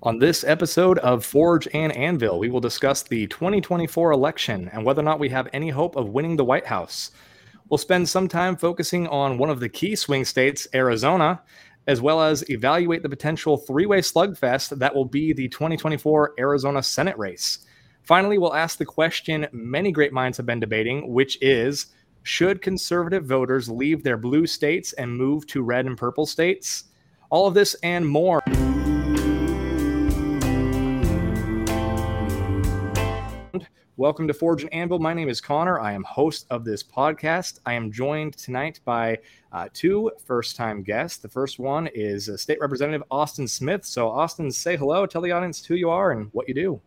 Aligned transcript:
On 0.00 0.20
this 0.20 0.44
episode 0.44 1.00
of 1.00 1.24
Forge 1.24 1.66
and 1.74 1.90
Anvil, 1.96 2.38
we 2.38 2.50
will 2.50 2.60
discuss 2.60 3.02
the 3.02 3.26
2024 3.26 4.12
election 4.12 4.70
and 4.72 4.84
whether 4.84 5.00
or 5.00 5.04
not 5.04 5.18
we 5.18 5.28
have 5.30 5.48
any 5.52 5.70
hope 5.70 5.96
of 5.96 6.10
winning 6.10 6.36
the 6.36 6.44
White 6.44 6.66
House. 6.66 7.10
We'll 7.68 7.78
spend 7.78 8.08
some 8.08 8.28
time 8.28 8.56
focusing 8.56 9.08
on 9.08 9.38
one 9.38 9.50
of 9.50 9.58
the 9.58 9.68
key 9.68 9.96
swing 9.96 10.24
states, 10.24 10.68
Arizona, 10.72 11.42
as 11.88 12.00
well 12.00 12.22
as 12.22 12.48
evaluate 12.48 13.02
the 13.02 13.08
potential 13.08 13.56
three 13.56 13.86
way 13.86 14.00
slugfest 14.00 14.78
that 14.78 14.94
will 14.94 15.04
be 15.04 15.32
the 15.32 15.48
2024 15.48 16.34
Arizona 16.38 16.80
Senate 16.80 17.18
race. 17.18 17.66
Finally, 18.04 18.38
we'll 18.38 18.54
ask 18.54 18.78
the 18.78 18.84
question 18.84 19.48
many 19.50 19.90
great 19.90 20.12
minds 20.12 20.36
have 20.36 20.46
been 20.46 20.60
debating, 20.60 21.12
which 21.12 21.36
is 21.42 21.86
Should 22.22 22.62
conservative 22.62 23.24
voters 23.24 23.68
leave 23.68 24.04
their 24.04 24.16
blue 24.16 24.46
states 24.46 24.92
and 24.92 25.18
move 25.18 25.44
to 25.48 25.60
red 25.60 25.86
and 25.86 25.98
purple 25.98 26.24
states? 26.24 26.84
All 27.30 27.48
of 27.48 27.54
this 27.54 27.74
and 27.82 28.06
more. 28.06 28.40
Welcome 33.98 34.28
to 34.28 34.32
Forge 34.32 34.62
and 34.62 34.72
Anvil. 34.72 35.00
My 35.00 35.12
name 35.12 35.28
is 35.28 35.40
Connor. 35.40 35.80
I 35.80 35.90
am 35.90 36.04
host 36.04 36.46
of 36.50 36.64
this 36.64 36.84
podcast. 36.84 37.58
I 37.66 37.72
am 37.72 37.90
joined 37.90 38.36
tonight 38.36 38.78
by 38.84 39.18
uh, 39.52 39.66
two 39.74 40.12
first 40.24 40.54
time 40.54 40.84
guests. 40.84 41.18
The 41.18 41.28
first 41.28 41.58
one 41.58 41.88
is 41.88 42.28
uh, 42.28 42.36
State 42.36 42.60
Representative 42.60 43.02
Austin 43.10 43.48
Smith. 43.48 43.84
So, 43.84 44.08
Austin, 44.08 44.52
say 44.52 44.76
hello, 44.76 45.04
tell 45.04 45.20
the 45.20 45.32
audience 45.32 45.64
who 45.64 45.74
you 45.74 45.90
are 45.90 46.12
and 46.12 46.28
what 46.30 46.46
you 46.46 46.54
do. 46.54 46.80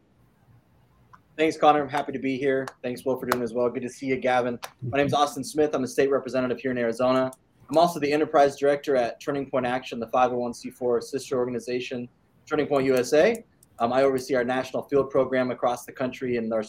Thanks, 1.37 1.57
Connor. 1.57 1.81
I'm 1.81 1.89
happy 1.89 2.13
to 2.13 2.17
be 2.17 2.37
here. 2.37 2.65
Thanks, 2.81 3.03
Will, 3.03 3.19
for 3.19 3.25
doing 3.25 3.43
as 3.43 3.51
well. 3.53 3.69
Good 3.69 3.83
to 3.83 3.89
see 3.89 4.05
you, 4.05 4.15
Gavin. 4.15 4.57
My 4.81 4.97
name 4.97 5.07
is 5.07 5.13
Austin 5.13 5.43
Smith. 5.43 5.75
I'm 5.75 5.83
a 5.83 5.89
state 5.89 6.09
representative 6.09 6.61
here 6.61 6.71
in 6.71 6.77
Arizona. 6.77 7.29
I'm 7.69 7.77
also 7.77 7.99
the 7.99 8.13
enterprise 8.13 8.55
director 8.55 8.95
at 8.95 9.19
Turning 9.19 9.49
Point 9.49 9.65
Action, 9.65 9.99
the 9.99 10.07
501c4 10.07 11.03
sister 11.03 11.37
organization, 11.37 12.07
Turning 12.45 12.67
Point 12.67 12.85
USA. 12.85 13.43
Um, 13.79 13.91
I 13.91 14.03
oversee 14.03 14.35
our 14.35 14.45
national 14.45 14.83
field 14.83 15.09
program 15.09 15.51
across 15.51 15.83
the 15.83 15.91
country, 15.91 16.37
and 16.37 16.53
our 16.53 16.63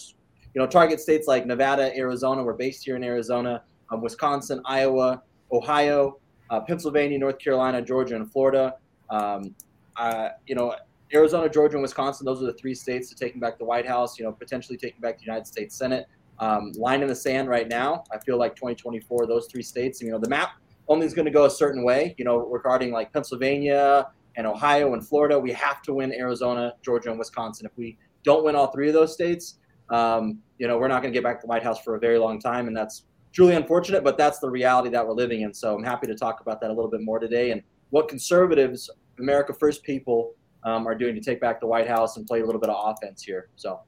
you 0.54 0.60
know, 0.60 0.66
target 0.66 1.00
states 1.00 1.26
like 1.26 1.46
Nevada, 1.46 1.96
Arizona. 1.96 2.42
We're 2.42 2.52
based 2.52 2.84
here 2.84 2.96
in 2.96 3.04
Arizona, 3.04 3.62
um, 3.90 4.00
Wisconsin, 4.02 4.60
Iowa, 4.64 5.22
Ohio, 5.50 6.18
uh, 6.50 6.60
Pennsylvania, 6.60 7.18
North 7.18 7.38
Carolina, 7.38 7.80
Georgia, 7.80 8.16
and 8.16 8.30
Florida. 8.30 8.74
Um, 9.10 9.54
uh, 9.96 10.30
you 10.46 10.54
know, 10.54 10.74
Arizona, 11.14 11.48
Georgia, 11.48 11.74
and 11.74 11.82
Wisconsin. 11.82 12.24
Those 12.24 12.42
are 12.42 12.46
the 12.46 12.54
three 12.54 12.74
states 12.74 13.08
to 13.10 13.14
taking 13.14 13.40
back 13.40 13.58
the 13.58 13.64
White 13.64 13.86
House. 13.86 14.18
You 14.18 14.24
know, 14.24 14.32
potentially 14.32 14.76
taking 14.76 15.00
back 15.00 15.18
the 15.18 15.24
United 15.24 15.46
States 15.46 15.76
Senate. 15.76 16.06
Um, 16.38 16.72
line 16.72 17.02
in 17.02 17.08
the 17.08 17.14
sand 17.14 17.48
right 17.48 17.68
now. 17.68 18.04
I 18.10 18.18
feel 18.18 18.38
like 18.38 18.56
2024, 18.56 19.26
those 19.26 19.46
three 19.46 19.62
states. 19.62 20.00
You 20.02 20.10
know, 20.10 20.18
the 20.18 20.28
map 20.28 20.52
only 20.88 21.06
is 21.06 21.14
going 21.14 21.26
to 21.26 21.30
go 21.30 21.44
a 21.44 21.50
certain 21.50 21.84
way. 21.84 22.14
You 22.18 22.24
know, 22.24 22.38
regarding 22.38 22.90
like 22.90 23.12
Pennsylvania 23.12 24.08
and 24.36 24.46
Ohio 24.46 24.94
and 24.94 25.06
Florida, 25.06 25.38
we 25.38 25.52
have 25.52 25.82
to 25.82 25.94
win 25.94 26.12
Arizona, 26.12 26.74
Georgia, 26.82 27.10
and 27.10 27.18
Wisconsin. 27.18 27.66
If 27.66 27.76
we 27.76 27.96
don't 28.24 28.44
win 28.44 28.56
all 28.56 28.68
three 28.68 28.88
of 28.88 28.94
those 28.94 29.12
states, 29.12 29.58
um, 29.92 30.38
you 30.58 30.66
know, 30.66 30.78
we're 30.78 30.88
not 30.88 31.02
going 31.02 31.12
to 31.12 31.16
get 31.16 31.22
back 31.22 31.38
to 31.40 31.46
the 31.46 31.48
White 31.48 31.62
House 31.62 31.80
for 31.80 31.94
a 31.94 32.00
very 32.00 32.18
long 32.18 32.40
time, 32.40 32.66
and 32.66 32.76
that's 32.76 33.04
truly 33.32 33.54
unfortunate. 33.54 34.02
But 34.02 34.18
that's 34.18 34.40
the 34.40 34.50
reality 34.50 34.88
that 34.90 35.06
we're 35.06 35.14
living 35.14 35.42
in. 35.42 35.54
So 35.54 35.76
I'm 35.76 35.84
happy 35.84 36.06
to 36.08 36.14
talk 36.14 36.40
about 36.40 36.60
that 36.62 36.70
a 36.70 36.74
little 36.74 36.90
bit 36.90 37.02
more 37.02 37.18
today 37.18 37.52
and 37.52 37.62
what 37.90 38.08
conservatives, 38.08 38.90
America 39.18 39.52
First 39.52 39.82
people, 39.84 40.34
um, 40.64 40.86
are 40.86 40.94
doing 40.94 41.14
to 41.14 41.20
take 41.20 41.40
back 41.40 41.60
the 41.60 41.66
White 41.66 41.86
House 41.88 42.16
and 42.16 42.26
play 42.26 42.40
a 42.40 42.46
little 42.46 42.60
bit 42.60 42.70
of 42.70 42.76
offense 42.78 43.22
here. 43.22 43.50
So 43.56 43.80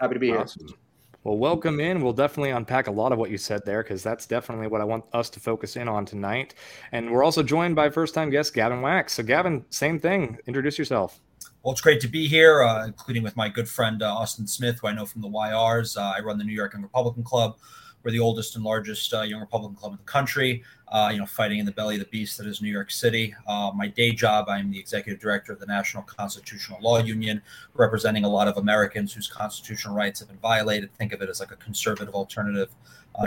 happy 0.00 0.14
to 0.14 0.20
be 0.20 0.32
awesome. 0.32 0.66
here. 0.66 0.76
Well, 1.22 1.36
welcome 1.36 1.80
in. 1.80 2.02
We'll 2.02 2.14
definitely 2.14 2.50
unpack 2.50 2.86
a 2.86 2.90
lot 2.90 3.12
of 3.12 3.18
what 3.18 3.30
you 3.30 3.36
said 3.36 3.60
there 3.66 3.82
because 3.82 4.02
that's 4.02 4.24
definitely 4.24 4.68
what 4.68 4.80
I 4.80 4.84
want 4.84 5.04
us 5.12 5.28
to 5.30 5.40
focus 5.40 5.76
in 5.76 5.86
on 5.86 6.06
tonight. 6.06 6.54
And 6.92 7.10
we're 7.10 7.22
also 7.22 7.42
joined 7.42 7.76
by 7.76 7.90
first 7.90 8.14
time 8.14 8.30
guest 8.30 8.54
Gavin 8.54 8.80
Wax. 8.80 9.12
So, 9.12 9.22
Gavin, 9.22 9.66
same 9.68 9.98
thing. 9.98 10.38
Introduce 10.46 10.78
yourself. 10.78 11.20
Well, 11.62 11.72
it's 11.72 11.82
great 11.82 12.00
to 12.00 12.08
be 12.08 12.26
here, 12.26 12.62
uh, 12.62 12.86
including 12.86 13.22
with 13.22 13.36
my 13.36 13.48
good 13.48 13.68
friend 13.68 14.02
uh, 14.02 14.14
Austin 14.14 14.46
Smith, 14.46 14.78
who 14.80 14.86
I 14.86 14.92
know 14.92 15.04
from 15.04 15.20
the 15.20 15.28
YRs. 15.28 15.96
Uh, 15.96 16.14
I 16.16 16.20
run 16.20 16.38
the 16.38 16.44
New 16.44 16.54
York 16.54 16.72
Young 16.72 16.82
Republican 16.82 17.22
Club. 17.22 17.58
We're 18.02 18.12
the 18.12 18.18
oldest 18.18 18.56
and 18.56 18.64
largest 18.64 19.12
uh, 19.12 19.20
young 19.20 19.40
Republican 19.40 19.76
club 19.76 19.92
in 19.92 19.98
the 19.98 20.04
country. 20.04 20.64
Uh, 20.88 21.10
you 21.12 21.18
know, 21.18 21.26
fighting 21.26 21.58
in 21.58 21.66
the 21.66 21.72
belly 21.72 21.96
of 21.96 22.00
the 22.00 22.08
beast 22.08 22.38
that 22.38 22.46
is 22.46 22.62
New 22.62 22.70
York 22.70 22.90
City. 22.90 23.34
Uh, 23.46 23.70
my 23.74 23.88
day 23.88 24.10
job, 24.10 24.48
I'm 24.48 24.70
the 24.70 24.78
executive 24.78 25.20
director 25.20 25.52
of 25.52 25.60
the 25.60 25.66
National 25.66 26.02
Constitutional 26.02 26.80
Law 26.80 26.98
Union, 26.98 27.42
representing 27.74 28.24
a 28.24 28.28
lot 28.28 28.48
of 28.48 28.56
Americans 28.56 29.12
whose 29.12 29.28
constitutional 29.28 29.94
rights 29.94 30.20
have 30.20 30.28
been 30.28 30.38
violated. 30.38 30.92
Think 30.94 31.12
of 31.12 31.20
it 31.20 31.28
as 31.28 31.40
like 31.40 31.52
a 31.52 31.56
conservative 31.56 32.14
alternative 32.14 32.70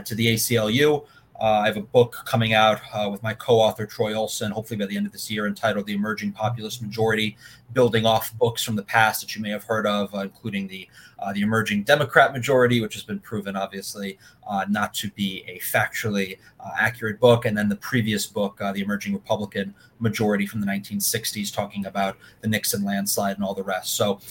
to 0.06 0.16
the 0.16 0.34
ACLU. 0.34 1.06
Uh, 1.44 1.59
I 1.59 1.66
have 1.66 1.76
a 1.76 1.81
book 1.81 2.24
coming 2.24 2.54
out 2.54 2.80
uh, 2.94 3.09
with 3.12 3.22
my 3.22 3.34
co-author 3.34 3.86
Troy 3.86 4.14
Olson, 4.14 4.50
hopefully 4.50 4.78
by 4.78 4.86
the 4.86 4.96
end 4.96 5.06
of 5.06 5.12
this 5.12 5.30
year, 5.30 5.46
entitled 5.46 5.86
"The 5.86 5.94
Emerging 5.94 6.31
Populist 6.31 6.81
Majority," 6.81 7.36
building 7.74 8.06
off 8.06 8.34
books 8.38 8.64
from 8.64 8.78
the 8.78 8.84
past 8.84 9.20
that 9.20 9.36
you 9.36 9.42
may 9.42 9.50
have 9.50 9.66
heard 9.66 9.86
of, 9.86 10.16
uh, 10.16 10.20
including 10.20 10.70
the 10.70 10.88
uh, 11.20 11.34
the 11.34 11.42
Emerging 11.42 11.84
Democrat 11.84 12.31
Majority, 12.31 12.80
which 12.80 12.94
has 12.94 13.04
been 13.04 13.20
proven 13.20 13.58
obviously 13.58 14.18
uh, 14.48 14.66
not 14.70 14.94
to 14.94 15.09
be 15.12 15.44
a 15.46 15.59
factually 15.59 16.38
uh, 16.62 16.70
accurate 16.80 17.20
book, 17.20 17.44
and 17.44 17.58
then 17.58 17.68
the 17.68 17.75
previous 17.75 18.25
book, 18.25 18.60
"The 18.60 18.80
Emerging 18.80 19.12
Republican 19.12 19.75
Majority" 20.00 20.46
from 20.46 20.62
the 20.62 20.68
1960s, 20.68 21.54
talking 21.54 21.88
about 21.88 22.16
the 22.40 22.48
Nixon 22.48 22.86
landslide 22.86 23.36
and 23.36 23.44
all 23.44 23.54
the 23.54 23.64
rest. 23.64 23.96
So, 23.96 24.22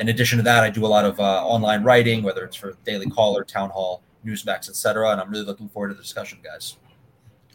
in 0.00 0.08
addition 0.08 0.38
to 0.38 0.44
that, 0.44 0.64
I 0.64 0.70
do 0.70 0.86
a 0.86 0.88
lot 0.88 1.04
of 1.04 1.20
online 1.20 1.84
writing, 1.84 2.22
whether 2.22 2.42
it's 2.42 2.56
for 2.56 2.74
Daily 2.86 3.10
Caller, 3.10 3.44
Town 3.44 3.68
Hall 3.68 4.02
Newsmax, 4.24 4.68
etc. 4.68 5.10
And 5.10 5.20
I'm 5.20 5.30
really 5.30 5.44
looking 5.44 5.68
forward 5.68 5.88
to 5.88 5.94
the 5.94 6.02
discussion, 6.02 6.38
guys. 6.42 6.76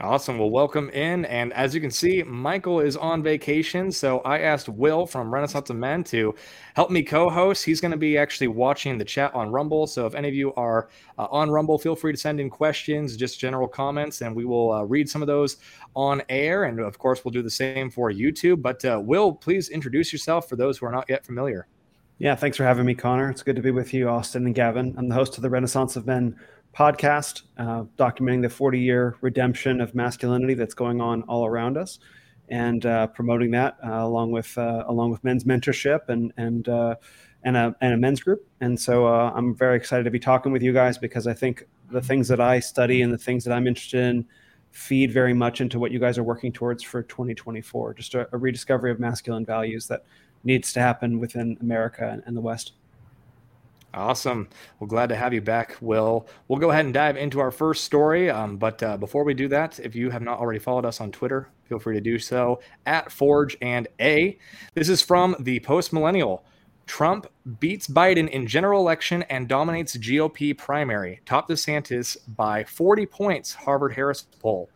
Awesome. 0.02 0.40
Well, 0.40 0.50
welcome 0.50 0.90
in. 0.90 1.24
And 1.26 1.54
as 1.54 1.76
you 1.76 1.80
can 1.80 1.92
see, 1.92 2.24
Michael 2.24 2.80
is 2.80 2.98
on 2.98 3.22
vacation. 3.22 3.92
So 3.92 4.20
I 4.22 4.40
asked 4.40 4.68
Will 4.68 5.06
from 5.06 5.32
Renaissance 5.32 5.70
of 5.70 5.76
Men 5.76 6.04
to 6.06 6.34
help 6.74 6.90
me 6.90 7.04
co 7.04 7.30
host. 7.30 7.64
He's 7.64 7.80
going 7.80 7.92
to 7.92 7.98
be 7.98 8.18
actually 8.18 8.48
watching 8.48 8.98
the 8.98 9.06
chat 9.06 9.34
on 9.36 9.52
Rumble. 9.52 9.86
So 9.86 10.08
if 10.08 10.16
any 10.16 10.28
of 10.28 10.34
you 10.34 10.52
are 10.56 10.90
uh, 11.20 11.28
on 11.30 11.52
Rumble, 11.52 11.78
feel 11.78 11.96
free 11.96 12.12
to 12.12 12.18
send 12.18 12.40
in 12.40 12.50
questions, 12.50 13.16
just 13.16 13.40
general 13.40 13.68
comments, 13.68 14.22
and 14.22 14.36
we 14.36 14.46
will 14.46 14.74
uh, 14.74 14.82
read 14.82 15.08
some 15.08 15.22
of 15.22 15.28
those 15.28 15.58
on 15.96 16.24
air. 16.28 16.64
And 16.64 16.80
of 16.80 16.98
course, 16.98 17.24
we'll 17.24 17.32
do 17.32 17.44
the 17.44 17.50
same 17.50 17.92
for 17.92 18.12
YouTube. 18.12 18.64
But 18.64 18.84
uh, 18.84 19.00
Will, 19.02 19.32
please 19.32 19.70
introduce 19.70 20.12
yourself 20.12 20.50
for 20.50 20.56
those 20.56 20.80
who 20.80 20.88
are 20.88 20.92
not 20.92 21.06
yet 21.08 21.24
familiar. 21.24 21.68
Yeah, 22.18 22.36
thanks 22.36 22.58
for 22.58 22.64
having 22.64 22.86
me, 22.86 22.96
Connor. 22.96 23.30
It's 23.30 23.44
good 23.44 23.56
to 23.56 23.62
be 23.62 23.72
with 23.72 23.94
you, 23.94 24.10
Austin 24.10 24.46
and 24.46 24.56
Gavin. 24.56 24.96
I'm 24.98 25.08
the 25.08 25.16
host 25.16 25.38
of 25.38 25.44
the 25.44 25.50
Renaissance 25.50 25.96
of 25.96 26.06
Men 26.06 26.40
podcast, 26.76 27.44
uh, 27.58 27.84
documenting 27.98 28.42
the 28.42 28.50
40 28.50 28.80
year 28.80 29.16
redemption 29.22 29.80
of 29.80 29.94
masculinity 29.94 30.54
that's 30.54 30.74
going 30.74 31.02
on 31.02 31.22
all 31.24 31.46
around 31.46 31.78
us, 31.78 32.00
and 32.50 32.86
uh, 32.86 33.08
promoting 33.08 33.52
that 33.52 33.78
uh, 33.86 34.04
along 34.04 34.32
with 34.32 34.58
uh, 34.58 34.84
along 34.88 35.12
with 35.12 35.24
men's 35.24 35.44
mentorship 35.44 36.10
and 36.10 36.34
and 36.38 36.68
uh, 36.70 36.96
and 37.44 37.56
a 37.56 37.76
and 37.82 37.94
a 37.94 37.98
men's 37.98 38.22
group. 38.22 38.48
And 38.62 38.80
so 38.80 39.08
uh, 39.08 39.32
I'm 39.36 39.56
very 39.56 39.78
excited 39.78 40.04
to 40.04 40.12
be 40.12 40.20
talking 40.20 40.52
with 40.52 40.62
you 40.62 40.74
guys 40.74 40.98
because 40.98 41.28
I 41.28 41.34
think 41.34 41.64
the 41.92 42.02
things 42.02 42.28
that 42.28 42.42
I 42.42 42.60
study 42.60 43.02
and 43.02 43.14
the 43.14 43.18
things 43.18 43.44
that 43.44 43.54
I'm 43.54 43.68
interested 43.68 44.04
in 44.04 44.26
feed 44.72 45.12
very 45.12 45.36
much 45.36 45.62
into 45.62 45.78
what 45.78 45.92
you 45.92 46.00
guys 46.00 46.18
are 46.18 46.24
working 46.24 46.52
towards 46.52 46.82
for 46.82 47.04
2024. 47.04 47.94
Just 47.94 48.16
a, 48.16 48.28
a 48.34 48.38
rediscovery 48.38 48.90
of 48.90 49.00
masculine 49.00 49.46
values 49.46 49.88
that 49.88 50.04
needs 50.44 50.74
to 50.74 50.80
happen 50.80 51.20
within 51.20 51.58
America 51.62 52.22
and 52.26 52.36
the 52.36 52.42
West. 52.42 52.74
Awesome. 53.94 54.48
Well, 54.80 54.88
glad 54.88 55.10
to 55.10 55.16
have 55.16 55.34
you 55.34 55.42
back, 55.42 55.78
Will. 55.80 56.28
We'll 56.48 56.60
go 56.60 56.72
ahead 56.72 56.86
and 56.86 56.94
dive 56.94 57.16
into 57.16 57.40
our 57.40 57.52
first 57.52 57.84
story. 57.84 58.30
Um, 58.30 58.58
but 58.58 58.82
uh, 58.82 58.98
before 58.98 59.24
we 59.24 59.36
do 59.36 59.48
that, 59.50 59.80
if 59.80 59.96
you 59.96 60.10
have 60.10 60.24
not 60.24 60.40
already 60.40 60.60
followed 60.60 60.86
us 60.86 61.00
on 61.00 61.12
Twitter, 61.12 61.50
feel 61.66 61.78
free 61.78 61.96
to 61.96 62.02
do 62.02 62.18
so 62.18 62.60
at 62.88 63.12
Forge 63.12 63.56
and 63.62 63.88
A. 64.00 64.38
This 64.74 64.90
is 64.90 65.04
from 65.04 65.36
the 65.40 65.60
Post 65.60 65.94
Millennial. 65.94 66.44
Trump 66.88 67.28
beats 67.60 67.88
Biden 67.88 68.30
in 68.30 68.48
general 68.48 68.82
election 68.82 69.24
and 69.24 69.48
dominates 69.48 69.96
GOP 69.96 70.58
primary. 70.58 71.22
Top 71.26 71.48
DeSantis 71.48 72.18
by 72.36 72.64
40 72.64 73.06
points, 73.06 73.54
Harvard 73.54 73.94
Harris 73.94 74.24
poll. 74.42 74.70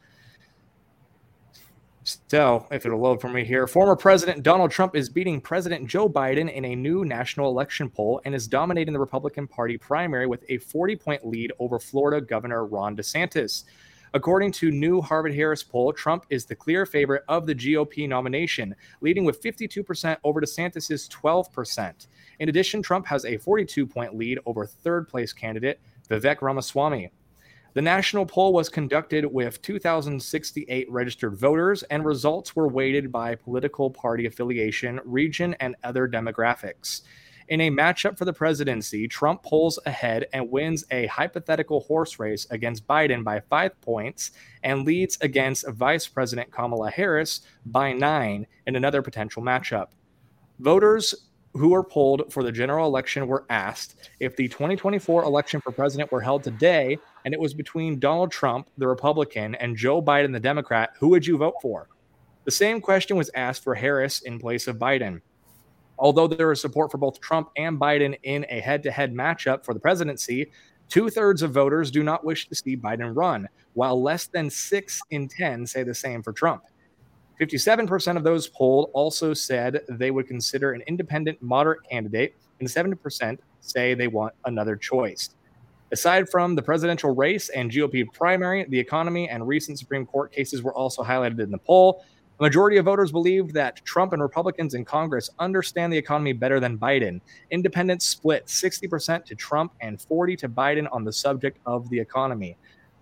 So, 2.07 2.65
if 2.71 2.85
it'll 2.85 3.01
load 3.01 3.19
for 3.19 3.27
me 3.27 3.43
here, 3.43 3.67
former 3.67 3.97
President 3.97 4.41
Donald 4.41 4.71
Trump 4.71 4.95
is 4.95 5.09
beating 5.09 5.41
President 5.41 5.85
Joe 5.87 6.07
Biden 6.07 6.49
in 6.49 6.63
a 6.63 6.73
new 6.73 7.03
national 7.03 7.49
election 7.49 7.89
poll 7.89 8.21
and 8.23 8.33
is 8.33 8.47
dominating 8.47 8.93
the 8.93 8.99
Republican 8.99 9.45
Party 9.45 9.77
primary 9.77 10.25
with 10.25 10.45
a 10.47 10.57
40 10.57 10.95
point 10.95 11.27
lead 11.27 11.51
over 11.59 11.79
Florida 11.79 12.25
Governor 12.25 12.65
Ron 12.65 12.95
DeSantis. 12.95 13.65
According 14.13 14.53
to 14.53 14.71
new 14.71 15.01
Harvard 15.01 15.35
Harris 15.35 15.63
poll, 15.63 15.91
Trump 15.91 16.25
is 16.29 16.45
the 16.45 16.55
clear 16.55 16.85
favorite 16.85 17.23
of 17.27 17.45
the 17.45 17.53
GOP 17.53 18.07
nomination, 18.07 18.73
leading 19.01 19.25
with 19.25 19.43
52% 19.43 20.15
over 20.23 20.39
DeSantis' 20.39 21.09
12%. 21.09 22.07
In 22.39 22.47
addition, 22.47 22.81
Trump 22.81 23.05
has 23.07 23.25
a 23.25 23.35
42 23.35 23.85
point 23.85 24.15
lead 24.15 24.39
over 24.45 24.65
third 24.65 25.09
place 25.09 25.33
candidate 25.33 25.81
Vivek 26.09 26.41
Ramaswamy. 26.41 27.11
The 27.77 27.83
national 27.83 28.25
poll 28.25 28.53
was 28.53 28.69
conducted 28.69 29.23
with 29.23 29.61
2,068 29.61 30.89
registered 30.89 31.35
voters, 31.35 31.83
and 31.83 32.03
results 32.03 32.55
were 32.55 32.67
weighted 32.67 33.11
by 33.11 33.35
political 33.35 33.91
party 33.91 34.25
affiliation, 34.25 34.99
region, 35.05 35.55
and 35.59 35.75
other 35.83 36.07
demographics. 36.07 37.03
In 37.49 37.61
a 37.61 37.69
matchup 37.69 38.17
for 38.17 38.25
the 38.25 38.33
presidency, 38.33 39.07
Trump 39.07 39.43
pulls 39.43 39.77
ahead 39.85 40.25
and 40.33 40.49
wins 40.49 40.85
a 40.89 41.05
hypothetical 41.05 41.81
horse 41.81 42.17
race 42.17 42.47
against 42.49 42.87
Biden 42.87 43.23
by 43.23 43.41
five 43.41 43.79
points 43.81 44.31
and 44.63 44.83
leads 44.83 45.19
against 45.21 45.69
Vice 45.69 46.07
President 46.07 46.51
Kamala 46.51 46.89
Harris 46.89 47.41
by 47.63 47.93
nine 47.93 48.47
in 48.65 48.75
another 48.75 49.03
potential 49.03 49.43
matchup. 49.43 49.89
Voters 50.57 51.26
who 51.57 51.69
were 51.69 51.83
polled 51.83 52.31
for 52.31 52.43
the 52.43 52.51
general 52.51 52.87
election 52.87 53.27
were 53.27 53.45
asked 53.49 54.09
if 54.19 54.35
the 54.35 54.47
2024 54.47 55.23
election 55.23 55.59
for 55.61 55.71
president 55.71 56.11
were 56.11 56.21
held 56.21 56.43
today 56.43 56.97
and 57.25 57.33
it 57.33 57.39
was 57.39 57.53
between 57.53 57.99
Donald 57.99 58.31
Trump, 58.31 58.69
the 58.77 58.87
Republican, 58.87 59.55
and 59.55 59.75
Joe 59.75 60.01
Biden, 60.01 60.31
the 60.31 60.39
Democrat, 60.39 60.91
who 60.99 61.09
would 61.09 61.25
you 61.25 61.37
vote 61.37 61.55
for? 61.61 61.89
The 62.45 62.51
same 62.51 62.79
question 62.79 63.17
was 63.17 63.29
asked 63.35 63.63
for 63.63 63.75
Harris 63.75 64.21
in 64.21 64.39
place 64.39 64.67
of 64.67 64.77
Biden. 64.77 65.21
Although 65.99 66.27
there 66.27 66.51
is 66.51 66.61
support 66.61 66.91
for 66.91 66.97
both 66.97 67.19
Trump 67.19 67.49
and 67.57 67.79
Biden 67.79 68.17
in 68.23 68.45
a 68.49 68.59
head 68.59 68.83
to 68.83 68.91
head 68.91 69.13
matchup 69.13 69.65
for 69.65 69.73
the 69.73 69.79
presidency, 69.79 70.51
two 70.87 71.09
thirds 71.09 71.41
of 71.41 71.51
voters 71.51 71.91
do 71.91 72.03
not 72.03 72.23
wish 72.23 72.47
to 72.47 72.55
see 72.55 72.77
Biden 72.77 73.15
run, 73.15 73.49
while 73.73 74.01
less 74.01 74.27
than 74.27 74.49
six 74.49 75.01
in 75.09 75.27
10 75.27 75.65
say 75.67 75.83
the 75.83 75.93
same 75.93 76.23
for 76.23 76.31
Trump. 76.31 76.63
57% 77.39 78.17
of 78.17 78.23
those 78.23 78.47
polled 78.47 78.89
also 78.93 79.33
said 79.33 79.81
they 79.89 80.11
would 80.11 80.27
consider 80.27 80.73
an 80.73 80.81
independent 80.87 81.41
moderate 81.41 81.79
candidate, 81.89 82.35
and 82.59 82.67
70% 82.67 83.37
say 83.61 83.93
they 83.93 84.07
want 84.07 84.33
another 84.45 84.75
choice. 84.75 85.29
Aside 85.91 86.29
from 86.29 86.55
the 86.55 86.61
presidential 86.61 87.15
race 87.15 87.49
and 87.49 87.71
GOP 87.71 88.11
primary, 88.11 88.65
the 88.65 88.79
economy 88.79 89.29
and 89.29 89.47
recent 89.47 89.79
Supreme 89.79 90.05
Court 90.05 90.31
cases 90.31 90.61
were 90.61 90.73
also 90.73 91.03
highlighted 91.03 91.39
in 91.39 91.51
the 91.51 91.59
poll. 91.59 92.03
A 92.39 92.43
majority 92.43 92.77
of 92.77 92.85
voters 92.85 93.11
believed 93.11 93.53
that 93.53 93.83
Trump 93.85 94.13
and 94.13 94.21
Republicans 94.21 94.73
in 94.73 94.83
Congress 94.83 95.29
understand 95.39 95.93
the 95.93 95.97
economy 95.97 96.33
better 96.33 96.59
than 96.59 96.77
Biden. 96.77 97.21
Independents 97.51 98.05
split 98.05 98.47
60% 98.47 99.25
to 99.25 99.35
Trump 99.35 99.73
and 99.79 100.01
40 100.01 100.35
to 100.37 100.49
Biden 100.49 100.87
on 100.91 101.03
the 101.03 101.13
subject 101.13 101.59
of 101.65 101.89
the 101.89 101.99
economy. 101.99 102.57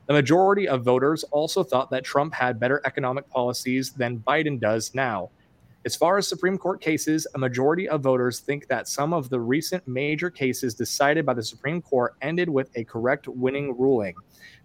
The 0.07 0.13
majority 0.13 0.67
of 0.67 0.83
voters 0.83 1.23
also 1.25 1.63
thought 1.63 1.89
that 1.89 2.03
Trump 2.03 2.33
had 2.33 2.59
better 2.59 2.81
economic 2.85 3.27
policies 3.29 3.91
than 3.91 4.19
Biden 4.19 4.59
does 4.59 4.93
now. 4.93 5.31
As 5.85 5.95
far 5.95 6.17
as 6.17 6.27
Supreme 6.27 6.57
Court 6.57 6.81
cases, 6.81 7.27
a 7.35 7.37
majority 7.37 7.87
of 7.87 8.01
voters 8.01 8.39
think 8.39 8.67
that 8.67 8.87
some 8.87 9.13
of 9.13 9.29
the 9.29 9.39
recent 9.39 9.87
major 9.87 10.31
cases 10.31 10.73
decided 10.73 11.27
by 11.27 11.35
the 11.35 11.43
Supreme 11.43 11.79
Court 11.79 12.15
ended 12.21 12.49
with 12.49 12.71
a 12.75 12.83
correct 12.83 13.27
winning 13.27 13.77
ruling. 13.77 14.15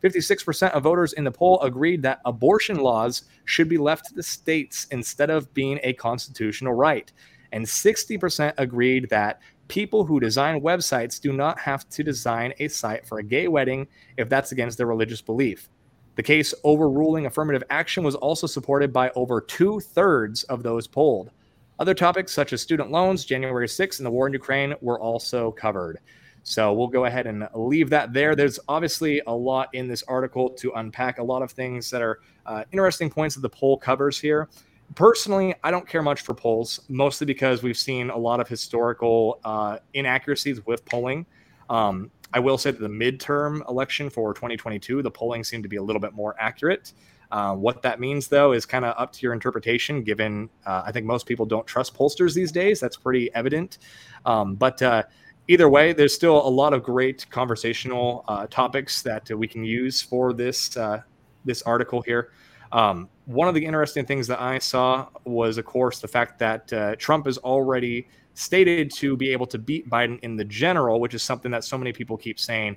56% 0.02 0.70
of 0.70 0.82
voters 0.82 1.12
in 1.12 1.24
the 1.24 1.30
poll 1.30 1.60
agreed 1.60 2.02
that 2.02 2.20
abortion 2.24 2.78
laws 2.78 3.24
should 3.44 3.68
be 3.68 3.76
left 3.76 4.06
to 4.06 4.14
the 4.14 4.22
states 4.22 4.86
instead 4.92 5.28
of 5.28 5.52
being 5.52 5.78
a 5.82 5.92
constitutional 5.92 6.72
right. 6.72 7.12
And 7.52 7.66
60% 7.66 8.54
agreed 8.56 9.10
that 9.10 9.40
people 9.70 10.04
who 10.04 10.18
design 10.18 10.60
websites 10.60 11.20
do 11.20 11.32
not 11.32 11.58
have 11.60 11.88
to 11.88 12.02
design 12.02 12.52
a 12.58 12.66
site 12.66 13.06
for 13.06 13.20
a 13.20 13.22
gay 13.22 13.46
wedding 13.46 13.86
if 14.16 14.28
that's 14.28 14.50
against 14.50 14.76
their 14.76 14.88
religious 14.88 15.22
belief. 15.22 15.70
The 16.16 16.24
case 16.24 16.52
overruling 16.64 17.26
affirmative 17.26 17.62
action 17.70 18.02
was 18.02 18.16
also 18.16 18.48
supported 18.48 18.92
by 18.92 19.10
over 19.14 19.40
two 19.40 19.78
thirds 19.78 20.42
of 20.44 20.64
those 20.64 20.88
polled. 20.88 21.30
Other 21.78 21.94
topics 21.94 22.32
such 22.32 22.52
as 22.52 22.60
student 22.60 22.90
loans, 22.90 23.24
January 23.24 23.68
6th, 23.68 24.00
and 24.00 24.06
the 24.06 24.10
war 24.10 24.26
in 24.26 24.32
Ukraine 24.32 24.74
were 24.80 25.00
also 25.00 25.52
covered. 25.52 26.00
So 26.42 26.72
we'll 26.72 26.88
go 26.88 27.04
ahead 27.04 27.28
and 27.28 27.48
leave 27.54 27.90
that 27.90 28.12
there. 28.12 28.34
There's 28.34 28.58
obviously 28.68 29.22
a 29.28 29.32
lot 29.32 29.68
in 29.72 29.86
this 29.86 30.02
article 30.08 30.50
to 30.50 30.72
unpack, 30.72 31.18
a 31.18 31.22
lot 31.22 31.42
of 31.42 31.52
things 31.52 31.90
that 31.90 32.02
are 32.02 32.18
uh, 32.44 32.64
interesting 32.72 33.08
points 33.08 33.36
that 33.36 33.42
the 33.42 33.48
poll 33.48 33.78
covers 33.78 34.18
here. 34.18 34.48
Personally, 34.94 35.54
I 35.62 35.70
don't 35.70 35.88
care 35.88 36.02
much 36.02 36.22
for 36.22 36.34
polls, 36.34 36.80
mostly 36.88 37.24
because 37.24 37.62
we've 37.62 37.76
seen 37.76 38.10
a 38.10 38.16
lot 38.16 38.40
of 38.40 38.48
historical 38.48 39.40
uh, 39.44 39.78
inaccuracies 39.94 40.64
with 40.66 40.84
polling. 40.84 41.26
Um, 41.68 42.10
I 42.32 42.40
will 42.40 42.58
say 42.58 42.70
that 42.70 42.80
the 42.80 42.88
midterm 42.88 43.68
election 43.68 44.10
for 44.10 44.34
2022, 44.34 45.02
the 45.02 45.10
polling 45.10 45.44
seemed 45.44 45.62
to 45.62 45.68
be 45.68 45.76
a 45.76 45.82
little 45.82 46.00
bit 46.00 46.12
more 46.12 46.34
accurate. 46.38 46.92
Uh, 47.30 47.54
what 47.54 47.82
that 47.82 48.00
means, 48.00 48.26
though, 48.26 48.52
is 48.52 48.66
kind 48.66 48.84
of 48.84 48.94
up 48.98 49.12
to 49.12 49.22
your 49.22 49.32
interpretation, 49.32 50.02
given 50.02 50.50
uh, 50.66 50.82
I 50.84 50.92
think 50.92 51.06
most 51.06 51.26
people 51.26 51.46
don't 51.46 51.66
trust 51.66 51.94
pollsters 51.94 52.34
these 52.34 52.50
days. 52.50 52.80
That's 52.80 52.96
pretty 52.96 53.32
evident. 53.34 53.78
Um, 54.26 54.56
but 54.56 54.82
uh, 54.82 55.04
either 55.46 55.68
way, 55.68 55.92
there's 55.92 56.14
still 56.14 56.44
a 56.46 56.48
lot 56.48 56.72
of 56.72 56.82
great 56.82 57.26
conversational 57.30 58.24
uh, 58.26 58.48
topics 58.48 59.02
that 59.02 59.30
we 59.30 59.46
can 59.46 59.64
use 59.64 60.02
for 60.02 60.32
this 60.32 60.76
uh, 60.76 61.02
this 61.44 61.62
article 61.62 62.02
here. 62.02 62.32
Um, 62.72 63.08
one 63.30 63.46
of 63.46 63.54
the 63.54 63.64
interesting 63.64 64.04
things 64.04 64.26
that 64.26 64.40
I 64.40 64.58
saw 64.58 65.08
was, 65.24 65.56
of 65.56 65.64
course, 65.64 66.00
the 66.00 66.08
fact 66.08 66.40
that 66.40 66.72
uh, 66.72 66.96
Trump 66.96 67.28
is 67.28 67.38
already 67.38 68.08
stated 68.34 68.90
to 68.94 69.16
be 69.16 69.30
able 69.30 69.46
to 69.46 69.58
beat 69.58 69.88
Biden 69.88 70.18
in 70.20 70.36
the 70.36 70.44
general, 70.44 70.98
which 70.98 71.14
is 71.14 71.22
something 71.22 71.50
that 71.52 71.62
so 71.62 71.78
many 71.78 71.92
people 71.92 72.16
keep 72.16 72.40
saying 72.40 72.76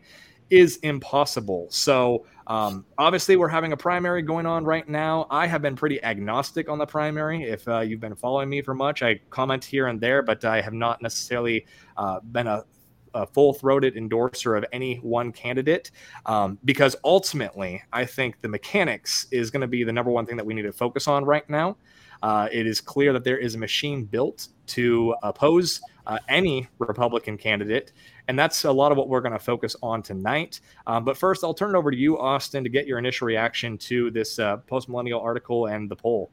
is 0.52 0.78
impossible. 0.78 1.68
So 1.72 2.28
um, 2.46 2.86
obviously, 3.00 3.36
we're 3.36 3.48
having 3.48 3.74
a 3.74 3.78
primary 3.78 4.22
going 4.22 4.46
on 4.46 4.64
right 4.64 4.88
now. 4.88 5.26
I 5.32 5.48
have 5.48 5.64
been 5.64 5.76
pretty 5.76 6.04
agnostic 6.04 6.70
on 6.70 6.78
the 6.78 6.86
primary. 6.86 7.44
If 7.44 7.68
uh, 7.68 7.80
you've 7.80 8.02
been 8.02 8.16
following 8.16 8.50
me 8.50 8.62
for 8.62 8.76
much, 8.76 9.02
I 9.02 9.20
comment 9.32 9.66
here 9.66 9.88
and 9.88 10.00
there, 10.00 10.22
but 10.22 10.46
I 10.46 10.62
have 10.62 10.74
not 10.74 11.02
necessarily 11.02 11.66
uh, 11.98 12.20
been 12.20 12.46
a, 12.46 12.64
a 13.13 13.25
full 13.25 13.54
throated 13.54 13.95
endorser 13.98 14.56
of 14.56 14.65
any 14.71 14.95
one 14.98 15.31
candidate 15.31 15.92
um, 16.25 16.57
because 16.65 16.95
ultimately, 17.04 17.81
I 17.92 18.06
think 18.06 18.42
the 18.42 18.48
mechanics 18.48 19.27
is 19.31 19.51
going 19.51 19.62
to 19.62 19.68
be 19.68 19.83
the 19.83 19.94
number 19.94 20.12
one 20.12 20.25
thing 20.25 20.38
that 20.38 20.45
we 20.45 20.54
need 20.54 20.63
to 20.63 20.74
focus 20.74 21.07
on 21.07 21.25
right 21.25 21.48
now. 21.50 21.77
Uh, 22.24 22.48
it 22.51 22.65
is 22.65 22.80
clear 22.80 23.12
that 23.12 23.25
there 23.25 23.38
is 23.38 23.56
a 23.56 23.57
machine 23.57 24.06
built 24.06 24.48
to 24.65 25.13
oppose 25.24 25.81
uh, 26.07 26.19
any 26.30 26.68
Republican 26.80 27.38
candidate. 27.38 27.92
And 28.27 28.39
that's 28.39 28.63
a 28.63 28.71
lot 28.71 28.92
of 28.92 28.98
what 28.98 29.10
we're 29.10 29.21
going 29.21 29.33
to 29.33 29.39
focus 29.39 29.75
on 29.83 30.01
tonight. 30.01 30.62
Um, 30.88 31.04
but 31.04 31.18
first, 31.18 31.44
I'll 31.44 31.54
turn 31.54 31.75
it 31.75 31.77
over 31.77 31.92
to 31.92 31.98
you, 31.98 32.18
Austin, 32.18 32.63
to 32.63 32.69
get 32.69 32.88
your 32.88 32.98
initial 32.98 33.27
reaction 33.27 33.77
to 33.80 34.12
this 34.12 34.39
uh, 34.39 34.57
post 34.57 34.88
millennial 34.88 35.19
article 35.19 35.68
and 35.68 35.89
the 35.89 35.95
poll. 35.95 36.31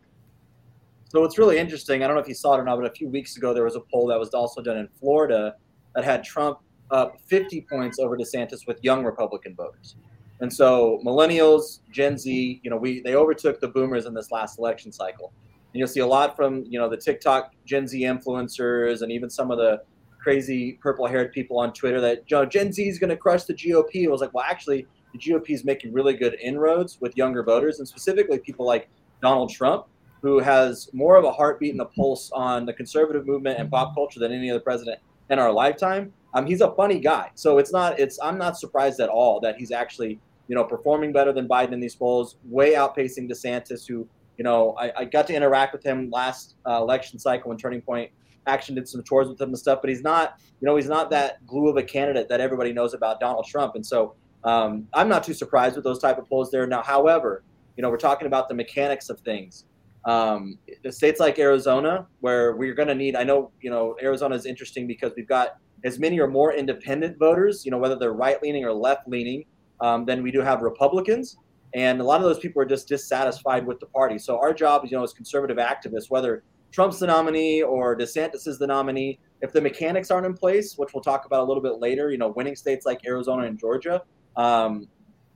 So, 1.08 1.24
it's 1.24 1.38
really 1.38 1.58
interesting. 1.58 2.04
I 2.04 2.06
don't 2.06 2.14
know 2.14 2.22
if 2.22 2.28
you 2.28 2.34
saw 2.34 2.54
it 2.54 2.60
or 2.60 2.64
not, 2.64 2.76
but 2.76 2.84
a 2.84 2.94
few 2.94 3.08
weeks 3.08 3.36
ago, 3.36 3.52
there 3.52 3.64
was 3.64 3.74
a 3.74 3.80
poll 3.80 4.06
that 4.06 4.18
was 4.18 4.30
also 4.30 4.62
done 4.62 4.76
in 4.76 4.88
Florida 5.00 5.56
that 5.96 6.04
had 6.04 6.22
Trump 6.22 6.60
up 6.90 7.20
50 7.26 7.66
points 7.70 7.98
over 7.98 8.16
DeSantis 8.16 8.66
with 8.66 8.78
young 8.82 9.04
Republican 9.04 9.54
voters. 9.54 9.96
And 10.40 10.52
so, 10.52 11.00
millennials, 11.04 11.80
Gen 11.90 12.16
Z, 12.16 12.60
you 12.62 12.70
know, 12.70 12.76
we 12.76 13.00
they 13.02 13.14
overtook 13.14 13.60
the 13.60 13.68
boomers 13.68 14.06
in 14.06 14.14
this 14.14 14.30
last 14.30 14.58
election 14.58 14.90
cycle. 14.90 15.32
And 15.72 15.78
you'll 15.78 15.88
see 15.88 16.00
a 16.00 16.06
lot 16.06 16.34
from 16.34 16.64
you 16.66 16.78
know 16.78 16.88
the 16.88 16.96
TikTok 16.96 17.52
Gen 17.66 17.86
Z 17.86 18.00
influencers 18.00 19.02
and 19.02 19.12
even 19.12 19.28
some 19.28 19.50
of 19.50 19.58
the 19.58 19.82
crazy 20.20 20.78
purple-haired 20.82 21.32
people 21.32 21.58
on 21.58 21.72
Twitter 21.72 22.00
that 22.00 22.24
you 22.30 22.36
know, 22.36 22.44
Gen 22.44 22.72
Z 22.72 22.86
is 22.86 22.98
going 22.98 23.10
to 23.10 23.16
crush 23.16 23.44
the 23.44 23.54
GOP. 23.54 24.02
It 24.02 24.10
was 24.10 24.20
like, 24.20 24.34
well, 24.34 24.44
actually, 24.46 24.86
the 25.12 25.18
GOP 25.18 25.50
is 25.50 25.64
making 25.64 25.92
really 25.92 26.14
good 26.14 26.36
inroads 26.42 26.98
with 27.00 27.16
younger 27.16 27.42
voters, 27.42 27.78
and 27.78 27.88
specifically 27.88 28.38
people 28.38 28.66
like 28.66 28.88
Donald 29.22 29.50
Trump, 29.50 29.86
who 30.22 30.38
has 30.38 30.90
more 30.92 31.16
of 31.16 31.24
a 31.24 31.32
heartbeat 31.32 31.72
and 31.72 31.80
a 31.80 31.86
pulse 31.86 32.30
on 32.32 32.66
the 32.66 32.72
conservative 32.72 33.26
movement 33.26 33.58
and 33.58 33.70
pop 33.70 33.94
culture 33.94 34.20
than 34.20 34.32
any 34.32 34.50
other 34.50 34.60
president 34.60 35.00
in 35.30 35.38
our 35.38 35.52
lifetime. 35.52 36.12
Um, 36.34 36.46
he's 36.46 36.60
a 36.60 36.72
funny 36.74 37.00
guy, 37.00 37.30
so 37.34 37.58
it's 37.58 37.72
not. 37.72 37.98
It's 37.98 38.18
I'm 38.22 38.38
not 38.38 38.58
surprised 38.58 39.00
at 39.00 39.08
all 39.08 39.40
that 39.40 39.56
he's 39.56 39.72
actually 39.72 40.20
you 40.48 40.54
know 40.54 40.64
performing 40.64 41.12
better 41.12 41.32
than 41.32 41.48
Biden 41.48 41.72
in 41.72 41.80
these 41.80 41.96
polls, 41.96 42.36
way 42.44 42.74
outpacing 42.74 43.30
DeSantis, 43.30 43.86
who 43.86 44.08
you 44.40 44.44
know, 44.44 44.74
I, 44.78 44.90
I 45.00 45.04
got 45.04 45.26
to 45.26 45.34
interact 45.34 45.74
with 45.74 45.84
him 45.84 46.08
last 46.10 46.54
uh, 46.66 46.80
election 46.80 47.18
cycle 47.18 47.50
when 47.50 47.58
Turning 47.58 47.82
Point 47.82 48.10
Action 48.46 48.74
did 48.74 48.88
some 48.88 49.02
tours 49.02 49.28
with 49.28 49.38
him 49.38 49.50
and 49.50 49.58
stuff, 49.58 49.80
but 49.82 49.90
he's 49.90 50.02
not, 50.02 50.36
you 50.62 50.66
know, 50.66 50.76
he's 50.76 50.88
not 50.88 51.10
that 51.10 51.46
glue 51.46 51.68
of 51.68 51.76
a 51.76 51.82
candidate 51.82 52.26
that 52.30 52.40
everybody 52.40 52.72
knows 52.72 52.94
about 52.94 53.20
Donald 53.20 53.44
Trump. 53.44 53.74
And 53.74 53.84
so 53.84 54.14
um, 54.42 54.88
I'm 54.94 55.10
not 55.10 55.24
too 55.24 55.34
surprised 55.34 55.76
with 55.76 55.84
those 55.84 55.98
type 55.98 56.16
of 56.16 56.26
polls 56.26 56.50
there. 56.50 56.66
Now, 56.66 56.80
however, 56.80 57.42
you 57.76 57.82
know, 57.82 57.90
we're 57.90 57.98
talking 57.98 58.26
about 58.26 58.48
the 58.48 58.54
mechanics 58.54 59.10
of 59.10 59.20
things. 59.20 59.66
Um, 60.06 60.58
the 60.82 60.90
states 60.90 61.20
like 61.20 61.38
Arizona, 61.38 62.06
where 62.20 62.56
we're 62.56 62.72
going 62.72 62.88
to 62.88 62.94
need, 62.94 63.16
I 63.16 63.24
know, 63.24 63.50
you 63.60 63.68
know, 63.68 63.94
Arizona 64.02 64.36
is 64.36 64.46
interesting 64.46 64.86
because 64.86 65.12
we've 65.18 65.28
got 65.28 65.58
as 65.84 65.98
many 65.98 66.18
or 66.20 66.26
more 66.26 66.52
independent 66.52 67.18
voters, 67.18 67.64
you 67.64 67.70
know, 67.70 67.78
whether 67.78 67.96
they're 67.96 68.12
right 68.12 68.42
leaning 68.42 68.64
or 68.64 68.72
left 68.72 69.08
leaning, 69.08 69.44
um, 69.80 70.04
than 70.04 70.22
we 70.22 70.30
do 70.30 70.40
have 70.40 70.62
Republicans. 70.62 71.36
And 71.74 72.00
a 72.00 72.04
lot 72.04 72.20
of 72.20 72.24
those 72.24 72.38
people 72.38 72.60
are 72.62 72.66
just 72.66 72.88
dissatisfied 72.88 73.66
with 73.66 73.80
the 73.80 73.86
party. 73.86 74.18
So 74.18 74.38
our 74.38 74.52
job, 74.52 74.82
you 74.84 74.96
know, 74.96 75.04
as 75.04 75.12
conservative 75.12 75.56
activists, 75.56 76.10
whether 76.10 76.42
Trump's 76.72 76.98
the 76.98 77.06
nominee 77.06 77.62
or 77.62 77.96
DeSantis 77.96 78.46
is 78.46 78.58
the 78.58 78.66
nominee, 78.66 79.18
if 79.40 79.52
the 79.52 79.60
mechanics 79.60 80.10
aren't 80.10 80.26
in 80.26 80.34
place, 80.34 80.76
which 80.76 80.92
we'll 80.94 81.02
talk 81.02 81.24
about 81.26 81.40
a 81.40 81.44
little 81.44 81.62
bit 81.62 81.80
later, 81.80 82.10
you 82.10 82.18
know, 82.18 82.28
winning 82.28 82.56
states 82.56 82.86
like 82.86 83.00
Arizona 83.06 83.44
and 83.44 83.58
Georgia, 83.58 84.02
um, 84.36 84.88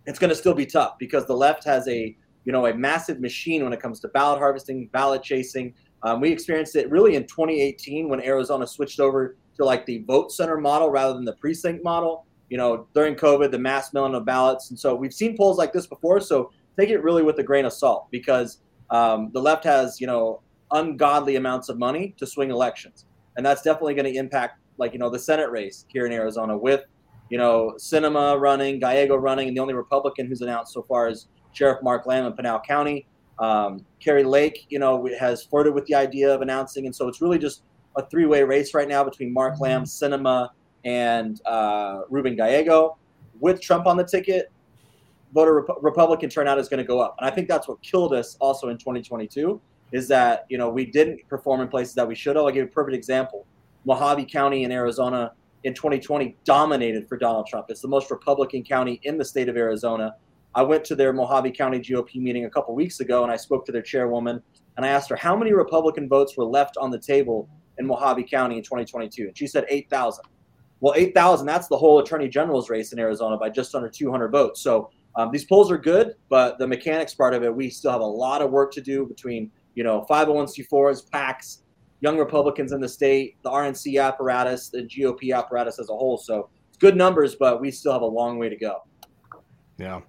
it's 0.06 0.18
going 0.18 0.30
to 0.30 0.36
still 0.36 0.54
be 0.54 0.66
tough 0.66 0.98
because 0.98 1.26
the 1.26 1.34
left 1.34 1.64
has 1.64 1.88
a, 1.88 2.16
you 2.44 2.52
know, 2.52 2.66
a 2.66 2.74
massive 2.74 3.20
machine 3.20 3.64
when 3.64 3.72
it 3.72 3.80
comes 3.80 4.00
to 4.00 4.08
ballot 4.08 4.38
harvesting, 4.38 4.88
ballot 4.88 5.22
chasing. 5.22 5.72
Um, 6.02 6.20
we 6.20 6.30
experienced 6.30 6.76
it 6.76 6.90
really 6.90 7.16
in 7.16 7.22
2018 7.22 8.08
when 8.08 8.20
Arizona 8.20 8.66
switched 8.66 9.00
over 9.00 9.36
to 9.56 9.64
like 9.64 9.86
the 9.86 10.04
vote 10.06 10.32
center 10.32 10.58
model 10.58 10.90
rather 10.90 11.14
than 11.14 11.24
the 11.24 11.34
precinct 11.34 11.82
model 11.84 12.26
you 12.54 12.58
know, 12.58 12.86
during 12.94 13.14
COVID, 13.14 13.50
the 13.50 13.58
mass 13.58 13.92
mailing 13.92 14.14
of 14.14 14.24
ballots. 14.24 14.70
And 14.70 14.78
so 14.78 14.94
we've 14.94 15.12
seen 15.12 15.36
polls 15.36 15.58
like 15.58 15.72
this 15.72 15.86
before. 15.86 16.20
So 16.20 16.52
take 16.78 16.90
it 16.90 17.02
really 17.02 17.22
with 17.22 17.38
a 17.38 17.42
grain 17.42 17.64
of 17.64 17.72
salt 17.72 18.06
because 18.10 18.58
um, 18.90 19.30
the 19.32 19.40
left 19.40 19.64
has, 19.64 20.00
you 20.00 20.06
know, 20.06 20.40
ungodly 20.70 21.36
amounts 21.36 21.68
of 21.68 21.78
money 21.78 22.14
to 22.18 22.26
swing 22.26 22.50
elections. 22.50 23.06
And 23.36 23.44
that's 23.44 23.62
definitely 23.62 23.94
going 23.94 24.12
to 24.12 24.16
impact, 24.16 24.60
like, 24.78 24.92
you 24.92 24.98
know, 24.98 25.10
the 25.10 25.18
Senate 25.18 25.50
race 25.50 25.84
here 25.88 26.06
in 26.06 26.12
Arizona 26.12 26.56
with, 26.56 26.82
you 27.30 27.38
know, 27.38 27.74
Sinema 27.78 28.38
running, 28.38 28.78
Gallego 28.78 29.16
running, 29.16 29.48
and 29.48 29.56
the 29.56 29.60
only 29.60 29.74
Republican 29.74 30.26
who's 30.26 30.42
announced 30.42 30.72
so 30.72 30.82
far 30.82 31.08
is 31.08 31.28
Sheriff 31.52 31.82
Mark 31.82 32.06
Lamb 32.06 32.26
in 32.26 32.34
Pinal 32.34 32.60
County. 32.60 33.06
Um, 33.40 33.84
Kari 33.98 34.22
Lake, 34.22 34.66
you 34.68 34.78
know, 34.78 35.08
has 35.18 35.42
flirted 35.42 35.74
with 35.74 35.86
the 35.86 35.94
idea 35.94 36.32
of 36.32 36.42
announcing. 36.42 36.86
And 36.86 36.94
so 36.94 37.08
it's 37.08 37.20
really 37.20 37.38
just 37.38 37.62
a 37.96 38.06
three 38.06 38.26
way 38.26 38.42
race 38.42 38.74
right 38.74 38.88
now 38.88 39.04
between 39.04 39.32
Mark 39.32 39.60
Lamb, 39.60 39.84
Sinema, 39.84 40.50
and 40.84 41.40
uh, 41.46 42.02
Ruben 42.10 42.36
Gallego. 42.36 42.96
With 43.40 43.60
Trump 43.60 43.86
on 43.86 43.96
the 43.96 44.04
ticket, 44.04 44.50
voter 45.32 45.60
Rep- 45.60 45.78
Republican 45.82 46.30
turnout 46.30 46.58
is 46.58 46.68
going 46.68 46.78
to 46.78 46.86
go 46.86 47.00
up, 47.00 47.16
and 47.18 47.28
I 47.28 47.34
think 47.34 47.48
that's 47.48 47.68
what 47.68 47.82
killed 47.82 48.14
us 48.14 48.36
also 48.40 48.68
in 48.68 48.78
2022 48.78 49.60
is 49.92 50.08
that 50.08 50.46
you 50.48 50.58
know 50.58 50.68
we 50.68 50.86
didn't 50.86 51.20
perform 51.28 51.60
in 51.60 51.68
places 51.68 51.94
that 51.94 52.06
we 52.06 52.14
should 52.14 52.36
have. 52.36 52.44
I'll 52.44 52.50
give 52.50 52.56
you 52.56 52.64
a 52.64 52.66
perfect 52.66 52.96
example: 52.96 53.46
Mohave 53.86 54.30
County 54.30 54.64
in 54.64 54.72
Arizona 54.72 55.32
in 55.64 55.74
2020 55.74 56.36
dominated 56.44 57.08
for 57.08 57.16
Donald 57.16 57.46
Trump. 57.46 57.66
It's 57.68 57.80
the 57.80 57.88
most 57.88 58.10
Republican 58.10 58.62
county 58.62 59.00
in 59.04 59.18
the 59.18 59.24
state 59.24 59.48
of 59.48 59.56
Arizona. 59.56 60.14
I 60.54 60.62
went 60.62 60.84
to 60.86 60.94
their 60.94 61.12
Mohave 61.12 61.56
County 61.56 61.80
GOP 61.80 62.16
meeting 62.16 62.44
a 62.44 62.50
couple 62.50 62.74
weeks 62.74 63.00
ago, 63.00 63.24
and 63.24 63.32
I 63.32 63.36
spoke 63.36 63.64
to 63.66 63.72
their 63.72 63.82
chairwoman, 63.82 64.40
and 64.76 64.86
I 64.86 64.90
asked 64.90 65.10
her 65.10 65.16
how 65.16 65.36
many 65.36 65.52
Republican 65.52 66.08
votes 66.08 66.36
were 66.36 66.44
left 66.44 66.76
on 66.76 66.90
the 66.90 66.98
table 66.98 67.48
in 67.78 67.86
Mohave 67.86 68.28
County 68.28 68.56
in 68.56 68.62
2022, 68.62 69.28
and 69.28 69.38
she 69.38 69.46
said 69.46 69.64
8,000. 69.68 70.24
Well, 70.80 70.94
8,000, 70.96 71.46
that's 71.46 71.68
the 71.68 71.76
whole 71.76 72.00
attorney 72.00 72.28
general's 72.28 72.68
race 72.68 72.92
in 72.92 72.98
Arizona 72.98 73.36
by 73.38 73.48
just 73.48 73.74
under 73.74 73.88
200 73.88 74.28
votes. 74.28 74.60
So 74.60 74.90
um, 75.16 75.30
these 75.32 75.44
polls 75.44 75.70
are 75.70 75.78
good, 75.78 76.14
but 76.28 76.58
the 76.58 76.66
mechanics 76.66 77.14
part 77.14 77.34
of 77.34 77.42
it, 77.42 77.54
we 77.54 77.70
still 77.70 77.92
have 77.92 78.00
a 78.00 78.04
lot 78.04 78.42
of 78.42 78.50
work 78.50 78.72
to 78.72 78.80
do 78.80 79.06
between, 79.06 79.50
you 79.74 79.84
know, 79.84 80.04
501c4s, 80.10 81.08
PACs, 81.10 81.62
young 82.00 82.18
Republicans 82.18 82.72
in 82.72 82.80
the 82.80 82.88
state, 82.88 83.36
the 83.42 83.50
RNC 83.50 84.02
apparatus, 84.02 84.68
the 84.68 84.82
GOP 84.82 85.34
apparatus 85.34 85.78
as 85.78 85.88
a 85.88 85.94
whole. 85.94 86.18
So 86.18 86.50
it's 86.68 86.76
good 86.76 86.96
numbers, 86.96 87.36
but 87.36 87.60
we 87.60 87.70
still 87.70 87.92
have 87.92 88.02
a 88.02 88.06
long 88.06 88.38
way 88.38 88.48
to 88.48 88.56
go. 88.56 88.82
Yeah, 89.78 90.00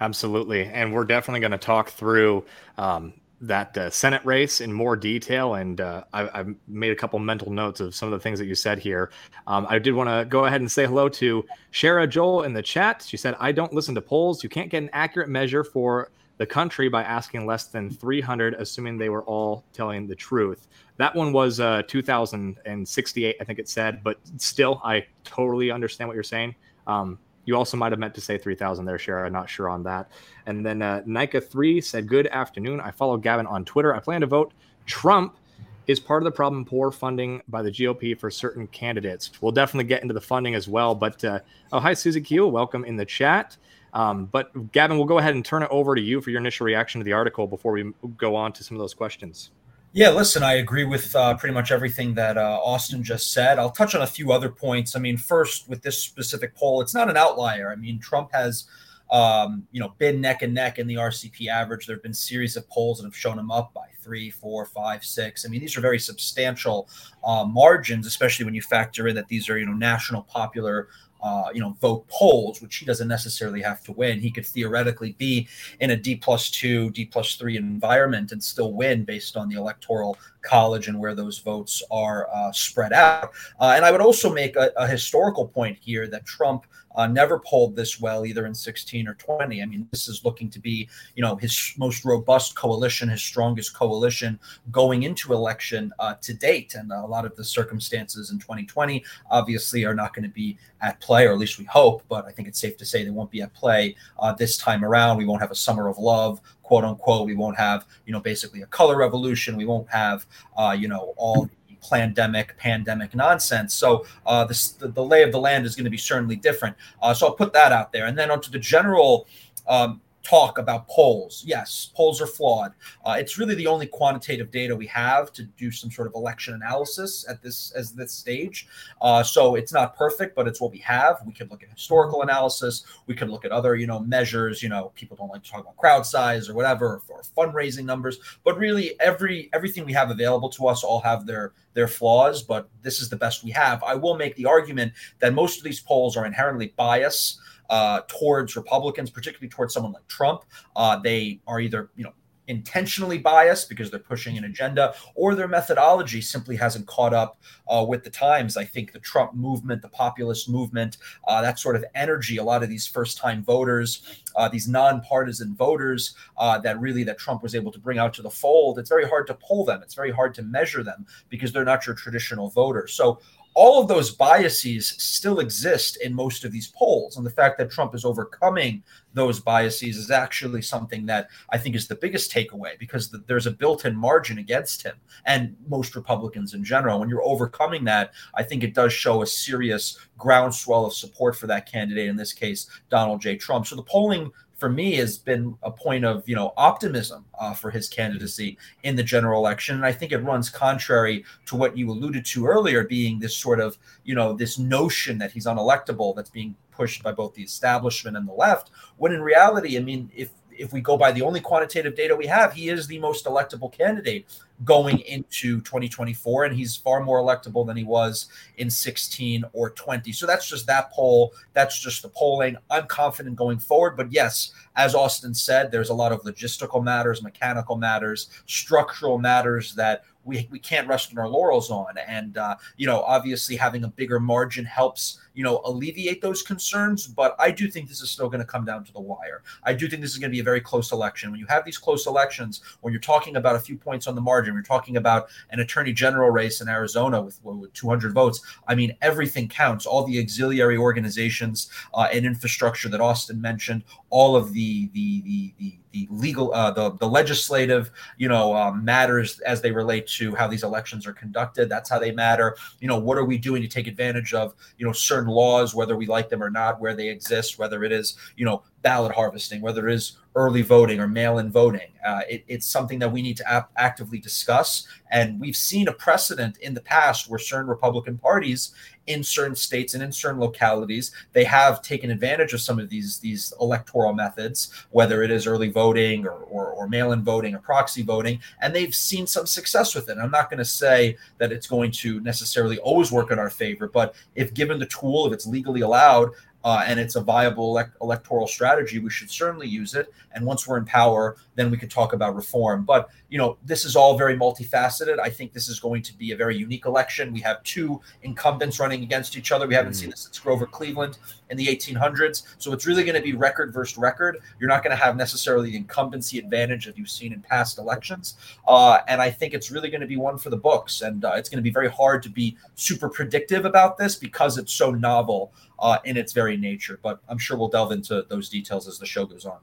absolutely. 0.00 0.64
And 0.64 0.92
we're 0.92 1.04
definitely 1.04 1.40
going 1.40 1.52
to 1.52 1.58
talk 1.58 1.90
through 1.90 2.44
um, 2.78 3.12
that 3.40 3.76
uh, 3.78 3.90
Senate 3.90 4.24
race 4.24 4.60
in 4.60 4.72
more 4.72 4.96
detail. 4.96 5.54
And 5.54 5.80
uh, 5.80 6.04
I, 6.12 6.28
have 6.34 6.54
made 6.66 6.90
a 6.90 6.96
couple 6.96 7.18
mental 7.18 7.52
notes 7.52 7.80
of 7.80 7.94
some 7.94 8.12
of 8.12 8.18
the 8.18 8.22
things 8.22 8.38
that 8.38 8.46
you 8.46 8.54
said 8.54 8.78
here. 8.78 9.10
Um, 9.46 9.66
I 9.68 9.78
did 9.78 9.94
want 9.94 10.08
to 10.08 10.24
go 10.28 10.46
ahead 10.46 10.60
and 10.60 10.70
say 10.70 10.86
hello 10.86 11.08
to 11.10 11.44
Shara 11.72 12.08
Joel 12.08 12.42
in 12.42 12.52
the 12.52 12.62
chat. 12.62 13.04
She 13.06 13.16
said, 13.16 13.36
I 13.38 13.52
don't 13.52 13.72
listen 13.72 13.94
to 13.94 14.00
polls. 14.00 14.42
You 14.42 14.48
can't 14.48 14.70
get 14.70 14.82
an 14.82 14.90
accurate 14.92 15.28
measure 15.28 15.62
for 15.62 16.10
the 16.38 16.46
country 16.46 16.88
by 16.88 17.02
asking 17.02 17.46
less 17.46 17.66
than 17.66 17.90
300, 17.90 18.54
assuming 18.54 18.96
they 18.96 19.08
were 19.08 19.24
all 19.24 19.64
telling 19.72 20.06
the 20.06 20.14
truth. 20.14 20.68
That 20.96 21.14
one 21.14 21.32
was 21.32 21.60
uh, 21.60 21.82
2068, 21.86 23.36
I 23.40 23.44
think 23.44 23.58
it 23.58 23.68
said, 23.68 24.02
but 24.02 24.18
still, 24.36 24.80
I 24.84 25.06
totally 25.24 25.70
understand 25.70 26.08
what 26.08 26.14
you're 26.14 26.22
saying. 26.22 26.54
Um, 26.86 27.18
you 27.48 27.56
also 27.56 27.78
might 27.78 27.92
have 27.92 27.98
meant 27.98 28.14
to 28.14 28.20
say 28.20 28.36
3000 28.36 28.84
there, 28.84 28.98
Shara. 28.98 29.32
Not 29.32 29.48
sure 29.48 29.70
on 29.70 29.82
that. 29.84 30.10
And 30.44 30.66
then 30.66 30.82
uh, 30.82 31.00
Nika3 31.06 31.82
said, 31.82 32.06
Good 32.06 32.26
afternoon. 32.26 32.78
I 32.78 32.90
follow 32.90 33.16
Gavin 33.16 33.46
on 33.46 33.64
Twitter. 33.64 33.94
I 33.94 34.00
plan 34.00 34.20
to 34.20 34.26
vote 34.26 34.52
Trump 34.84 35.38
is 35.86 35.98
part 35.98 36.22
of 36.22 36.24
the 36.24 36.30
problem 36.30 36.66
poor 36.66 36.90
funding 36.90 37.40
by 37.48 37.62
the 37.62 37.70
GOP 37.70 38.18
for 38.18 38.30
certain 38.30 38.66
candidates. 38.66 39.30
We'll 39.40 39.52
definitely 39.52 39.88
get 39.88 40.02
into 40.02 40.12
the 40.12 40.20
funding 40.20 40.54
as 40.54 40.68
well. 40.68 40.94
But 40.94 41.24
uh, 41.24 41.40
oh, 41.72 41.80
hi, 41.80 41.94
Susie 41.94 42.20
Keel. 42.20 42.50
Welcome 42.50 42.84
in 42.84 42.96
the 42.96 43.06
chat. 43.06 43.56
Um, 43.94 44.26
but 44.26 44.70
Gavin, 44.72 44.98
we'll 44.98 45.06
go 45.06 45.16
ahead 45.16 45.34
and 45.34 45.42
turn 45.42 45.62
it 45.62 45.70
over 45.70 45.94
to 45.94 46.02
you 46.02 46.20
for 46.20 46.28
your 46.28 46.40
initial 46.40 46.66
reaction 46.66 47.00
to 47.00 47.04
the 47.06 47.14
article 47.14 47.46
before 47.46 47.72
we 47.72 47.90
go 48.18 48.36
on 48.36 48.52
to 48.52 48.62
some 48.62 48.76
of 48.76 48.78
those 48.78 48.92
questions. 48.92 49.52
Yeah, 49.92 50.10
listen, 50.10 50.42
I 50.42 50.54
agree 50.54 50.84
with 50.84 51.16
uh, 51.16 51.34
pretty 51.36 51.54
much 51.54 51.72
everything 51.72 52.14
that 52.14 52.36
uh, 52.36 52.60
Austin 52.62 53.02
just 53.02 53.32
said. 53.32 53.58
I'll 53.58 53.70
touch 53.70 53.94
on 53.94 54.02
a 54.02 54.06
few 54.06 54.32
other 54.32 54.50
points. 54.50 54.94
I 54.94 54.98
mean, 54.98 55.16
first, 55.16 55.68
with 55.68 55.82
this 55.82 55.98
specific 55.98 56.54
poll, 56.54 56.82
it's 56.82 56.94
not 56.94 57.08
an 57.08 57.16
outlier. 57.16 57.72
I 57.72 57.76
mean, 57.76 57.98
Trump 57.98 58.30
has, 58.32 58.66
um, 59.10 59.66
you 59.72 59.80
know, 59.80 59.94
been 59.96 60.20
neck 60.20 60.42
and 60.42 60.52
neck 60.52 60.78
in 60.78 60.86
the 60.86 60.96
RCP 60.96 61.48
average. 61.48 61.86
There 61.86 61.96
have 61.96 62.02
been 62.02 62.12
series 62.12 62.54
of 62.56 62.68
polls 62.68 62.98
that 62.98 63.06
have 63.06 63.16
shown 63.16 63.38
him 63.38 63.50
up 63.50 63.72
by 63.72 63.86
three, 64.02 64.30
four, 64.30 64.66
five, 64.66 65.02
six. 65.02 65.46
I 65.46 65.48
mean, 65.48 65.62
these 65.62 65.76
are 65.78 65.80
very 65.80 65.98
substantial 65.98 66.90
uh, 67.24 67.44
margins, 67.44 68.06
especially 68.06 68.44
when 68.44 68.54
you 68.54 68.62
factor 68.62 69.08
in 69.08 69.14
that 69.16 69.28
these 69.28 69.48
are, 69.48 69.58
you 69.58 69.64
know, 69.64 69.72
national 69.72 70.22
popular 70.22 70.88
uh, 71.22 71.50
you 71.52 71.60
know, 71.60 71.76
vote 71.80 72.06
polls, 72.08 72.60
which 72.60 72.76
he 72.76 72.86
doesn't 72.86 73.08
necessarily 73.08 73.60
have 73.60 73.82
to 73.84 73.92
win. 73.92 74.20
He 74.20 74.30
could 74.30 74.46
theoretically 74.46 75.12
be 75.18 75.48
in 75.80 75.90
a 75.90 75.96
D 75.96 76.16
plus 76.16 76.50
two, 76.50 76.90
D 76.90 77.04
plus 77.04 77.34
three 77.36 77.56
environment 77.56 78.32
and 78.32 78.42
still 78.42 78.72
win 78.72 79.04
based 79.04 79.36
on 79.36 79.48
the 79.48 79.56
electoral 79.56 80.18
college 80.42 80.88
and 80.88 80.98
where 80.98 81.14
those 81.14 81.38
votes 81.38 81.82
are 81.90 82.28
uh, 82.32 82.52
spread 82.52 82.92
out. 82.92 83.30
Uh, 83.60 83.72
and 83.76 83.84
I 83.84 83.90
would 83.90 84.00
also 84.00 84.32
make 84.32 84.56
a, 84.56 84.70
a 84.76 84.86
historical 84.86 85.46
point 85.46 85.78
here 85.80 86.06
that 86.06 86.24
Trump 86.24 86.66
uh, 86.98 87.06
never 87.06 87.38
polled 87.38 87.76
this 87.76 88.00
well 88.00 88.26
either 88.26 88.44
in 88.44 88.54
16 88.54 89.06
or 89.06 89.14
20. 89.14 89.62
I 89.62 89.64
mean, 89.66 89.88
this 89.92 90.08
is 90.08 90.24
looking 90.24 90.50
to 90.50 90.58
be, 90.58 90.88
you 91.14 91.22
know, 91.22 91.36
his 91.36 91.72
most 91.78 92.04
robust 92.04 92.56
coalition, 92.56 93.08
his 93.08 93.22
strongest 93.22 93.72
coalition 93.72 94.38
going 94.72 95.04
into 95.04 95.32
election 95.32 95.92
uh, 96.00 96.14
to 96.20 96.34
date. 96.34 96.74
And 96.74 96.90
a 96.90 97.06
lot 97.06 97.24
of 97.24 97.36
the 97.36 97.44
circumstances 97.44 98.32
in 98.32 98.40
2020 98.40 99.04
obviously 99.30 99.84
are 99.84 99.94
not 99.94 100.12
going 100.12 100.24
to 100.24 100.28
be 100.28 100.58
at 100.82 101.00
play, 101.00 101.26
or 101.26 101.32
at 101.32 101.38
least 101.38 101.58
we 101.58 101.64
hope. 101.64 102.02
But 102.08 102.26
I 102.26 102.32
think 102.32 102.48
it's 102.48 102.60
safe 102.60 102.76
to 102.78 102.84
say 102.84 103.04
they 103.04 103.10
won't 103.10 103.30
be 103.30 103.42
at 103.42 103.54
play 103.54 103.94
uh, 104.18 104.32
this 104.32 104.56
time 104.56 104.84
around. 104.84 105.18
We 105.18 105.24
won't 105.24 105.40
have 105.40 105.52
a 105.52 105.56
summer 105.56 105.88
of 105.88 105.98
love 105.98 106.40
quote 106.68 106.84
unquote. 106.84 107.26
We 107.26 107.34
won't 107.34 107.56
have, 107.56 107.86
you 108.04 108.12
know, 108.12 108.20
basically 108.20 108.60
a 108.60 108.66
color 108.66 108.96
revolution. 108.96 109.56
We 109.56 109.64
won't 109.64 109.88
have, 109.88 110.26
uh, 110.56 110.76
you 110.78 110.86
know, 110.86 111.14
all 111.16 111.48
pandemic 111.80 112.56
pandemic 112.56 113.14
nonsense. 113.14 113.74
So 113.74 114.06
uh, 114.26 114.44
this, 114.44 114.70
the, 114.72 114.88
the 114.88 115.04
lay 115.04 115.22
of 115.22 115.32
the 115.32 115.40
land 115.40 115.66
is 115.66 115.74
going 115.74 115.84
to 115.84 115.90
be 115.90 115.98
certainly 115.98 116.36
different. 116.36 116.76
Uh, 117.02 117.14
so 117.14 117.26
i'll 117.26 117.34
put 117.34 117.52
that 117.52 117.72
out 117.72 117.92
there. 117.92 118.06
And 118.06 118.18
then 118.18 118.30
onto 118.30 118.50
the 118.50 118.58
general 118.58 119.26
um, 119.66 120.00
talk 120.22 120.58
about 120.58 120.88
polls. 120.88 121.42
Yes, 121.46 121.90
polls 121.94 122.20
are 122.20 122.26
flawed. 122.26 122.72
Uh, 123.04 123.16
it's 123.18 123.38
really 123.38 123.54
the 123.54 123.66
only 123.66 123.86
quantitative 123.86 124.50
data 124.50 124.74
we 124.74 124.86
have 124.86 125.32
to 125.32 125.44
do 125.44 125.70
some 125.70 125.90
sort 125.90 126.06
of 126.06 126.14
election 126.14 126.54
analysis 126.54 127.24
at 127.28 127.42
this 127.42 127.72
as 127.72 127.92
this 127.92 128.12
stage. 128.12 128.68
Uh, 129.00 129.22
so 129.22 129.54
it's 129.54 129.72
not 129.72 129.96
perfect, 129.96 130.34
but 130.34 130.46
it's 130.46 130.60
what 130.60 130.70
we 130.70 130.78
have. 130.78 131.20
We 131.26 131.32
can 131.32 131.48
look 131.48 131.62
at 131.62 131.70
historical 131.70 132.22
analysis. 132.22 132.84
We 133.06 133.14
can 133.14 133.30
look 133.30 133.44
at 133.44 133.52
other 133.52 133.76
you 133.76 133.86
know 133.86 134.00
measures. 134.00 134.62
You 134.62 134.68
know, 134.68 134.92
people 134.94 135.16
don't 135.16 135.28
like 135.28 135.42
to 135.42 135.50
talk 135.50 135.60
about 135.60 135.76
crowd 135.76 136.04
size 136.04 136.48
or 136.48 136.54
whatever 136.54 137.00
or 137.08 137.22
fundraising 137.36 137.84
numbers, 137.84 138.18
but 138.44 138.58
really 138.58 138.98
every 139.00 139.48
everything 139.52 139.84
we 139.84 139.92
have 139.92 140.10
available 140.10 140.50
to 140.50 140.66
us 140.66 140.84
all 140.84 141.00
have 141.00 141.26
their 141.26 141.52
their 141.74 141.88
flaws. 141.88 142.42
But 142.42 142.68
this 142.82 143.00
is 143.00 143.08
the 143.08 143.16
best 143.16 143.44
we 143.44 143.50
have. 143.52 143.82
I 143.82 143.94
will 143.94 144.16
make 144.16 144.36
the 144.36 144.46
argument 144.46 144.92
that 145.20 145.32
most 145.32 145.58
of 145.58 145.64
these 145.64 145.80
polls 145.80 146.16
are 146.16 146.26
inherently 146.26 146.74
biased 146.76 147.40
uh, 147.68 148.00
towards 148.08 148.56
Republicans, 148.56 149.10
particularly 149.10 149.48
towards 149.48 149.74
someone 149.74 149.92
like 149.92 150.06
Trump. 150.08 150.44
Uh, 150.76 150.96
they 150.98 151.40
are 151.46 151.60
either, 151.60 151.90
you 151.96 152.04
know, 152.04 152.12
intentionally 152.48 153.18
biased 153.18 153.68
because 153.68 153.90
they're 153.90 154.00
pushing 154.00 154.38
an 154.38 154.44
agenda, 154.44 154.94
or 155.14 155.34
their 155.34 155.46
methodology 155.46 156.20
simply 156.22 156.56
hasn't 156.56 156.86
caught 156.86 157.12
up 157.12 157.38
uh, 157.68 157.84
with 157.86 158.02
the 158.02 158.10
times. 158.10 158.56
I 158.56 158.64
think 158.64 158.92
the 158.92 158.98
Trump 159.00 159.34
movement, 159.34 159.82
the 159.82 159.90
populist 159.90 160.48
movement, 160.48 160.96
uh, 161.26 161.42
that 161.42 161.58
sort 161.58 161.76
of 161.76 161.84
energy, 161.94 162.38
a 162.38 162.42
lot 162.42 162.62
of 162.62 162.70
these 162.70 162.86
first-time 162.86 163.44
voters, 163.44 164.22
uh, 164.34 164.48
these 164.48 164.66
nonpartisan 164.66 165.54
voters 165.54 166.14
uh, 166.38 166.58
that 166.60 166.80
really 166.80 167.04
that 167.04 167.18
Trump 167.18 167.42
was 167.42 167.54
able 167.54 167.70
to 167.70 167.78
bring 167.78 167.98
out 167.98 168.14
to 168.14 168.22
the 168.22 168.30
fold. 168.30 168.78
It's 168.78 168.88
very 168.88 169.06
hard 169.06 169.26
to 169.26 169.34
pull 169.34 169.66
them. 169.66 169.82
It's 169.82 169.94
very 169.94 170.10
hard 170.10 170.32
to 170.36 170.42
measure 170.42 170.82
them 170.82 171.04
because 171.28 171.52
they're 171.52 171.66
not 171.66 171.86
your 171.86 171.96
traditional 171.96 172.48
voters. 172.48 172.94
So 172.94 173.20
all 173.58 173.82
of 173.82 173.88
those 173.88 174.12
biases 174.12 174.94
still 174.98 175.40
exist 175.40 175.96
in 175.96 176.14
most 176.14 176.44
of 176.44 176.52
these 176.52 176.68
polls. 176.68 177.16
And 177.16 177.26
the 177.26 177.30
fact 177.30 177.58
that 177.58 177.72
Trump 177.72 177.92
is 177.92 178.04
overcoming 178.04 178.84
those 179.14 179.40
biases 179.40 179.96
is 179.96 180.12
actually 180.12 180.62
something 180.62 181.06
that 181.06 181.28
I 181.50 181.58
think 181.58 181.74
is 181.74 181.88
the 181.88 181.96
biggest 181.96 182.30
takeaway 182.30 182.78
because 182.78 183.10
the, 183.10 183.18
there's 183.26 183.48
a 183.48 183.50
built 183.50 183.84
in 183.84 183.96
margin 183.96 184.38
against 184.38 184.84
him 184.84 184.94
and 185.26 185.56
most 185.66 185.96
Republicans 185.96 186.54
in 186.54 186.62
general. 186.62 187.00
When 187.00 187.08
you're 187.08 187.24
overcoming 187.24 187.82
that, 187.86 188.12
I 188.36 188.44
think 188.44 188.62
it 188.62 188.74
does 188.74 188.92
show 188.92 189.22
a 189.22 189.26
serious 189.26 189.98
groundswell 190.16 190.86
of 190.86 190.94
support 190.94 191.34
for 191.34 191.48
that 191.48 191.66
candidate, 191.68 192.08
in 192.08 192.14
this 192.14 192.32
case, 192.32 192.68
Donald 192.90 193.20
J. 193.20 193.36
Trump. 193.36 193.66
So 193.66 193.74
the 193.74 193.82
polling 193.82 194.30
for 194.58 194.68
me 194.68 194.96
has 194.96 195.16
been 195.16 195.56
a 195.62 195.70
point 195.70 196.04
of 196.04 196.28
you 196.28 196.34
know 196.34 196.52
optimism 196.56 197.24
uh, 197.40 197.54
for 197.54 197.70
his 197.70 197.88
candidacy 197.88 198.58
in 198.82 198.96
the 198.96 199.02
general 199.02 199.40
election. 199.40 199.76
And 199.76 199.86
i 199.86 199.92
think 199.92 200.12
it 200.12 200.18
runs 200.18 200.50
contrary 200.50 201.24
to 201.46 201.56
what 201.56 201.76
you 201.76 201.90
alluded 201.90 202.26
to 202.26 202.46
earlier 202.46 202.84
being 202.84 203.18
this 203.18 203.36
sort 203.36 203.60
of 203.60 203.78
you 204.04 204.14
know 204.14 204.32
this 204.32 204.58
notion 204.58 205.16
that 205.18 205.30
he's 205.30 205.46
unelectable 205.46 206.14
that's 206.14 206.30
being 206.30 206.54
pushed 206.70 207.02
by 207.02 207.12
both 207.12 207.34
the 207.34 207.42
establishment 207.42 208.16
and 208.16 208.28
the 208.28 208.32
left 208.32 208.70
when 208.98 209.12
in 209.12 209.22
reality 209.22 209.76
i 209.76 209.80
mean 209.80 210.10
if 210.14 210.30
if 210.58 210.72
we 210.72 210.80
go 210.80 210.96
by 210.96 211.12
the 211.12 211.22
only 211.22 211.40
quantitative 211.40 211.94
data 211.94 212.14
we 212.14 212.26
have, 212.26 212.52
he 212.52 212.68
is 212.68 212.86
the 212.86 212.98
most 212.98 213.24
electable 213.24 213.72
candidate 213.72 214.26
going 214.64 214.98
into 215.00 215.60
2024, 215.60 216.44
and 216.44 216.56
he's 216.56 216.76
far 216.76 217.02
more 217.02 217.20
electable 217.20 217.64
than 217.66 217.76
he 217.76 217.84
was 217.84 218.26
in 218.56 218.68
16 218.68 219.44
or 219.52 219.70
20. 219.70 220.10
So 220.12 220.26
that's 220.26 220.48
just 220.48 220.66
that 220.66 220.92
poll. 220.92 221.32
That's 221.52 221.78
just 221.78 222.02
the 222.02 222.08
polling. 222.08 222.56
I'm 222.70 222.86
confident 222.86 223.36
going 223.36 223.58
forward. 223.58 223.96
But 223.96 224.12
yes, 224.12 224.52
as 224.74 224.94
Austin 224.94 225.32
said, 225.32 225.70
there's 225.70 225.90
a 225.90 225.94
lot 225.94 226.12
of 226.12 226.22
logistical 226.22 226.82
matters, 226.82 227.22
mechanical 227.22 227.76
matters, 227.76 228.28
structural 228.46 229.18
matters 229.18 229.74
that 229.76 230.04
we, 230.24 230.46
we 230.50 230.58
can't 230.58 230.88
rest 230.88 231.10
on 231.12 231.18
our 231.18 231.28
laurels 231.28 231.70
on. 231.70 231.96
And, 232.06 232.36
uh, 232.36 232.56
you 232.76 232.86
know, 232.86 233.00
obviously 233.02 233.56
having 233.56 233.84
a 233.84 233.88
bigger 233.88 234.20
margin 234.20 234.64
helps, 234.64 235.20
you 235.38 235.44
know, 235.44 235.60
alleviate 235.64 236.20
those 236.20 236.42
concerns. 236.42 237.06
But 237.06 237.36
I 237.38 237.52
do 237.52 237.70
think 237.70 237.88
this 237.88 238.02
is 238.02 238.10
still 238.10 238.28
going 238.28 238.40
to 238.40 238.44
come 238.44 238.64
down 238.64 238.82
to 238.82 238.92
the 238.92 239.00
wire. 239.00 239.44
I 239.62 239.72
do 239.72 239.88
think 239.88 240.02
this 240.02 240.10
is 240.10 240.18
going 240.18 240.32
to 240.32 240.34
be 240.34 240.40
a 240.40 240.42
very 240.42 240.60
close 240.60 240.90
election. 240.90 241.30
When 241.30 241.38
you 241.38 241.46
have 241.46 241.64
these 241.64 241.78
close 241.78 242.08
elections, 242.08 242.60
when 242.80 242.92
you're 242.92 243.00
talking 243.00 243.36
about 243.36 243.54
a 243.54 243.60
few 243.60 243.76
points 243.76 244.08
on 244.08 244.16
the 244.16 244.20
margin, 244.20 244.52
you're 244.54 244.64
talking 244.64 244.96
about 244.96 245.28
an 245.50 245.60
attorney 245.60 245.92
general 245.92 246.30
race 246.30 246.60
in 246.60 246.68
Arizona 246.68 247.22
with, 247.22 247.38
with 247.44 247.72
200 247.72 248.12
votes. 248.12 248.40
I 248.66 248.74
mean, 248.74 248.96
everything 249.00 249.46
counts. 249.46 249.86
All 249.86 250.02
the 250.02 250.18
auxiliary 250.18 250.76
organizations 250.76 251.70
uh, 251.94 252.08
and 252.12 252.26
infrastructure 252.26 252.88
that 252.88 253.00
Austin 253.00 253.40
mentioned, 253.40 253.84
all 254.10 254.34
of 254.34 254.52
the 254.52 254.88
the 254.92 255.22
the 255.22 255.54
the, 255.58 255.78
the 255.92 256.08
legal 256.10 256.52
uh, 256.52 256.70
the 256.70 256.92
the 256.92 257.06
legislative 257.06 257.90
you 258.16 258.28
know 258.28 258.54
um, 258.54 258.84
matters 258.84 259.38
as 259.40 259.60
they 259.60 259.70
relate 259.70 260.06
to 260.06 260.34
how 260.34 260.48
these 260.48 260.64
elections 260.64 261.06
are 261.06 261.12
conducted. 261.12 261.68
That's 261.68 261.88
how 261.88 261.98
they 261.98 262.10
matter. 262.10 262.56
You 262.80 262.88
know, 262.88 262.98
what 262.98 263.18
are 263.18 263.24
we 263.24 263.38
doing 263.38 263.62
to 263.62 263.68
take 263.68 263.86
advantage 263.86 264.34
of 264.34 264.54
you 264.78 264.86
know 264.86 264.92
certain 264.92 265.27
laws, 265.28 265.74
whether 265.74 265.96
we 265.96 266.06
like 266.06 266.28
them 266.28 266.42
or 266.42 266.50
not, 266.50 266.80
where 266.80 266.94
they 266.94 267.08
exist, 267.08 267.58
whether 267.58 267.84
it 267.84 267.92
is 267.92 268.16
you 268.36 268.44
know 268.44 268.62
ballot 268.82 269.14
harvesting, 269.14 269.60
whether 269.60 269.88
it 269.88 269.94
is 269.94 270.18
early 270.38 270.62
voting 270.62 271.00
or 271.00 271.08
mail-in 271.08 271.50
voting. 271.50 271.90
Uh, 272.06 272.20
it, 272.30 272.44
it's 272.46 272.66
something 272.66 273.00
that 273.00 273.10
we 273.10 273.20
need 273.22 273.36
to 273.36 273.50
ap- 273.50 273.72
actively 273.76 274.20
discuss, 274.20 274.86
and 275.10 275.38
we've 275.40 275.56
seen 275.56 275.88
a 275.88 275.92
precedent 275.92 276.56
in 276.58 276.74
the 276.74 276.80
past 276.80 277.28
where 277.28 277.40
certain 277.40 277.68
Republican 277.68 278.16
parties 278.16 278.72
in 279.08 279.24
certain 279.24 279.56
states 279.56 279.94
and 279.94 280.02
in 280.02 280.12
certain 280.12 280.38
localities 280.38 281.12
they 281.32 281.42
have 281.42 281.80
taken 281.80 282.10
advantage 282.10 282.52
of 282.52 282.60
some 282.60 282.78
of 282.78 282.90
these 282.90 283.18
these 283.18 283.54
electoral 283.58 284.12
methods, 284.12 284.58
whether 284.90 285.22
it 285.22 285.30
is 285.30 285.46
early 285.46 285.70
voting 285.70 286.26
or, 286.26 286.38
or, 286.54 286.66
or 286.76 286.88
mail-in 286.88 287.24
voting 287.24 287.54
or 287.54 287.58
proxy 287.58 288.02
voting, 288.02 288.38
and 288.60 288.72
they've 288.72 288.94
seen 288.94 289.26
some 289.26 289.46
success 289.46 289.94
with 289.94 290.08
it. 290.08 290.18
I'm 290.18 290.30
not 290.30 290.50
going 290.50 290.58
to 290.58 290.64
say 290.64 291.16
that 291.38 291.52
it's 291.52 291.66
going 291.66 291.90
to 292.02 292.20
necessarily 292.20 292.78
always 292.78 293.10
work 293.10 293.30
in 293.32 293.38
our 293.38 293.50
favor, 293.50 293.88
but 293.88 294.14
if 294.34 294.54
given 294.54 294.78
the 294.78 294.86
tool, 294.86 295.26
if 295.26 295.32
it's 295.32 295.46
legally 295.46 295.80
allowed, 295.80 296.30
uh, 296.64 296.82
and 296.86 296.98
it's 296.98 297.16
a 297.16 297.20
viable 297.20 297.68
elect- 297.70 297.96
electoral 298.02 298.46
strategy, 298.46 298.98
we 298.98 299.10
should 299.10 299.30
certainly 299.30 299.68
use 299.68 299.94
it. 299.94 300.12
And 300.32 300.44
once 300.44 300.66
we're 300.66 300.78
in 300.78 300.84
power, 300.84 301.36
then 301.54 301.70
we 301.70 301.76
could 301.76 301.90
talk 301.90 302.12
about 302.12 302.34
reform. 302.34 302.84
But 302.84 303.08
you 303.28 303.38
know, 303.38 303.58
this 303.64 303.84
is 303.84 303.94
all 303.94 304.16
very 304.16 304.36
multifaceted. 304.36 305.18
I 305.18 305.28
think 305.28 305.52
this 305.52 305.68
is 305.68 305.78
going 305.78 306.02
to 306.02 306.16
be 306.16 306.32
a 306.32 306.36
very 306.36 306.56
unique 306.56 306.86
election. 306.86 307.32
We 307.32 307.40
have 307.40 307.62
two 307.62 308.00
incumbents 308.22 308.80
running 308.80 309.02
against 309.02 309.36
each 309.36 309.52
other. 309.52 309.66
We 309.66 309.74
haven't 309.74 309.92
mm. 309.92 309.96
seen 309.96 310.10
this 310.10 310.20
since 310.20 310.38
Grover 310.38 310.66
Cleveland 310.66 311.18
in 311.50 311.56
the 311.56 311.66
1800s. 311.66 312.42
So 312.58 312.72
it's 312.72 312.86
really 312.86 313.04
going 313.04 313.14
to 313.16 313.22
be 313.22 313.34
record 313.34 313.72
versus 313.72 313.98
record. 313.98 314.38
You're 314.58 314.68
not 314.68 314.82
going 314.82 314.96
to 314.96 315.02
have 315.02 315.16
necessarily 315.16 315.70
the 315.70 315.76
incumbency 315.76 316.38
advantage 316.38 316.86
that 316.86 316.96
you've 316.96 317.10
seen 317.10 317.32
in 317.32 317.40
past 317.40 317.78
elections. 317.78 318.36
Uh, 318.66 318.98
and 319.08 319.20
I 319.20 319.30
think 319.30 319.54
it's 319.54 319.70
really 319.70 319.90
going 319.90 320.00
to 320.00 320.06
be 320.06 320.16
one 320.16 320.38
for 320.38 320.50
the 320.50 320.56
books. 320.56 321.02
And 321.02 321.24
uh, 321.24 321.32
it's 321.36 321.48
going 321.48 321.58
to 321.58 321.62
be 321.62 321.70
very 321.70 321.90
hard 321.90 322.22
to 322.24 322.30
be 322.30 322.56
super 322.74 323.08
predictive 323.08 323.64
about 323.64 323.98
this 323.98 324.16
because 324.16 324.58
it's 324.58 324.72
so 324.72 324.90
novel 324.90 325.52
uh, 325.78 325.98
in 326.04 326.16
its 326.16 326.32
very 326.32 326.56
nature. 326.56 326.98
But 327.02 327.20
I'm 327.28 327.38
sure 327.38 327.56
we'll 327.56 327.68
delve 327.68 327.92
into 327.92 328.24
those 328.28 328.48
details 328.48 328.88
as 328.88 328.98
the 328.98 329.06
show 329.06 329.26
goes 329.26 329.46
on. 329.46 329.58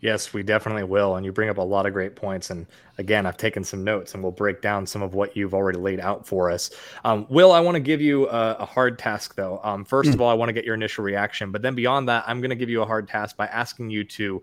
Yes, 0.00 0.32
we 0.32 0.42
definitely 0.42 0.84
will. 0.84 1.16
And 1.16 1.26
you 1.26 1.32
bring 1.32 1.50
up 1.50 1.58
a 1.58 1.62
lot 1.62 1.84
of 1.84 1.92
great 1.92 2.16
points. 2.16 2.48
And 2.48 2.66
again, 2.96 3.26
I've 3.26 3.36
taken 3.36 3.62
some 3.62 3.84
notes 3.84 4.14
and 4.14 4.22
we'll 4.22 4.32
break 4.32 4.62
down 4.62 4.86
some 4.86 5.02
of 5.02 5.12
what 5.12 5.36
you've 5.36 5.52
already 5.52 5.78
laid 5.78 6.00
out 6.00 6.26
for 6.26 6.50
us. 6.50 6.70
Um, 7.04 7.26
Will, 7.28 7.52
I 7.52 7.60
want 7.60 7.74
to 7.74 7.80
give 7.80 8.00
you 8.00 8.26
a, 8.30 8.54
a 8.54 8.64
hard 8.64 8.98
task, 8.98 9.34
though. 9.34 9.60
Um, 9.62 9.84
first 9.84 10.10
mm. 10.10 10.14
of 10.14 10.22
all, 10.22 10.30
I 10.30 10.34
want 10.34 10.48
to 10.48 10.54
get 10.54 10.64
your 10.64 10.74
initial 10.74 11.04
reaction. 11.04 11.52
But 11.52 11.60
then 11.60 11.74
beyond 11.74 12.08
that, 12.08 12.24
I'm 12.26 12.40
going 12.40 12.48
to 12.50 12.56
give 12.56 12.70
you 12.70 12.80
a 12.80 12.86
hard 12.86 13.08
task 13.08 13.36
by 13.36 13.46
asking 13.48 13.90
you 13.90 14.04
to, 14.04 14.42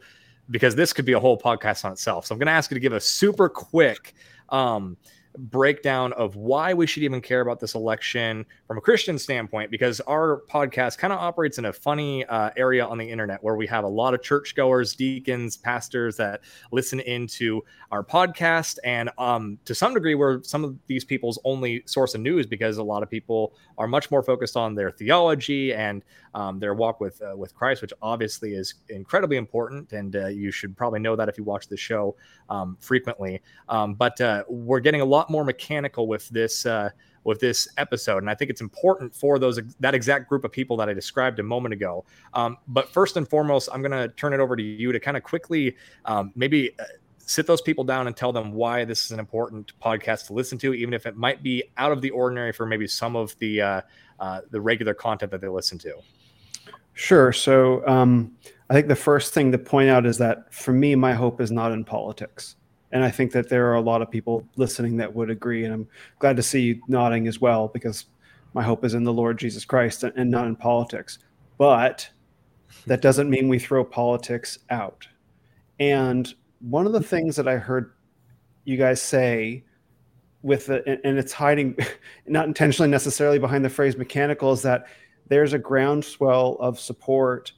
because 0.51 0.75
this 0.75 0.93
could 0.93 1.05
be 1.05 1.13
a 1.13 1.19
whole 1.19 1.39
podcast 1.39 1.85
on 1.85 1.91
itself. 1.91 2.27
So 2.27 2.35
I'm 2.35 2.39
going 2.39 2.45
to 2.45 2.51
ask 2.51 2.69
you 2.69 2.75
to 2.75 2.79
give 2.81 2.93
a 2.93 2.99
super 2.99 3.49
quick. 3.49 4.13
Um, 4.49 4.95
breakdown 5.37 6.13
of 6.13 6.35
why 6.35 6.73
we 6.73 6.87
should 6.87 7.03
even 7.03 7.21
care 7.21 7.41
about 7.41 7.59
this 7.59 7.75
election 7.75 8.45
from 8.67 8.77
a 8.77 8.81
Christian 8.81 9.17
standpoint, 9.17 9.71
because 9.71 9.99
our 10.01 10.41
podcast 10.49 10.97
kind 10.97 11.13
of 11.13 11.19
operates 11.19 11.57
in 11.57 11.65
a 11.65 11.73
funny 11.73 12.25
uh, 12.25 12.49
area 12.57 12.85
on 12.85 12.97
the 12.97 13.09
internet 13.09 13.43
where 13.43 13.55
we 13.55 13.67
have 13.67 13.83
a 13.83 13.87
lot 13.87 14.13
of 14.13 14.21
churchgoers, 14.21 14.95
deacons, 14.95 15.57
pastors 15.57 16.17
that 16.17 16.41
listen 16.71 16.99
into 17.01 17.61
our 17.91 18.03
podcast. 18.03 18.77
And 18.83 19.09
um, 19.17 19.57
to 19.65 19.73
some 19.73 19.93
degree, 19.93 20.15
we're 20.15 20.43
some 20.43 20.63
of 20.63 20.75
these 20.87 21.05
people's 21.05 21.39
only 21.43 21.83
source 21.85 22.15
of 22.15 22.21
news 22.21 22.45
because 22.45 22.77
a 22.77 22.83
lot 22.83 23.03
of 23.03 23.09
people 23.09 23.53
are 23.77 23.87
much 23.87 24.11
more 24.11 24.23
focused 24.23 24.57
on 24.57 24.75
their 24.75 24.91
theology 24.91 25.73
and 25.73 26.03
um, 26.37 26.59
their 26.59 26.75
walk 26.75 26.99
with 26.99 27.19
uh, 27.23 27.35
with 27.35 27.55
Christ, 27.55 27.81
which 27.81 27.93
obviously 27.99 28.53
is 28.53 28.75
incredibly 28.89 29.37
important. 29.37 29.91
And 29.91 30.15
uh, 30.15 30.27
you 30.27 30.51
should 30.51 30.77
probably 30.77 30.99
know 30.99 31.15
that 31.15 31.27
if 31.27 31.37
you 31.37 31.43
watch 31.43 31.67
the 31.67 31.75
show 31.75 32.15
um, 32.49 32.77
frequently. 32.79 33.41
Um, 33.69 33.95
but 33.95 34.21
uh, 34.21 34.43
we're 34.47 34.79
getting 34.79 35.01
a 35.01 35.05
lot 35.05 35.31
more 35.31 35.43
mechanical 35.43 36.07
with 36.07 36.29
this 36.29 36.67
uh, 36.67 36.91
with 37.23 37.39
this 37.39 37.67
episode, 37.77 38.19
and 38.19 38.29
I 38.29 38.35
think 38.35 38.51
it's 38.51 38.61
important 38.61 39.15
for 39.15 39.39
those 39.39 39.59
that 39.79 39.95
exact 39.95 40.29
group 40.29 40.45
of 40.45 40.51
people 40.51 40.77
that 40.77 40.87
I 40.87 40.93
described 40.93 41.39
a 41.39 41.43
moment 41.43 41.73
ago. 41.73 42.05
Um, 42.35 42.57
but 42.67 42.87
first 42.87 43.17
and 43.17 43.27
foremost, 43.27 43.67
I'm 43.73 43.81
going 43.81 43.91
to 43.91 44.07
turn 44.09 44.31
it 44.31 44.39
over 44.39 44.55
to 44.55 44.63
you 44.63 44.91
to 44.91 44.99
kind 44.99 45.17
of 45.17 45.23
quickly 45.23 45.75
um, 46.05 46.31
maybe 46.35 46.79
uh, 46.79 46.83
sit 47.17 47.47
those 47.47 47.63
people 47.63 47.83
down 47.83 48.05
and 48.05 48.15
tell 48.15 48.31
them 48.31 48.51
why 48.53 48.85
this 48.85 49.05
is 49.05 49.11
an 49.11 49.19
important 49.19 49.73
podcast 49.83 50.27
to 50.27 50.33
listen 50.33 50.59
to, 50.59 50.75
even 50.75 50.93
if 50.93 51.07
it 51.07 51.17
might 51.17 51.41
be 51.41 51.63
out 51.77 51.91
of 51.91 52.01
the 52.01 52.11
ordinary 52.11 52.53
for 52.53 52.67
maybe 52.67 52.87
some 52.87 53.15
of 53.15 53.35
the 53.39 53.59
uh, 53.59 53.81
uh, 54.19 54.41
the 54.51 54.61
regular 54.61 54.93
content 54.93 55.31
that 55.31 55.41
they 55.41 55.47
listen 55.47 55.79
to. 55.79 55.95
Sure. 56.97 57.31
So 57.31 57.87
um, 57.87 58.35
I 58.71 58.73
think 58.73 58.87
the 58.87 58.95
first 58.95 59.31
thing 59.31 59.51
to 59.51 59.59
point 59.59 59.87
out 59.87 60.07
is 60.07 60.17
that 60.17 60.51
for 60.51 60.73
me, 60.73 60.95
my 60.95 61.13
hope 61.13 61.39
is 61.39 61.51
not 61.51 61.71
in 61.71 61.85
politics. 61.85 62.55
And 62.91 63.03
I 63.03 63.11
think 63.11 63.31
that 63.33 63.49
there 63.49 63.69
are 63.69 63.75
a 63.75 63.81
lot 63.81 64.01
of 64.01 64.09
people 64.09 64.43
listening 64.55 64.97
that 64.97 65.13
would 65.13 65.29
agree. 65.29 65.63
And 65.63 65.71
I'm 65.71 65.87
glad 66.17 66.35
to 66.37 66.41
see 66.41 66.61
you 66.61 66.81
nodding 66.87 67.27
as 67.27 67.39
well, 67.39 67.67
because 67.67 68.05
my 68.55 68.63
hope 68.63 68.83
is 68.83 68.95
in 68.95 69.03
the 69.03 69.13
Lord 69.13 69.37
Jesus 69.37 69.63
Christ 69.63 70.03
and 70.03 70.31
not 70.31 70.47
in 70.47 70.55
politics. 70.55 71.19
But 71.59 72.09
that 72.87 73.03
doesn't 73.03 73.29
mean 73.29 73.47
we 73.47 73.59
throw 73.59 73.83
politics 73.83 74.57
out. 74.71 75.07
And 75.79 76.33
one 76.61 76.87
of 76.87 76.93
the 76.93 77.03
things 77.03 77.35
that 77.35 77.47
I 77.47 77.57
heard 77.57 77.93
you 78.65 78.75
guys 78.75 79.03
say 79.03 79.63
with 80.41 80.65
the, 80.65 80.99
and 81.05 81.19
it's 81.19 81.33
hiding 81.33 81.77
not 82.25 82.47
intentionally 82.47 82.89
necessarily 82.89 83.37
behind 83.37 83.63
the 83.63 83.69
phrase 83.69 83.97
mechanical 83.97 84.51
is 84.51 84.63
that 84.63 84.87
there's 85.29 85.53
a 85.53 85.59
groundswell 85.59 86.57
of 86.59 86.79
support 86.79 87.51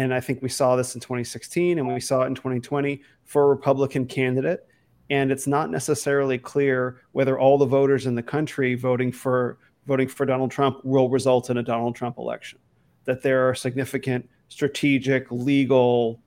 and 0.00 0.14
I 0.14 0.20
think 0.20 0.40
we 0.40 0.48
saw 0.48 0.76
this 0.76 0.94
in 0.94 1.00
2016 1.00 1.78
and 1.78 1.86
we 1.86 2.00
saw 2.00 2.22
it 2.22 2.28
in 2.28 2.34
2020 2.34 3.02
for 3.24 3.44
a 3.44 3.48
Republican 3.48 4.06
candidate. 4.06 4.66
And 5.10 5.30
it's 5.30 5.46
not 5.46 5.70
necessarily 5.70 6.38
clear 6.38 7.02
whether 7.12 7.38
all 7.38 7.58
the 7.58 7.66
voters 7.66 8.06
in 8.06 8.14
the 8.14 8.22
country 8.22 8.74
voting 8.74 9.12
for 9.12 9.58
voting 9.86 10.08
for 10.08 10.24
Donald 10.24 10.50
Trump 10.50 10.82
will 10.84 11.10
result 11.10 11.50
in 11.50 11.58
a 11.58 11.62
Donald 11.62 11.96
Trump 11.96 12.16
election. 12.16 12.58
That 13.04 13.22
there 13.22 13.46
are 13.48 13.54
significant 13.54 14.26
strategic, 14.48 15.30
legal 15.30 16.22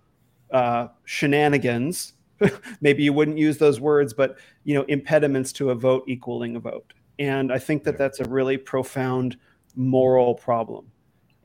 uh, 0.52 0.90
shenanigans. 1.06 2.14
Maybe 2.82 3.04
you 3.04 3.14
wouldn't 3.14 3.40
use 3.40 3.58
those 3.58 3.80
words, 3.80 4.14
but 4.14 4.38
you 4.66 4.76
know, 4.76 4.84
impediments 4.84 5.52
to 5.54 5.72
a 5.72 5.76
vote 5.76 6.04
equaling 6.08 6.56
a 6.58 6.60
vote. 6.60 6.94
And 7.18 7.52
I 7.52 7.58
think 7.58 7.84
that 7.86 7.98
that's 7.98 8.20
a 8.20 8.26
really 8.26 8.58
profound 8.58 9.38
moral 9.76 10.36
problem 10.36 10.86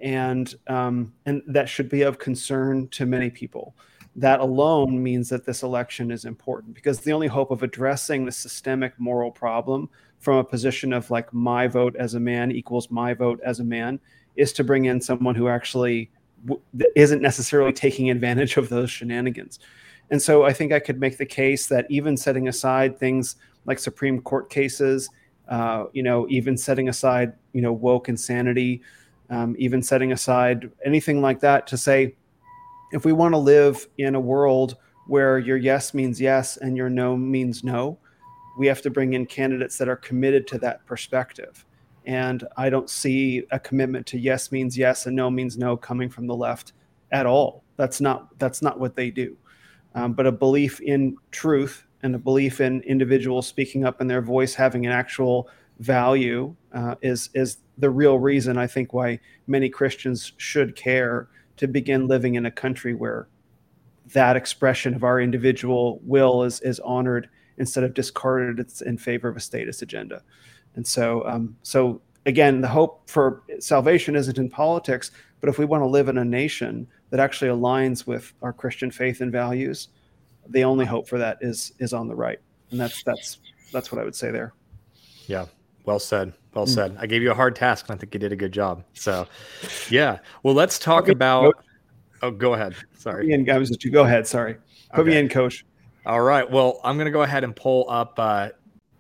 and 0.00 0.54
um, 0.68 1.12
and 1.26 1.42
that 1.46 1.68
should 1.68 1.88
be 1.88 2.02
of 2.02 2.18
concern 2.18 2.88
to 2.88 3.06
many 3.06 3.30
people. 3.30 3.74
That 4.16 4.40
alone 4.40 5.02
means 5.02 5.28
that 5.28 5.44
this 5.44 5.62
election 5.62 6.10
is 6.10 6.24
important 6.24 6.74
because 6.74 7.00
the 7.00 7.12
only 7.12 7.28
hope 7.28 7.50
of 7.50 7.62
addressing 7.62 8.24
the 8.24 8.32
systemic 8.32 8.98
moral 8.98 9.30
problem 9.30 9.88
from 10.18 10.38
a 10.38 10.44
position 10.44 10.92
of 10.92 11.10
like 11.10 11.32
my 11.32 11.68
vote 11.68 11.94
as 11.96 12.14
a 12.14 12.20
man 12.20 12.50
equals 12.50 12.90
my 12.90 13.14
vote 13.14 13.40
as 13.44 13.60
a 13.60 13.64
man 13.64 14.00
is 14.36 14.52
to 14.54 14.64
bring 14.64 14.86
in 14.86 15.00
someone 15.00 15.34
who 15.34 15.48
actually 15.48 16.10
w- 16.44 16.60
isn't 16.96 17.22
necessarily 17.22 17.72
taking 17.72 18.10
advantage 18.10 18.56
of 18.56 18.68
those 18.68 18.90
shenanigans. 18.90 19.60
And 20.10 20.20
so 20.20 20.44
I 20.44 20.52
think 20.52 20.72
I 20.72 20.80
could 20.80 20.98
make 20.98 21.18
the 21.18 21.26
case 21.26 21.66
that 21.68 21.86
even 21.88 22.16
setting 22.16 22.48
aside 22.48 22.98
things 22.98 23.36
like 23.66 23.78
Supreme 23.78 24.20
Court 24.20 24.50
cases, 24.50 25.10
uh, 25.48 25.87
you 25.92 26.02
know, 26.02 26.26
even 26.28 26.56
setting 26.56 26.88
aside, 26.88 27.32
you 27.52 27.62
know, 27.62 27.72
woke 27.72 28.08
insanity, 28.08 28.82
um, 29.30 29.56
even 29.58 29.82
setting 29.82 30.12
aside 30.12 30.70
anything 30.84 31.20
like 31.22 31.40
that 31.40 31.66
to 31.66 31.76
say, 31.76 32.14
if 32.92 33.04
we 33.04 33.12
want 33.12 33.34
to 33.34 33.38
live 33.38 33.87
in 33.98 34.14
a 34.14 34.20
world 34.20 34.76
where 35.06 35.38
your 35.38 35.56
yes 35.56 35.94
means 35.94 36.20
yes 36.20 36.56
and 36.58 36.76
your 36.76 36.90
no 36.90 37.16
means 37.16 37.64
no, 37.64 37.98
we 38.58 38.66
have 38.66 38.82
to 38.82 38.90
bring 38.90 39.14
in 39.14 39.24
candidates 39.24 39.78
that 39.78 39.88
are 39.88 39.96
committed 39.96 40.46
to 40.48 40.58
that 40.58 40.84
perspective. 40.87 41.64
And 42.04 42.44
I 42.56 42.70
don't 42.70 42.88
see 42.88 43.44
a 43.50 43.58
commitment 43.58 44.06
to 44.08 44.18
yes 44.18 44.50
means 44.50 44.76
yes 44.76 45.06
and 45.06 45.14
no 45.14 45.30
means 45.30 45.56
no 45.58 45.76
coming 45.76 46.08
from 46.08 46.26
the 46.26 46.34
left 46.34 46.72
at 47.11 47.26
all. 47.26 47.64
That's 47.76 48.00
not 48.00 48.38
that's 48.38 48.62
not 48.62 48.80
what 48.80 48.96
they 48.96 49.11
do. 49.11 49.37
Um, 49.94 50.12
but 50.12 50.26
a 50.26 50.32
belief 50.32 50.80
in 50.80 51.16
truth 51.30 51.84
and 52.02 52.14
a 52.14 52.18
belief 52.18 52.61
in 52.61 52.80
individuals 52.82 53.46
speaking 53.46 53.84
up 53.84 54.00
and 54.00 54.08
their 54.08 54.22
voice 54.22 54.54
having 54.54 54.87
an 54.87 54.92
actual 54.92 55.48
value 55.80 56.54
uh, 56.72 56.94
is 57.02 57.30
is 57.34 57.58
the 57.78 57.90
real 57.90 58.18
reason 58.18 58.58
I 58.58 58.66
think 58.66 58.92
why 58.92 59.20
many 59.46 59.68
Christians 59.68 60.32
should 60.37 60.74
care 60.74 61.28
to 61.56 61.68
begin 61.68 62.06
living 62.06 62.34
in 62.34 62.46
a 62.46 62.50
country 62.50 62.94
where 62.94 63.28
that 64.12 64.37
expression 64.37 64.94
of 64.94 65.04
our 65.04 65.20
individual 65.20 66.00
will 66.02 66.42
is 66.44 66.61
is 66.61 66.80
honored 66.80 67.28
instead 67.58 67.84
of 67.84 67.94
discarded 67.94 68.58
it 68.61 68.80
in 68.82 68.96
favor 68.96 69.28
of 69.28 69.37
a 69.37 69.40
status 69.40 69.82
agenda. 69.82 70.22
And 70.76 70.87
so, 70.87 71.26
um, 71.26 71.56
so 71.62 72.00
again, 72.24 72.61
the 72.61 72.68
hope 72.68 73.08
for 73.08 73.42
salvation 73.58 74.14
isn't 74.14 74.38
in 74.38 74.48
politics, 74.48 75.11
but 75.40 75.48
if 75.48 75.58
we 75.58 75.64
want 75.64 75.82
to 75.82 75.88
live 75.88 76.08
in 76.08 76.18
a 76.18 76.24
nation 76.24 76.87
that 77.11 77.20
actually 77.20 77.50
aligns 77.50 78.06
with 78.06 78.32
our 78.42 78.52
Christian 78.52 78.90
faith 78.90 79.20
and 79.20 79.32
values, 79.32 79.88
the 80.50 80.64
only 80.64 80.84
hope 80.84 81.08
for 81.08 81.18
that 81.18 81.38
is 81.40 81.72
is 81.78 81.92
on 81.92 82.08
the 82.08 82.14
right, 82.14 82.38
and 82.70 82.80
that's 82.80 83.02
that's 83.02 83.38
that's 83.72 83.92
what 83.92 84.00
I 84.00 84.04
would 84.04 84.14
say 84.14 84.30
there. 84.30 84.52
Yeah, 85.26 85.46
well 85.84 85.98
said. 85.98 86.32
Well 86.54 86.66
mm. 86.66 86.70
said. 86.70 86.96
I 86.98 87.06
gave 87.06 87.22
you 87.22 87.30
a 87.30 87.34
hard 87.34 87.56
task, 87.56 87.87
and 87.88 87.96
I 87.96 87.98
think 87.98 88.14
you 88.14 88.20
did 88.20 88.32
a 88.32 88.37
good 88.37 88.52
job. 88.52 88.84
So, 88.94 89.26
yeah. 89.90 90.18
Well, 90.42 90.54
let's 90.54 90.78
talk 90.78 91.08
about. 91.08 91.64
Oh, 92.22 92.30
go 92.30 92.54
ahead. 92.54 92.74
Sorry. 92.94 93.32
I 93.32 93.58
was 93.58 93.68
just 93.68 93.84
you. 93.84 93.90
Go 93.90 94.04
ahead. 94.04 94.26
Sorry. 94.26 94.56
Put 94.94 95.02
okay. 95.02 95.11
me 95.11 95.18
in, 95.18 95.28
coach. 95.28 95.64
All 96.04 96.22
right. 96.22 96.48
Well, 96.50 96.80
I'm 96.82 96.96
going 96.96 97.06
to 97.06 97.12
go 97.12 97.22
ahead 97.22 97.44
and 97.44 97.54
pull 97.54 97.88
up 97.88 98.18
uh, 98.18 98.48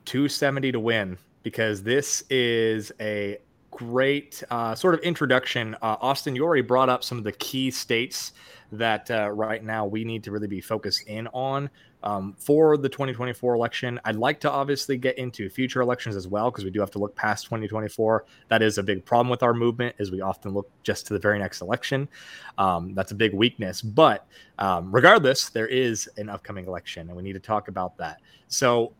270 0.04 0.72
to 0.72 0.80
win 0.80 1.18
because 1.42 1.82
this 1.82 2.22
is 2.30 2.92
a 3.00 3.38
great 3.70 4.42
uh, 4.50 4.74
sort 4.74 4.94
of 4.94 5.00
introduction. 5.00 5.74
Uh, 5.76 5.96
Austin, 6.00 6.36
you 6.36 6.44
already 6.44 6.62
brought 6.62 6.88
up 6.88 7.02
some 7.02 7.18
of 7.18 7.24
the 7.24 7.32
key 7.32 7.70
states 7.70 8.32
that 8.72 9.10
uh, 9.10 9.30
right 9.30 9.64
now 9.64 9.86
we 9.86 10.04
need 10.04 10.22
to 10.24 10.30
really 10.30 10.46
be 10.46 10.60
focused 10.60 11.06
in 11.06 11.26
on 11.28 11.70
um, 12.02 12.34
for 12.38 12.76
the 12.76 12.88
2024 12.88 13.54
election. 13.54 14.00
I'd 14.04 14.16
like 14.16 14.40
to 14.40 14.50
obviously 14.50 14.96
get 14.96 15.18
into 15.18 15.48
future 15.48 15.80
elections 15.80 16.16
as 16.16 16.28
well 16.28 16.50
because 16.50 16.64
we 16.64 16.70
do 16.70 16.80
have 16.80 16.90
to 16.92 16.98
look 16.98 17.14
past 17.16 17.44
2024. 17.46 18.24
That 18.48 18.62
is 18.62 18.78
a 18.78 18.82
big 18.82 19.04
problem 19.04 19.28
with 19.28 19.42
our 19.42 19.54
movement 19.54 19.96
is 19.98 20.10
we 20.10 20.20
often 20.20 20.52
look 20.52 20.70
just 20.82 21.06
to 21.08 21.14
the 21.14 21.18
very 21.18 21.38
next 21.38 21.60
election. 21.60 22.08
Um, 22.56 22.94
that's 22.94 23.12
a 23.12 23.16
big 23.16 23.34
weakness. 23.34 23.82
But 23.82 24.26
um, 24.58 24.94
regardless, 24.94 25.48
there 25.48 25.68
is 25.68 26.08
an 26.16 26.28
upcoming 26.28 26.66
election 26.66 27.08
and 27.08 27.16
we 27.16 27.22
need 27.22 27.34
to 27.34 27.40
talk 27.40 27.68
about 27.68 27.96
that. 27.98 28.20
So 28.48 28.92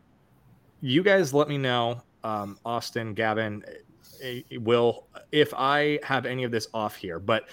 you 0.80 1.02
guys 1.02 1.34
let 1.34 1.48
me 1.48 1.58
know, 1.58 2.02
um, 2.24 2.58
Austin, 2.64 3.14
Gavin, 3.14 3.64
eh, 4.22 4.42
eh, 4.50 4.56
will 4.58 5.06
if 5.32 5.52
I 5.54 6.00
have 6.02 6.26
any 6.26 6.44
of 6.44 6.50
this 6.50 6.68
off 6.74 6.96
here, 6.96 7.18
but 7.18 7.48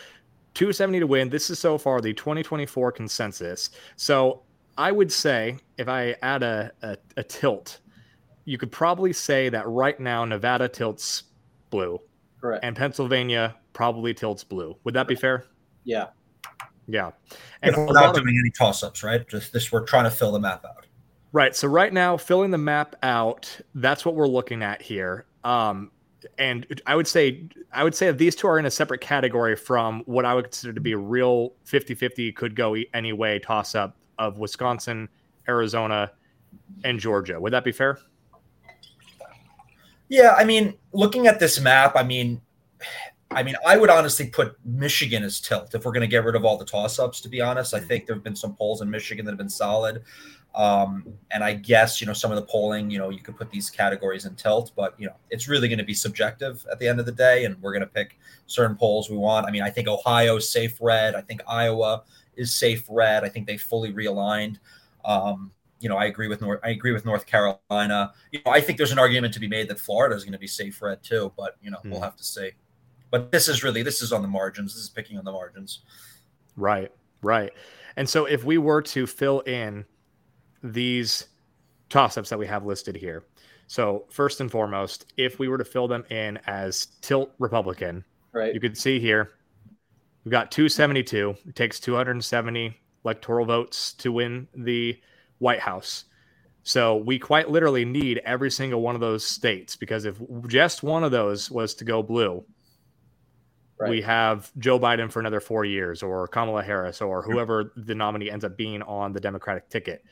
270 0.56 1.02
to 1.02 1.08
win. 1.08 1.30
This 1.30 1.50
is 1.50 1.60
so 1.60 1.78
far 1.78 2.02
the 2.02 2.14
2024 2.14 2.92
consensus. 2.92 3.70
So 3.98 4.42
I 4.78 4.92
would 4.92 5.12
say 5.12 5.58
if 5.78 5.88
I 5.88 6.16
add 6.22 6.44
a, 6.44 6.72
a, 6.82 6.98
a 7.18 7.24
tilt, 7.24 7.80
you 8.46 8.58
could 8.58 8.72
probably 8.72 9.14
say 9.14 9.50
that 9.50 9.68
right 9.68 10.00
now 10.00 10.26
Nevada 10.26 10.68
tilts 10.68 11.24
blue. 11.70 12.00
Correct. 12.42 12.64
And 12.64 12.76
Pennsylvania 12.76 13.56
probably 13.74 14.14
tilts 14.14 14.44
blue. 14.44 14.76
Would 14.84 14.94
that 14.94 15.08
be 15.08 15.16
fair? 15.16 15.46
Yeah. 15.84 16.08
Yeah. 16.88 17.12
And 17.62 17.72
if 17.72 17.78
we're 17.78 17.94
not 17.94 18.16
doing 18.16 18.28
of, 18.28 18.42
any 18.42 18.52
toss 18.52 18.84
ups, 18.84 19.04
right? 19.04 19.28
Just 19.28 19.52
this, 19.52 19.72
we're 19.72 19.86
trying 19.86 20.04
to 20.06 20.12
fill 20.12 20.32
the 20.32 20.40
map 20.40 20.64
out. 20.66 20.86
Right. 21.32 21.56
So 21.56 21.68
right 21.68 21.92
now, 21.92 22.16
filling 22.16 22.52
the 22.52 22.58
map 22.58 22.96
out, 23.04 23.60
that's 23.74 24.06
what 24.06 24.16
we're 24.16 24.28
looking 24.28 24.64
at 24.64 24.82
here. 24.82 25.26
Um, 25.44 25.92
and 26.38 26.82
I 26.86 26.96
would 26.96 27.08
say 27.08 27.48
I 27.72 27.84
would 27.84 27.96
say 27.96 28.08
that 28.08 28.18
these 28.18 28.36
two 28.36 28.48
are 28.48 28.60
in 28.60 28.66
a 28.66 28.72
separate 28.72 29.02
category 29.02 29.56
from 29.56 30.02
what 30.06 30.26
I 30.26 30.34
would 30.34 30.46
consider 30.46 30.74
to 30.74 30.82
be 30.82 30.94
a 30.94 30.98
real 30.98 31.54
50-50 31.66 32.36
could 32.36 32.56
go 32.56 32.76
any 32.94 33.14
way 33.14 33.40
toss 33.40 33.76
up 33.76 33.96
of 34.18 34.38
Wisconsin, 34.38 35.10
Arizona, 35.48 36.12
and 36.84 37.00
Georgia. 37.00 37.40
Would 37.40 37.54
that 37.54 37.64
be 37.64 37.72
fair? 37.72 38.00
Yeah, 40.08 40.36
I 40.38 40.44
mean, 40.44 40.76
looking 40.94 41.28
at 41.28 41.40
this 41.40 41.60
map, 41.60 41.94
I 41.96 42.04
mean, 42.04 42.42
I 43.32 43.44
mean, 43.44 43.56
I 43.66 43.76
would 43.76 43.90
honestly 43.90 44.28
put 44.28 44.56
Michigan 44.64 45.24
as 45.24 45.42
tilt 45.42 45.74
if 45.74 45.84
we're 45.84 45.92
going 45.92 46.02
to 46.02 46.08
get 46.08 46.24
rid 46.24 46.36
of 46.36 46.46
all 46.46 46.58
the 46.58 46.66
toss-ups. 46.66 47.22
To 47.22 47.30
be 47.30 47.42
honest, 47.42 47.74
I 47.74 47.80
think 47.80 48.06
there 48.06 48.16
have 48.16 48.24
been 48.24 48.36
some 48.36 48.56
polls 48.56 48.82
in 48.82 48.90
Michigan 48.90 49.26
that 49.26 49.32
have 49.32 49.38
been 49.38 49.50
solid. 49.50 50.04
Um, 50.56 51.06
and 51.32 51.44
I 51.44 51.54
guess, 51.54 52.00
you 52.00 52.08
know, 52.08 52.14
some 52.14 52.32
of 52.32 52.38
the 52.38 52.46
polling, 52.46 52.90
you 52.90 52.98
know, 52.98 53.10
you 53.10 53.20
could 53.20 53.36
put 53.36 53.52
these 53.52 53.70
categories 53.70 54.26
in 54.26 54.36
tilt, 54.36 54.72
but, 54.76 54.98
you 54.98 55.06
know, 55.06 55.16
it's 55.30 55.50
really 55.50 55.68
going 55.68 55.80
to 55.80 55.86
be 55.86 55.94
subjective 55.94 56.66
at 56.72 56.80
the 56.80 56.88
end 56.88 57.00
of 57.00 57.06
the 57.06 57.12
day. 57.12 57.44
And 57.44 57.62
we're 57.62 57.74
going 57.74 57.82
to 57.82 57.88
pick 57.88 58.18
certain 58.48 58.78
polls 58.78 59.10
we 59.10 59.18
want. 59.18 59.46
I 59.46 59.52
mean, 59.52 59.64
I 59.64 59.70
think 59.70 59.90
Ohio 59.90 60.38
is 60.38 60.50
safe 60.50 60.78
red. 60.80 61.14
I 61.14 61.22
think 61.22 61.42
Iowa 61.46 62.04
is 62.38 62.54
safe 62.54 62.86
red. 62.90 63.26
I 63.26 63.30
think 63.30 63.48
they 63.48 63.58
fully 63.58 63.92
realigned. 63.94 64.58
Um, 65.04 65.52
you 65.82 65.90
know, 65.90 65.98
I 65.98 66.06
agree 66.06 66.30
with 66.30 66.42
North. 66.42 66.62
I 66.64 66.70
agree 66.70 66.94
with 66.94 67.06
North 67.06 67.26
Carolina. 67.26 68.14
You 68.32 68.40
know, 68.46 68.52
I 68.52 68.62
think 68.62 68.78
there's 68.78 68.94
an 68.94 69.00
argument 69.00 69.34
to 69.34 69.42
be 69.42 69.48
made 69.48 69.68
that 69.68 69.80
Florida 69.80 70.16
is 70.16 70.24
going 70.24 70.34
to 70.34 70.40
be 70.40 70.48
safe 70.48 70.82
red 70.82 71.04
too, 71.04 71.34
but 71.38 71.58
you 71.62 71.70
know, 71.70 71.80
hmm. 71.80 71.92
we'll 71.92 72.02
have 72.02 72.16
to 72.16 72.24
see. 72.24 72.52
But 73.12 73.32
this 73.32 73.48
is 73.48 73.62
really 73.62 73.84
this 73.84 74.02
is 74.02 74.14
on 74.14 74.22
the 74.22 74.28
margins. 74.28 74.74
This 74.74 74.84
is 74.84 74.90
picking 74.90 75.18
on 75.18 75.26
the 75.26 75.32
margins. 75.32 75.82
Right, 76.56 76.92
right. 77.22 77.52
And 77.98 78.10
so, 78.10 78.26
if 78.26 78.44
we 78.44 78.58
were 78.58 78.82
to 78.84 79.06
fill 79.06 79.42
in 79.42 79.86
these 80.74 81.28
toss 81.90 82.18
ups 82.18 82.30
that 82.30 82.40
we 82.40 82.48
have 82.48 82.66
listed 82.66 82.96
here. 82.96 83.24
So, 83.68 84.06
first 84.10 84.42
and 84.42 84.52
foremost, 84.52 85.12
if 85.18 85.40
we 85.40 85.48
were 85.48 85.58
to 85.58 85.66
fill 85.66 85.88
them 85.88 86.06
in 86.10 86.40
as 86.46 86.88
tilt 87.02 87.32
Republican, 87.40 88.04
right. 88.32 88.54
you 88.54 88.60
could 88.60 88.78
see 88.78 89.00
here 89.00 89.32
we've 90.24 90.32
got 90.32 90.52
272. 90.52 91.36
It 91.48 91.56
takes 91.56 91.80
270 91.80 92.78
electoral 93.04 93.46
votes 93.46 93.94
to 93.94 94.12
win 94.12 94.48
the 94.56 95.00
White 95.40 95.60
House. 95.60 96.06
So, 96.64 96.98
we 96.98 97.18
quite 97.18 97.50
literally 97.50 97.86
need 97.86 98.20
every 98.20 98.52
single 98.52 98.82
one 98.82 98.96
of 98.96 99.02
those 99.02 99.26
states 99.26 99.76
because 99.76 100.06
if 100.06 100.20
just 100.48 100.84
one 100.84 101.04
of 101.04 101.12
those 101.12 101.50
was 101.50 101.74
to 101.76 101.86
go 101.86 102.04
blue, 102.04 102.44
Right. 103.78 103.90
we 103.90 104.02
have 104.04 104.52
Joe 104.58 104.80
Biden 104.80 105.12
for 105.12 105.20
another 105.20 105.42
four 105.42 105.66
years, 105.66 106.02
or 106.02 106.30
Kamala 106.30 106.64
Harris, 106.64 107.02
or 107.02 107.22
whoever 107.22 107.74
the 107.76 107.94
nominee 107.94 108.32
ends 108.32 108.46
up 108.46 108.56
being 108.56 108.82
on 108.84 109.12
the 109.12 109.20
Democratic 109.20 109.68
ticket. 109.68 110.06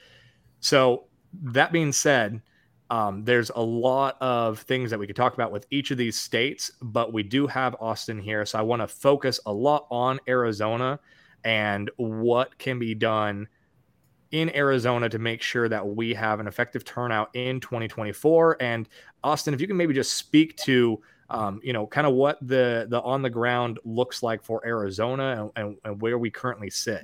So 0.64 1.04
that 1.44 1.74
being 1.74 1.92
said, 1.92 2.42
um, 2.90 3.26
there's 3.26 3.52
a 3.54 3.62
lot 3.62 4.16
of 4.22 4.60
things 4.60 4.90
that 4.90 4.98
we 4.98 5.06
could 5.06 5.16
talk 5.16 5.34
about 5.34 5.52
with 5.52 5.68
each 5.72 5.92
of 5.92 5.98
these 5.98 6.18
states, 6.18 6.72
but 6.82 7.12
we 7.12 7.22
do 7.22 7.48
have 7.48 7.76
Austin 7.82 8.18
here. 8.18 8.46
So 8.46 8.60
I 8.60 8.62
want 8.62 8.82
to 8.82 8.88
focus 8.88 9.42
a 9.46 9.52
lot 9.52 9.88
on 9.92 10.22
Arizona 10.26 11.02
and 11.44 11.92
what 11.98 12.58
can 12.60 12.80
be 12.80 12.96
done 12.96 13.50
in 14.32 14.56
Arizona 14.56 15.10
to 15.10 15.20
make 15.20 15.42
sure 15.42 15.68
that 15.68 15.86
we 15.86 16.14
have 16.14 16.40
an 16.40 16.48
effective 16.48 16.86
turnout 16.86 17.30
in 17.36 17.60
2024. 17.60 18.56
And 18.62 18.88
Austin, 19.22 19.54
if 19.54 19.60
you 19.60 19.68
can 19.68 19.76
maybe 19.76 19.94
just 19.94 20.14
speak 20.14 20.56
to, 20.60 21.02
um, 21.30 21.60
you 21.62 21.74
know, 21.74 21.86
kind 21.88 22.08
of 22.08 22.14
what 22.14 22.38
the 22.42 22.88
the 22.90 23.02
on 23.02 23.22
the 23.22 23.30
ground 23.30 23.80
looks 23.84 24.24
like 24.24 24.42
for 24.42 24.66
Arizona 24.66 25.52
and, 25.58 25.68
and, 25.68 25.78
and 25.84 26.02
where 26.02 26.18
we 26.18 26.32
currently 26.32 26.70
sit. 26.70 27.04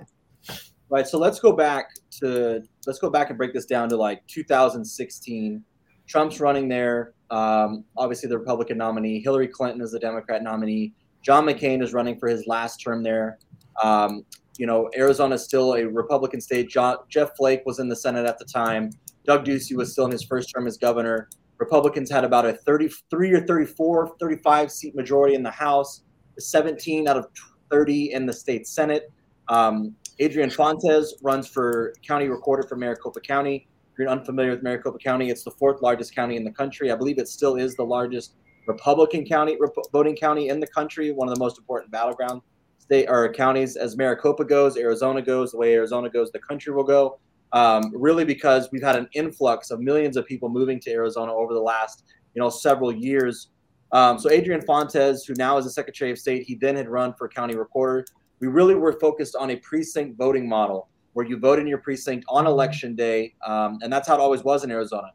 Right. 0.90 1.08
So 1.08 1.20
let's 1.20 1.40
go 1.40 1.52
back 1.52 1.92
to 2.20 2.64
let's 2.88 2.98
go 2.98 3.10
back 3.10 3.30
and 3.30 3.38
break 3.38 3.54
this 3.54 3.66
down 3.66 3.90
to 3.90 3.98
like 3.98 4.26
2016. 4.28 5.64
Trump's 6.08 6.40
running 6.40 6.68
there. 6.68 7.14
Um, 7.30 7.86
obviously, 7.96 8.28
the 8.28 8.40
Republican 8.40 8.78
nominee. 8.78 9.22
Hillary 9.22 9.48
Clinton 9.48 9.82
is 9.82 9.92
the 9.92 10.00
Democrat 10.00 10.42
nominee. 10.42 10.94
John 11.22 11.46
McCain 11.46 11.84
is 11.84 11.94
running 11.94 12.18
for 12.18 12.28
his 12.28 12.48
last 12.48 12.78
term 12.78 13.04
there. 13.04 13.38
Um, 13.84 14.26
you 14.58 14.66
know, 14.66 14.90
Arizona 14.98 15.36
is 15.36 15.44
still 15.44 15.76
a 15.76 15.86
Republican 15.86 16.42
state. 16.42 16.70
John, 16.70 16.98
Jeff 17.08 17.36
Flake 17.38 17.62
was 17.66 17.80
in 17.80 17.88
the 17.88 17.96
Senate 17.96 18.26
at 18.26 18.40
the 18.40 18.46
time. 18.46 18.90
Doug 19.26 19.46
Ducey 19.46 19.76
was 19.76 19.92
still 19.92 20.06
in 20.06 20.12
his 20.12 20.24
first 20.24 20.52
term 20.54 20.66
as 20.66 20.78
governor. 20.78 21.30
Republicans 21.60 22.10
had 22.10 22.24
about 22.24 22.46
a 22.46 22.54
33 22.54 23.32
or 23.32 23.46
34, 23.46 24.16
35 24.20 24.72
seat 24.72 24.96
majority 24.96 25.36
in 25.36 25.44
the 25.44 25.52
House, 25.52 26.04
17 26.40 27.08
out 27.08 27.18
of 27.18 27.28
30 27.70 28.14
in 28.14 28.26
the 28.26 28.34
state 28.34 28.66
Senate. 28.66 29.12
Um, 29.50 29.96
Adrian 30.20 30.50
Fontes 30.50 31.16
runs 31.22 31.48
for 31.48 31.94
county 32.06 32.28
recorder 32.28 32.64
for 32.64 32.76
Maricopa 32.76 33.22
County. 33.22 33.68
If 33.94 34.00
you're 34.00 34.10
unfamiliar 34.10 34.52
with 34.52 34.62
Maricopa 34.62 34.98
County, 34.98 35.30
it's 35.30 35.44
the 35.44 35.52
fourth 35.52 35.82
largest 35.82 36.14
county 36.14 36.36
in 36.36 36.44
the 36.44 36.52
country. 36.52 36.92
I 36.92 36.96
believe 36.96 37.20
it 37.20 37.30
still 37.30 37.56
is 37.56 37.76
the 37.76 37.86
largest 37.86 38.36
Republican 38.68 39.26
county 39.26 39.58
rep- 39.60 39.72
voting 39.94 40.18
county 40.18 40.50
in 40.50 40.60
the 40.60 40.68
country. 40.68 41.14
One 41.14 41.30
of 41.30 41.36
the 41.36 41.40
most 41.40 41.58
important 41.58 41.92
battleground 41.92 42.42
state 42.80 43.06
or 43.08 43.32
counties 43.32 43.78
as 43.78 43.96
Maricopa 43.96 44.44
goes, 44.44 44.76
Arizona 44.76 45.22
goes. 45.22 45.52
The 45.52 45.58
way 45.58 45.74
Arizona 45.74 46.10
goes, 46.10 46.32
the 46.32 46.40
country 46.40 46.74
will 46.74 46.84
go. 46.84 47.18
Um, 47.54 47.92
really, 47.96 48.26
because 48.26 48.70
we've 48.74 48.84
had 48.84 48.98
an 48.98 49.08
influx 49.14 49.72
of 49.72 49.80
millions 49.80 50.18
of 50.18 50.26
people 50.26 50.50
moving 50.50 50.82
to 50.82 50.92
Arizona 50.92 51.34
over 51.34 51.54
the 51.54 51.62
last 51.62 52.04
you 52.36 52.42
know 52.42 52.50
several 52.50 52.92
years. 52.92 53.50
Um, 53.94 54.20
so 54.20 54.30
Adrian 54.30 54.62
Fontes, 54.62 55.24
who 55.26 55.34
now 55.36 55.58
is 55.58 55.66
the 55.66 55.72
Secretary 55.72 56.12
of 56.12 56.20
State, 56.20 56.44
he 56.44 56.56
then 56.56 56.76
had 56.76 56.90
run 56.90 57.14
for 57.14 57.28
county 57.30 57.56
recorder 57.56 58.06
we 58.40 58.48
really 58.48 58.76
were 58.76 58.94
focused 59.00 59.36
on 59.36 59.52
a 59.52 59.56
precinct 59.58 60.18
voting 60.18 60.48
model 60.48 60.90
where 61.14 61.26
you 61.26 61.38
vote 61.38 61.60
in 61.60 61.68
your 61.68 61.80
precinct 61.80 62.26
on 62.30 62.48
election 62.48 62.96
day, 62.96 63.34
um, 63.46 63.80
and 63.82 63.92
that's 63.92 64.08
how 64.08 64.16
it 64.16 64.20
always 64.20 64.44
was 64.44 64.64
in 64.64 64.72
Arizona. 64.72 65.12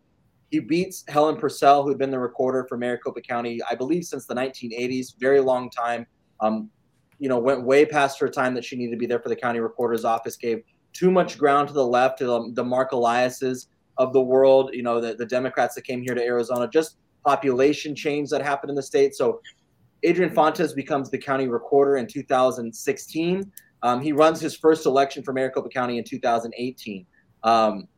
He 0.50 0.60
beats 0.60 1.04
Helen 1.08 1.36
Purcell, 1.36 1.82
who 1.82 1.88
had 1.88 1.98
been 1.98 2.10
the 2.10 2.18
recorder 2.18 2.66
for 2.68 2.76
Maricopa 2.76 3.20
County, 3.20 3.60
I 3.68 3.74
believe, 3.74 4.04
since 4.04 4.26
the 4.26 4.34
1980s, 4.34 5.18
very 5.18 5.40
long 5.40 5.70
time. 5.70 6.06
Um, 6.40 6.70
you 7.18 7.28
know, 7.28 7.38
went 7.38 7.62
way 7.62 7.86
past 7.86 8.18
her 8.20 8.28
time 8.28 8.54
that 8.54 8.64
she 8.64 8.76
needed 8.76 8.90
to 8.90 8.96
be 8.98 9.06
there 9.06 9.20
for 9.20 9.28
the 9.28 9.36
county 9.36 9.60
recorder's 9.60 10.04
office. 10.04 10.36
Gave 10.36 10.62
too 10.92 11.10
much 11.10 11.38
ground 11.38 11.68
to 11.68 11.74
the 11.74 11.86
left, 11.86 12.18
to 12.18 12.26
the, 12.26 12.50
the 12.54 12.64
Mark 12.64 12.90
Eliases 12.90 13.68
of 13.98 14.12
the 14.12 14.20
world. 14.20 14.70
You 14.72 14.82
know, 14.82 15.00
the, 15.00 15.14
the 15.14 15.26
Democrats 15.26 15.74
that 15.76 15.82
came 15.82 16.02
here 16.02 16.14
to 16.14 16.22
Arizona, 16.22 16.68
just 16.68 16.98
population 17.24 17.94
change 17.94 18.30
that 18.30 18.42
happened 18.42 18.70
in 18.70 18.76
the 18.76 18.82
state. 18.82 19.14
So 19.14 19.40
Adrian 20.04 20.32
Fontes 20.34 20.74
becomes 20.74 21.10
the 21.10 21.18
county 21.18 21.48
recorder 21.48 21.96
in 21.96 22.06
2016. 22.06 23.52
Um, 23.82 24.00
he 24.00 24.12
runs 24.12 24.40
his 24.40 24.54
first 24.54 24.86
election 24.86 25.22
for 25.22 25.32
Maricopa 25.32 25.70
County 25.70 25.98
in 25.98 26.04
2018. 26.04 27.06
Um, 27.42 27.88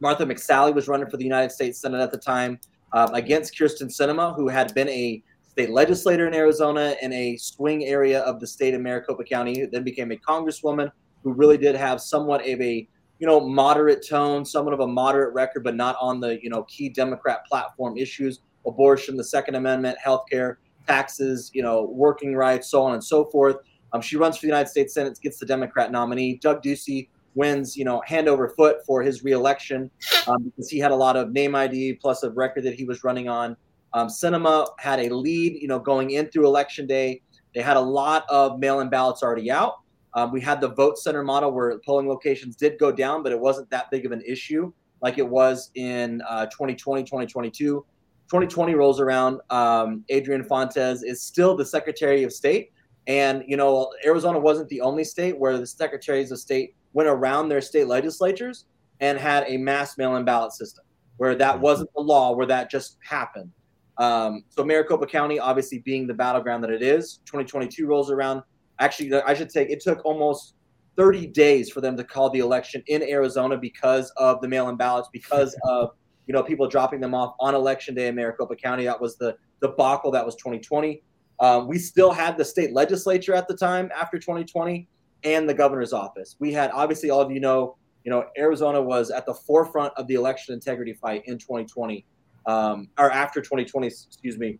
Martha 0.00 0.24
McSally 0.24 0.72
was 0.72 0.86
running 0.86 1.10
for 1.10 1.16
the 1.16 1.24
United 1.24 1.50
States 1.50 1.80
Senate 1.80 2.00
at 2.00 2.12
the 2.12 2.18
time 2.18 2.60
um, 2.92 3.12
against 3.14 3.54
Kyrsten 3.54 3.88
Sinema, 3.88 4.34
who 4.36 4.48
had 4.48 4.72
been 4.74 4.88
a 4.88 5.22
state 5.48 5.70
legislator 5.70 6.28
in 6.28 6.34
Arizona 6.34 6.94
in 7.02 7.12
a 7.12 7.36
swing 7.36 7.84
area 7.84 8.20
of 8.20 8.38
the 8.38 8.46
state 8.46 8.74
of 8.74 8.80
Maricopa 8.80 9.24
County, 9.24 9.66
then 9.66 9.82
became 9.82 10.12
a 10.12 10.16
congresswoman 10.16 10.90
who 11.24 11.32
really 11.32 11.58
did 11.58 11.74
have 11.74 12.00
somewhat 12.00 12.40
of 12.42 12.60
a 12.60 12.88
you 13.18 13.26
know 13.26 13.40
moderate 13.40 14.06
tone, 14.06 14.44
somewhat 14.44 14.72
of 14.72 14.80
a 14.80 14.86
moderate 14.86 15.34
record, 15.34 15.64
but 15.64 15.74
not 15.74 15.96
on 16.00 16.20
the 16.20 16.40
you 16.40 16.50
know 16.50 16.62
key 16.64 16.88
Democrat 16.88 17.44
platform 17.46 17.96
issues: 17.96 18.40
abortion, 18.64 19.16
the 19.16 19.24
Second 19.24 19.56
Amendment, 19.56 19.98
healthcare, 20.04 20.56
taxes, 20.88 21.50
you 21.54 21.62
know, 21.62 21.82
working 21.82 22.34
rights, 22.34 22.70
so 22.70 22.82
on 22.82 22.94
and 22.94 23.04
so 23.04 23.26
forth. 23.26 23.56
Um, 23.92 24.00
she 24.00 24.16
runs 24.16 24.36
for 24.36 24.42
the 24.42 24.48
United 24.48 24.68
States 24.68 24.94
Senate, 24.94 25.18
gets 25.20 25.38
the 25.38 25.46
Democrat 25.46 25.92
nominee. 25.92 26.36
Doug 26.36 26.62
Ducey 26.62 27.08
wins, 27.34 27.76
you 27.76 27.84
know, 27.84 28.02
hand 28.06 28.28
over 28.28 28.48
foot 28.48 28.78
for 28.86 29.02
his 29.02 29.22
reelection 29.22 29.90
um, 30.26 30.44
because 30.44 30.68
he 30.68 30.78
had 30.78 30.90
a 30.90 30.96
lot 30.96 31.16
of 31.16 31.30
name 31.32 31.54
ID 31.54 31.94
plus 31.94 32.22
a 32.22 32.30
record 32.30 32.64
that 32.64 32.74
he 32.74 32.84
was 32.84 33.04
running 33.04 33.28
on. 33.28 33.56
Um, 33.94 34.08
Sinema 34.08 34.66
had 34.78 35.00
a 35.00 35.14
lead, 35.14 35.60
you 35.60 35.68
know, 35.68 35.78
going 35.78 36.10
in 36.10 36.28
through 36.28 36.46
election 36.46 36.86
day. 36.86 37.22
They 37.54 37.62
had 37.62 37.76
a 37.76 37.80
lot 37.80 38.24
of 38.28 38.58
mail-in 38.58 38.90
ballots 38.90 39.22
already 39.22 39.50
out. 39.50 39.80
Um, 40.14 40.32
we 40.32 40.40
had 40.40 40.60
the 40.60 40.68
vote 40.68 40.98
center 40.98 41.22
model 41.22 41.52
where 41.52 41.78
polling 41.84 42.08
locations 42.08 42.56
did 42.56 42.78
go 42.78 42.90
down, 42.90 43.22
but 43.22 43.32
it 43.32 43.38
wasn't 43.38 43.70
that 43.70 43.90
big 43.90 44.04
of 44.04 44.12
an 44.12 44.22
issue 44.26 44.72
like 45.00 45.18
it 45.18 45.28
was 45.28 45.70
in 45.74 46.22
uh, 46.28 46.46
2020, 46.46 47.04
2022. 47.04 47.84
2020 48.28 48.74
rolls 48.74 49.00
around. 49.00 49.40
Um, 49.50 50.04
Adrian 50.08 50.44
Fontes 50.44 51.02
is 51.02 51.22
still 51.22 51.56
the 51.56 51.64
Secretary 51.64 52.22
of 52.22 52.32
State. 52.32 52.72
And, 53.06 53.42
you 53.46 53.56
know, 53.56 53.90
Arizona 54.04 54.38
wasn't 54.38 54.68
the 54.68 54.82
only 54.82 55.02
state 55.02 55.38
where 55.38 55.56
the 55.56 55.66
secretaries 55.66 56.30
of 56.30 56.38
state 56.38 56.76
went 56.92 57.08
around 57.08 57.48
their 57.48 57.62
state 57.62 57.86
legislatures 57.86 58.66
and 59.00 59.18
had 59.18 59.44
a 59.48 59.56
mass 59.56 59.96
mail 59.96 60.16
in 60.16 60.24
ballot 60.24 60.52
system 60.52 60.84
where 61.18 61.34
that 61.34 61.54
mm-hmm. 61.54 61.62
wasn't 61.62 61.90
the 61.94 62.00
law, 62.00 62.34
where 62.34 62.46
that 62.46 62.70
just 62.70 62.96
happened. 63.02 63.50
Um, 63.98 64.44
so 64.48 64.64
Maricopa 64.64 65.06
County, 65.06 65.38
obviously 65.38 65.80
being 65.80 66.06
the 66.06 66.14
battleground 66.14 66.62
that 66.64 66.70
it 66.70 66.82
is, 66.82 67.18
2022 67.26 67.86
rolls 67.86 68.10
around. 68.10 68.42
Actually, 68.78 69.12
I 69.22 69.34
should 69.34 69.50
say 69.50 69.66
it 69.66 69.80
took 69.80 70.04
almost 70.04 70.54
30 70.96 71.26
days 71.28 71.70
for 71.70 71.80
them 71.80 71.96
to 71.96 72.04
call 72.04 72.30
the 72.30 72.38
election 72.38 72.82
in 72.86 73.02
Arizona 73.02 73.56
because 73.56 74.10
of 74.16 74.40
the 74.40 74.48
mail-in 74.48 74.76
ballots, 74.76 75.08
because 75.12 75.56
of 75.64 75.90
you 76.28 76.34
know 76.34 76.42
people 76.42 76.68
dropping 76.68 77.00
them 77.00 77.14
off 77.14 77.34
on 77.40 77.54
election 77.54 77.94
day 77.94 78.06
in 78.06 78.14
Maricopa 78.14 78.54
County. 78.54 78.84
That 78.84 79.00
was 79.00 79.16
the 79.16 79.36
debacle 79.60 80.12
that 80.12 80.24
was 80.24 80.36
2020. 80.36 81.02
Um, 81.40 81.66
we 81.66 81.78
still 81.78 82.12
had 82.12 82.36
the 82.36 82.44
state 82.44 82.72
legislature 82.72 83.34
at 83.34 83.48
the 83.48 83.56
time 83.56 83.90
after 83.94 84.18
2020 84.18 84.86
and 85.24 85.48
the 85.48 85.54
governor's 85.54 85.92
office. 85.92 86.36
We 86.38 86.52
had 86.52 86.70
obviously 86.72 87.10
all 87.10 87.20
of 87.20 87.30
you 87.30 87.40
know, 87.40 87.76
you 88.04 88.10
know, 88.10 88.26
Arizona 88.36 88.80
was 88.80 89.10
at 89.10 89.24
the 89.24 89.34
forefront 89.34 89.92
of 89.96 90.06
the 90.06 90.14
election 90.14 90.54
integrity 90.54 90.92
fight 90.92 91.22
in 91.26 91.38
2020, 91.38 92.04
um, 92.46 92.88
or 92.98 93.10
after 93.10 93.40
2020, 93.40 93.86
excuse 93.86 94.38
me. 94.38 94.58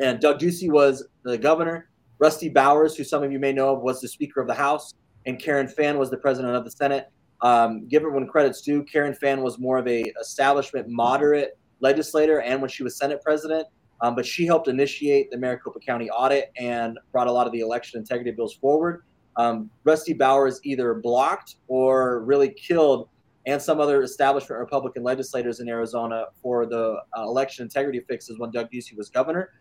And 0.00 0.20
Doug 0.20 0.38
Ducey 0.38 0.70
was 0.70 1.06
the 1.24 1.38
governor. 1.38 1.88
Rusty 2.18 2.48
Bowers, 2.48 2.96
who 2.96 3.04
some 3.04 3.22
of 3.22 3.32
you 3.32 3.38
may 3.38 3.52
know, 3.52 3.72
was 3.72 4.00
the 4.00 4.08
Speaker 4.08 4.40
of 4.40 4.46
the 4.46 4.54
House, 4.54 4.94
and 5.26 5.38
Karen 5.38 5.68
Fann 5.68 5.98
was 5.98 6.10
the 6.10 6.16
President 6.16 6.54
of 6.54 6.64
the 6.64 6.70
Senate. 6.70 7.10
Um, 7.42 7.86
given 7.86 8.12
when 8.12 8.26
credits 8.26 8.62
due, 8.62 8.82
Karen 8.82 9.14
Fann 9.14 9.42
was 9.42 9.58
more 9.58 9.78
of 9.78 9.86
a 9.86 10.12
establishment 10.20 10.88
moderate 10.88 11.58
legislator, 11.80 12.40
and 12.40 12.60
when 12.60 12.68
she 12.68 12.82
was 12.82 12.96
Senate 12.96 13.22
President, 13.22 13.66
um, 14.00 14.14
but 14.14 14.26
she 14.26 14.46
helped 14.46 14.68
initiate 14.68 15.30
the 15.30 15.38
Maricopa 15.38 15.80
County 15.80 16.10
audit 16.10 16.52
and 16.56 16.98
brought 17.12 17.26
a 17.26 17.32
lot 17.32 17.46
of 17.46 17.52
the 17.52 17.60
election 17.60 17.98
integrity 17.98 18.30
bills 18.30 18.54
forward. 18.54 19.02
Um, 19.36 19.70
Rusty 19.84 20.12
Bowers 20.12 20.60
either 20.64 20.94
blocked 20.94 21.56
or 21.68 22.24
really 22.24 22.50
killed, 22.50 23.08
and 23.46 23.62
some 23.62 23.80
other 23.80 24.02
establishment 24.02 24.58
Republican 24.58 25.04
legislators 25.04 25.60
in 25.60 25.68
Arizona 25.68 26.26
for 26.42 26.66
the 26.66 27.00
uh, 27.16 27.22
election 27.22 27.62
integrity 27.62 28.00
fixes 28.00 28.38
when 28.38 28.50
Doug 28.50 28.70
Ducey 28.70 28.96
was 28.96 29.08
governor. 29.10 29.52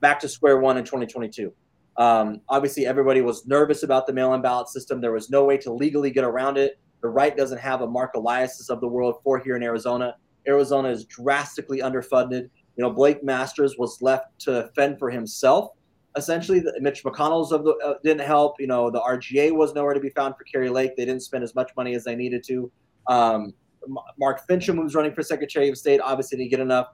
Back 0.00 0.20
to 0.20 0.28
square 0.28 0.58
one 0.58 0.78
in 0.78 0.84
2022. 0.84 1.52
Um, 1.96 2.40
obviously, 2.48 2.86
everybody 2.86 3.20
was 3.20 3.46
nervous 3.46 3.82
about 3.82 4.06
the 4.06 4.12
mail 4.12 4.32
in 4.34 4.40
ballot 4.40 4.68
system. 4.68 5.00
There 5.00 5.12
was 5.12 5.28
no 5.28 5.44
way 5.44 5.58
to 5.58 5.72
legally 5.72 6.10
get 6.10 6.24
around 6.24 6.56
it. 6.56 6.78
The 7.02 7.08
right 7.08 7.36
doesn't 7.36 7.58
have 7.58 7.80
a 7.82 7.86
Mark 7.86 8.12
Elias's 8.14 8.70
of 8.70 8.80
the 8.80 8.88
world 8.88 9.16
for 9.22 9.38
here 9.38 9.56
in 9.56 9.62
Arizona. 9.62 10.16
Arizona 10.46 10.88
is 10.88 11.04
drastically 11.04 11.80
underfunded. 11.80 12.48
You 12.76 12.84
know, 12.84 12.90
Blake 12.90 13.22
Masters 13.22 13.76
was 13.78 14.00
left 14.00 14.38
to 14.40 14.70
fend 14.74 14.98
for 14.98 15.10
himself. 15.10 15.70
Essentially, 16.16 16.62
Mitch 16.80 17.04
McConnell's 17.04 17.52
of 17.52 17.64
the 17.64 17.74
uh, 17.84 17.94
didn't 18.02 18.26
help. 18.26 18.56
You 18.58 18.66
know, 18.66 18.90
the 18.90 19.00
RGA 19.00 19.52
was 19.52 19.74
nowhere 19.74 19.94
to 19.94 20.00
be 20.00 20.10
found 20.10 20.34
for 20.36 20.44
Kari 20.44 20.68
Lake. 20.68 20.96
They 20.96 21.04
didn't 21.04 21.22
spend 21.22 21.44
as 21.44 21.54
much 21.54 21.70
money 21.76 21.94
as 21.94 22.04
they 22.04 22.16
needed 22.16 22.42
to. 22.44 22.70
Um, 23.06 23.54
Mark 24.18 24.46
Finchem, 24.48 24.76
who's 24.76 24.94
running 24.94 25.14
for 25.14 25.22
Secretary 25.22 25.68
of 25.68 25.78
State, 25.78 26.00
obviously 26.00 26.38
didn't 26.38 26.50
get 26.50 26.60
enough. 26.60 26.88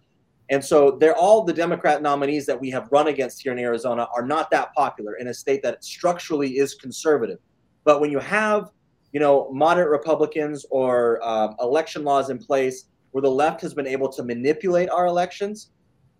And 0.50 0.64
so 0.64 0.92
they're 0.92 1.16
all 1.16 1.42
the 1.42 1.52
Democrat 1.52 2.02
nominees 2.02 2.46
that 2.46 2.60
we 2.60 2.70
have 2.70 2.88
run 2.92 3.08
against 3.08 3.42
here 3.42 3.52
in 3.52 3.58
Arizona 3.58 4.06
are 4.14 4.24
not 4.24 4.50
that 4.52 4.72
popular 4.74 5.16
in 5.16 5.28
a 5.28 5.34
state 5.34 5.62
that 5.62 5.82
structurally 5.82 6.58
is 6.58 6.74
conservative. 6.74 7.38
But 7.84 8.00
when 8.00 8.10
you 8.10 8.20
have, 8.20 8.70
you 9.12 9.20
know, 9.20 9.50
moderate 9.52 9.88
Republicans 9.88 10.66
or 10.70 11.26
um, 11.26 11.54
election 11.60 12.04
laws 12.04 12.30
in 12.30 12.38
place 12.38 12.86
where 13.12 13.22
the 13.22 13.30
left 13.30 13.60
has 13.62 13.72
been 13.72 13.86
able 13.86 14.10
to 14.12 14.22
manipulate 14.22 14.90
our 14.90 15.06
elections, 15.06 15.70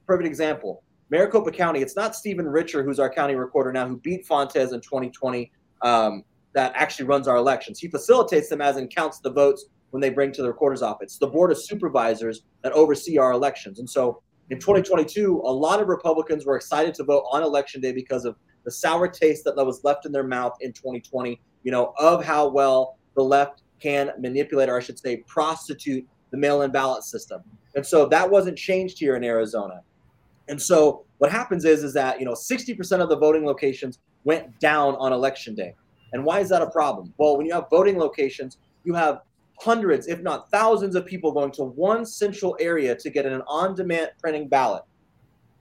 perfect 0.07 0.27
example. 0.27 0.83
Maricopa 1.11 1.51
County, 1.51 1.81
it's 1.81 1.95
not 1.95 2.17
Stephen 2.17 2.49
Richer, 2.49 2.83
who's 2.83 2.99
our 2.99 3.11
county 3.11 3.35
recorder 3.35 3.73
now, 3.73 3.87
who 3.87 3.97
beat 3.99 4.27
Fontes 4.27 4.73
in 4.73 4.81
2020, 4.81 5.53
um, 5.83 6.25
that 6.55 6.73
actually 6.75 7.07
runs 7.07 7.29
our 7.29 7.37
elections. 7.37 7.79
He 7.79 7.89
facilitates 7.89 8.49
them 8.49 8.61
as 8.61 8.77
and 8.77 8.93
counts 8.93 9.21
the 9.21 9.31
votes 9.31 9.67
when 9.91 10.01
they 10.01 10.11
bring 10.11 10.33
to 10.33 10.43
the 10.43 10.49
recorder's 10.49 10.83
office. 10.83 11.13
It's 11.13 11.19
the 11.19 11.27
board 11.27 11.53
of 11.53 11.59
supervisors 11.59 12.43
that 12.63 12.73
oversee 12.73 13.19
our 13.19 13.33
elections. 13.33 13.79
And 13.79 13.89
so 13.89 14.23
in 14.51 14.59
2022, 14.59 15.43
a 15.45 15.53
lot 15.53 15.81
of 15.81 15.89
Republicans 15.89 16.47
were 16.47 16.57
excited 16.57 16.95
to 16.95 17.05
vote 17.05 17.25
on 17.31 17.43
election 17.43 17.81
day 17.81 17.93
because 17.93 18.25
of 18.25 18.37
the 18.65 18.71
sour 18.71 19.07
taste 19.07 19.45
that 19.45 19.55
was 19.55 19.85
left 19.85 20.07
in 20.07 20.13
their 20.13 20.27
mouth 20.27 20.57
in 20.61 20.73
2020, 20.73 21.41
you 21.67 21.73
know, 21.73 21.93
of 21.99 22.25
how 22.25 22.47
well 22.49 22.97
the 23.17 23.25
left 23.25 23.63
can 23.81 24.13
manipulate, 24.21 24.69
or 24.69 24.77
I 24.77 24.81
should 24.81 25.01
say, 25.01 25.17
prostitute 25.27 26.07
the 26.31 26.37
mail 26.37 26.63
in 26.63 26.71
ballot 26.71 27.03
system. 27.03 27.43
And 27.75 27.85
so 27.85 28.07
that 28.07 28.31
wasn't 28.31 28.57
changed 28.57 29.01
here 29.01 29.17
in 29.17 29.25
Arizona. 29.25 29.81
And 30.47 30.63
so 30.63 31.05
what 31.19 31.33
happens 31.33 31.65
is 31.65 31.83
is 31.83 31.93
that 31.95 32.21
you 32.21 32.25
know 32.25 32.35
60% 32.35 33.01
of 33.01 33.09
the 33.09 33.17
voting 33.17 33.45
locations 33.45 33.99
went 34.23 34.57
down 34.61 34.95
on 34.97 35.13
election 35.13 35.57
day. 35.57 35.75
And 36.13 36.25
why 36.25 36.39
is 36.39 36.49
that 36.51 36.63
a 36.63 36.71
problem? 36.71 37.13
Well, 37.19 37.37
when 37.37 37.47
you 37.47 37.53
have 37.53 37.67
voting 37.69 37.99
locations, 37.99 38.59
you 38.85 38.95
have 38.95 39.23
hundreds, 39.59 40.07
if 40.07 40.23
not 40.23 40.49
thousands, 40.53 40.95
of 40.95 41.05
people 41.05 41.33
going 41.33 41.51
to 41.53 41.65
one 41.65 42.07
central 42.07 42.57
area 42.61 42.95
to 42.95 43.11
get 43.11 43.27
an 43.27 43.43
on-demand 43.49 44.13
printing 44.21 44.47
ballot. 44.47 44.85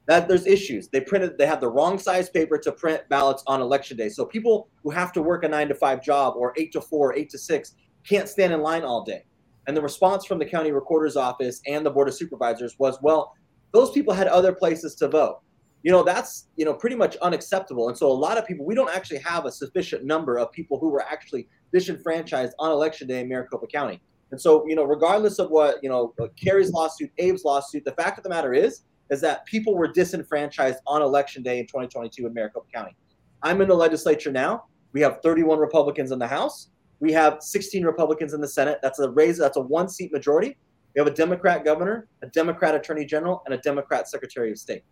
That 0.07 0.27
there's 0.27 0.45
issues. 0.45 0.87
They 0.87 1.01
printed, 1.01 1.37
they 1.37 1.47
have 1.47 1.61
the 1.61 1.69
wrong 1.69 1.97
size 1.97 2.29
paper 2.29 2.59
to 2.59 2.71
print 2.71 3.01
ballots 3.09 3.43
on 3.47 3.59
election 3.59 3.97
day. 3.97 4.09
So 4.09 4.23
people 4.23 4.69
who 4.83 4.91
have 4.91 5.11
to 5.13 5.21
work 5.21 5.43
a 5.43 5.47
nine 5.47 5.67
to 5.69 5.75
five 5.75 6.03
job 6.03 6.35
or 6.37 6.53
eight 6.57 6.71
to 6.73 6.81
four, 6.81 7.15
eight 7.15 7.29
to 7.31 7.39
six, 7.39 7.73
can't 8.07 8.29
stand 8.29 8.53
in 8.53 8.61
line 8.61 8.83
all 8.83 9.03
day. 9.03 9.23
And 9.67 9.75
the 9.75 9.81
response 9.81 10.25
from 10.25 10.37
the 10.37 10.45
county 10.45 10.71
recorder's 10.71 11.15
office 11.15 11.59
and 11.65 11.83
the 11.83 11.89
board 11.89 12.07
of 12.07 12.13
supervisors 12.13 12.75
was, 12.77 12.99
well, 13.01 13.33
those 13.73 13.91
people 13.91 14.13
had 14.13 14.27
other 14.27 14.53
places 14.53 14.93
to 14.95 15.07
vote. 15.07 15.39
You 15.81 15.91
know, 15.91 16.03
that's, 16.03 16.49
you 16.55 16.65
know, 16.65 16.73
pretty 16.73 16.95
much 16.95 17.15
unacceptable. 17.17 17.89
And 17.89 17.97
so 17.97 18.11
a 18.11 18.13
lot 18.13 18.37
of 18.37 18.45
people, 18.45 18.65
we 18.65 18.75
don't 18.75 18.95
actually 18.95 19.19
have 19.19 19.45
a 19.45 19.51
sufficient 19.51 20.03
number 20.03 20.37
of 20.37 20.51
people 20.51 20.79
who 20.79 20.89
were 20.89 21.03
actually 21.03 21.47
disenfranchised 21.73 22.53
on 22.59 22.71
election 22.71 23.07
day 23.07 23.21
in 23.21 23.27
Maricopa 23.27 23.65
County. 23.67 24.01
And 24.31 24.39
so, 24.39 24.67
you 24.67 24.75
know, 24.75 24.83
regardless 24.83 25.39
of 25.39 25.49
what, 25.49 25.77
you 25.83 25.89
know, 25.89 26.13
uh, 26.21 26.27
Kari's 26.35 26.71
lawsuit, 26.71 27.11
Abe's 27.19 27.43
lawsuit, 27.43 27.85
the 27.85 27.91
fact 27.91 28.17
of 28.17 28.23
the 28.23 28.29
matter 28.29 28.53
is, 28.53 28.81
is 29.09 29.21
that 29.21 29.45
people 29.45 29.75
were 29.75 29.87
disenfranchised 29.87 30.79
on 30.87 31.01
election 31.01 31.43
day 31.43 31.59
in 31.59 31.67
2022 31.67 32.25
in 32.25 32.33
Maricopa 32.33 32.65
County. 32.73 32.95
I'm 33.43 33.61
in 33.61 33.67
the 33.67 33.75
legislature 33.75 34.31
now. 34.31 34.65
We 34.93 35.01
have 35.01 35.19
31 35.21 35.59
Republicans 35.59 36.11
in 36.11 36.19
the 36.19 36.27
House. 36.27 36.69
We 36.99 37.11
have 37.11 37.37
16 37.41 37.83
Republicans 37.83 38.33
in 38.33 38.41
the 38.41 38.47
Senate. 38.47 38.79
That's 38.81 38.99
a 38.99 39.09
raise. 39.09 39.37
That's 39.37 39.57
a 39.57 39.61
one 39.61 39.89
seat 39.89 40.11
majority. 40.11 40.57
We 40.95 40.99
have 40.99 41.07
a 41.07 41.13
Democrat 41.13 41.65
governor, 41.65 42.07
a 42.23 42.27
Democrat 42.27 42.73
attorney 42.73 43.05
general, 43.05 43.43
and 43.45 43.53
a 43.53 43.57
Democrat 43.57 44.07
secretary 44.07 44.51
of 44.51 44.57
state. 44.57 44.83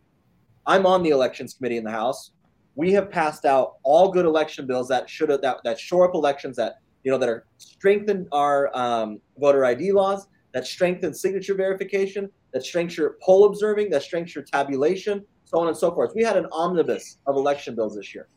I'm 0.66 0.86
on 0.86 1.02
the 1.02 1.10
elections 1.10 1.54
committee 1.54 1.78
in 1.78 1.84
the 1.84 1.92
House. 1.92 2.32
We 2.76 2.92
have 2.94 3.10
passed 3.10 3.46
out 3.46 3.76
all 3.84 4.12
good 4.12 4.26
election 4.26 4.68
bills 4.68 4.88
that 4.90 5.10
should 5.10 5.30
have 5.30 5.42
that, 5.42 5.58
that 5.64 5.80
shore 5.80 6.08
up 6.08 6.16
elections 6.16 6.58
that 6.58 6.76
you 7.04 7.12
know 7.12 7.18
that 7.18 7.30
are 7.30 7.46
strengthen 7.58 8.28
our 8.32 8.76
um, 8.76 9.20
voter 9.38 9.66
ID 9.66 9.92
laws, 9.92 10.28
that 10.54 10.66
strengthen 10.66 11.14
signature 11.14 11.54
verification, 11.54 12.30
that 12.54 12.64
strengthen 12.64 13.10
poll 13.22 13.46
observing, 13.46 13.90
that 13.92 14.04
strengthen 14.04 14.46
tabulation, 14.46 15.26
so 15.46 15.60
on 15.60 15.68
and 15.68 15.78
so 15.78 15.94
forth. 15.94 16.12
We 16.16 16.24
had 16.24 16.38
an 16.38 16.48
omnibus 16.52 17.18
of 17.28 17.36
election 17.36 17.76
bills 17.76 17.96
this 17.96 18.14
year. 18.14 18.28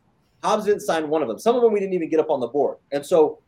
Hobbs 0.43 0.65
didn't 0.65 0.81
sign 0.81 1.09
one 1.09 1.23
of 1.23 1.29
them. 1.29 1.39
Some 1.39 1.57
of 1.57 1.63
them 1.63 1.73
we 1.73 1.81
didn't 1.81 1.95
even 1.95 2.09
get 2.09 2.21
up 2.21 2.31
on 2.31 2.41
the 2.41 2.47
board. 2.47 2.79
And 2.93 3.05
so 3.05 3.41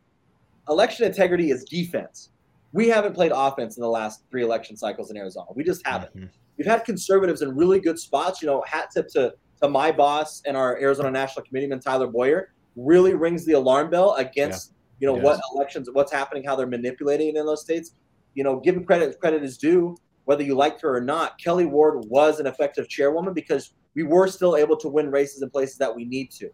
election 0.67 1.05
integrity 1.05 1.51
is 1.51 1.63
defense 1.63 2.29
we 2.71 2.87
haven't 2.87 3.13
played 3.13 3.31
offense 3.33 3.77
in 3.77 3.81
the 3.81 3.89
last 3.89 4.23
three 4.29 4.43
election 4.43 4.77
cycles 4.77 5.09
in 5.09 5.17
Arizona. 5.17 5.47
We 5.55 5.63
just 5.63 5.85
haven't. 5.85 6.15
Mm-hmm. 6.15 6.27
We've 6.57 6.67
had 6.67 6.83
conservatives 6.85 7.41
in 7.41 7.55
really 7.55 7.79
good 7.79 7.97
spots. 7.97 8.41
You 8.41 8.47
know, 8.47 8.63
hat 8.67 8.89
tip 8.93 9.07
to 9.09 9.33
to 9.61 9.69
my 9.69 9.91
boss 9.91 10.41
and 10.45 10.55
our 10.55 10.77
Arizona 10.79 11.11
National 11.11 11.45
Committeeman 11.45 11.79
Tyler 11.79 12.07
Boyer 12.07 12.53
really 12.75 13.13
rings 13.13 13.45
the 13.45 13.53
alarm 13.53 13.89
bell 13.89 14.13
against 14.15 14.71
yeah. 14.71 14.75
you 14.99 15.07
know 15.07 15.15
yes. 15.15 15.23
what 15.23 15.41
elections, 15.55 15.89
what's 15.91 16.11
happening, 16.11 16.43
how 16.43 16.55
they're 16.55 16.67
manipulating 16.67 17.29
it 17.29 17.35
in 17.35 17.45
those 17.45 17.61
states. 17.61 17.93
you 18.35 18.43
know, 18.43 18.59
give 18.59 18.85
credit 18.85 19.19
credit 19.19 19.43
is 19.43 19.57
due, 19.57 19.97
whether 20.29 20.43
you 20.43 20.53
liked 20.53 20.79
her 20.79 20.95
or 20.95 21.01
not. 21.01 21.39
Kelly 21.39 21.65
Ward 21.65 22.05
was 22.05 22.39
an 22.39 22.45
effective 22.45 22.87
chairwoman 22.87 23.33
because 23.33 23.73
we 23.95 24.03
were 24.03 24.27
still 24.27 24.55
able 24.55 24.77
to 24.77 24.87
win 24.87 25.09
races 25.09 25.41
in 25.41 25.49
places 25.49 25.79
that 25.79 25.95
we 25.95 26.05
need 26.05 26.29
to. 26.33 26.51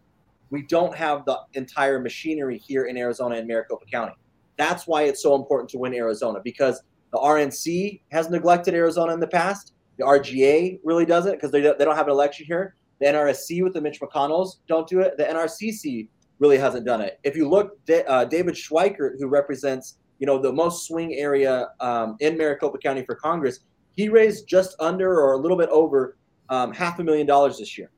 We 0.48 0.62
don't 0.62 0.96
have 0.96 1.26
the 1.26 1.40
entire 1.52 2.00
machinery 2.00 2.56
here 2.56 2.86
in 2.86 2.96
Arizona 2.96 3.34
and 3.34 3.46
Maricopa 3.46 3.84
County. 3.92 4.14
That's 4.56 4.86
why 4.86 5.02
it's 5.02 5.22
so 5.22 5.34
important 5.34 5.68
to 5.72 5.78
win 5.78 5.92
Arizona 5.92 6.40
because 6.42 6.80
the 7.12 7.18
RNC 7.18 8.00
has 8.12 8.30
neglected 8.30 8.72
Arizona 8.72 9.12
in 9.12 9.20
the 9.20 9.26
past. 9.26 9.74
The 9.98 10.04
RGA 10.04 10.80
really 10.82 11.04
doesn't 11.04 11.32
because 11.32 11.50
they, 11.50 11.60
they 11.60 11.84
don't 11.84 11.96
have 11.96 12.06
an 12.06 12.12
election 12.12 12.46
here. 12.46 12.76
The 13.00 13.08
NRSC 13.08 13.62
with 13.62 13.74
the 13.74 13.82
Mitch 13.82 14.00
McConnells 14.00 14.60
don't 14.68 14.88
do 14.88 15.00
it. 15.00 15.18
The 15.18 15.24
NRCC 15.24 16.08
really 16.38 16.56
hasn't 16.56 16.86
done 16.86 17.02
it. 17.02 17.20
If 17.24 17.36
you 17.36 17.46
look, 17.46 17.78
uh, 18.08 18.24
David 18.24 18.54
Schweikert, 18.54 19.18
who 19.18 19.28
represents 19.28 19.98
you 20.18 20.26
know 20.26 20.38
the 20.38 20.52
most 20.52 20.86
swing 20.86 21.14
area 21.14 21.68
um, 21.80 22.16
in 22.20 22.36
Maricopa 22.36 22.78
County 22.78 23.04
for 23.04 23.14
Congress, 23.14 23.60
he 23.96 24.08
raised 24.08 24.46
just 24.46 24.76
under 24.80 25.20
or 25.20 25.32
a 25.32 25.36
little 25.36 25.56
bit 25.56 25.68
over 25.70 26.16
um, 26.48 26.72
half 26.72 26.98
a 26.98 27.04
million 27.04 27.26
dollars 27.26 27.58
this 27.58 27.76
year. 27.76 27.90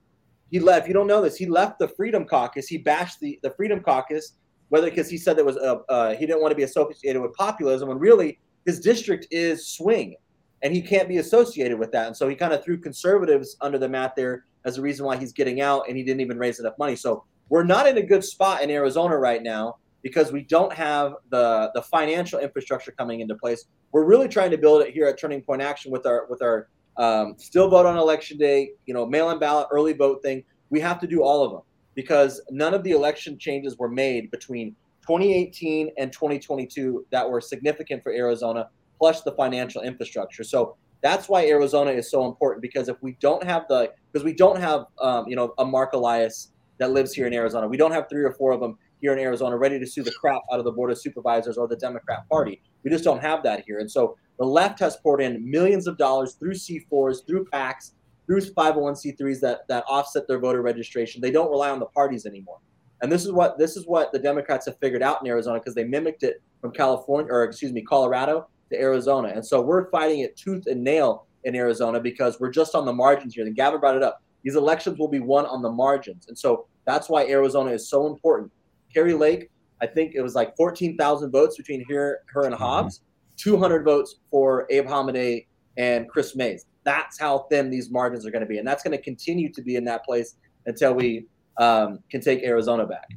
He 0.51 0.61
left. 0.61 0.89
You 0.89 0.95
don't 0.95 1.07
know 1.07 1.21
this, 1.21 1.37
he 1.37 1.47
left 1.47 1.79
the 1.79 1.89
Freedom 1.89 2.25
Caucus. 2.25 2.67
He 2.67 2.79
bashed 2.79 3.21
the, 3.21 3.39
the 3.43 3.51
Freedom 3.51 3.81
Caucus, 3.81 4.35
whether 4.71 4.89
because 4.89 5.11
he 5.11 5.19
said 5.19 5.37
that 5.37 5.45
was 5.45 5.57
a, 5.57 5.81
uh, 5.89 6.15
he 6.15 6.27
didn't 6.27 6.41
want 6.41 6.53
to 6.53 6.57
be 6.57 6.63
associated 6.63 7.21
with 7.21 7.35
populism, 7.35 7.89
when 7.89 7.99
really 7.99 8.39
his 8.65 8.81
district 8.81 9.27
is 9.31 9.67
swing, 9.67 10.17
and 10.63 10.73
he 10.73 10.81
can't 10.81 11.09
be 11.09 11.19
associated 11.19 11.79
with 11.79 11.93
that. 11.93 12.07
And 12.07 12.17
so 12.17 12.29
he 12.29 12.35
kind 12.35 12.53
of 12.53 12.65
threw 12.65 12.79
conservatives 12.79 13.57
under 13.61 13.79
the 13.79 13.89
mat 13.89 14.15
there 14.17 14.45
as 14.65 14.79
a 14.79 14.83
reason 14.83 15.07
why 15.07 15.17
he's 15.17 15.33
getting 15.33 15.61
out, 15.61 15.85
and 15.89 15.97
he 15.97 16.03
didn't 16.03 16.21
even 16.21 16.39
raise 16.39 16.59
enough 16.61 16.79
money. 16.79 16.97
So 16.97 17.25
we're 17.49 17.65
not 17.65 17.87
in 17.87 17.99
a 17.99 18.03
good 18.03 18.25
spot 18.25 18.63
in 18.63 18.71
Arizona 18.71 19.17
right 19.17 19.43
now 19.43 19.77
because 20.03 20.33
we 20.33 20.43
don't 20.43 20.73
have 20.73 21.15
the 21.31 21.71
the 21.75 21.83
financial 21.83 22.39
infrastructure 22.39 22.93
coming 22.93 23.21
into 23.21 23.35
place. 23.35 23.65
We're 23.93 24.05
really 24.05 24.29
trying 24.29 24.51
to 24.51 24.59
build 24.59 24.83
it 24.83 24.93
here 24.93 25.07
at 25.07 25.19
Turning 25.19 25.43
Point 25.43 25.63
Action 25.63 25.91
with 25.91 26.07
our 26.07 26.27
with 26.29 26.43
our 26.43 26.69
um, 26.99 27.35
still 27.39 27.69
vote 27.69 27.87
on 27.87 27.97
election 27.97 28.39
day, 28.39 28.73
you 28.87 28.93
know, 28.93 29.07
mail-in 29.07 29.39
ballot, 29.39 29.69
early 29.71 29.93
vote 29.93 30.21
thing. 30.23 30.43
We 30.71 30.81
have 30.81 30.99
to 31.01 31.07
do 31.07 31.23
all 31.23 31.45
of 31.45 31.53
them 31.53 31.63
because 31.95 32.41
none 32.51 32.75
of 32.75 32.83
the 32.83 32.91
election 32.91 33.39
changes 33.39 33.79
were 33.79 33.89
made 33.89 34.31
between 34.31 34.75
2018 35.03 35.91
and 35.97 36.13
2022 36.13 37.07
that 37.11 37.29
were 37.29 37.41
significant 37.41 38.03
for 38.03 38.13
Arizona, 38.13 38.69
plus 38.99 39.23
the 39.23 39.33
financial 39.33 39.83
infrastructure. 39.83 40.45
So 40.45 40.77
that's 41.01 41.29
why 41.29 41.47
Arizona 41.47 41.93
is 41.93 42.11
so 42.11 42.27
important 42.27 42.61
because 42.61 42.89
if 42.89 42.97
we 43.01 43.17
don't 43.21 43.43
have 43.45 43.67
the 43.69 43.93
because 44.13 44.25
we 44.25 44.33
don't 44.33 44.59
have 44.59 44.87
um, 45.01 45.27
you 45.29 45.37
know 45.37 45.55
a 45.59 45.65
Mark 45.65 45.93
Elias 45.93 46.53
that 46.79 46.91
lives 46.91 47.13
here 47.13 47.27
in 47.27 47.33
Arizona, 47.33 47.69
we 47.69 47.77
don't 47.77 47.93
have 47.93 48.09
three 48.09 48.25
or 48.25 48.33
four 48.33 48.53
of 48.53 48.61
them 48.61 48.77
here 49.01 49.13
in 49.13 49.19
Arizona 49.19 49.57
ready 49.57 49.79
to 49.79 49.87
sue 49.87 50.03
the 50.03 50.13
crap 50.13 50.43
out 50.53 50.59
of 50.59 50.65
the 50.65 50.73
board 50.73 50.91
of 50.91 50.99
supervisors 50.99 51.57
or 51.57 51.69
the 51.69 51.77
Democrat 51.77 52.29
Party. 52.29 52.61
We 52.83 52.91
just 52.91 53.05
don't 53.05 53.21
have 53.21 53.43
that 53.45 53.65
here, 53.67 53.79
and 53.79 53.91
so 53.91 54.17
the 54.39 54.47
left 54.47 54.79
has 54.81 54.97
poured 54.97 55.21
in 55.21 55.49
millions 55.51 55.87
of 55.87 55.99
dollars 55.99 56.35
through 56.35 56.55
C4s, 56.55 57.27
through 57.27 57.47
PACs, 57.47 57.93
through 58.27 58.41
501c3s 58.41 59.41
that 59.41 59.67
that 59.69 59.85
offset 59.89 60.29
their 60.29 60.39
voter 60.39 60.63
registration. 60.63 61.21
They 61.21 61.31
don't 61.31 61.51
rely 61.51 61.71
on 61.71 61.81
the 61.81 61.87
parties 61.87 62.27
anymore. 62.27 62.59
And 63.01 63.11
this 63.11 63.25
is 63.25 63.33
what 63.33 63.59
this 63.59 63.77
is 63.77 63.87
what 63.87 64.13
the 64.13 64.19
Democrats 64.19 64.67
have 64.67 64.79
figured 64.79 65.03
out 65.03 65.21
in 65.23 65.29
Arizona 65.29 65.59
because 65.59 65.75
they 65.75 65.85
mimicked 65.85 66.23
it 66.23 66.43
from 66.61 66.73
California 66.73 67.33
or 67.33 67.45
excuse 67.45 67.73
me, 67.73 67.83
Colorado 67.83 68.49
to 68.71 68.79
Arizona. 68.79 69.29
And 69.29 69.45
so 69.45 69.61
we're 69.61 69.91
fighting 69.91 70.21
it 70.21 70.37
tooth 70.37 70.67
and 70.67 70.83
nail 70.83 71.27
in 71.45 71.55
Arizona 71.55 72.01
because 72.01 72.39
we're 72.41 72.51
just 72.51 72.75
on 72.75 72.85
the 72.85 72.93
margins 72.93 73.35
here. 73.35 73.47
And 73.47 73.55
Gavin 73.55 73.81
brought 73.81 73.97
it 73.97 74.03
up. 74.03 74.23
These 74.43 74.57
elections 74.57 74.99
will 74.99 75.09
be 75.09 75.21
won 75.21 75.47
on 75.47 75.63
the 75.63 75.71
margins. 75.71 76.27
And 76.29 76.39
so 76.39 76.67
that's 76.85 77.09
why 77.09 77.27
Arizona 77.27 77.71
is 77.71 77.89
so 77.89 78.07
important. 78.07 78.51
Kari 78.93 79.15
Lake, 79.15 79.51
I 79.81 79.87
think 79.87 80.15
it 80.15 80.23
was 80.23 80.35
like 80.35 80.57
14,000 80.57 81.31
votes 81.31 81.57
between 81.57 81.85
her, 81.89 82.21
her 82.27 82.45
and 82.45 82.55
mm-hmm. 82.55 82.63
Hobbs, 82.63 83.03
200 83.37 83.85
votes 83.85 84.17
for 84.31 84.67
Abe 84.71 84.87
Hamadeh 84.87 85.47
and 85.77 86.09
Kris 86.09 86.35
Mayes. 86.35 86.67
That's 86.85 87.19
how 87.19 87.47
thin 87.51 87.71
these 87.71 87.91
margins 87.91 88.27
are 88.27 88.31
going 88.31 88.43
to 88.43 88.49
be. 88.49 88.59
And 88.59 88.67
that's 88.67 88.83
going 88.83 88.97
to 88.97 89.03
continue 89.03 89.53
to 89.53 89.63
be 89.63 89.77
in 89.77 89.85
that 89.85 90.05
place 90.05 90.37
until 90.67 90.95
we 90.95 91.27
um, 91.59 92.01
can 92.11 92.21
take 92.21 92.43
Arizona 92.43 92.87
back. 92.87 93.09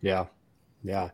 Yeah. 0.00 0.26
Yeah. 0.82 1.10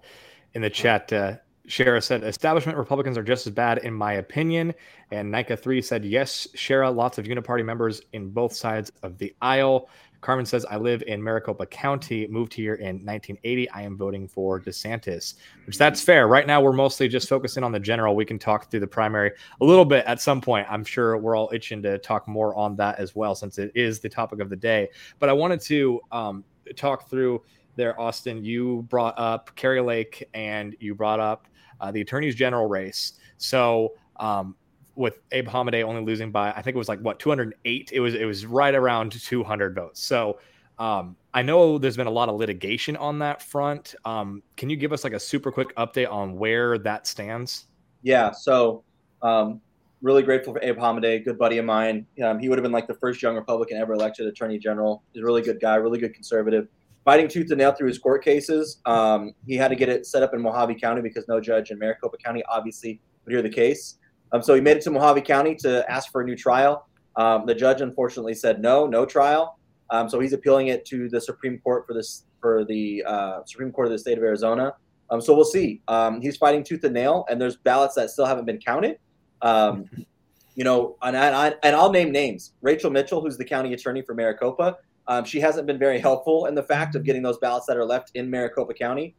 In 0.54 0.62
the 0.62 0.70
chat, 0.70 1.12
uh, 1.12 1.36
Shara 1.68 2.02
said 2.02 2.24
establishment 2.24 2.76
Republicans 2.76 3.16
are 3.16 3.22
just 3.22 3.46
as 3.46 3.52
bad 3.52 3.78
in 3.78 3.94
my 3.94 4.14
opinion. 4.14 4.74
And 5.10 5.30
Nika 5.30 5.56
3 5.56 5.80
said, 5.80 6.04
yes, 6.04 6.46
Shara, 6.54 6.94
lots 6.94 7.18
of 7.18 7.24
uniparty 7.24 7.64
members 7.64 8.02
in 8.12 8.30
both 8.30 8.54
sides 8.54 8.92
of 9.02 9.18
the 9.18 9.34
aisle. 9.40 9.88
Carmen 10.24 10.46
says, 10.46 10.64
I 10.64 10.78
live 10.78 11.02
in 11.06 11.22
Maricopa 11.22 11.66
County, 11.66 12.26
moved 12.28 12.54
here 12.54 12.76
in 12.76 13.04
1980. 13.04 13.68
I 13.68 13.82
am 13.82 13.94
voting 13.94 14.26
for 14.26 14.58
DeSantis, 14.58 15.34
which 15.66 15.76
that's 15.76 16.00
fair. 16.00 16.28
Right 16.28 16.46
now, 16.46 16.62
we're 16.62 16.72
mostly 16.72 17.08
just 17.08 17.28
focusing 17.28 17.62
on 17.62 17.72
the 17.72 17.78
general. 17.78 18.16
We 18.16 18.24
can 18.24 18.38
talk 18.38 18.70
through 18.70 18.80
the 18.80 18.86
primary 18.86 19.32
a 19.60 19.64
little 19.64 19.84
bit 19.84 20.02
at 20.06 20.22
some 20.22 20.40
point. 20.40 20.66
I'm 20.70 20.82
sure 20.82 21.18
we're 21.18 21.36
all 21.36 21.50
itching 21.52 21.82
to 21.82 21.98
talk 21.98 22.26
more 22.26 22.56
on 22.56 22.74
that 22.76 22.98
as 22.98 23.14
well, 23.14 23.34
since 23.34 23.58
it 23.58 23.70
is 23.74 24.00
the 24.00 24.08
topic 24.08 24.40
of 24.40 24.48
the 24.48 24.56
day. 24.56 24.88
But 25.18 25.28
I 25.28 25.34
wanted 25.34 25.60
to 25.60 26.00
um, 26.10 26.42
talk 26.74 27.10
through 27.10 27.42
there, 27.76 28.00
Austin. 28.00 28.42
You 28.42 28.86
brought 28.88 29.18
up 29.18 29.54
Kari 29.56 29.82
Lake 29.82 30.26
and 30.32 30.74
you 30.80 30.94
brought 30.94 31.20
up 31.20 31.48
uh, 31.82 31.90
the 31.90 32.00
attorney's 32.00 32.34
general 32.34 32.66
race. 32.66 33.18
So, 33.36 33.92
um, 34.16 34.56
with 34.96 35.18
Abe 35.32 35.48
Hamadeh 35.48 35.82
only 35.82 36.02
losing 36.02 36.30
by 36.30 36.50
I 36.50 36.62
think 36.62 36.74
it 36.74 36.78
was 36.78 36.88
like 36.88 37.00
what 37.00 37.18
208. 37.18 37.90
It 37.92 38.00
was 38.00 38.14
it 38.14 38.24
was 38.24 38.46
right 38.46 38.74
around 38.74 39.12
200 39.12 39.74
votes. 39.74 40.02
So 40.02 40.38
um, 40.78 41.16
I 41.32 41.42
know 41.42 41.78
there's 41.78 41.96
been 41.96 42.06
a 42.06 42.12
lot 42.12 42.28
of 42.28 42.36
litigation 42.36 42.96
on 42.96 43.18
that 43.20 43.42
front. 43.42 43.94
Um, 44.04 44.42
can 44.56 44.70
you 44.70 44.76
give 44.76 44.92
us 44.92 45.04
like 45.04 45.12
a 45.12 45.20
super 45.20 45.52
quick 45.52 45.74
update 45.76 46.10
on 46.10 46.36
where 46.36 46.78
that 46.78 47.06
stands? 47.06 47.66
Yeah. 48.02 48.32
So 48.32 48.82
um, 49.22 49.60
really 50.02 50.22
grateful 50.22 50.52
for 50.52 50.62
Abe 50.62 50.76
Hamadeh, 50.76 51.24
good 51.24 51.38
buddy 51.38 51.58
of 51.58 51.64
mine. 51.64 52.06
Um, 52.22 52.38
he 52.38 52.48
would 52.48 52.58
have 52.58 52.62
been 52.62 52.72
like 52.72 52.86
the 52.86 52.94
first 52.94 53.22
young 53.22 53.36
Republican 53.36 53.78
ever 53.78 53.94
elected 53.94 54.26
attorney 54.26 54.58
general. 54.58 55.02
He's 55.12 55.22
a 55.22 55.26
really 55.26 55.42
good 55.42 55.60
guy, 55.60 55.76
really 55.76 55.98
good 55.98 56.14
conservative. 56.14 56.68
Fighting 57.04 57.28
tooth 57.28 57.50
and 57.50 57.58
nail 57.58 57.72
through 57.72 57.88
his 57.88 57.98
court 57.98 58.24
cases. 58.24 58.78
Um, 58.86 59.34
he 59.46 59.56
had 59.56 59.68
to 59.68 59.76
get 59.76 59.88
it 59.88 60.06
set 60.06 60.22
up 60.22 60.32
in 60.34 60.40
Mohave 60.40 60.80
County 60.80 61.02
because 61.02 61.28
no 61.28 61.40
judge 61.40 61.70
in 61.70 61.78
Maricopa 61.78 62.16
County 62.16 62.42
obviously 62.48 63.00
would 63.24 63.32
hear 63.32 63.42
the 63.42 63.50
case. 63.50 63.98
Um, 64.34 64.42
so 64.42 64.52
he 64.52 64.60
made 64.60 64.76
it 64.76 64.82
to 64.82 64.90
Mohave 64.90 65.24
County 65.24 65.54
to 65.60 65.88
ask 65.88 66.10
for 66.10 66.20
a 66.20 66.24
new 66.24 66.34
trial. 66.34 66.88
Um, 67.14 67.46
the 67.46 67.54
judge 67.54 67.80
unfortunately 67.80 68.34
said 68.34 68.60
no, 68.60 68.84
no 68.84 69.06
trial. 69.06 69.56
Um, 69.90 70.08
so 70.08 70.18
he's 70.18 70.32
appealing 70.32 70.66
it 70.66 70.84
to 70.86 71.08
the 71.08 71.20
Supreme 71.20 71.58
Court 71.58 71.86
for 71.86 71.94
this 71.94 72.24
for 72.40 72.64
the 72.64 73.04
uh, 73.06 73.44
Supreme 73.46 73.70
Court 73.70 73.86
of 73.86 73.92
the 73.92 73.98
state 73.98 74.18
of 74.18 74.24
Arizona. 74.24 74.74
Um, 75.10 75.20
so 75.20 75.36
we'll 75.36 75.44
see. 75.44 75.82
Um, 75.86 76.20
he's 76.20 76.36
fighting 76.36 76.64
tooth 76.64 76.82
and 76.82 76.92
nail, 76.92 77.24
and 77.30 77.40
there's 77.40 77.56
ballots 77.56 77.94
that 77.94 78.10
still 78.10 78.26
haven't 78.26 78.44
been 78.44 78.58
counted. 78.58 78.98
Um, 79.40 79.88
you 80.56 80.64
know, 80.64 80.96
and 81.02 81.16
I, 81.16 81.54
and 81.62 81.76
I'll 81.76 81.92
name 81.92 82.10
names. 82.10 82.54
Rachel 82.60 82.90
Mitchell, 82.90 83.20
who's 83.20 83.38
the 83.38 83.44
county 83.44 83.72
attorney 83.72 84.02
for 84.02 84.14
Maricopa, 84.14 84.78
she 85.24 85.38
hasn't 85.38 85.68
been 85.68 85.78
very 85.78 86.00
helpful 86.00 86.46
in 86.46 86.56
the 86.56 86.62
fact 86.62 86.96
of 86.96 87.04
getting 87.04 87.22
those 87.22 87.38
ballots 87.38 87.66
that 87.66 87.76
are 87.76 87.84
left 87.84 88.10
in 88.14 88.28
Maricopa 88.28 88.74
County. 88.74 89.14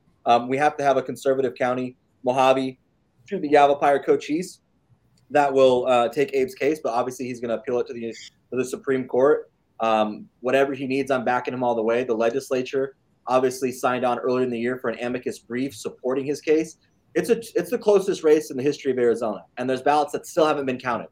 we 0.49 0.58
have 0.58 0.75
to 0.75 0.84
have 0.84 0.97
a 0.97 1.01
conservative 1.01 1.56
county, 1.56 1.95
Mohave, 2.25 2.78
through 3.28 3.39
the 3.39 3.49
Yavapai 3.49 3.91
or 3.91 3.99
Cochise 3.99 4.60
that 5.31 5.51
will 5.51 5.88
uh, 5.88 6.09
take 6.09 6.29
Abe's 6.35 6.55
case, 6.55 6.79
but 6.83 6.93
obviously 6.93 7.25
he's 7.25 7.39
going 7.39 7.49
to 7.49 7.55
appeal 7.55 7.79
it 7.79 7.88
to 7.88 7.93
the 7.93 8.11
to 8.11 8.57
the 8.57 8.65
Supreme 8.65 9.07
Court. 9.07 9.51
Um, 9.79 10.27
whatever 10.39 10.73
he 10.73 10.88
needs, 10.88 11.11
I'm 11.11 11.25
backing 11.25 11.53
him 11.53 11.63
all 11.63 11.75
the 11.75 11.83
way. 11.83 12.03
The 12.03 12.13
legislature 12.13 12.95
obviously 13.27 13.71
signed 13.71 14.05
on 14.05 14.19
earlier 14.19 14.43
in 14.43 14.49
the 14.49 14.59
year 14.59 14.77
for 14.77 14.89
an 14.89 14.99
amicus 15.03 15.39
brief 15.39 15.75
supporting 15.75 16.25
his 16.25 16.41
case. 16.41 16.77
It's 17.15 17.29
a 17.29 17.38
it's 17.55 17.69
the 17.69 17.77
closest 17.77 18.23
race 18.23 18.51
in 18.51 18.57
the 18.57 18.63
history 18.63 18.91
of 18.91 18.99
Arizona, 18.99 19.43
and 19.57 19.69
there's 19.69 19.81
ballots 19.81 20.11
that 20.11 20.27
still 20.27 20.45
haven't 20.45 20.65
been 20.65 20.79
counted. 20.79 21.07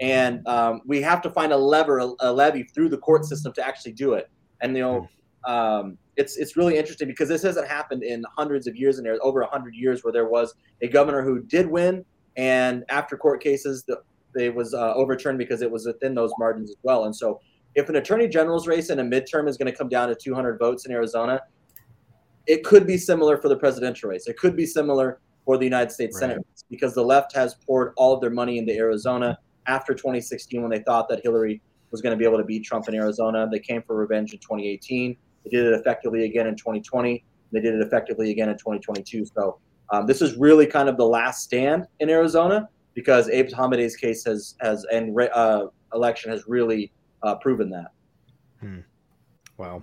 And 0.00 0.46
um, 0.48 0.80
we 0.84 1.00
have 1.02 1.22
to 1.22 1.30
find 1.30 1.52
a 1.52 1.56
lever, 1.56 1.98
a, 1.98 2.10
a, 2.18 2.32
levy 2.32 2.64
through 2.64 2.88
the 2.88 2.98
court 2.98 3.24
system 3.24 3.52
to 3.52 3.64
actually 3.64 3.92
do 3.92 4.14
it. 4.14 4.28
And 4.60 4.76
you 4.76 4.82
know, 4.82 5.08
um, 5.46 5.98
it's 6.16 6.36
it's 6.36 6.56
really 6.56 6.76
interesting 6.76 7.06
because 7.06 7.28
this 7.28 7.42
hasn't 7.42 7.68
happened 7.68 8.02
in 8.02 8.24
hundreds 8.36 8.66
of 8.66 8.76
years, 8.76 8.98
and 8.98 9.06
there's 9.06 9.20
over 9.22 9.42
hundred 9.44 9.74
years 9.76 10.02
where 10.02 10.12
there 10.12 10.28
was 10.28 10.54
a 10.82 10.88
governor 10.88 11.22
who 11.22 11.40
did 11.40 11.66
win 11.66 12.04
and 12.36 12.84
after 12.88 13.16
court 13.16 13.42
cases, 13.42 13.84
the, 13.84 14.00
it 14.36 14.54
was 14.54 14.74
uh, 14.74 14.94
overturned 14.94 15.38
because 15.38 15.62
it 15.62 15.70
was 15.70 15.86
within 15.86 16.14
those 16.14 16.32
margins 16.38 16.70
as 16.70 16.76
well. 16.82 17.04
And 17.04 17.14
so, 17.14 17.40
if 17.74 17.88
an 17.88 17.96
attorney 17.96 18.28
general's 18.28 18.66
race 18.66 18.90
in 18.90 19.00
a 19.00 19.02
midterm 19.02 19.48
is 19.48 19.56
going 19.56 19.70
to 19.70 19.76
come 19.76 19.88
down 19.88 20.08
to 20.08 20.14
200 20.14 20.58
votes 20.58 20.86
in 20.86 20.92
Arizona, 20.92 21.40
it 22.46 22.64
could 22.64 22.86
be 22.86 22.96
similar 22.96 23.36
for 23.38 23.48
the 23.48 23.56
presidential 23.56 24.10
race. 24.10 24.26
It 24.28 24.36
could 24.36 24.56
be 24.56 24.66
similar 24.66 25.20
for 25.44 25.58
the 25.58 25.64
United 25.64 25.90
States 25.90 26.16
right. 26.16 26.20
Senate 26.20 26.36
race 26.36 26.64
because 26.70 26.94
the 26.94 27.02
left 27.02 27.34
has 27.34 27.56
poured 27.66 27.92
all 27.96 28.14
of 28.14 28.20
their 28.20 28.30
money 28.30 28.58
into 28.58 28.72
Arizona 28.74 29.38
after 29.66 29.94
2016 29.94 30.62
when 30.62 30.70
they 30.70 30.80
thought 30.80 31.08
that 31.08 31.20
Hillary 31.22 31.60
was 31.90 32.00
going 32.00 32.12
to 32.12 32.16
be 32.16 32.24
able 32.24 32.38
to 32.38 32.44
beat 32.44 32.64
Trump 32.64 32.88
in 32.88 32.94
Arizona. 32.94 33.48
They 33.50 33.60
came 33.60 33.82
for 33.82 33.96
revenge 33.96 34.32
in 34.32 34.38
2018. 34.40 35.16
They 35.44 35.50
did 35.50 35.66
it 35.66 35.72
effectively 35.74 36.24
again 36.24 36.46
in 36.46 36.56
2020. 36.56 37.24
They 37.52 37.60
did 37.60 37.74
it 37.74 37.80
effectively 37.80 38.30
again 38.30 38.48
in 38.48 38.56
2022. 38.56 39.26
So 39.26 39.58
um, 39.94 40.06
this 40.06 40.20
is 40.20 40.36
really 40.36 40.66
kind 40.66 40.88
of 40.88 40.96
the 40.96 41.06
last 41.06 41.42
stand 41.42 41.86
in 42.00 42.10
Arizona 42.10 42.68
because 42.94 43.28
Abe 43.28 43.50
Hamadeh's 43.50 43.96
case 43.96 44.24
has 44.24 44.56
has 44.60 44.84
and 44.92 45.18
uh, 45.20 45.66
election 45.92 46.30
has 46.30 46.44
really 46.48 46.92
uh, 47.22 47.36
proven 47.36 47.70
that. 47.70 47.92
Hmm. 48.60 48.80
Wow. 49.56 49.82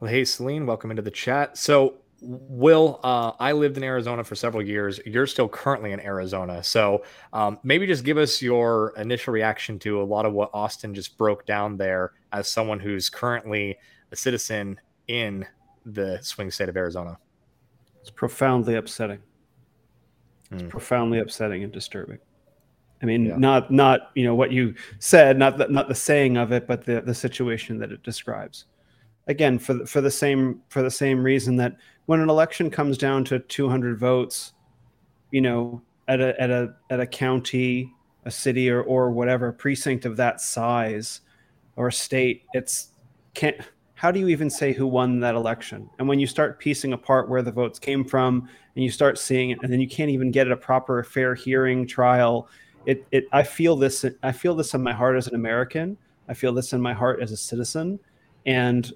Well, 0.00 0.10
hey, 0.10 0.24
Celine, 0.24 0.66
welcome 0.66 0.90
into 0.90 1.02
the 1.02 1.10
chat. 1.10 1.56
So 1.56 1.96
Will, 2.22 3.00
uh, 3.02 3.32
I 3.38 3.52
lived 3.52 3.78
in 3.78 3.82
Arizona 3.82 4.24
for 4.24 4.34
several 4.34 4.62
years. 4.62 5.00
You're 5.06 5.26
still 5.26 5.48
currently 5.48 5.92
in 5.92 6.00
Arizona. 6.00 6.62
So 6.62 7.02
um, 7.32 7.58
maybe 7.62 7.86
just 7.86 8.04
give 8.04 8.18
us 8.18 8.42
your 8.42 8.92
initial 8.98 9.32
reaction 9.32 9.78
to 9.80 10.02
a 10.02 10.04
lot 10.04 10.26
of 10.26 10.34
what 10.34 10.50
Austin 10.52 10.94
just 10.94 11.16
broke 11.16 11.46
down 11.46 11.78
there 11.78 12.12
as 12.32 12.46
someone 12.48 12.78
who's 12.78 13.08
currently 13.08 13.78
a 14.12 14.16
citizen 14.16 14.78
in 15.08 15.46
the 15.86 16.18
swing 16.20 16.50
state 16.50 16.68
of 16.68 16.76
Arizona. 16.76 17.18
It's 18.00 18.10
profoundly 18.10 18.76
upsetting. 18.76 19.20
It's 20.50 20.62
mm. 20.62 20.68
profoundly 20.68 21.18
upsetting 21.18 21.62
and 21.64 21.72
disturbing. 21.72 22.18
I 23.02 23.06
mean, 23.06 23.26
yeah. 23.26 23.36
not 23.36 23.70
not 23.70 24.10
you 24.14 24.24
know 24.24 24.34
what 24.34 24.52
you 24.52 24.74
said, 24.98 25.38
not 25.38 25.58
the, 25.58 25.68
not 25.68 25.88
the 25.88 25.94
saying 25.94 26.36
of 26.36 26.52
it, 26.52 26.66
but 26.66 26.84
the 26.84 27.00
the 27.00 27.14
situation 27.14 27.78
that 27.78 27.92
it 27.92 28.02
describes. 28.02 28.66
Again, 29.26 29.58
for 29.58 29.74
the, 29.74 29.86
for 29.86 30.00
the 30.00 30.10
same 30.10 30.60
for 30.68 30.82
the 30.82 30.90
same 30.90 31.22
reason 31.22 31.56
that 31.56 31.76
when 32.06 32.20
an 32.20 32.28
election 32.28 32.70
comes 32.70 32.98
down 32.98 33.24
to 33.26 33.38
200 33.38 33.98
votes, 33.98 34.52
you 35.30 35.40
know, 35.40 35.80
at 36.08 36.20
a 36.20 36.38
at 36.40 36.50
a 36.50 36.74
at 36.90 37.00
a 37.00 37.06
county, 37.06 37.92
a 38.24 38.30
city, 38.30 38.68
or 38.68 38.82
or 38.82 39.10
whatever 39.10 39.52
precinct 39.52 40.04
of 40.04 40.16
that 40.16 40.40
size, 40.40 41.20
or 41.76 41.88
a 41.88 41.92
state, 41.92 42.44
it's 42.52 42.88
can't. 43.34 43.56
How 44.00 44.10
do 44.10 44.18
you 44.18 44.28
even 44.28 44.48
say 44.48 44.72
who 44.72 44.86
won 44.86 45.20
that 45.20 45.34
election? 45.34 45.90
And 45.98 46.08
when 46.08 46.18
you 46.18 46.26
start 46.26 46.58
piecing 46.58 46.94
apart 46.94 47.28
where 47.28 47.42
the 47.42 47.52
votes 47.52 47.78
came 47.78 48.02
from, 48.02 48.48
and 48.74 48.82
you 48.82 48.90
start 48.90 49.18
seeing 49.18 49.50
it, 49.50 49.58
and 49.62 49.70
then 49.70 49.78
you 49.78 49.86
can't 49.86 50.08
even 50.08 50.30
get 50.30 50.50
a 50.50 50.56
proper 50.56 51.02
fair 51.04 51.34
hearing 51.34 51.86
trial 51.86 52.48
it, 52.86 53.06
it 53.10 53.26
I 53.30 53.42
feel 53.42 53.76
this 53.76 54.06
I 54.22 54.32
feel 54.32 54.54
this 54.54 54.72
in 54.72 54.82
my 54.82 54.94
heart 54.94 55.18
as 55.18 55.26
an 55.26 55.34
American. 55.34 55.98
I 56.30 56.32
feel 56.32 56.54
this 56.54 56.72
in 56.72 56.80
my 56.80 56.94
heart 56.94 57.20
as 57.20 57.30
a 57.30 57.36
citizen, 57.36 58.00
and 58.46 58.90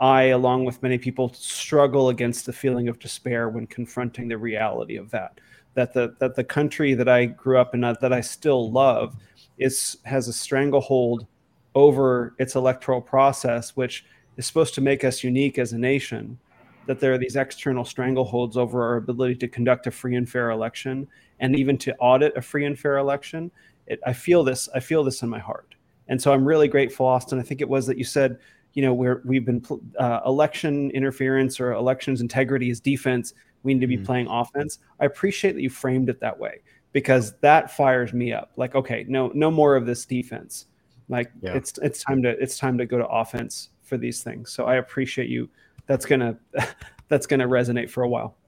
I, 0.00 0.22
along 0.38 0.64
with 0.64 0.82
many 0.82 0.96
people, 0.96 1.30
struggle 1.34 2.08
against 2.08 2.46
the 2.46 2.54
feeling 2.54 2.88
of 2.88 2.98
despair 2.98 3.50
when 3.50 3.66
confronting 3.66 4.28
the 4.28 4.38
reality 4.38 4.96
of 4.96 5.10
that. 5.10 5.42
That 5.74 5.92
the 5.92 6.16
that 6.20 6.36
the 6.36 6.44
country 6.44 6.94
that 6.94 7.06
I 7.06 7.26
grew 7.26 7.58
up 7.58 7.74
in, 7.74 7.84
uh, 7.84 7.96
that 8.00 8.14
I 8.14 8.22
still 8.22 8.72
love, 8.72 9.14
is 9.58 9.98
has 10.04 10.26
a 10.26 10.32
stranglehold 10.32 11.26
over 11.74 12.34
its 12.38 12.54
electoral 12.54 13.02
process, 13.02 13.76
which 13.76 14.06
is 14.36 14.46
supposed 14.46 14.74
to 14.74 14.80
make 14.80 15.04
us 15.04 15.22
unique 15.22 15.58
as 15.58 15.72
a 15.72 15.78
nation. 15.78 16.38
That 16.86 16.98
there 16.98 17.12
are 17.12 17.18
these 17.18 17.36
external 17.36 17.84
strangleholds 17.84 18.56
over 18.56 18.82
our 18.82 18.96
ability 18.96 19.36
to 19.36 19.48
conduct 19.48 19.86
a 19.86 19.90
free 19.90 20.16
and 20.16 20.28
fair 20.28 20.50
election, 20.50 21.06
and 21.38 21.54
even 21.54 21.78
to 21.78 21.94
audit 21.96 22.36
a 22.36 22.42
free 22.42 22.64
and 22.64 22.78
fair 22.78 22.98
election. 22.98 23.50
It, 23.86 24.00
I 24.06 24.12
feel 24.12 24.42
this. 24.42 24.68
I 24.74 24.80
feel 24.80 25.04
this 25.04 25.22
in 25.22 25.28
my 25.28 25.38
heart, 25.38 25.74
and 26.08 26.20
so 26.20 26.32
I'm 26.32 26.44
really 26.44 26.68
grateful, 26.68 27.06
Austin. 27.06 27.38
I 27.38 27.42
think 27.42 27.60
it 27.60 27.68
was 27.68 27.86
that 27.86 27.98
you 27.98 28.04
said, 28.04 28.38
you 28.74 28.82
know, 28.82 28.94
we're 28.94 29.22
we've 29.24 29.44
been 29.44 29.64
uh, 29.98 30.20
election 30.26 30.90
interference 30.90 31.60
or 31.60 31.72
elections 31.72 32.20
integrity 32.20 32.68
is 32.70 32.80
defense. 32.80 33.34
We 33.62 33.74
need 33.74 33.80
to 33.80 33.86
be 33.86 33.96
mm-hmm. 33.96 34.04
playing 34.04 34.26
offense. 34.28 34.80
I 34.98 35.04
appreciate 35.04 35.52
that 35.52 35.62
you 35.62 35.70
framed 35.70 36.08
it 36.08 36.18
that 36.18 36.36
way 36.36 36.62
because 36.92 37.34
that 37.40 37.70
fires 37.70 38.12
me 38.12 38.32
up. 38.32 38.52
Like, 38.56 38.74
okay, 38.74 39.04
no, 39.08 39.30
no 39.34 39.50
more 39.50 39.76
of 39.76 39.86
this 39.86 40.04
defense. 40.04 40.66
Like, 41.08 41.30
yeah. 41.40 41.54
it's 41.54 41.78
it's 41.78 42.02
time 42.02 42.22
to 42.22 42.30
it's 42.30 42.58
time 42.58 42.78
to 42.78 42.86
go 42.86 42.98
to 42.98 43.06
offense 43.06 43.70
for 43.92 43.98
these 43.98 44.22
things. 44.22 44.50
So 44.50 44.64
I 44.64 44.76
appreciate 44.76 45.28
you. 45.28 45.50
That's 45.86 46.06
gonna 46.06 46.38
that's 47.08 47.26
gonna 47.26 47.46
resonate 47.46 47.90
for 47.90 48.04
a 48.04 48.08
while. 48.08 48.38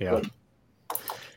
Yeah. 0.00 0.22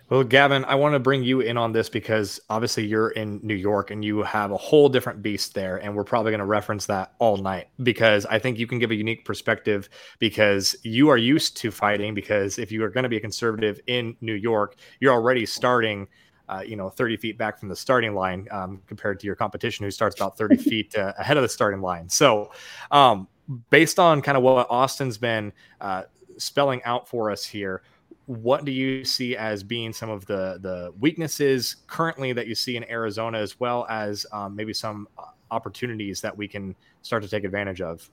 Well, 0.07 0.23
Gavin, 0.23 0.63
I 0.63 0.75
want 0.75 0.93
to 0.93 0.99
bring 0.99 1.23
you 1.23 1.41
in 1.41 1.57
on 1.57 1.73
this 1.73 1.89
because 1.89 2.39
obviously 2.49 2.85
you're 2.85 3.09
in 3.09 3.41
New 3.43 3.55
York 3.55 3.91
and 3.91 4.03
you 4.03 4.23
have 4.23 4.51
a 4.51 4.57
whole 4.57 4.87
different 4.87 5.21
beast 5.21 5.53
there. 5.53 5.77
And 5.77 5.93
we're 5.93 6.05
probably 6.05 6.31
going 6.31 6.39
to 6.39 6.45
reference 6.45 6.85
that 6.85 7.13
all 7.19 7.35
night 7.37 7.67
because 7.83 8.25
I 8.25 8.37
think 8.39 8.57
you 8.57 8.67
can 8.67 8.79
give 8.79 8.91
a 8.91 8.95
unique 8.95 9.25
perspective 9.25 9.89
because 10.19 10.75
you 10.83 11.09
are 11.09 11.17
used 11.17 11.57
to 11.57 11.71
fighting. 11.71 12.13
Because 12.13 12.59
if 12.59 12.71
you 12.71 12.83
are 12.83 12.89
going 12.89 13.03
to 13.03 13.09
be 13.09 13.17
a 13.17 13.21
conservative 13.21 13.79
in 13.87 14.15
New 14.21 14.35
York, 14.35 14.75
you're 14.99 15.13
already 15.13 15.45
starting. 15.45 16.07
Uh, 16.51 16.61
you 16.61 16.75
know, 16.75 16.89
30 16.89 17.15
feet 17.15 17.37
back 17.37 17.57
from 17.57 17.69
the 17.69 17.75
starting 17.75 18.13
line 18.13 18.45
um, 18.51 18.81
compared 18.85 19.17
to 19.21 19.25
your 19.25 19.35
competition 19.35 19.85
who 19.85 19.91
starts 19.91 20.17
about 20.17 20.37
30 20.37 20.57
feet 20.69 20.93
uh, 20.97 21.13
ahead 21.17 21.37
of 21.37 21.43
the 21.43 21.49
starting 21.49 21.81
line. 21.81 22.09
So, 22.09 22.51
um, 22.91 23.29
based 23.69 23.99
on 23.99 24.21
kind 24.21 24.37
of 24.37 24.43
what 24.43 24.67
Austin's 24.69 25.17
been 25.17 25.53
uh, 25.79 26.03
spelling 26.37 26.83
out 26.83 27.07
for 27.07 27.31
us 27.31 27.45
here, 27.45 27.83
what 28.25 28.65
do 28.65 28.71
you 28.73 29.05
see 29.05 29.35
as 29.37 29.63
being 29.63 29.93
some 29.93 30.09
of 30.09 30.25
the 30.25 30.59
the 30.61 30.93
weaknesses 30.99 31.77
currently 31.87 32.33
that 32.33 32.47
you 32.47 32.55
see 32.55 32.75
in 32.75 32.89
Arizona, 32.89 33.37
as 33.37 33.59
well 33.59 33.85
as 33.89 34.25
um, 34.33 34.53
maybe 34.53 34.73
some 34.73 35.07
uh, 35.17 35.23
opportunities 35.51 36.21
that 36.21 36.35
we 36.35 36.47
can 36.47 36.75
start 37.01 37.23
to 37.23 37.29
take 37.29 37.45
advantage 37.45 37.81
of? 37.81 38.09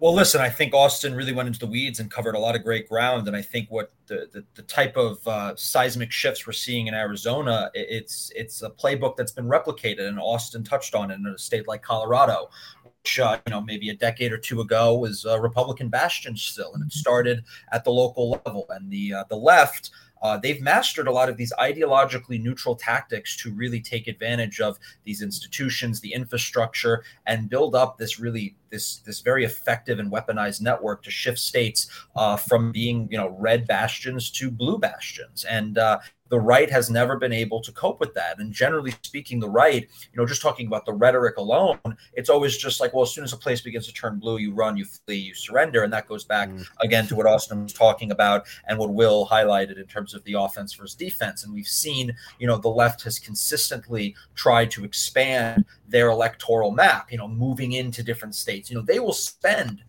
Well, 0.00 0.14
listen, 0.14 0.40
I 0.40 0.48
think 0.48 0.72
Austin 0.72 1.14
really 1.14 1.34
went 1.34 1.48
into 1.48 1.58
the 1.58 1.66
weeds 1.66 2.00
and 2.00 2.10
covered 2.10 2.34
a 2.34 2.38
lot 2.38 2.56
of 2.56 2.64
great 2.64 2.88
ground. 2.88 3.28
And 3.28 3.36
I 3.36 3.42
think 3.42 3.70
what 3.70 3.92
the 4.06 4.30
the, 4.32 4.42
the 4.54 4.62
type 4.62 4.96
of 4.96 5.26
uh, 5.28 5.54
seismic 5.56 6.10
shifts 6.10 6.46
we're 6.46 6.54
seeing 6.54 6.86
in 6.86 6.94
Arizona, 6.94 7.70
it's 7.74 8.32
it's 8.34 8.62
a 8.62 8.70
playbook 8.70 9.16
that's 9.16 9.32
been 9.32 9.44
replicated, 9.44 10.08
and 10.08 10.18
Austin 10.18 10.64
touched 10.64 10.94
on 10.94 11.10
it 11.10 11.16
in 11.16 11.26
a 11.26 11.36
state 11.36 11.68
like 11.68 11.82
Colorado, 11.82 12.48
which 12.82 13.20
uh, 13.20 13.38
you 13.46 13.50
know 13.50 13.60
maybe 13.60 13.90
a 13.90 13.94
decade 13.94 14.32
or 14.32 14.38
two 14.38 14.62
ago 14.62 14.96
was 14.96 15.26
a 15.26 15.38
Republican 15.38 15.90
bastion 15.90 16.34
still, 16.34 16.72
and 16.72 16.82
it 16.82 16.92
started 16.92 17.44
at 17.70 17.84
the 17.84 17.90
local 17.90 18.30
level. 18.30 18.64
And 18.70 18.90
the 18.90 19.12
uh, 19.12 19.24
the 19.28 19.36
left 19.36 19.90
uh, 20.22 20.38
they've 20.38 20.60
mastered 20.60 21.08
a 21.08 21.12
lot 21.12 21.28
of 21.28 21.36
these 21.36 21.52
ideologically 21.58 22.40
neutral 22.40 22.76
tactics 22.76 23.36
to 23.38 23.52
really 23.52 23.80
take 23.80 24.06
advantage 24.06 24.60
of 24.60 24.78
these 25.04 25.22
institutions, 25.22 26.00
the 26.00 26.12
infrastructure, 26.12 27.04
and 27.26 27.48
build 27.48 27.74
up 27.74 27.96
this 27.96 28.18
really 28.20 28.54
this 28.70 28.98
this 28.98 29.20
very 29.20 29.44
effective 29.44 29.98
and 29.98 30.10
weaponized 30.10 30.60
network 30.60 31.02
to 31.02 31.10
shift 31.10 31.38
states 31.38 31.88
uh, 32.16 32.36
from 32.36 32.72
being 32.72 33.08
you 33.10 33.18
know 33.18 33.36
red 33.38 33.66
bastions 33.66 34.30
to 34.32 34.50
blue 34.50 34.78
bastions. 34.78 35.44
And 35.44 35.78
uh, 35.78 35.98
the 36.30 36.40
right 36.40 36.70
has 36.70 36.88
never 36.88 37.16
been 37.16 37.32
able 37.32 37.60
to 37.60 37.72
cope 37.72 38.00
with 38.00 38.14
that. 38.14 38.38
And 38.38 38.52
generally 38.52 38.94
speaking, 39.02 39.40
the 39.40 39.50
right, 39.50 39.82
you 39.82 40.16
know, 40.16 40.24
just 40.24 40.40
talking 40.40 40.68
about 40.68 40.86
the 40.86 40.92
rhetoric 40.92 41.36
alone, 41.36 41.80
it's 42.14 42.30
always 42.30 42.56
just 42.56 42.80
like, 42.80 42.94
well, 42.94 43.02
as 43.02 43.12
soon 43.12 43.24
as 43.24 43.32
a 43.32 43.36
place 43.36 43.60
begins 43.60 43.86
to 43.88 43.92
turn 43.92 44.18
blue, 44.18 44.38
you 44.38 44.54
run, 44.54 44.76
you 44.76 44.84
flee, 44.84 45.16
you 45.16 45.34
surrender. 45.34 45.82
And 45.82 45.92
that 45.92 46.06
goes 46.06 46.24
back 46.24 46.48
mm. 46.48 46.64
again 46.80 47.06
to 47.08 47.16
what 47.16 47.26
Austin 47.26 47.64
was 47.64 47.72
talking 47.72 48.12
about 48.12 48.46
and 48.68 48.78
what 48.78 48.94
Will 48.94 49.26
highlighted 49.26 49.78
in 49.78 49.86
terms 49.86 50.14
of 50.14 50.22
the 50.22 50.34
offense 50.34 50.72
versus 50.72 50.94
defense. 50.94 51.44
And 51.44 51.52
we've 51.52 51.66
seen, 51.66 52.14
you 52.38 52.46
know, 52.46 52.58
the 52.58 52.68
left 52.68 53.02
has 53.02 53.18
consistently 53.18 54.14
tried 54.36 54.70
to 54.72 54.84
expand 54.84 55.64
their 55.90 56.08
electoral 56.08 56.70
map, 56.70 57.10
you 57.12 57.18
know, 57.18 57.28
moving 57.28 57.72
into 57.72 58.02
different 58.02 58.34
states. 58.34 58.70
You 58.70 58.76
know, 58.76 58.82
they 58.82 59.00
will 59.00 59.12
spend 59.12 59.82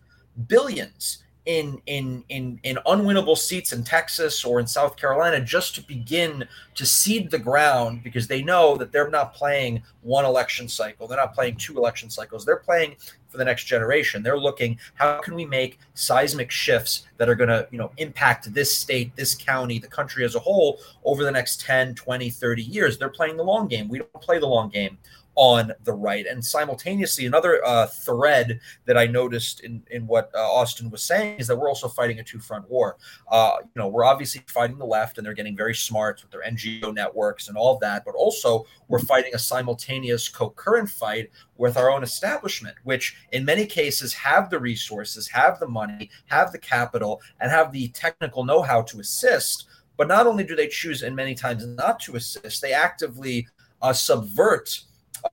billions 0.46 1.22
in 1.44 1.80
in 1.86 2.22
in 2.28 2.60
in 2.62 2.78
unwinnable 2.86 3.36
seats 3.36 3.72
in 3.72 3.82
Texas 3.82 4.44
or 4.44 4.60
in 4.60 4.66
South 4.66 4.96
Carolina 4.96 5.40
just 5.40 5.74
to 5.74 5.82
begin 5.82 6.46
to 6.74 6.86
seed 6.86 7.30
the 7.30 7.38
ground 7.38 8.02
because 8.04 8.28
they 8.28 8.42
know 8.42 8.76
that 8.76 8.92
they're 8.92 9.10
not 9.10 9.34
playing 9.34 9.82
one 10.02 10.24
election 10.24 10.68
cycle. 10.68 11.08
They're 11.08 11.18
not 11.18 11.34
playing 11.34 11.56
two 11.56 11.76
election 11.76 12.10
cycles. 12.10 12.44
They're 12.44 12.56
playing 12.56 12.96
for 13.28 13.38
the 13.38 13.44
next 13.44 13.64
generation. 13.64 14.22
They're 14.22 14.38
looking 14.38 14.78
how 14.94 15.20
can 15.20 15.34
we 15.34 15.44
make 15.44 15.80
seismic 15.94 16.50
shifts 16.50 17.06
that 17.16 17.28
are 17.28 17.34
going 17.34 17.50
to 17.50 17.66
you 17.72 17.78
know 17.78 17.90
impact 17.96 18.52
this 18.54 18.76
state 18.76 19.14
this 19.16 19.34
county 19.34 19.80
the 19.80 19.88
country 19.88 20.24
as 20.24 20.36
a 20.36 20.40
whole 20.40 20.78
over 21.04 21.24
the 21.24 21.32
next 21.32 21.60
10 21.60 21.96
20 21.96 22.30
30 22.30 22.62
years? 22.62 22.98
They're 22.98 23.08
playing 23.08 23.36
the 23.36 23.44
long 23.44 23.66
game. 23.66 23.88
We 23.88 23.98
don't 23.98 24.12
play 24.22 24.38
the 24.38 24.46
long 24.46 24.68
game 24.68 24.96
on 25.34 25.72
the 25.84 25.92
right. 25.92 26.26
And 26.26 26.44
simultaneously, 26.44 27.26
another 27.26 27.64
uh, 27.64 27.86
thread 27.86 28.60
that 28.84 28.98
I 28.98 29.06
noticed 29.06 29.60
in, 29.60 29.82
in 29.90 30.06
what 30.06 30.30
uh, 30.34 30.38
Austin 30.38 30.90
was 30.90 31.02
saying 31.02 31.38
is 31.38 31.46
that 31.46 31.56
we're 31.56 31.68
also 31.68 31.88
fighting 31.88 32.18
a 32.20 32.22
two 32.22 32.38
front 32.38 32.68
war. 32.68 32.96
Uh, 33.30 33.52
you 33.62 33.70
know, 33.76 33.88
we're 33.88 34.04
obviously 34.04 34.42
fighting 34.46 34.78
the 34.78 34.84
left 34.84 35.16
and 35.16 35.26
they're 35.26 35.32
getting 35.32 35.56
very 35.56 35.74
smart 35.74 36.22
with 36.22 36.30
their 36.30 36.42
NGO 36.42 36.94
networks 36.94 37.48
and 37.48 37.56
all 37.56 37.74
of 37.74 37.80
that, 37.80 38.04
but 38.04 38.14
also 38.14 38.66
we're 38.88 38.98
fighting 38.98 39.34
a 39.34 39.38
simultaneous 39.38 40.28
concurrent 40.28 40.90
fight 40.90 41.30
with 41.56 41.76
our 41.76 41.90
own 41.90 42.02
establishment, 42.02 42.76
which 42.84 43.16
in 43.32 43.44
many 43.44 43.64
cases 43.64 44.12
have 44.12 44.50
the 44.50 44.58
resources, 44.58 45.28
have 45.28 45.58
the 45.60 45.68
money, 45.68 46.10
have 46.26 46.52
the 46.52 46.58
capital, 46.58 47.22
and 47.40 47.50
have 47.50 47.72
the 47.72 47.88
technical 47.88 48.44
know 48.44 48.60
how 48.60 48.82
to 48.82 49.00
assist. 49.00 49.66
But 49.96 50.08
not 50.08 50.26
only 50.26 50.44
do 50.44 50.56
they 50.56 50.68
choose, 50.68 51.02
and 51.02 51.14
many 51.14 51.34
times 51.34 51.66
not 51.66 52.00
to 52.00 52.16
assist, 52.16 52.60
they 52.60 52.72
actively 52.72 53.46
uh, 53.80 53.92
subvert 53.92 54.80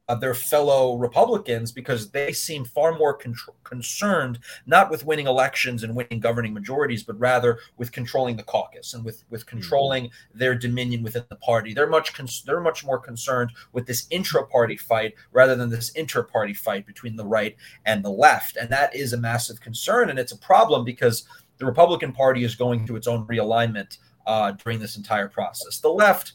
uh, 0.07 0.15
their 0.15 0.33
fellow 0.33 0.97
Republicans 0.97 1.71
because 1.71 2.11
they 2.11 2.31
seem 2.31 2.65
far 2.65 2.97
more 2.97 3.13
con- 3.13 3.35
concerned 3.63 4.39
not 4.65 4.89
with 4.89 5.05
winning 5.05 5.27
elections 5.27 5.83
and 5.83 5.95
winning 5.95 6.19
governing 6.19 6.53
majorities, 6.53 7.03
but 7.03 7.19
rather 7.19 7.59
with 7.77 7.91
controlling 7.91 8.35
the 8.35 8.43
caucus 8.43 8.93
and 8.93 9.03
with 9.03 9.23
with 9.29 9.43
hmm. 9.43 9.49
controlling 9.49 10.05
mm-hmm. 10.05 10.39
their 10.39 10.55
dominion 10.55 11.03
within 11.03 11.23
the 11.29 11.35
party. 11.37 11.73
They're 11.73 11.87
much 11.87 12.13
con- 12.13 12.27
they're 12.45 12.61
much 12.61 12.85
more 12.85 12.99
concerned 12.99 13.51
with 13.73 13.85
this 13.85 14.07
intra-party 14.09 14.77
fight 14.77 15.13
rather 15.31 15.55
than 15.55 15.69
this 15.69 15.91
inter-party 15.91 16.53
fight 16.53 16.85
between 16.85 17.15
the 17.15 17.25
right 17.25 17.55
and 17.85 18.03
the 18.03 18.09
left, 18.09 18.57
and 18.57 18.69
that 18.69 18.95
is 18.95 19.13
a 19.13 19.17
massive 19.17 19.61
concern, 19.61 20.09
and 20.09 20.19
it's 20.19 20.31
a 20.31 20.37
problem 20.37 20.83
because 20.83 21.25
the 21.57 21.65
Republican 21.65 22.13
Party 22.13 22.43
is 22.43 22.55
going 22.55 22.85
through 22.85 22.95
its 22.95 23.07
own 23.07 23.25
realignment 23.27 23.97
uh, 24.25 24.51
during 24.51 24.79
this 24.79 24.97
entire 24.97 25.27
process. 25.27 25.79
The 25.79 25.89
left 25.89 26.33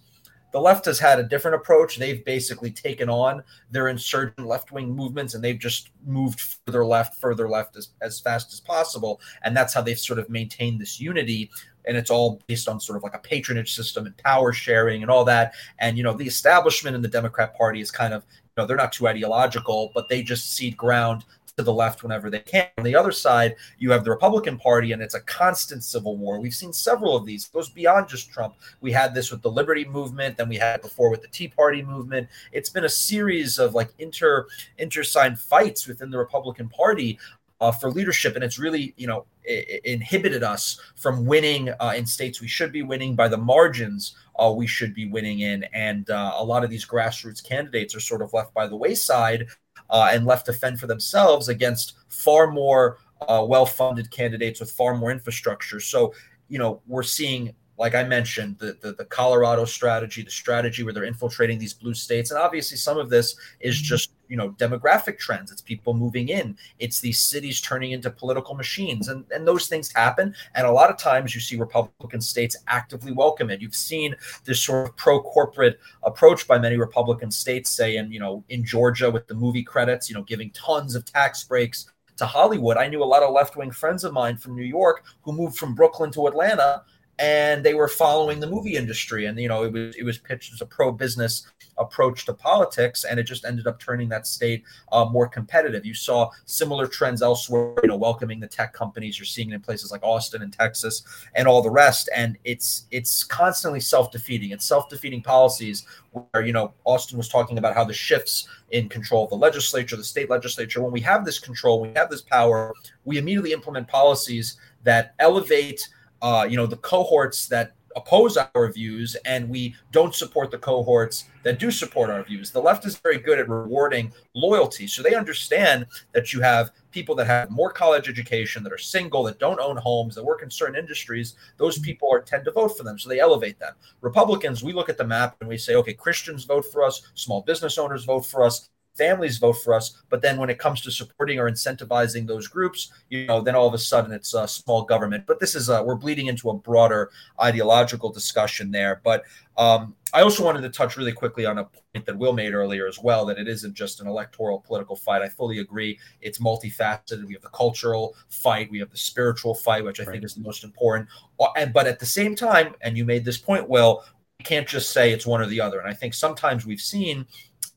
The 0.55 0.61
left 0.61 0.84
has 0.84 1.00
had 1.00 1.18
a 1.18 1.24
different 1.24 1.57
approach. 1.57 1.96
They've 1.96 2.24
basically 2.24 2.70
taken 2.70 3.09
on 3.09 3.42
their 3.72 3.88
insurgent 3.88 4.46
left 4.46 4.70
wing 4.70 4.94
movements 4.94 5.34
and 5.34 5.42
they've 5.42 5.59
just 5.59 5.90
moved 6.07 6.40
further 6.40 6.86
left, 6.86 7.20
further 7.20 7.48
left 7.48 7.76
as, 7.76 7.88
as 8.00 8.20
fast 8.20 8.52
as 8.52 8.61
possible. 8.61 9.20
And 9.42 9.57
that's 9.57 9.74
how 9.74 9.82
they've 9.82 9.98
sort 9.98 10.20
of 10.20 10.30
maintained 10.30 10.80
this 10.80 11.00
unity 11.00 11.50
and 11.86 11.96
it's 11.96 12.09
all 12.09 12.40
based 12.46 12.68
on 12.68 12.78
sort 12.78 12.96
of 12.96 13.02
like 13.02 13.16
a 13.16 13.18
patronage 13.18 13.74
system 13.74 14.07
and 14.07 14.16
power 14.18 14.52
sharing 14.52 15.02
and 15.02 15.11
all 15.11 15.24
that. 15.24 15.55
And 15.80 15.96
you 15.96 16.05
know, 16.05 16.14
the 16.14 16.26
establishment 16.28 16.94
in 16.94 17.02
the 17.02 17.09
Democrat 17.09 17.59
Party 17.59 17.80
is 17.80 17.90
kind 17.90 18.14
of 18.14 18.22
you 18.30 18.62
know 18.62 18.66
they're 18.68 18.76
not 18.76 18.92
too 18.92 19.09
ideological, 19.09 19.90
but 19.92 20.09
they 20.09 20.22
just 20.22 20.55
cede 20.55 20.76
ground 20.76 21.24
to 21.57 21.62
the 21.62 21.72
left 21.72 22.02
whenever 22.02 22.30
they 22.30 22.40
can. 22.40 22.68
On 22.78 22.84
the 22.84 22.96
other 22.96 23.12
side, 23.12 23.57
you 23.78 23.92
have 23.92 24.05
the 24.05 24.11
Republican 24.11 24.59
Party, 24.59 24.92
and 24.92 25.00
it's 25.00 25.14
a 25.14 25.20
constant 25.20 25.84
civil 25.84 26.16
war. 26.16 26.40
We've 26.40 26.55
seen 26.55 26.72
several 26.72 27.16
of 27.16 27.24
these. 27.24 27.46
It 27.46 27.52
goes 27.52 27.68
beyond 27.68 28.09
just 28.09 28.30
Trump. 28.30 28.55
We 28.80 28.90
had 28.92 29.14
this 29.14 29.30
with 29.30 29.42
the 29.42 29.50
Liberty 29.50 29.84
Movement, 29.84 30.36
then 30.36 30.48
we 30.48 30.57
had 30.57 30.76
it 30.76 30.82
before 30.82 31.11
with 31.11 31.22
the 31.22 31.28
Tea 31.28 31.48
Party 31.48 31.82
movement. 31.82 32.28
It's 32.52 32.70
been 32.70 32.84
a 32.84 32.88
series 32.88 33.59
of 33.59 33.74
like 33.74 33.90
inter 33.98 34.46
intersigned 34.78 35.38
fights 35.38 35.86
within 35.86 36.11
the 36.11 36.18
Republican 36.18 36.68
Party 36.68 37.18
uh, 37.61 37.70
for 37.70 37.90
leadership, 37.90 38.34
and 38.34 38.44
it's 38.44 38.59
really 38.59 38.92
you 38.96 39.07
know 39.07 39.24
it 39.44 39.84
inhibited 39.84 40.42
us 40.42 40.80
from 40.96 41.24
winning 41.24 41.68
uh, 41.80 41.92
in 41.96 42.07
states 42.07 42.40
we 42.40 42.48
should 42.48 42.72
be 42.72 42.82
winning 42.82 43.14
by 43.14 43.28
the 43.28 43.36
margins 43.36 44.16
uh, 44.36 44.50
we 44.50 44.66
should 44.66 44.94
be 44.94 45.07
winning 45.07 45.40
in, 45.40 45.64
and 45.72 46.11
uh, 46.11 46.32
a 46.36 46.44
lot 46.44 46.64
of 46.64 46.70
these 46.70 46.84
grassroots 46.84 47.42
candidates 47.42 47.94
are 47.94 48.00
sort 48.00 48.22
of 48.22 48.32
left 48.32 48.52
by 48.55 48.66
the 48.66 48.76
wayside 48.76 49.46
uh, 49.91 50.11
and 50.12 50.26
left 50.26 50.47
to 50.47 50.53
fend 50.53 50.80
for 50.80 50.87
themselves 50.87 51.49
against 51.49 51.95
far 52.09 52.51
more 52.51 52.99
uh, 53.28 53.45
well-funded 53.47 54.11
candidates 54.11 54.61
with 54.61 54.70
far 54.70 54.97
more 54.97 55.11
infrastructure. 55.11 55.80
So, 55.80 56.14
you 56.49 56.59
know, 56.59 56.80
we're 56.87 57.03
seeing, 57.03 57.55
like 57.78 57.95
I 57.95 58.05
mentioned, 58.05 58.59
the, 58.59 58.76
the, 58.80 58.93
the 58.93 59.05
Colorado 59.05 59.64
strategy, 59.64 60.22
the 60.22 60.30
strategy 60.30 60.82
where 60.82 60.93
they're 60.93 61.05
infiltrating 61.05 61.59
these 61.59 61.74
blue 61.74 61.95
states, 61.95 62.30
and 62.30 62.41
obviously 62.41 62.76
some 62.76 62.99
of 62.99 63.11
this 63.11 63.37
is 63.61 63.76
mm-hmm. 63.76 63.85
just 63.85 64.12
you 64.28 64.36
know 64.36 64.50
demographic 64.50 65.18
trends. 65.18 65.52
It's 65.52 65.60
people 65.60 65.94
moving 65.94 66.28
in. 66.28 66.56
It's 66.78 67.00
these 67.00 67.20
cities 67.20 67.60
turning 67.60 67.92
into 67.92 68.10
political 68.10 68.54
machines. 68.54 69.08
And 69.08 69.24
and 69.30 69.46
those 69.46 69.68
things 69.68 69.92
happen. 69.92 70.34
And 70.54 70.66
a 70.66 70.72
lot 70.72 70.90
of 70.90 70.98
times 70.98 71.34
you 71.34 71.40
see 71.40 71.56
republican 71.56 72.20
states 72.20 72.56
actively 72.68 73.12
welcome 73.12 73.50
it. 73.50 73.60
You've 73.60 73.74
seen 73.74 74.14
this 74.44 74.60
sort 74.60 74.88
of 74.88 74.96
pro 74.96 75.20
corporate 75.22 75.78
approach 76.02 76.46
by 76.46 76.58
many 76.58 76.76
republican 76.76 77.30
states 77.30 77.70
say 77.70 77.96
and 77.96 78.12
you 78.12 78.20
know 78.20 78.44
in 78.48 78.64
georgia 78.64 79.10
with 79.10 79.26
the 79.26 79.34
movie 79.34 79.62
credits 79.62 80.08
you 80.08 80.14
know 80.14 80.22
giving 80.22 80.50
tons 80.50 80.94
of 80.94 81.04
tax 81.04 81.44
breaks 81.44 81.90
to 82.16 82.26
hollywood. 82.26 82.76
I 82.76 82.88
knew 82.88 83.02
a 83.02 83.04
lot 83.04 83.22
of 83.22 83.32
left-wing 83.32 83.72
friends 83.72 84.04
of 84.04 84.12
mine 84.12 84.36
from 84.36 84.54
new 84.54 84.62
york 84.64 85.04
who 85.22 85.32
moved 85.32 85.56
from 85.56 85.74
brooklyn 85.74 86.10
to 86.12 86.26
atlanta 86.26 86.82
and 87.18 87.64
they 87.64 87.74
were 87.74 87.88
following 87.88 88.40
the 88.40 88.46
movie 88.46 88.76
industry. 88.76 89.26
And 89.26 89.38
you 89.38 89.48
know 89.48 89.62
it 89.64 89.72
was 89.72 89.94
it 89.96 90.02
was 90.02 90.18
pitched 90.18 90.52
as 90.52 90.60
a 90.60 90.66
pro 90.66 90.90
business 90.90 91.46
approach 91.78 92.24
to 92.24 92.32
politics 92.32 93.04
and 93.04 93.18
it 93.18 93.24
just 93.24 93.44
ended 93.44 93.66
up 93.66 93.80
turning 93.80 94.08
that 94.08 94.26
state 94.26 94.64
uh, 94.92 95.04
more 95.04 95.28
competitive. 95.28 95.84
You 95.84 95.94
saw 95.94 96.30
similar 96.44 96.86
trends 96.86 97.22
elsewhere 97.22 97.74
you 97.82 97.88
know 97.88 97.96
welcoming 97.96 98.40
the 98.40 98.46
tech 98.48 98.72
companies. 98.72 99.18
You're 99.18 99.26
seeing 99.26 99.50
it 99.50 99.54
in 99.54 99.60
places 99.60 99.92
like 99.92 100.02
austin 100.02 100.42
and 100.42 100.52
texas 100.52 101.02
and 101.34 101.46
all 101.46 101.62
the 101.62 101.70
rest. 101.70 102.08
And 102.14 102.36
it's 102.44 102.86
it's 102.90 103.22
constantly 103.22 103.80
self-defeating. 103.80 104.50
It's 104.50 104.64
self-defeating 104.64 105.22
policies 105.22 105.86
where 106.12 106.44
you 106.44 106.52
know 106.52 106.74
austin 106.84 107.16
was 107.16 107.28
talking 107.28 107.58
about 107.58 107.74
how 107.74 107.84
the 107.84 107.92
shifts 107.92 108.48
in 108.70 108.88
control 108.88 109.24
of 109.24 109.30
the 109.30 109.36
legislature 109.36 109.96
the 109.96 110.04
state 110.04 110.30
legislature. 110.30 110.82
When 110.82 110.92
we 110.92 111.00
have 111.00 111.24
this 111.24 111.38
control 111.38 111.80
we 111.80 111.92
have 111.94 112.10
this 112.10 112.22
power 112.22 112.72
we 113.04 113.18
immediately 113.18 113.52
implement 113.52 113.86
policies 113.86 114.56
that 114.82 115.14
elevate 115.18 115.88
uh, 116.22 116.46
you 116.48 116.56
know, 116.56 116.66
the 116.66 116.76
cohorts 116.76 117.46
that 117.48 117.74
oppose 117.96 118.36
our 118.36 118.72
views 118.72 119.14
and 119.24 119.48
we 119.48 119.74
don't 119.92 120.14
support 120.14 120.50
the 120.50 120.58
cohorts 120.58 121.26
that 121.42 121.58
do 121.58 121.70
support 121.70 122.10
our 122.10 122.22
views. 122.22 122.50
The 122.50 122.60
left 122.60 122.84
is 122.86 122.96
very 122.98 123.18
good 123.18 123.38
at 123.38 123.48
rewarding 123.48 124.12
loyalty. 124.34 124.86
So 124.86 125.02
they 125.02 125.14
understand 125.14 125.86
that 126.12 126.32
you 126.32 126.40
have 126.40 126.70
people 126.90 127.14
that 127.16 127.26
have 127.26 127.50
more 127.50 127.70
college 127.70 128.08
education, 128.08 128.62
that 128.64 128.72
are 128.72 128.78
single, 128.78 129.22
that 129.24 129.38
don't 129.38 129.60
own 129.60 129.76
homes, 129.76 130.14
that 130.14 130.24
work 130.24 130.42
in 130.42 130.50
certain 130.50 130.76
industries. 130.76 131.34
Those 131.56 131.78
people 131.78 132.10
are 132.12 132.20
tend 132.20 132.44
to 132.46 132.52
vote 132.52 132.76
for 132.76 132.84
them. 132.84 132.98
So 132.98 133.08
they 133.08 133.20
elevate 133.20 133.58
them. 133.58 133.74
Republicans, 134.00 134.62
we 134.62 134.72
look 134.72 134.88
at 134.88 134.98
the 134.98 135.06
map 135.06 135.36
and 135.40 135.48
we 135.48 135.58
say, 135.58 135.74
okay, 135.76 135.94
Christians 135.94 136.44
vote 136.44 136.64
for 136.72 136.82
us, 136.82 137.02
small 137.14 137.42
business 137.42 137.78
owners 137.78 138.04
vote 138.04 138.26
for 138.26 138.44
us, 138.44 138.70
families 138.97 139.38
vote 139.38 139.57
for 139.64 139.74
us. 139.74 140.03
But 140.09 140.22
then 140.22 140.38
when 140.38 140.51
it 140.51 140.59
comes 140.59 140.80
to 140.82 140.90
supporting 140.90 141.38
or 141.38 141.51
incentivizing 141.51 142.26
those 142.26 142.49
groups, 142.49 142.92
you 143.09 143.26
know, 143.26 143.40
then 143.40 143.55
all 143.55 143.66
of 143.66 143.74
a 143.74 143.78
sudden 143.78 144.12
it's 144.12 144.34
a 144.34 144.47
small 144.47 144.82
government. 144.82 145.26
But 145.26 145.40
this 145.40 145.55
is 145.55 145.68
we're 145.68 145.97
bleeding 145.97 146.26
into 146.26 146.51
a 146.51 146.55
broader 146.55 147.11
ideological 147.40 148.11
discussion 148.11 148.70
there. 148.70 149.01
But 149.05 149.24
um, 149.57 149.95
I 150.12 150.22
also 150.22 150.45
wanted 150.45 150.62
to 150.62 150.68
touch 150.68 150.97
really 150.97 151.12
quickly 151.12 151.47
on 151.47 151.59
a 151.59 151.64
point 151.64 152.07
that 152.07 152.18
Will 152.18 152.32
made 152.32 152.55
earlier 152.55 152.86
as 152.86 152.99
well 152.99 153.24
that 153.26 153.38
it 153.38 153.49
isn't 153.49 153.74
just 153.74 154.01
an 154.01 154.07
electoral 154.07 154.61
political 154.61 154.97
fight. 154.97 155.22
I 155.22 155.28
fully 155.28 155.59
agree. 155.59 155.99
It's 156.20 156.38
multifaceted. 156.38 157.24
We 157.24 157.34
have 157.34 157.42
the 157.42 157.49
cultural 157.49 158.16
fight, 158.28 158.70
we 158.70 158.78
have 158.80 158.90
the 158.90 158.97
spiritual 158.97 159.55
fight, 159.55 159.84
which 159.84 160.01
I 160.01 160.05
right. 160.05 160.12
think 160.12 160.24
is 160.24 160.34
the 160.34 160.42
most 160.42 160.64
important. 160.64 161.09
Uh, 161.38 161.47
and 161.57 161.72
but 161.72 161.86
at 161.86 161.99
the 161.99 162.07
same 162.07 162.34
time, 162.34 162.74
and 162.80 162.97
you 162.97 163.05
made 163.05 163.24
this 163.24 163.38
point, 163.38 163.68
Will, 163.68 164.05
you 164.38 164.45
can't 164.45 164.66
just 164.66 164.90
say 164.90 165.12
it's 165.12 165.26
one 165.26 165.40
or 165.40 165.47
the 165.47 165.61
other. 165.61 165.78
And 165.80 165.88
I 165.88 165.95
think 165.95 166.14
sometimes 166.14 166.66
we've 166.66 166.80
seen 166.80 167.26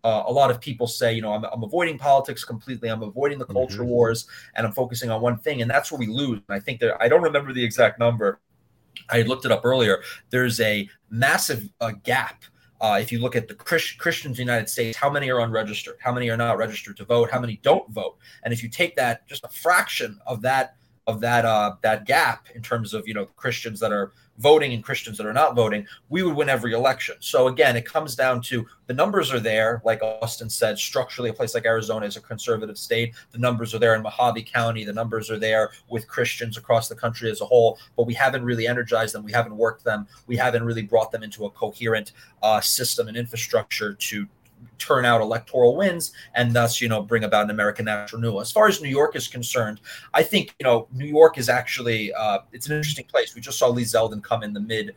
uh, 0.08 0.24
a 0.26 0.32
lot 0.32 0.49
of 0.49 0.62
people 0.62 0.88
say, 0.88 1.14
you 1.14 1.22
know, 1.22 1.34
I'm, 1.34 1.43
I'm, 1.43 1.64
avoiding 1.64 1.97
politics 1.97 2.45
completely. 2.45 2.88
I'm 2.88 3.03
avoiding 3.03 3.39
the 3.39 3.45
culture 3.45 3.80
mm-hmm. 3.80 3.89
wars, 3.89 4.26
and 4.55 4.66
I'm 4.66 4.72
focusing 4.72 5.10
on 5.10 5.20
one 5.20 5.38
thing, 5.38 5.62
and 5.62 5.70
that's 5.70 5.91
where 5.91 5.99
we 5.99 6.08
lose. 6.08 6.39
And 6.47 6.55
I 6.58 6.62
think 6.62 6.80
that 6.80 6.95
I 7.01 7.10
don't 7.10 7.22
remember 7.22 7.51
the 7.51 7.62
exact 7.62 7.99
number. 7.99 8.39
I 9.10 9.24
looked 9.24 9.43
it 9.43 9.51
up 9.51 9.66
earlier. 9.66 10.01
There's 10.30 10.62
a 10.62 10.88
massive 11.10 11.68
uh, 11.82 11.91
gap. 12.03 12.45
Uh, 12.80 12.99
if 13.01 13.12
you 13.12 13.20
look 13.20 13.36
at 13.36 13.49
the 13.49 13.53
Christ- 13.55 13.97
Christians 13.97 14.39
in 14.39 14.45
the 14.45 14.51
United 14.53 14.70
States, 14.70 14.97
how 14.97 15.10
many 15.10 15.30
are 15.30 15.41
unregistered? 15.41 15.97
How 15.99 16.14
many 16.14 16.30
are 16.30 16.38
not 16.38 16.58
registered 16.58 16.95
to 16.97 17.03
vote? 17.03 17.30
How 17.30 17.41
many 17.41 17.60
don't 17.62 17.89
vote? 17.91 18.18
And 18.43 18.53
if 18.53 18.64
you 18.64 18.70
take 18.70 18.95
that, 18.95 19.28
just 19.28 19.43
a 19.43 19.49
fraction 19.49 20.20
of 20.26 20.41
that 20.43 20.78
of 21.05 21.20
that 21.20 21.43
uh, 21.43 21.76
that 21.82 22.05
gap 22.05 22.47
in 22.55 22.62
terms 22.62 22.93
of 22.93 23.05
you 23.05 23.14
know 23.14 23.26
Christians 23.26 23.82
that 23.82 23.91
are 23.91 24.14
voting 24.38 24.73
and 24.73 24.83
Christians 24.83 25.17
that 25.17 25.25
are 25.25 25.33
not 25.33 25.55
voting, 25.55 25.85
we 26.09 26.23
would 26.23 26.35
win 26.35 26.49
every 26.49 26.73
election. 26.73 27.15
So 27.19 27.47
again, 27.47 27.75
it 27.75 27.85
comes 27.85 28.15
down 28.15 28.41
to 28.43 28.65
the 28.85 28.93
numbers 28.93 29.33
are 29.33 29.39
there. 29.39 29.81
Like 29.83 30.01
Austin 30.01 30.49
said, 30.49 30.77
structurally, 30.77 31.29
a 31.29 31.33
place 31.33 31.53
like 31.53 31.65
Arizona 31.65 32.05
is 32.05 32.17
a 32.17 32.21
conservative 32.21 32.77
state. 32.77 33.15
The 33.31 33.39
numbers 33.39 33.73
are 33.73 33.79
there 33.79 33.95
in 33.95 34.03
Mohave 34.03 34.45
County. 34.45 34.83
The 34.85 34.93
numbers 34.93 35.29
are 35.29 35.39
there 35.39 35.71
with 35.89 36.07
Christians 36.07 36.57
across 36.57 36.88
the 36.88 36.95
country 36.95 37.29
as 37.29 37.41
a 37.41 37.45
whole. 37.45 37.79
But 37.95 38.07
we 38.07 38.13
haven't 38.13 38.43
really 38.43 38.67
energized 38.67 39.13
them. 39.13 39.23
We 39.23 39.31
haven't 39.31 39.57
worked 39.57 39.83
them. 39.83 40.07
We 40.27 40.38
haven't 40.38 40.63
really 40.63 40.83
brought 40.83 41.11
them 41.11 41.23
into 41.23 41.45
a 41.45 41.49
coherent 41.49 42.13
uh, 42.41 42.61
system 42.61 43.07
and 43.07 43.17
infrastructure 43.17 43.93
to 43.93 44.27
turn 44.78 45.05
out 45.05 45.22
electoral 45.22 45.76
wins 45.76 46.14
and 46.36 46.53
thus 46.53 46.80
you 46.80 46.88
know 46.88 47.01
bring 47.01 47.24
about 47.24 47.45
an 47.45 47.49
american 47.49 47.86
national 47.86 48.22
renewal. 48.22 48.41
As 48.41 48.51
far 48.51 48.68
as 48.68 48.82
new 48.82 48.89
york 48.89 49.16
is 49.16 49.28
concerned 49.28 49.82
i 50.14 50.24
think 50.24 50.55
you 50.60 50.64
know 50.64 50.88
new 50.93 51.05
york 51.05 51.38
is 51.38 51.49
actually 51.49 52.14
uh, 52.14 52.39
it's 52.51 52.68
an 52.68 52.76
interesting 52.76 53.05
place. 53.05 53.36
We 53.36 53.41
just 53.41 53.60
saw 53.60 53.68
lee 53.68 53.84
zeldin 53.84 54.24
come 54.24 54.43
in 54.43 54.53
the 54.53 54.60
mid 54.60 54.95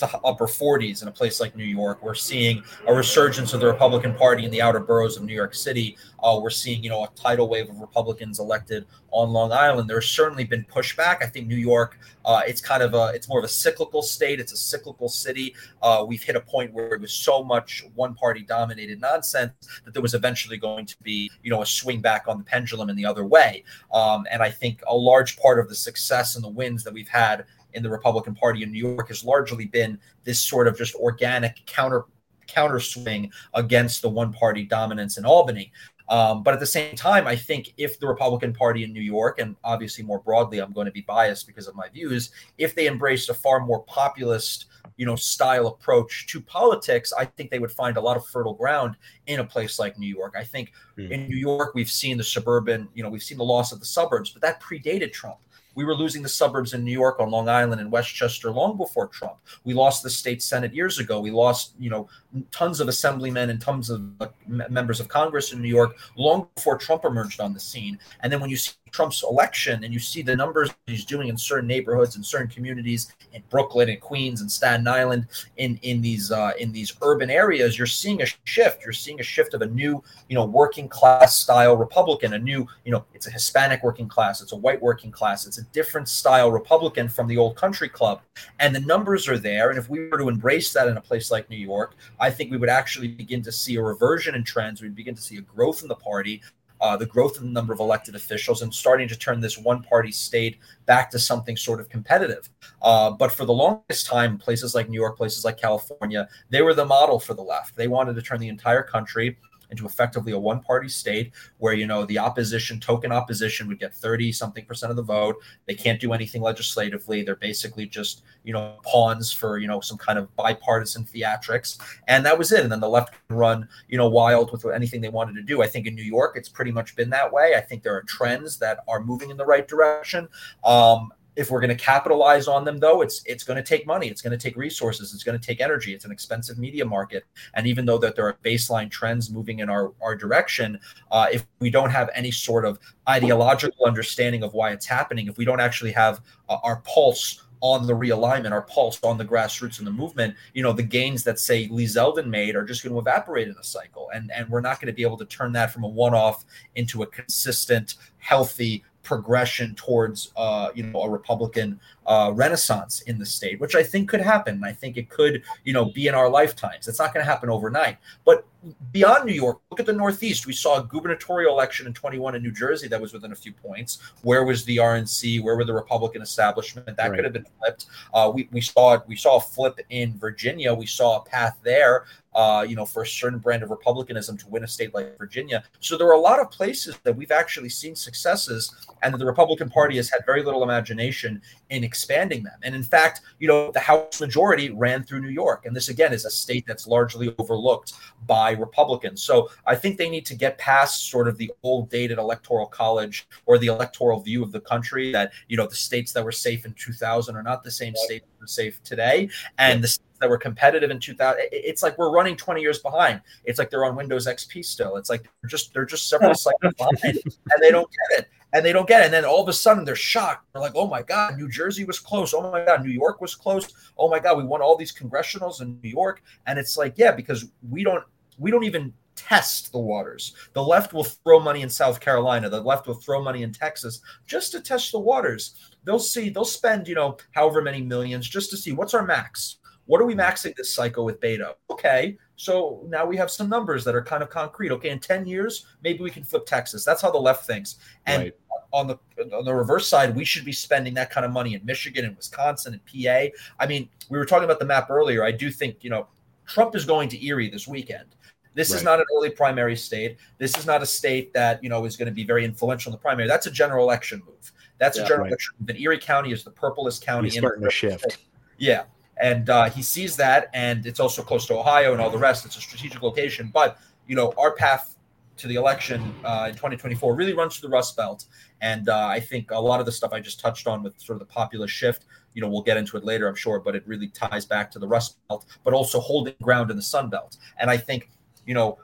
to 0.00 0.18
upper 0.24 0.46
40s 0.46 1.02
in 1.02 1.08
a 1.08 1.12
place 1.12 1.40
like 1.40 1.56
New 1.56 1.64
York. 1.64 2.02
We're 2.02 2.14
seeing 2.14 2.62
a 2.86 2.94
resurgence 2.94 3.54
of 3.54 3.60
the 3.60 3.66
Republican 3.66 4.14
Party 4.14 4.44
in 4.44 4.50
the 4.50 4.60
outer 4.60 4.80
boroughs 4.80 5.16
of 5.16 5.24
New 5.24 5.34
York 5.34 5.54
City. 5.54 5.96
Uh, 6.22 6.38
we're 6.42 6.50
seeing, 6.50 6.82
you 6.82 6.90
know, 6.90 7.04
a 7.04 7.08
tidal 7.14 7.48
wave 7.48 7.68
of 7.68 7.78
Republicans 7.80 8.40
elected 8.40 8.86
on 9.10 9.30
Long 9.30 9.52
Island. 9.52 9.88
There's 9.88 10.08
certainly 10.08 10.44
been 10.44 10.64
pushback. 10.64 11.22
I 11.22 11.26
think 11.26 11.46
New 11.46 11.56
York, 11.56 11.98
uh, 12.24 12.42
it's 12.46 12.60
kind 12.60 12.82
of 12.82 12.94
a, 12.94 13.12
it's 13.14 13.28
more 13.28 13.38
of 13.38 13.44
a 13.44 13.48
cyclical 13.48 14.02
state. 14.02 14.40
It's 14.40 14.52
a 14.52 14.56
cyclical 14.56 15.08
city. 15.08 15.54
Uh, 15.82 16.04
we've 16.06 16.22
hit 16.22 16.36
a 16.36 16.40
point 16.40 16.72
where 16.72 16.94
it 16.94 17.00
was 17.00 17.12
so 17.12 17.42
much 17.42 17.84
one-party 17.94 18.42
dominated 18.42 19.00
nonsense 19.00 19.52
that 19.84 19.92
there 19.92 20.02
was 20.02 20.14
eventually 20.14 20.56
going 20.56 20.86
to 20.86 20.96
be, 21.02 21.30
you 21.42 21.50
know, 21.50 21.62
a 21.62 21.66
swing 21.66 22.00
back 22.00 22.24
on 22.28 22.38
the 22.38 22.44
pendulum 22.44 22.90
in 22.90 22.96
the 22.96 23.04
other 23.04 23.24
way. 23.24 23.64
Um, 23.92 24.26
and 24.30 24.42
I 24.42 24.50
think 24.50 24.82
a 24.88 24.94
large 24.94 25.38
part 25.38 25.58
of 25.58 25.68
the 25.68 25.74
success 25.74 26.36
and 26.36 26.44
the 26.44 26.48
wins 26.48 26.84
that 26.84 26.92
we've 26.92 27.08
had 27.08 27.44
in 27.74 27.82
the 27.82 27.90
Republican 27.90 28.34
Party 28.34 28.62
in 28.62 28.72
New 28.72 28.78
York 28.78 29.08
has 29.08 29.24
largely 29.24 29.66
been 29.66 29.98
this 30.24 30.40
sort 30.40 30.68
of 30.68 30.76
just 30.76 30.94
organic 30.96 31.64
counter 31.66 32.04
counter 32.46 32.80
swing 32.80 33.30
against 33.54 34.02
the 34.02 34.08
one 34.08 34.32
party 34.32 34.64
dominance 34.64 35.18
in 35.18 35.24
Albany. 35.24 35.72
Um, 36.10 36.42
but 36.42 36.52
at 36.52 36.60
the 36.60 36.66
same 36.66 36.96
time, 36.96 37.28
I 37.28 37.36
think 37.36 37.72
if 37.76 38.00
the 38.00 38.08
Republican 38.08 38.52
Party 38.52 38.82
in 38.82 38.92
New 38.92 39.00
York, 39.00 39.38
and 39.38 39.54
obviously 39.62 40.02
more 40.02 40.18
broadly, 40.18 40.58
I'm 40.58 40.72
going 40.72 40.86
to 40.86 40.92
be 40.92 41.02
biased 41.02 41.46
because 41.46 41.68
of 41.68 41.76
my 41.76 41.88
views, 41.88 42.32
if 42.58 42.74
they 42.74 42.88
embraced 42.88 43.28
a 43.28 43.34
far 43.34 43.60
more 43.60 43.84
populist, 43.84 44.66
you 44.96 45.06
know, 45.06 45.14
style 45.14 45.68
approach 45.68 46.26
to 46.26 46.40
politics, 46.40 47.12
I 47.16 47.26
think 47.26 47.50
they 47.50 47.60
would 47.60 47.70
find 47.70 47.96
a 47.96 48.00
lot 48.00 48.16
of 48.16 48.26
fertile 48.26 48.54
ground 48.54 48.96
in 49.28 49.38
a 49.38 49.44
place 49.44 49.78
like 49.78 49.98
New 49.98 50.12
York. 50.12 50.34
I 50.36 50.42
think 50.42 50.72
mm. 50.98 51.08
in 51.12 51.28
New 51.28 51.36
York, 51.36 51.76
we've 51.76 51.90
seen 51.90 52.18
the 52.18 52.24
suburban, 52.24 52.88
you 52.92 53.04
know, 53.04 53.08
we've 53.08 53.22
seen 53.22 53.38
the 53.38 53.44
loss 53.44 53.70
of 53.70 53.78
the 53.78 53.86
suburbs, 53.86 54.30
but 54.30 54.42
that 54.42 54.60
predated 54.60 55.12
Trump. 55.12 55.38
We 55.74 55.84
were 55.84 55.94
losing 55.94 56.22
the 56.22 56.28
suburbs 56.28 56.74
in 56.74 56.84
New 56.84 56.92
York 56.92 57.20
on 57.20 57.30
Long 57.30 57.48
Island 57.48 57.80
and 57.80 57.90
Westchester 57.90 58.50
long 58.50 58.76
before 58.76 59.08
Trump. 59.08 59.36
We 59.64 59.74
lost 59.74 60.02
the 60.02 60.10
state 60.10 60.42
senate 60.42 60.74
years 60.74 60.98
ago. 60.98 61.20
We 61.20 61.30
lost, 61.30 61.74
you 61.78 61.90
know, 61.90 62.08
tons 62.50 62.80
of 62.80 62.88
assemblymen 62.88 63.50
and 63.50 63.60
tons 63.60 63.90
of 63.90 64.02
uh, 64.20 64.28
members 64.46 65.00
of 65.00 65.08
Congress 65.08 65.52
in 65.52 65.60
New 65.62 65.68
York 65.68 65.96
long 66.16 66.48
before 66.54 66.76
Trump 66.78 67.04
emerged 67.04 67.40
on 67.40 67.54
the 67.54 67.60
scene. 67.60 67.98
And 68.20 68.32
then 68.32 68.40
when 68.40 68.50
you 68.50 68.56
see 68.56 68.72
Trump's 68.90 69.22
election 69.22 69.84
and 69.84 69.92
you 69.92 70.00
see 70.00 70.22
the 70.22 70.34
numbers 70.34 70.70
he's 70.86 71.04
doing 71.04 71.28
in 71.28 71.36
certain 71.36 71.66
neighborhoods 71.66 72.16
and 72.16 72.24
certain 72.24 72.48
communities 72.48 73.12
in 73.32 73.42
Brooklyn 73.50 73.88
and 73.88 74.00
Queens 74.00 74.40
and 74.40 74.50
Staten 74.50 74.86
Island 74.88 75.26
in 75.56 75.78
in 75.82 76.00
these 76.00 76.30
uh, 76.30 76.52
in 76.58 76.72
these 76.72 76.94
urban 77.02 77.30
areas, 77.30 77.78
you're 77.78 77.86
seeing 77.86 78.22
a 78.22 78.26
shift. 78.44 78.84
You're 78.84 78.92
seeing 78.92 79.20
a 79.20 79.22
shift 79.22 79.54
of 79.54 79.62
a 79.62 79.66
new, 79.66 80.02
you 80.28 80.34
know, 80.34 80.44
working 80.44 80.88
class 80.88 81.36
style 81.36 81.76
Republican, 81.76 82.34
a 82.34 82.38
new, 82.38 82.66
you 82.84 82.92
know, 82.92 83.04
it's 83.14 83.26
a 83.26 83.30
Hispanic 83.30 83.82
working 83.82 84.08
class, 84.08 84.40
it's 84.40 84.52
a 84.52 84.56
white 84.56 84.80
working 84.80 85.10
class, 85.10 85.46
it's 85.46 85.58
a 85.58 85.64
different 85.64 86.08
style 86.08 86.50
Republican 86.50 87.08
from 87.08 87.26
the 87.26 87.36
old 87.36 87.56
country 87.56 87.88
club. 87.88 88.20
And 88.58 88.74
the 88.74 88.80
numbers 88.80 89.28
are 89.28 89.38
there. 89.38 89.70
And 89.70 89.78
if 89.78 89.88
we 89.88 90.08
were 90.08 90.18
to 90.18 90.28
embrace 90.28 90.72
that 90.72 90.88
in 90.88 90.96
a 90.96 91.00
place 91.00 91.30
like 91.30 91.48
New 91.50 91.56
York, 91.56 91.94
I 92.18 92.30
think 92.30 92.50
we 92.50 92.56
would 92.56 92.68
actually 92.68 93.08
begin 93.08 93.42
to 93.42 93.52
see 93.52 93.76
a 93.76 93.82
reversion 93.82 94.34
in 94.34 94.44
trends. 94.44 94.82
We'd 94.82 94.94
begin 94.94 95.14
to 95.14 95.22
see 95.22 95.36
a 95.36 95.42
growth 95.42 95.82
in 95.82 95.88
the 95.88 95.94
party 95.94 96.42
uh, 96.80 96.96
the 96.96 97.06
growth 97.06 97.38
in 97.38 97.44
the 97.44 97.50
number 97.50 97.72
of 97.72 97.80
elected 97.80 98.14
officials, 98.14 98.62
and 98.62 98.72
starting 98.72 99.08
to 99.08 99.16
turn 99.16 99.40
this 99.40 99.58
one 99.58 99.82
party 99.82 100.10
state 100.12 100.58
back 100.86 101.10
to 101.10 101.18
something 101.18 101.56
sort 101.56 101.80
of 101.80 101.88
competitive. 101.88 102.48
Uh, 102.82 103.10
but 103.10 103.30
for 103.30 103.44
the 103.44 103.52
longest 103.52 104.06
time, 104.06 104.38
places 104.38 104.74
like 104.74 104.88
New 104.88 105.00
York, 105.00 105.16
places 105.16 105.44
like 105.44 105.56
California, 105.56 106.28
they 106.48 106.62
were 106.62 106.74
the 106.74 106.84
model 106.84 107.20
for 107.20 107.34
the 107.34 107.42
left. 107.42 107.76
They 107.76 107.88
wanted 107.88 108.14
to 108.14 108.22
turn 108.22 108.40
the 108.40 108.48
entire 108.48 108.82
country 108.82 109.36
into 109.70 109.86
effectively 109.86 110.32
a 110.32 110.38
one 110.38 110.60
party 110.60 110.88
state 110.88 111.32
where, 111.58 111.74
you 111.74 111.86
know, 111.86 112.04
the 112.06 112.18
opposition, 112.18 112.80
token 112.80 113.12
opposition 113.12 113.68
would 113.68 113.78
get 113.78 113.94
30 113.94 114.32
something 114.32 114.64
percent 114.64 114.90
of 114.90 114.96
the 114.96 115.02
vote. 115.02 115.36
They 115.66 115.74
can't 115.74 116.00
do 116.00 116.12
anything 116.12 116.42
legislatively. 116.42 117.22
They're 117.22 117.36
basically 117.36 117.86
just, 117.86 118.22
you 118.44 118.52
know, 118.52 118.76
pawns 118.84 119.32
for, 119.32 119.58
you 119.58 119.68
know, 119.68 119.80
some 119.80 119.98
kind 119.98 120.18
of 120.18 120.34
bipartisan 120.36 121.04
theatrics. 121.04 121.78
And 122.08 122.24
that 122.26 122.38
was 122.38 122.52
it. 122.52 122.62
And 122.62 122.72
then 122.72 122.80
the 122.80 122.88
left 122.88 123.14
can 123.28 123.36
run, 123.36 123.68
you 123.88 123.98
know, 123.98 124.08
wild 124.08 124.52
with 124.52 124.64
anything 124.66 125.00
they 125.00 125.08
wanted 125.08 125.34
to 125.34 125.42
do. 125.42 125.62
I 125.62 125.66
think 125.66 125.86
in 125.86 125.94
New 125.94 126.02
York, 126.02 126.36
it's 126.36 126.48
pretty 126.48 126.72
much 126.72 126.96
been 126.96 127.10
that 127.10 127.32
way. 127.32 127.54
I 127.56 127.60
think 127.60 127.82
there 127.82 127.96
are 127.96 128.02
trends 128.02 128.58
that 128.58 128.80
are 128.88 129.02
moving 129.02 129.30
in 129.30 129.36
the 129.36 129.46
right 129.46 129.66
direction. 129.66 130.28
Um, 130.64 131.12
if 131.36 131.50
we're 131.50 131.60
going 131.60 131.76
to 131.76 131.84
capitalize 131.84 132.48
on 132.48 132.64
them 132.64 132.78
though 132.78 133.02
it's 133.02 133.22
it's 133.26 133.44
going 133.44 133.56
to 133.56 133.62
take 133.62 133.86
money 133.86 134.08
it's 134.08 134.22
going 134.22 134.36
to 134.36 134.42
take 134.42 134.56
resources 134.56 135.14
it's 135.14 135.22
going 135.22 135.38
to 135.38 135.44
take 135.44 135.60
energy 135.60 135.94
it's 135.94 136.04
an 136.04 136.12
expensive 136.12 136.58
media 136.58 136.84
market 136.84 137.24
and 137.54 137.66
even 137.66 137.84
though 137.84 137.98
that 137.98 138.16
there 138.16 138.26
are 138.26 138.36
baseline 138.44 138.90
trends 138.90 139.30
moving 139.30 139.60
in 139.60 139.68
our 139.68 139.92
our 140.02 140.14
direction 140.16 140.78
uh, 141.10 141.26
if 141.32 141.46
we 141.60 141.70
don't 141.70 141.90
have 141.90 142.10
any 142.14 142.30
sort 142.30 142.64
of 142.64 142.78
ideological 143.08 143.86
understanding 143.86 144.42
of 144.42 144.52
why 144.54 144.70
it's 144.70 144.86
happening 144.86 145.26
if 145.26 145.38
we 145.38 145.44
don't 145.44 145.60
actually 145.60 145.92
have 145.92 146.20
uh, 146.48 146.58
our 146.62 146.76
pulse 146.82 147.42
on 147.60 147.86
the 147.86 147.92
realignment, 147.92 148.52
our 148.52 148.62
pulse 148.62 148.98
on 149.02 149.18
the 149.18 149.24
grassroots 149.24 149.78
and 149.78 149.86
the 149.86 149.92
movement, 149.92 150.34
you 150.54 150.62
know, 150.62 150.72
the 150.72 150.82
gains 150.82 151.22
that 151.24 151.38
say 151.38 151.68
Lee 151.68 151.84
Zeldin 151.84 152.26
made 152.26 152.56
are 152.56 152.64
just 152.64 152.82
going 152.82 152.92
to 152.92 152.98
evaporate 152.98 153.48
in 153.48 153.54
a 153.58 153.64
cycle. 153.64 154.08
And 154.14 154.30
and 154.32 154.48
we're 154.48 154.62
not 154.62 154.80
going 154.80 154.86
to 154.86 154.92
be 154.92 155.02
able 155.02 155.18
to 155.18 155.26
turn 155.26 155.52
that 155.52 155.72
from 155.72 155.84
a 155.84 155.88
one-off 155.88 156.44
into 156.74 157.02
a 157.02 157.06
consistent, 157.06 157.96
healthy 158.18 158.82
progression 159.10 159.74
towards 159.74 160.30
uh, 160.36 160.70
you 160.72 160.84
know 160.84 161.00
a 161.02 161.10
Republican 161.10 161.80
uh, 162.10 162.32
renaissance 162.32 163.02
in 163.02 163.20
the 163.20 163.24
state, 163.24 163.60
which 163.60 163.76
I 163.76 163.84
think 163.84 164.08
could 164.08 164.20
happen. 164.20 164.64
I 164.64 164.72
think 164.72 164.96
it 164.96 165.08
could 165.08 165.44
you 165.64 165.72
know 165.72 165.84
be 165.84 166.08
in 166.08 166.14
our 166.14 166.28
lifetimes. 166.28 166.88
It's 166.88 166.98
not 166.98 167.14
going 167.14 167.24
to 167.24 167.30
happen 167.30 167.48
overnight, 167.48 167.98
but 168.24 168.44
beyond 168.90 169.24
New 169.24 169.32
York, 169.32 169.60
look 169.70 169.78
at 169.78 169.86
the 169.86 169.92
Northeast. 169.92 170.44
We 170.44 170.52
saw 170.52 170.80
a 170.80 170.84
gubernatorial 170.84 171.54
election 171.54 171.86
in 171.86 171.94
21 171.94 172.34
in 172.34 172.42
New 172.42 172.50
Jersey 172.50 172.88
that 172.88 173.00
was 173.00 173.12
within 173.12 173.30
a 173.30 173.36
few 173.36 173.52
points. 173.52 174.00
Where 174.22 174.44
was 174.44 174.64
the 174.64 174.78
RNC? 174.78 175.40
Where 175.42 175.56
were 175.56 175.64
the 175.64 175.72
Republican 175.72 176.20
establishment? 176.20 176.84
That 176.96 176.98
right. 176.98 177.14
could 177.14 177.24
have 177.24 177.32
been 177.32 177.46
flipped. 177.60 177.86
Uh, 178.12 178.32
we, 178.34 178.48
we 178.50 178.60
saw 178.60 178.98
we 179.06 179.14
saw 179.14 179.36
a 179.36 179.40
flip 179.40 179.78
in 179.90 180.18
Virginia. 180.18 180.74
We 180.74 180.86
saw 180.86 181.20
a 181.20 181.24
path 181.24 181.58
there 181.62 182.06
uh, 182.34 182.64
you 182.68 182.76
know, 182.76 182.86
for 182.86 183.02
a 183.02 183.06
certain 183.06 183.38
brand 183.38 183.62
of 183.62 183.70
republicanism 183.70 184.36
to 184.38 184.48
win 184.48 184.64
a 184.64 184.68
state 184.68 184.94
like 184.94 185.18
Virginia. 185.18 185.64
So 185.80 185.96
there 185.96 186.06
are 186.08 186.14
a 186.14 186.20
lot 186.20 186.38
of 186.38 186.50
places 186.50 186.96
that 187.02 187.16
we've 187.16 187.32
actually 187.32 187.68
seen 187.68 187.94
successes, 187.96 188.86
and 189.02 189.12
that 189.12 189.18
the 189.18 189.26
Republican 189.26 189.68
Party 189.68 189.96
has 189.96 190.08
had 190.10 190.24
very 190.26 190.42
little 190.42 190.62
imagination 190.62 191.42
in 191.70 191.82
expanding 192.00 192.42
them. 192.42 192.58
And 192.62 192.74
in 192.74 192.82
fact, 192.82 193.20
you 193.38 193.46
know, 193.46 193.70
the 193.72 193.80
House 193.80 194.20
majority 194.20 194.70
ran 194.70 195.04
through 195.04 195.20
New 195.20 195.28
York, 195.28 195.66
and 195.66 195.76
this 195.76 195.90
again 195.90 196.14
is 196.14 196.24
a 196.24 196.30
state 196.30 196.64
that's 196.66 196.86
largely 196.86 197.34
overlooked 197.38 197.92
by 198.26 198.52
Republicans. 198.52 199.22
So 199.22 199.50
I 199.66 199.74
think 199.74 199.98
they 199.98 200.08
need 200.08 200.24
to 200.26 200.34
get 200.34 200.56
past 200.56 201.10
sort 201.10 201.28
of 201.28 201.36
the 201.36 201.52
old 201.62 201.90
dated 201.90 202.16
electoral 202.18 202.66
college 202.66 203.28
or 203.44 203.58
the 203.58 203.66
electoral 203.66 204.20
view 204.20 204.42
of 204.42 204.50
the 204.50 204.60
country 204.60 205.12
that 205.12 205.32
you 205.48 205.58
know 205.58 205.66
the 205.66 205.76
states 205.76 206.12
that 206.12 206.24
were 206.24 206.32
safe 206.32 206.64
in 206.64 206.72
2000 206.72 207.36
are 207.36 207.42
not 207.42 207.62
the 207.62 207.70
same 207.70 207.94
states 207.94 208.24
that 208.38 208.44
are 208.44 208.48
safe 208.48 208.82
today, 208.82 209.28
and 209.58 209.84
the 209.84 209.98
that 210.20 210.28
were 210.28 210.38
competitive 210.38 210.90
in 210.90 211.00
2000 211.00 211.40
it's 211.50 211.82
like 211.82 211.96
we're 211.96 212.10
running 212.12 212.36
20 212.36 212.60
years 212.60 212.78
behind. 212.78 213.22
It's 213.44 213.58
like 213.58 213.70
they're 213.70 213.86
on 213.86 213.96
windows 213.96 214.26
xp 214.26 214.64
still. 214.64 214.96
It's 214.96 215.08
like 215.08 215.22
they're 215.22 215.48
just 215.48 215.72
they're 215.72 215.86
just 215.86 216.08
several 216.08 216.34
cycles 216.46 216.74
behind 216.74 217.20
and 217.24 217.62
they 217.62 217.70
don't 217.70 217.90
get 217.90 218.20
it 218.20 218.28
and 218.52 218.64
they 218.64 218.72
don't 218.72 218.88
get 218.88 219.02
it 219.02 219.04
and 219.06 219.14
then 219.14 219.24
all 219.24 219.42
of 219.42 219.48
a 219.48 219.52
sudden 219.52 219.84
they're 219.84 219.96
shocked 219.96 220.46
they're 220.52 220.62
like 220.62 220.74
oh 220.74 220.86
my 220.86 221.02
god 221.02 221.36
new 221.36 221.48
jersey 221.48 221.84
was 221.84 221.98
close 221.98 222.34
oh 222.34 222.50
my 222.50 222.64
god 222.64 222.84
new 222.84 222.90
york 222.90 223.20
was 223.20 223.34
close 223.34 223.92
oh 223.98 224.08
my 224.08 224.18
god 224.18 224.36
we 224.36 224.44
won 224.44 224.60
all 224.60 224.76
these 224.76 224.92
congressionals 224.92 225.60
in 225.60 225.78
new 225.82 225.90
york 225.90 226.22
and 226.46 226.58
it's 226.58 226.76
like 226.76 226.94
yeah 226.96 227.12
because 227.12 227.46
we 227.68 227.84
don't 227.84 228.04
we 228.38 228.50
don't 228.50 228.64
even 228.64 228.92
test 229.20 229.70
the 229.72 229.78
waters. 229.78 230.34
The 230.54 230.62
left 230.62 230.94
will 230.94 231.04
throw 231.04 231.40
money 231.40 231.60
in 231.60 231.68
South 231.68 232.00
Carolina. 232.00 232.48
The 232.48 232.60
left 232.60 232.86
will 232.86 232.94
throw 232.94 233.22
money 233.22 233.42
in 233.42 233.52
Texas 233.52 234.00
just 234.26 234.52
to 234.52 234.60
test 234.60 234.92
the 234.92 234.98
waters. 234.98 235.72
They'll 235.84 235.98
see, 235.98 236.30
they'll 236.30 236.44
spend, 236.44 236.88
you 236.88 236.94
know, 236.94 237.18
however 237.32 237.60
many 237.60 237.82
millions 237.82 238.28
just 238.28 238.50
to 238.50 238.56
see 238.56 238.72
what's 238.72 238.94
our 238.94 239.04
max. 239.04 239.58
What 239.90 240.00
are 240.00 240.04
we 240.04 240.14
maxing 240.14 240.54
this 240.54 240.72
cycle 240.72 241.04
with 241.04 241.18
Beto? 241.18 241.54
Okay, 241.68 242.16
so 242.36 242.86
now 242.86 243.04
we 243.04 243.16
have 243.16 243.28
some 243.28 243.48
numbers 243.48 243.82
that 243.82 243.92
are 243.92 244.04
kind 244.04 244.22
of 244.22 244.30
concrete. 244.30 244.70
Okay, 244.70 244.90
in 244.90 245.00
10 245.00 245.26
years, 245.26 245.66
maybe 245.82 245.98
we 246.04 246.12
can 246.12 246.22
flip 246.22 246.46
Texas. 246.46 246.84
That's 246.84 247.02
how 247.02 247.10
the 247.10 247.18
left 247.18 247.44
thinks. 247.44 247.74
And 248.06 248.22
right. 248.22 248.36
on 248.72 248.86
the 248.86 248.96
on 249.34 249.44
the 249.44 249.52
reverse 249.52 249.88
side, 249.88 250.14
we 250.14 250.24
should 250.24 250.44
be 250.44 250.52
spending 250.52 250.94
that 250.94 251.10
kind 251.10 251.26
of 251.26 251.32
money 251.32 251.54
in 251.54 251.66
Michigan 251.66 252.04
and 252.04 252.16
Wisconsin 252.16 252.74
and 252.74 252.86
PA. 252.86 253.36
I 253.58 253.66
mean, 253.66 253.88
we 254.10 254.16
were 254.16 254.24
talking 254.24 254.44
about 254.44 254.60
the 254.60 254.64
map 254.64 254.90
earlier. 254.90 255.24
I 255.24 255.32
do 255.32 255.50
think, 255.50 255.82
you 255.82 255.90
know, 255.90 256.06
Trump 256.46 256.76
is 256.76 256.84
going 256.84 257.08
to 257.08 257.26
Erie 257.26 257.50
this 257.50 257.66
weekend. 257.66 258.14
This 258.54 258.70
right. 258.70 258.76
is 258.76 258.84
not 258.84 259.00
an 259.00 259.06
early 259.16 259.30
primary 259.30 259.74
state. 259.74 260.18
This 260.38 260.56
is 260.56 260.66
not 260.66 260.84
a 260.84 260.86
state 260.86 261.32
that, 261.32 261.64
you 261.64 261.68
know, 261.68 261.84
is 261.84 261.96
going 261.96 262.06
to 262.06 262.14
be 262.14 262.22
very 262.22 262.44
influential 262.44 262.90
in 262.90 262.92
the 262.92 263.02
primary. 263.02 263.26
That's 263.26 263.48
a 263.48 263.50
general 263.50 263.86
election 263.86 264.22
move. 264.24 264.52
That's 264.78 264.98
yeah, 264.98 265.02
a 265.02 265.06
general 265.08 265.24
right. 265.24 265.30
election 265.30 265.54
move. 265.58 265.70
And 265.70 265.80
Erie 265.80 265.98
County 265.98 266.30
is 266.30 266.44
the 266.44 266.52
purplest 266.52 267.04
county. 267.04 267.28
He's 267.28 267.38
starting 267.38 267.64
to 267.64 267.70
shift. 267.72 268.18
Yeah 268.56 268.84
and 269.20 269.50
uh, 269.50 269.68
he 269.70 269.82
sees 269.82 270.16
that, 270.16 270.50
and 270.54 270.86
it's 270.86 271.00
also 271.00 271.22
close 271.22 271.46
to 271.46 271.54
Ohio 271.54 271.92
and 271.92 272.00
all 272.00 272.10
the 272.10 272.18
rest. 272.18 272.46
It's 272.46 272.56
a 272.56 272.60
strategic 272.60 273.02
location, 273.02 273.50
but 273.52 273.78
you 274.06 274.16
know 274.16 274.32
our 274.38 274.52
path 274.52 274.96
to 275.36 275.46
the 275.46 275.54
election 275.54 276.14
uh, 276.24 276.46
in 276.48 276.54
2024 276.54 277.14
really 277.14 277.32
runs 277.32 277.56
through 277.56 277.68
the 277.68 277.72
Rust 277.72 277.96
Belt, 277.96 278.24
and 278.60 278.88
uh, 278.88 279.06
I 279.06 279.20
think 279.20 279.50
a 279.50 279.60
lot 279.60 279.80
of 279.80 279.86
the 279.86 279.92
stuff 279.92 280.12
I 280.12 280.20
just 280.20 280.40
touched 280.40 280.66
on 280.66 280.82
with 280.82 280.98
sort 281.00 281.20
of 281.20 281.20
the 281.20 281.32
populist 281.32 281.74
shift. 281.74 282.06
You 282.34 282.42
know, 282.42 282.48
we'll 282.48 282.62
get 282.62 282.76
into 282.76 282.96
it 282.96 283.04
later, 283.04 283.28
I'm 283.28 283.34
sure, 283.34 283.58
but 283.58 283.74
it 283.74 283.82
really 283.86 284.08
ties 284.08 284.46
back 284.46 284.70
to 284.72 284.78
the 284.78 284.86
Rust 284.86 285.16
Belt, 285.28 285.46
but 285.64 285.74
also 285.74 285.98
holding 286.00 286.34
ground 286.42 286.70
in 286.70 286.76
the 286.76 286.82
Sun 286.82 287.10
Belt. 287.10 287.36
And 287.58 287.68
I 287.68 287.76
think, 287.76 288.08
you 288.46 288.54
know, 288.54 288.78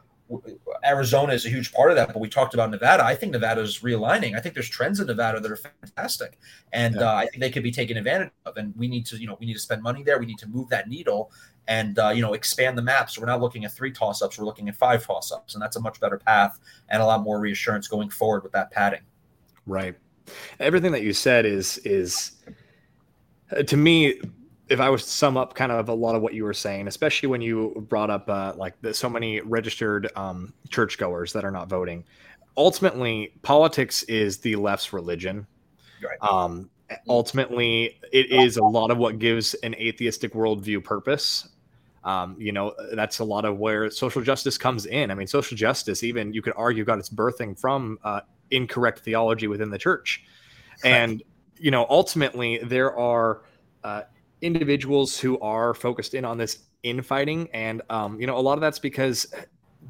Arizona 0.84 1.32
is 1.32 1.46
a 1.46 1.48
huge 1.48 1.72
part 1.72 1.90
of 1.90 1.96
that, 1.96 2.08
but 2.12 2.18
we 2.18 2.28
talked 2.28 2.54
about 2.54 2.70
Nevada. 2.70 3.04
I 3.04 3.14
think 3.14 3.32
Nevada 3.32 3.60
is 3.60 3.80
realigning. 3.80 4.36
I 4.36 4.40
think 4.40 4.54
there's 4.54 4.68
trends 4.68 4.98
in 4.98 5.06
Nevada 5.06 5.40
that 5.40 5.50
are 5.50 5.56
fantastic, 5.56 6.38
and 6.72 6.96
yeah. 6.96 7.12
uh, 7.12 7.14
I 7.14 7.26
think 7.26 7.40
they 7.40 7.50
could 7.50 7.62
be 7.62 7.70
taken 7.70 7.96
advantage 7.96 8.30
of. 8.44 8.56
And 8.56 8.74
we 8.76 8.88
need 8.88 9.06
to, 9.06 9.16
you 9.16 9.26
know, 9.26 9.36
we 9.38 9.46
need 9.46 9.54
to 9.54 9.60
spend 9.60 9.82
money 9.82 10.02
there. 10.02 10.18
We 10.18 10.26
need 10.26 10.38
to 10.38 10.48
move 10.48 10.68
that 10.70 10.88
needle 10.88 11.30
and 11.68 11.98
uh, 11.98 12.10
you 12.10 12.22
know 12.22 12.34
expand 12.34 12.76
the 12.76 12.82
map. 12.82 13.10
So 13.10 13.20
we're 13.20 13.26
not 13.26 13.40
looking 13.40 13.64
at 13.64 13.72
three 13.72 13.92
toss 13.92 14.22
ups; 14.22 14.38
we're 14.38 14.44
looking 14.44 14.68
at 14.68 14.76
five 14.76 15.06
toss 15.06 15.32
ups, 15.32 15.54
and 15.54 15.62
that's 15.62 15.76
a 15.76 15.80
much 15.80 16.00
better 16.00 16.18
path 16.18 16.58
and 16.88 17.02
a 17.02 17.06
lot 17.06 17.22
more 17.22 17.38
reassurance 17.40 17.88
going 17.88 18.10
forward 18.10 18.42
with 18.42 18.52
that 18.52 18.70
padding. 18.70 19.02
Right. 19.66 19.96
Everything 20.58 20.92
that 20.92 21.02
you 21.02 21.12
said 21.12 21.46
is 21.46 21.78
is 21.78 22.32
uh, 23.50 23.62
to 23.62 23.76
me 23.76 24.20
if 24.68 24.80
I 24.80 24.88
was 24.88 25.04
to 25.04 25.08
sum 25.08 25.36
up 25.36 25.54
kind 25.54 25.70
of 25.70 25.88
a 25.88 25.94
lot 25.94 26.16
of 26.16 26.22
what 26.22 26.34
you 26.34 26.44
were 26.44 26.54
saying, 26.54 26.88
especially 26.88 27.28
when 27.28 27.40
you 27.40 27.86
brought 27.88 28.10
up 28.10 28.28
uh, 28.28 28.52
like 28.56 28.80
the, 28.80 28.92
so 28.92 29.08
many 29.08 29.40
registered 29.40 30.10
um, 30.16 30.52
churchgoers 30.70 31.32
that 31.32 31.44
are 31.44 31.50
not 31.50 31.68
voting, 31.68 32.04
ultimately 32.56 33.32
politics 33.42 34.02
is 34.04 34.38
the 34.38 34.56
left's 34.56 34.92
religion. 34.92 35.46
Right. 36.02 36.18
Um, 36.20 36.70
ultimately, 37.08 38.00
it 38.12 38.30
is 38.30 38.56
a 38.56 38.64
lot 38.64 38.90
of 38.90 38.98
what 38.98 39.18
gives 39.18 39.54
an 39.54 39.74
atheistic 39.76 40.32
worldview 40.32 40.82
purpose. 40.82 41.48
Um, 42.02 42.36
you 42.38 42.52
know, 42.52 42.74
that's 42.92 43.18
a 43.18 43.24
lot 43.24 43.44
of 43.44 43.58
where 43.58 43.90
social 43.90 44.22
justice 44.22 44.56
comes 44.56 44.86
in. 44.86 45.10
I 45.10 45.14
mean, 45.14 45.26
social 45.26 45.56
justice, 45.56 46.04
even 46.04 46.32
you 46.32 46.42
could 46.42 46.52
argue, 46.56 46.84
got 46.84 46.98
its 46.98 47.10
birthing 47.10 47.58
from 47.58 47.98
uh, 48.04 48.20
incorrect 48.50 49.00
theology 49.00 49.48
within 49.48 49.70
the 49.70 49.78
church, 49.78 50.24
and 50.84 51.22
you 51.58 51.70
know, 51.70 51.86
ultimately 51.88 52.58
there 52.58 52.96
are. 52.96 53.42
Uh, 53.84 54.02
individuals 54.42 55.18
who 55.18 55.38
are 55.40 55.74
focused 55.74 56.14
in 56.14 56.24
on 56.24 56.38
this 56.38 56.58
infighting, 56.82 57.48
and 57.52 57.82
um, 57.90 58.20
you 58.20 58.26
know, 58.26 58.36
a 58.36 58.40
lot 58.40 58.54
of 58.54 58.60
that's 58.60 58.78
because 58.78 59.26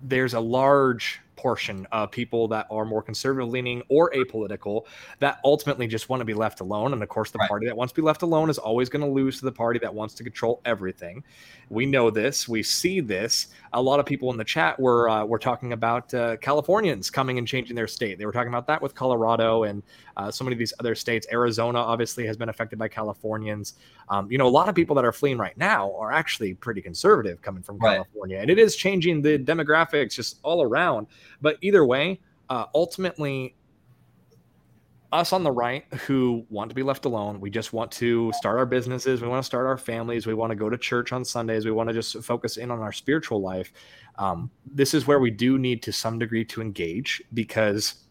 there's 0.03 0.35
a 0.35 0.41
large 0.41 1.21
portion 1.37 1.87
of 1.93 2.11
people 2.11 2.49
that 2.49 2.67
are 2.71 2.85
more 2.85 3.03
conservative 3.03 3.49
leaning 3.51 3.83
or 3.89 4.11
apolitical 4.13 4.87
that 5.19 5.39
ultimately 5.45 5.87
just 5.87 6.09
want 6.09 6.21
to 6.21 6.25
be 6.25 6.35
left 6.35 6.61
alone. 6.61 6.93
And 6.93 7.03
of 7.03 7.09
course, 7.09 7.31
the 7.31 7.39
right. 7.39 7.49
party 7.49 7.67
that 7.67 7.77
wants 7.77 7.93
to 7.93 8.01
be 8.01 8.05
left 8.05 8.23
alone 8.23 8.51
is 8.51 8.59
always 8.59 8.89
going 8.89 9.05
to 9.05 9.11
lose 9.11 9.39
to 9.39 9.45
the 9.45 9.53
party 9.53 9.79
that 9.81 9.95
wants 9.95 10.15
to 10.15 10.25
control 10.25 10.61
everything. 10.65 11.23
We 11.69 11.87
know 11.87 12.11
this. 12.11 12.49
We 12.49 12.63
see 12.63 13.01
this. 13.01 13.49
A 13.75 13.81
lot 13.81 14.01
of 14.01 14.07
people 14.07 14.31
in 14.31 14.39
the 14.39 14.45
chat 14.45 14.79
were 14.81 15.09
uh, 15.09 15.25
were 15.25 15.39
talking 15.39 15.73
about 15.73 16.13
uh, 16.15 16.37
Californians 16.39 17.11
coming 17.11 17.39
and 17.39 17.47
changing 17.47 17.77
their 17.77 17.89
state. 17.89 18.19
They 18.19 18.27
were 18.27 18.33
talking 18.33 18.49
about 18.49 18.67
that 18.69 18.81
with 18.81 18.95
Colorado 18.95 19.65
and 19.65 19.83
uh, 20.17 20.31
so 20.31 20.45
many 20.45 20.55
of 20.55 20.59
these 20.59 20.73
other 20.81 20.95
states. 20.95 21.27
Arizona 21.31 21.79
obviously 21.79 22.27
has 22.27 22.37
been 22.37 22.49
affected 22.49 22.79
by 22.79 22.89
Californians. 22.89 23.75
Um, 24.09 24.31
you 24.31 24.39
know, 24.39 24.47
a 24.47 24.49
lot 24.49 24.69
of 24.69 24.75
people 24.75 24.95
that 24.97 25.05
are 25.05 25.13
fleeing 25.13 25.39
right 25.39 25.57
now 25.57 25.93
are 25.97 26.13
actually 26.13 26.55
pretty 26.55 26.81
conservative 26.81 27.43
coming 27.43 27.63
from 27.63 27.79
right. 27.79 27.97
California, 27.97 28.39
and 28.39 28.51
it 28.51 28.59
is 28.59 28.77
changing 28.77 29.23
the 29.23 29.39
demographics 29.39 30.15
just 30.15 30.39
all 30.43 30.63
around. 30.63 31.09
But 31.41 31.59
either 31.61 31.85
way, 31.85 32.21
uh, 32.49 32.67
ultimately, 32.75 33.57
us 35.13 35.33
on 35.33 35.43
the 35.43 35.51
right 35.51 35.85
who 36.07 36.45
want 36.51 36.69
to 36.69 36.75
be 36.75 36.83
left 36.83 37.05
alone. 37.05 37.41
We 37.41 37.51
just 37.51 37.73
want 37.73 37.91
to 37.93 38.33
start 38.35 38.59
our 38.59 38.67
businesses. 38.67 39.23
We 39.23 39.29
want 39.29 39.43
to 39.43 39.47
start 39.47 39.67
our 39.67 39.79
families. 39.79 40.27
We 40.27 40.35
want 40.35 40.51
to 40.51 40.57
go 40.57 40.69
to 40.69 40.77
church 40.77 41.13
on 41.13 41.25
Sundays. 41.25 41.65
We 41.65 41.71
want 41.71 41.89
to 41.89 41.93
just 41.93 42.23
focus 42.25 42.57
in 42.57 42.71
on 42.71 42.81
our 42.81 42.93
spiritual 42.93 43.41
life. 43.41 43.73
Um, 44.17 44.51
this 44.67 44.95
is 44.95 45.07
where 45.07 45.21
we 45.21 45.31
do 45.31 45.59
need 45.59 45.83
to 45.85 45.93
some 45.93 46.19
degree 46.19 46.45
to 46.47 46.61
engage 46.61 47.23
because 47.35 48.07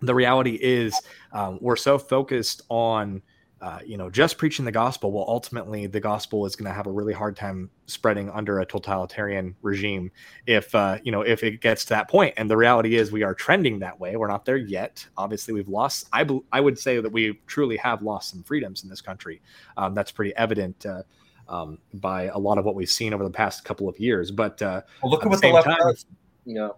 the 0.00 0.14
reality 0.14 0.58
is 0.60 0.94
um, 1.32 1.58
we're 1.60 1.76
so 1.76 1.98
focused 1.98 2.62
on 2.68 3.22
uh, 3.64 3.78
you 3.82 3.96
know, 3.96 4.10
just 4.10 4.36
preaching 4.36 4.66
the 4.66 4.70
gospel, 4.70 5.10
well, 5.10 5.24
ultimately 5.26 5.86
the 5.86 5.98
gospel 5.98 6.44
is 6.44 6.54
going 6.54 6.66
to 6.70 6.74
have 6.74 6.86
a 6.86 6.90
really 6.90 7.14
hard 7.14 7.34
time 7.34 7.70
spreading 7.86 8.28
under 8.28 8.60
a 8.60 8.66
totalitarian 8.66 9.56
regime 9.62 10.12
if, 10.46 10.74
uh, 10.74 10.98
you 11.02 11.10
know, 11.10 11.22
if 11.22 11.42
it 11.42 11.62
gets 11.62 11.82
to 11.82 11.88
that 11.88 12.06
point. 12.06 12.34
And 12.36 12.50
the 12.50 12.58
reality 12.58 12.96
is 12.96 13.10
we 13.10 13.22
are 13.22 13.34
trending 13.34 13.78
that 13.78 13.98
way. 13.98 14.16
We're 14.16 14.28
not 14.28 14.44
there 14.44 14.58
yet. 14.58 15.06
Obviously, 15.16 15.54
we've 15.54 15.66
lost, 15.66 16.06
I, 16.12 16.28
I 16.52 16.60
would 16.60 16.78
say 16.78 17.00
that 17.00 17.10
we 17.10 17.40
truly 17.46 17.78
have 17.78 18.02
lost 18.02 18.28
some 18.28 18.42
freedoms 18.42 18.82
in 18.84 18.90
this 18.90 19.00
country. 19.00 19.40
Um, 19.78 19.94
that's 19.94 20.12
pretty 20.12 20.36
evident. 20.36 20.84
Uh, 20.84 21.04
um, 21.48 21.78
by 21.94 22.24
a 22.24 22.38
lot 22.38 22.58
of 22.58 22.66
what 22.66 22.74
we've 22.74 22.90
seen 22.90 23.14
over 23.14 23.24
the 23.24 23.30
past 23.30 23.64
couple 23.64 23.88
of 23.88 23.98
years, 23.98 24.30
but 24.30 24.60
uh, 24.62 24.80
well, 25.02 25.10
look 25.10 25.24
at 25.24 25.28
what 25.28 25.40
the, 25.42 25.48
the 25.48 25.52
left 25.52 25.66
time, 25.66 25.76
does. 25.78 26.06
You 26.46 26.54
know, 26.54 26.76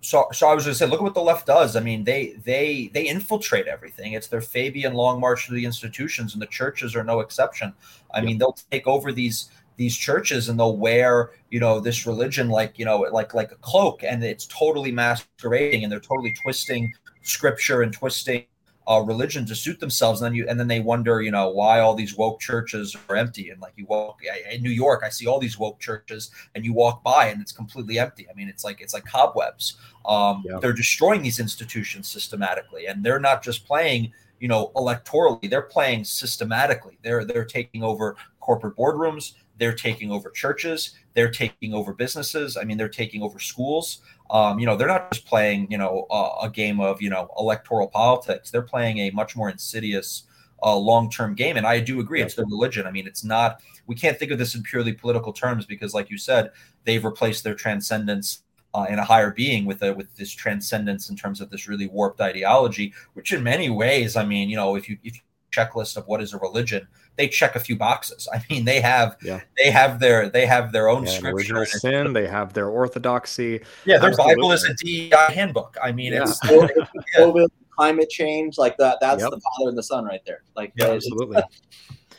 so, 0.00 0.28
so 0.32 0.48
I 0.48 0.54
was 0.54 0.64
going 0.64 0.74
to 0.74 0.78
say, 0.78 0.86
look 0.86 1.00
at 1.00 1.04
what 1.04 1.14
the 1.14 1.20
left 1.20 1.46
does. 1.46 1.74
I 1.74 1.80
mean, 1.80 2.04
they 2.04 2.34
they 2.44 2.90
they 2.94 3.08
infiltrate 3.08 3.66
everything. 3.66 4.12
It's 4.12 4.28
their 4.28 4.40
Fabian 4.40 4.94
long 4.94 5.20
march 5.20 5.46
to 5.46 5.54
the 5.54 5.64
institutions, 5.64 6.34
and 6.34 6.42
the 6.42 6.46
churches 6.46 6.94
are 6.94 7.02
no 7.02 7.20
exception. 7.20 7.72
I 8.14 8.20
mean, 8.20 8.38
they'll 8.38 8.56
take 8.70 8.86
over 8.86 9.12
these 9.12 9.50
these 9.76 9.96
churches 9.96 10.48
and 10.48 10.58
they'll 10.58 10.76
wear 10.76 11.30
you 11.50 11.60
know 11.60 11.78
this 11.78 12.06
religion 12.06 12.48
like 12.48 12.78
you 12.78 12.84
know 12.84 12.98
like 13.12 13.34
like 13.34 13.50
a 13.50 13.56
cloak, 13.56 14.04
and 14.04 14.22
it's 14.22 14.46
totally 14.46 14.92
masquerading, 14.92 15.82
and 15.82 15.92
they're 15.92 16.00
totally 16.00 16.34
twisting 16.42 16.92
scripture 17.22 17.82
and 17.82 17.92
twisting 17.92 18.44
uh, 18.88 19.00
religion 19.00 19.44
to 19.44 19.54
suit 19.54 19.78
themselves. 19.80 20.20
And 20.20 20.26
then 20.26 20.34
you 20.34 20.46
and 20.48 20.58
then 20.58 20.66
they 20.66 20.80
wonder, 20.80 21.20
you 21.20 21.30
know, 21.30 21.50
why 21.50 21.80
all 21.80 21.94
these 21.94 22.16
woke 22.16 22.40
churches 22.40 22.96
are 23.08 23.16
empty. 23.16 23.50
And 23.50 23.60
like 23.60 23.74
you 23.76 23.84
walk 23.86 24.20
in 24.50 24.62
New 24.62 24.70
York, 24.70 25.02
I 25.04 25.10
see 25.10 25.26
all 25.26 25.38
these 25.38 25.58
woke 25.58 25.78
churches, 25.78 26.30
and 26.54 26.64
you 26.64 26.72
walk 26.72 27.04
by 27.04 27.26
and 27.26 27.40
it's 27.40 27.52
completely 27.52 27.98
empty. 27.98 28.26
I 28.30 28.34
mean, 28.34 28.48
it's 28.48 28.64
like 28.64 28.80
it's 28.80 28.94
like 28.94 29.04
cobwebs. 29.04 29.76
Um, 30.06 30.42
yeah. 30.46 30.58
They're 30.58 30.72
destroying 30.72 31.22
these 31.22 31.38
institutions 31.38 32.08
systematically, 32.08 32.86
and 32.86 33.04
they're 33.04 33.20
not 33.20 33.42
just 33.42 33.66
playing, 33.66 34.12
you 34.40 34.48
know, 34.48 34.72
electorally. 34.74 35.50
They're 35.50 35.62
playing 35.62 36.04
systematically. 36.04 36.98
They're 37.02 37.26
they're 37.26 37.44
taking 37.44 37.82
over 37.84 38.16
corporate 38.40 38.76
boardrooms. 38.76 39.34
They're 39.58 39.74
taking 39.74 40.10
over 40.10 40.30
churches. 40.30 40.94
They're 41.12 41.30
taking 41.30 41.74
over 41.74 41.92
businesses. 41.92 42.56
I 42.56 42.64
mean, 42.64 42.78
they're 42.78 42.88
taking 42.88 43.22
over 43.22 43.38
schools. 43.38 44.00
Um, 44.30 44.58
you 44.58 44.66
know, 44.66 44.76
they're 44.76 44.88
not 44.88 45.10
just 45.12 45.26
playing, 45.26 45.70
you 45.70 45.78
know, 45.78 46.06
a, 46.10 46.46
a, 46.46 46.50
game 46.50 46.80
of, 46.80 47.00
you 47.00 47.08
know, 47.08 47.30
electoral 47.38 47.88
politics. 47.88 48.50
They're 48.50 48.60
playing 48.60 48.98
a 48.98 49.10
much 49.10 49.34
more 49.34 49.48
insidious 49.48 50.24
uh, 50.62 50.76
long-term 50.76 51.34
game. 51.34 51.56
And 51.56 51.66
I 51.66 51.80
do 51.80 52.00
agree, 52.00 52.20
it's 52.20 52.34
their 52.34 52.44
religion. 52.44 52.86
I 52.86 52.90
mean, 52.90 53.06
it's 53.06 53.24
not. 53.24 53.62
We 53.86 53.94
can't 53.94 54.18
think 54.18 54.30
of 54.30 54.38
this 54.38 54.54
in 54.54 54.62
purely 54.62 54.92
political 54.92 55.32
terms 55.32 55.64
because, 55.64 55.94
like 55.94 56.10
you 56.10 56.18
said, 56.18 56.50
they've 56.84 57.04
replaced 57.04 57.42
their 57.44 57.54
transcendence 57.54 58.42
uh, 58.74 58.86
in 58.88 58.98
a 58.98 59.04
higher 59.04 59.30
being 59.30 59.64
with 59.64 59.82
a, 59.82 59.92
with 59.94 60.14
this 60.16 60.30
transcendence 60.30 61.08
in 61.08 61.16
terms 61.16 61.40
of 61.40 61.50
this 61.50 61.68
really 61.68 61.86
warped 61.86 62.20
ideology, 62.20 62.92
which 63.14 63.32
in 63.32 63.42
many 63.42 63.70
ways, 63.70 64.14
I 64.14 64.24
mean, 64.24 64.50
you 64.50 64.56
know, 64.56 64.76
if 64.76 64.88
you 64.88 64.98
if 65.02 65.16
you 65.16 65.22
checklist 65.50 65.96
of 65.96 66.06
what 66.06 66.22
is 66.22 66.32
a 66.34 66.38
religion, 66.38 66.86
they 67.16 67.28
check 67.28 67.56
a 67.56 67.60
few 67.60 67.76
boxes. 67.76 68.28
I 68.32 68.42
mean, 68.50 68.64
they 68.64 68.80
have 68.80 69.16
yeah. 69.22 69.40
they 69.56 69.70
have 69.70 70.00
their 70.00 70.28
they 70.28 70.46
have 70.46 70.72
their 70.72 70.88
own 70.88 71.04
yeah, 71.04 71.12
scripture. 71.12 71.36
Original 71.36 71.66
sin. 71.66 72.12
They 72.12 72.26
have 72.26 72.52
their 72.52 72.68
orthodoxy. 72.68 73.60
Yeah, 73.84 73.98
their 73.98 74.10
Absolutely. 74.10 74.34
Bible 74.34 74.52
is 74.52 74.64
a 74.64 74.74
DEI 74.74 75.34
handbook. 75.34 75.76
I 75.82 75.92
mean, 75.92 76.12
yeah. 76.12 76.22
it's 76.22 76.40
COVID, 77.16 77.48
climate 77.70 78.10
change, 78.10 78.58
like 78.58 78.76
that. 78.78 78.98
That's 79.00 79.22
yep. 79.22 79.30
the 79.30 79.40
father 79.40 79.68
and 79.68 79.78
the 79.78 79.82
son 79.82 80.04
right 80.04 80.22
there. 80.26 80.42
Like, 80.56 80.72
yeah, 80.76 80.86
absolutely. 80.86 81.42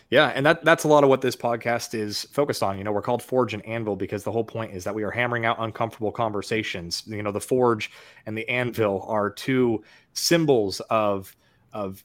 Yeah, 0.10 0.30
and 0.30 0.44
that 0.44 0.66
that's 0.66 0.86
a 0.86 0.88
lot 0.88 1.04
of 1.04 1.10
what 1.10 1.22
this 1.22 1.36
podcast 1.36 1.94
is 1.94 2.24
focused 2.32 2.64
on. 2.64 2.80
You 2.80 2.84
know, 2.84 2.92
we're 2.92 3.04
called 3.04 3.22
Forge 3.22 3.54
and 3.54 3.64
Anvil 3.66 3.96
because 3.96 4.24
the 4.24 4.32
whole 4.32 4.44
point 4.44 4.74
is 4.74 4.84
that 4.84 4.96
we 4.96 5.04
are 5.04 5.12
hammering 5.12 5.46
out 5.46 5.58
uncomfortable 5.60 6.12
conversations. 6.12 7.04
You 7.06 7.22
know, 7.22 7.32
the 7.32 7.40
forge 7.40 7.92
and 8.26 8.36
the 8.36 8.48
anvil 8.50 9.04
are 9.08 9.30
two 9.30 9.84
symbols 10.14 10.80
of 10.90 11.36
of 11.74 12.04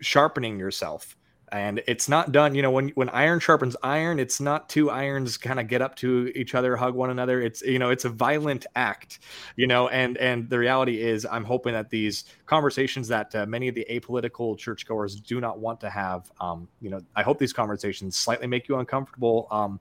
sharpening 0.00 0.58
yourself. 0.58 1.16
And 1.52 1.80
it's 1.86 2.08
not 2.08 2.32
done 2.32 2.56
you 2.56 2.62
know 2.62 2.72
when 2.72 2.88
when 2.90 3.08
iron 3.10 3.38
sharpens 3.38 3.76
iron 3.84 4.18
it's 4.18 4.40
not 4.40 4.68
two 4.68 4.90
irons 4.90 5.36
kind 5.36 5.60
of 5.60 5.68
get 5.68 5.80
up 5.80 5.94
to 5.96 6.32
each 6.34 6.56
other 6.56 6.74
hug 6.74 6.94
one 6.96 7.10
another. 7.10 7.40
It's 7.40 7.62
you 7.62 7.78
know 7.78 7.90
it's 7.90 8.04
a 8.04 8.08
violent 8.08 8.66
act 8.74 9.20
you 9.56 9.66
know 9.66 9.88
and 9.88 10.16
and 10.18 10.48
the 10.48 10.58
reality 10.58 11.00
is 11.00 11.26
i'm 11.30 11.44
hoping 11.44 11.72
that 11.72 11.90
these 11.90 12.24
conversations 12.46 13.08
that 13.08 13.34
uh, 13.34 13.46
many 13.46 13.68
of 13.68 13.74
the 13.74 13.86
apolitical 13.90 14.56
churchgoers 14.56 15.20
do 15.20 15.40
not 15.40 15.58
want 15.58 15.80
to 15.80 15.90
have 15.90 16.30
um 16.40 16.68
you 16.80 16.90
know 16.90 17.00
i 17.16 17.22
hope 17.22 17.38
these 17.38 17.52
conversations 17.52 18.16
slightly 18.16 18.46
make 18.46 18.68
you 18.68 18.76
uncomfortable 18.78 19.48
um 19.50 19.80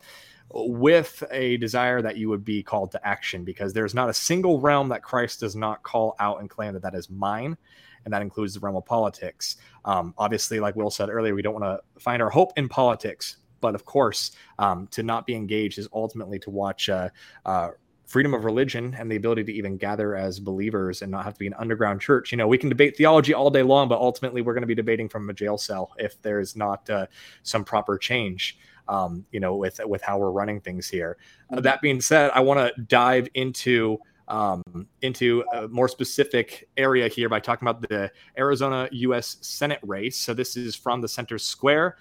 with 0.53 1.23
a 1.31 1.57
desire 1.57 2.01
that 2.01 2.17
you 2.17 2.29
would 2.29 2.45
be 2.45 2.61
called 2.61 2.91
to 2.91 3.07
action 3.07 3.43
because 3.43 3.73
there's 3.73 3.93
not 3.93 4.09
a 4.09 4.13
single 4.13 4.59
realm 4.59 4.89
that 4.89 5.03
Christ 5.03 5.39
does 5.39 5.55
not 5.55 5.83
call 5.83 6.15
out 6.19 6.39
and 6.39 6.49
claim 6.49 6.73
that 6.73 6.83
that 6.83 6.95
is 6.95 7.09
mine 7.09 7.57
and 8.05 8.13
that 8.13 8.21
includes 8.21 8.53
the 8.53 8.59
realm 8.59 8.75
of 8.75 8.85
politics. 8.85 9.57
Um, 9.83 10.13
obviously, 10.17 10.59
like 10.59 10.75
Will 10.75 10.91
said 10.91 11.09
earlier, 11.09 11.35
we 11.35 11.41
don't 11.41 11.59
want 11.59 11.65
to 11.65 12.01
find 12.01 12.21
our 12.21 12.29
hope 12.29 12.53
in 12.55 12.69
politics, 12.69 13.37
but 13.61 13.75
of 13.75 13.85
course, 13.85 14.31
um, 14.59 14.87
to 14.91 15.03
not 15.03 15.25
be 15.25 15.35
engaged 15.35 15.79
is 15.79 15.87
ultimately 15.91 16.39
to 16.39 16.51
watch 16.51 16.87
uh, 16.87 17.09
uh, 17.45 17.69
freedom 18.05 18.35
of 18.35 18.45
religion 18.45 18.95
and 18.99 19.11
the 19.11 19.15
ability 19.15 19.43
to 19.43 19.51
even 19.51 19.77
gather 19.77 20.15
as 20.15 20.39
believers 20.39 21.01
and 21.01 21.11
not 21.11 21.25
have 21.25 21.33
to 21.33 21.39
be 21.39 21.47
an 21.47 21.55
underground 21.57 21.99
church. 21.99 22.31
You 22.31 22.37
know, 22.37 22.47
we 22.47 22.59
can 22.59 22.69
debate 22.69 22.95
theology 22.95 23.33
all 23.33 23.49
day 23.49 23.63
long, 23.63 23.87
but 23.87 23.99
ultimately, 23.99 24.41
we're 24.41 24.53
going 24.53 24.61
to 24.61 24.67
be 24.67 24.75
debating 24.75 25.09
from 25.09 25.27
a 25.29 25.33
jail 25.33 25.57
cell 25.57 25.91
if 25.97 26.21
there's 26.21 26.55
not 26.55 26.87
uh, 26.89 27.07
some 27.41 27.65
proper 27.65 27.97
change. 27.97 28.59
Um, 28.87 29.25
you 29.31 29.39
know, 29.39 29.55
with 29.55 29.79
with 29.85 30.01
how 30.01 30.19
we're 30.19 30.31
running 30.31 30.61
things 30.61 30.87
here. 30.87 31.17
Uh, 31.51 31.59
that 31.61 31.81
being 31.81 31.99
said, 32.01 32.29
I 32.35 32.39
want 32.41 32.59
to 32.59 32.81
dive 32.83 33.27
into 33.33 33.99
um, 34.27 34.63
into 35.01 35.43
a 35.53 35.67
more 35.67 35.87
specific 35.87 36.67
area 36.77 37.07
here 37.07 37.29
by 37.29 37.39
talking 37.39 37.67
about 37.67 37.81
the 37.87 38.11
Arizona 38.37 38.87
U.S. 38.91 39.37
Senate 39.41 39.79
race. 39.83 40.17
So 40.19 40.33
this 40.33 40.57
is 40.57 40.75
from 40.75 41.01
the 41.01 41.07
center 41.07 41.37
square. 41.37 41.97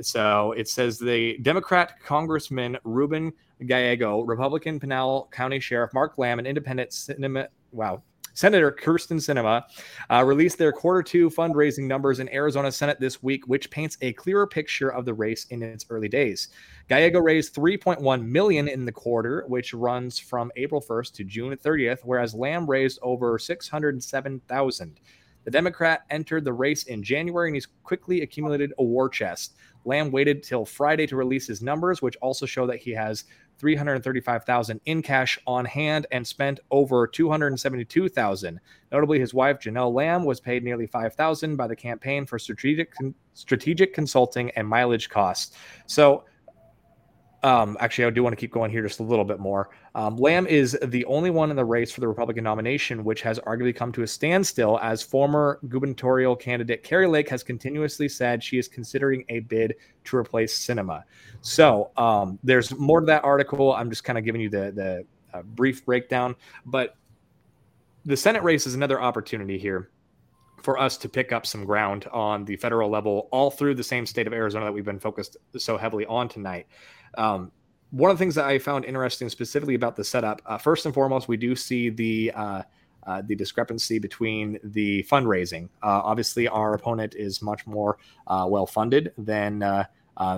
So 0.00 0.52
it 0.52 0.68
says 0.68 0.98
the 0.98 1.38
Democrat 1.38 2.00
Congressman 2.00 2.78
Ruben 2.84 3.32
Gallego, 3.66 4.22
Republican 4.22 4.80
Pinal 4.80 5.28
County 5.30 5.60
Sheriff 5.60 5.92
Mark 5.94 6.18
Lamb, 6.18 6.38
and 6.38 6.48
Independent 6.48 6.90
Sinema. 6.90 7.48
Wow, 7.72 8.02
Senator 8.34 8.72
Kyrsten 8.72 9.18
Sinema 9.18 9.62
uh, 10.10 10.24
released 10.24 10.58
their 10.58 10.72
quarter 10.72 11.02
two 11.02 11.30
fundraising 11.30 11.86
numbers 11.86 12.18
in 12.18 12.28
Arizona 12.32 12.70
Senate 12.70 12.98
this 12.98 13.22
week, 13.22 13.46
which 13.46 13.70
paints 13.70 13.96
a 14.02 14.12
clearer 14.12 14.46
picture 14.46 14.92
of 14.92 15.04
the 15.04 15.14
race 15.14 15.46
in 15.46 15.62
its 15.62 15.86
early 15.88 16.08
days. 16.08 16.48
Gallego 16.88 17.20
raised 17.20 17.54
3.1 17.54 18.26
million 18.26 18.68
in 18.68 18.84
the 18.84 18.92
quarter, 18.92 19.44
which 19.46 19.72
runs 19.72 20.18
from 20.18 20.50
April 20.56 20.82
1st 20.82 21.12
to 21.14 21.24
June 21.24 21.56
30th, 21.56 22.00
whereas 22.02 22.34
Lamb 22.34 22.68
raised 22.68 22.98
over 23.02 23.38
607,000. 23.38 25.00
The 25.44 25.50
Democrat 25.50 26.04
entered 26.10 26.44
the 26.44 26.52
race 26.52 26.84
in 26.84 27.02
January 27.02 27.48
and 27.48 27.56
he's 27.56 27.68
quickly 27.82 28.22
accumulated 28.22 28.72
a 28.78 28.84
war 28.84 29.08
chest. 29.08 29.54
Lamb 29.84 30.10
waited 30.10 30.42
till 30.42 30.64
Friday 30.64 31.06
to 31.06 31.16
release 31.16 31.46
his 31.46 31.62
numbers, 31.62 32.00
which 32.00 32.16
also 32.22 32.46
show 32.46 32.66
that 32.66 32.78
he 32.78 32.90
has 32.92 33.24
335,000 33.58 34.80
in 34.86 35.02
cash 35.02 35.38
on 35.46 35.64
hand 35.64 36.06
and 36.10 36.26
spent 36.26 36.60
over 36.70 37.06
272,000. 37.06 38.60
Notably, 38.90 39.20
his 39.20 39.34
wife 39.34 39.58
Janelle 39.60 39.92
Lamb 39.92 40.24
was 40.24 40.40
paid 40.40 40.64
nearly 40.64 40.86
5,000 40.86 41.56
by 41.56 41.66
the 41.66 41.76
campaign 41.76 42.26
for 42.26 42.38
strategic 42.38 42.94
strategic 43.34 43.92
consulting 43.92 44.50
and 44.52 44.66
mileage 44.66 45.08
costs. 45.08 45.56
So 45.86 46.24
um, 47.44 47.76
actually, 47.78 48.06
I 48.06 48.10
do 48.10 48.22
want 48.22 48.32
to 48.32 48.40
keep 48.40 48.50
going 48.50 48.70
here 48.70 48.82
just 48.82 49.00
a 49.00 49.02
little 49.02 49.24
bit 49.24 49.38
more. 49.38 49.68
Um, 49.94 50.16
Lamb 50.16 50.46
is 50.46 50.78
the 50.82 51.04
only 51.04 51.28
one 51.28 51.50
in 51.50 51.56
the 51.56 51.64
race 51.64 51.92
for 51.92 52.00
the 52.00 52.08
Republican 52.08 52.42
nomination, 52.42 53.04
which 53.04 53.20
has 53.20 53.38
arguably 53.40 53.76
come 53.76 53.92
to 53.92 54.02
a 54.02 54.06
standstill 54.06 54.78
as 54.82 55.02
former 55.02 55.60
gubernatorial 55.68 56.36
candidate 56.36 56.82
Kari 56.82 57.06
Lake 57.06 57.28
has 57.28 57.42
continuously 57.42 58.08
said 58.08 58.42
she 58.42 58.56
is 58.56 58.66
considering 58.66 59.26
a 59.28 59.40
bid 59.40 59.74
to 60.04 60.16
replace 60.16 60.58
Sinema. 60.58 61.02
So 61.42 61.90
um, 61.98 62.38
there's 62.42 62.74
more 62.78 63.00
to 63.00 63.06
that 63.06 63.22
article. 63.24 63.74
I'm 63.74 63.90
just 63.90 64.04
kind 64.04 64.18
of 64.18 64.24
giving 64.24 64.40
you 64.40 64.48
the 64.48 64.72
the 64.74 65.06
uh, 65.34 65.42
brief 65.42 65.84
breakdown, 65.84 66.34
but 66.64 66.96
the 68.06 68.16
Senate 68.16 68.42
race 68.42 68.66
is 68.66 68.74
another 68.74 69.02
opportunity 69.02 69.58
here 69.58 69.90
for 70.62 70.78
us 70.78 70.96
to 70.96 71.10
pick 71.10 71.30
up 71.30 71.44
some 71.44 71.66
ground 71.66 72.06
on 72.10 72.46
the 72.46 72.56
federal 72.56 72.88
level, 72.88 73.28
all 73.30 73.50
through 73.50 73.74
the 73.74 73.84
same 73.84 74.06
state 74.06 74.26
of 74.26 74.32
Arizona 74.32 74.64
that 74.64 74.72
we've 74.72 74.84
been 74.84 74.98
focused 74.98 75.36
so 75.58 75.76
heavily 75.76 76.06
on 76.06 76.26
tonight. 76.26 76.66
Um, 77.16 77.52
one 77.90 78.10
of 78.10 78.18
the 78.18 78.22
things 78.22 78.34
that 78.34 78.46
I 78.46 78.58
found 78.58 78.84
interesting 78.84 79.28
specifically 79.28 79.74
about 79.74 79.94
the 79.94 80.04
setup, 80.04 80.42
uh, 80.46 80.58
first 80.58 80.84
and 80.84 80.92
foremost, 80.92 81.28
we 81.28 81.36
do 81.36 81.54
see 81.54 81.90
the 81.90 82.32
uh, 82.34 82.62
uh, 83.06 83.22
the 83.26 83.34
discrepancy 83.36 83.98
between 83.98 84.58
the 84.64 85.02
fundraising. 85.04 85.68
Uh, 85.82 86.00
obviously, 86.02 86.48
our 86.48 86.74
opponent 86.74 87.14
is 87.14 87.42
much 87.42 87.66
more 87.66 87.98
uh, 88.26 88.46
well 88.48 88.66
funded 88.66 89.12
than 89.18 89.62
uh, 89.62 89.84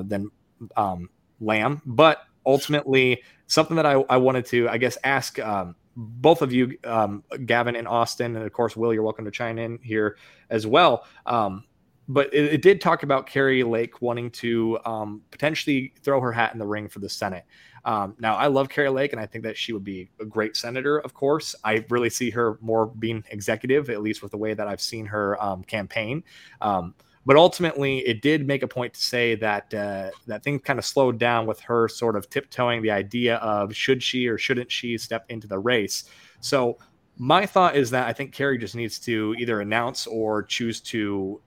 than 0.03 0.31
um, 0.77 1.09
Lamb, 1.41 1.81
but 1.87 2.23
ultimately, 2.45 3.23
something 3.47 3.77
that 3.77 3.87
I, 3.87 4.05
I 4.11 4.17
wanted 4.17 4.47
to, 4.47 4.69
I 4.69 4.79
guess, 4.79 4.99
ask 5.05 5.39
um, 5.39 5.77
both 5.97 6.43
of 6.43 6.53
you, 6.53 6.77
um, 6.85 7.25
Gavin 7.47 7.77
and 7.77 7.89
Austin, 7.89 8.37
and 8.37 8.45
of 8.45 8.53
course, 8.53 8.77
Will, 8.77 8.93
you're 8.93 9.03
welcome 9.03 9.25
to 9.25 9.31
chime 9.31 9.59
in 9.59 9.79
here 9.83 10.17
as 10.51 10.67
well. 10.67 11.07
Um, 11.25 11.65
but 12.09 12.33
it, 12.33 12.55
it, 12.55 12.63
did 12.63 12.81
talk 12.81 13.03
about 13.03 13.27
Kari 13.27 13.63
Lake 13.63 14.01
wanting 14.01 14.31
to 14.33 14.79
um, 14.85 15.23
potentially 15.31 15.93
throw 16.03 16.21
her 16.21 16.33
hat 16.33 16.53
in 16.53 16.59
the 16.59 16.67
ring 16.67 16.89
for 16.89 17.01
the 17.01 17.09
Senate. 17.09 17.45
Um, 17.85 18.15
now, 18.19 18.37
I 18.37 18.47
love 18.49 18.69
Kari 18.69 18.89
Lake, 18.89 19.13
and 19.13 19.21
I 19.21 19.27
think 19.27 19.45
that 19.45 19.57
she 19.57 19.73
would 19.73 19.85
be 19.85 20.11
a 20.21 20.25
great 20.25 20.57
senator. 20.57 20.99
Of 20.99 21.15
course, 21.15 21.55
I 21.65 21.85
really 21.89 22.11
see 22.11 22.31
her 22.31 22.59
more 22.61 22.87
being 22.87 23.25
executive, 23.31 23.91
at 23.91 24.03
least 24.03 24.23
with 24.23 24.33
the 24.33 24.39
way 24.39 24.55
that 24.55 24.67
I've 24.67 24.81
seen 24.81 25.07
her 25.07 25.41
um, 25.43 25.63
campaign. 25.65 26.23
Um, 26.61 26.95
but 27.25 27.37
ultimately, 27.37 27.99
it 27.99 28.23
did 28.23 28.47
make 28.47 28.63
a 28.63 28.69
point 28.69 28.95
to 28.95 29.01
say 29.01 29.35
that 29.37 29.75
uh, 29.75 30.11
that 30.29 30.45
things 30.45 30.63
kind 30.65 30.79
of 30.79 30.85
slowed 30.85 31.19
down 31.19 31.45
with 31.45 31.59
her 31.61 31.89
sort 31.89 32.15
of 32.15 32.31
tiptoeing 32.31 32.83
the 32.83 32.93
idea 32.93 33.37
of 33.37 33.75
should 33.75 34.01
she 34.01 34.29
or 34.29 34.39
shouldn't 34.39 34.71
she 34.71 34.97
step 34.97 35.25
into 35.29 35.49
the 35.49 35.59
race. 35.59 36.05
So 36.41 36.79
my 37.17 37.47
thought 37.47 37.77
is 37.77 37.91
that 37.91 38.07
I 38.07 38.13
think 38.13 38.33
Kari 38.33 38.59
just 38.59 38.77
needs 38.77 38.99
to 39.01 39.35
either 39.39 39.61
announce 39.61 40.07
or 40.07 40.45
choose 40.45 40.81
to 40.83 41.41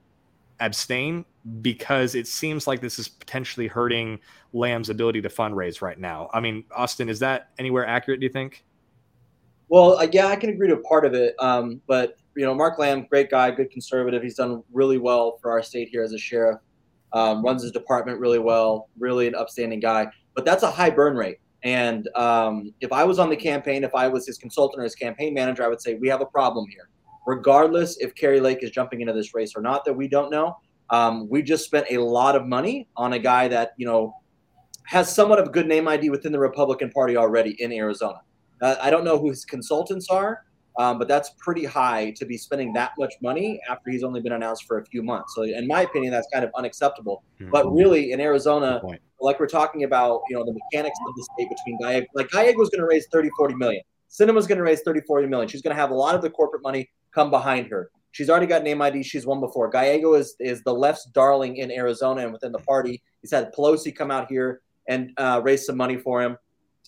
abstain 0.60 1.26
because 1.62 2.16
it 2.16 2.28
seems 2.28 2.68
like 2.68 2.82
this 2.82 3.00
is 3.00 3.08
potentially 3.08 3.68
hurting 3.68 4.20
Lamb's 4.54 4.90
ability 4.90 5.22
to 5.22 5.30
fundraise 5.30 5.82
right 5.82 6.00
now. 6.00 6.30
I 6.34 6.40
mean, 6.40 6.64
Austin, 6.76 7.10
is 7.10 7.20
that 7.20 7.50
anywhere 7.58 7.86
accurate? 7.86 8.20
Do 8.20 8.26
you 8.26 8.32
think? 8.32 8.64
Well, 9.70 9.98
uh, 9.98 10.08
yeah, 10.12 10.28
I 10.28 10.36
can 10.36 10.50
agree 10.50 10.68
to 10.68 10.76
a 10.76 10.82
part 10.82 11.06
of 11.06 11.14
it. 11.14 11.36
Um, 11.40 11.82
but 11.88 12.18
you 12.36 12.46
know, 12.46 12.54
Mark 12.54 12.80
Lamb, 12.80 13.08
great 13.10 13.30
guy, 13.30 13.52
good 13.52 13.72
conservative. 13.72 14.24
He's 14.24 14.36
done 14.36 14.64
really 14.72 14.98
well 14.98 15.38
for 15.42 15.52
our 15.52 15.62
state 15.62 15.90
here 15.90 16.04
as 16.04 16.14
a 16.14 16.18
sheriff. 16.18 16.60
Um, 17.12 17.44
runs 17.44 17.64
his 17.64 17.72
department 17.72 18.20
really 18.20 18.40
well. 18.40 18.90
Really 18.98 19.28
an 19.28 19.36
upstanding 19.36 19.80
guy. 19.80 20.08
But 20.36 20.46
that's 20.46 20.64
a 20.64 20.70
high 20.70 20.90
burn 20.90 21.16
rate. 21.16 21.40
And 21.64 22.08
um, 22.16 22.74
if 22.82 22.94
I 22.94 23.04
was 23.04 23.20
on 23.20 23.30
the 23.30 23.36
campaign, 23.36 23.84
if 23.84 23.94
I 23.94 24.08
was 24.08 24.26
his 24.26 24.38
consultant 24.38 24.80
or 24.80 24.84
his 24.84 24.96
campaign 24.96 25.34
manager, 25.34 25.64
I 25.64 25.68
would 25.68 25.82
say 25.82 25.96
we 25.96 26.08
have 26.08 26.22
a 26.22 26.26
problem 26.26 26.66
here 26.70 26.88
regardless 27.30 27.98
if 28.00 28.16
Kari 28.16 28.40
Lake 28.40 28.64
is 28.64 28.72
jumping 28.72 29.02
into 29.02 29.14
this 29.14 29.36
race 29.36 29.54
or 29.56 29.62
not, 29.62 29.86
that 29.86 29.94
we 29.94 30.08
don't 30.08 30.32
know. 30.32 30.58
Um, 30.90 31.30
we 31.30 31.44
just 31.44 31.64
spent 31.64 31.86
a 31.92 32.00
lot 32.00 32.36
of 32.36 32.48
money 32.48 32.88
on 32.98 33.14
a 33.14 33.20
guy 33.20 33.48
that, 33.48 33.74
you 33.78 33.86
know, 33.86 34.16
has 34.88 35.14
somewhat 35.14 35.38
of 35.38 35.48
a 35.48 35.52
good 35.52 35.68
name 35.68 35.88
ID 35.88 36.10
within 36.10 36.32
the 36.32 36.40
Republican 36.40 36.90
Party 36.90 37.16
already 37.16 37.56
in 37.62 37.72
Arizona. 37.72 38.22
Uh, 38.60 38.76
I 38.82 38.90
don't 38.90 39.04
know 39.04 39.20
who 39.20 39.30
his 39.30 39.46
consultants 39.46 40.10
are, 40.10 40.44
um, 40.80 40.98
but 40.98 41.08
that's 41.08 41.30
pretty 41.38 41.66
high 41.66 42.12
to 42.18 42.26
be 42.26 42.36
spending 42.36 42.74
that 42.74 42.94
much 42.98 43.14
money 43.22 43.62
after 43.70 43.92
he's 43.92 44.04
only 44.04 44.22
been 44.22 44.32
announced 44.32 44.66
for 44.66 44.80
a 44.80 44.86
few 44.86 45.04
months. 45.04 45.36
So, 45.36 45.44
in 45.44 45.68
my 45.68 45.82
opinion, 45.84 46.12
that's 46.12 46.28
kind 46.34 46.44
of 46.44 46.50
unacceptable. 46.56 47.24
Mm-hmm. 47.40 47.52
But 47.52 47.72
really, 47.72 48.12
in 48.12 48.20
Arizona, 48.20 48.82
like 49.22 49.40
we're 49.40 49.46
talking 49.46 49.84
about, 49.84 50.22
you 50.30 50.36
know, 50.36 50.44
the 50.44 50.54
mechanics 50.54 50.98
of 51.08 51.14
the 51.16 51.28
state 51.36 51.50
between 51.50 51.78
Gallego, 51.78 52.08
like 52.16 52.30
Gallego 52.32 52.58
was 52.58 52.70
going 52.70 52.82
to 52.82 52.88
raise 52.88 53.06
30, 53.12 53.30
40 53.38 53.54
million. 53.54 53.84
Sinema's 54.10 54.48
going 54.48 54.58
to 54.58 54.64
raise 54.64 54.82
30, 54.82 55.02
40 55.02 55.28
million. 55.28 55.48
She's 55.48 55.62
going 55.62 55.76
to 55.76 55.80
have 55.82 55.92
a 55.92 55.96
lot 55.96 56.16
of 56.16 56.22
the 56.22 56.30
corporate 56.30 56.64
money 56.64 56.90
come 57.12 57.30
behind 57.30 57.68
her. 57.68 57.92
She's 58.12 58.30
already 58.30 58.48
got 58.48 58.64
name 58.64 58.82
ID. 58.82 59.04
She's 59.04 59.26
won 59.26 59.40
before. 59.40 59.70
Gallego 59.70 60.16
is 60.16 60.36
is 60.40 60.64
the 60.64 60.74
left's 60.74 61.06
darling 61.06 61.58
in 61.58 61.72
Arizona 61.72 62.22
and 62.22 62.34
within 62.34 62.52
the 62.52 62.60
party. 62.60 63.02
He's 63.22 63.32
had 63.32 63.54
Pelosi 63.54 63.96
come 63.96 64.10
out 64.10 64.30
here 64.30 64.62
and 64.88 65.12
uh, 65.18 65.42
raise 65.44 65.66
some 65.66 65.78
money 65.78 65.98
for 65.98 66.22
him. 66.22 66.38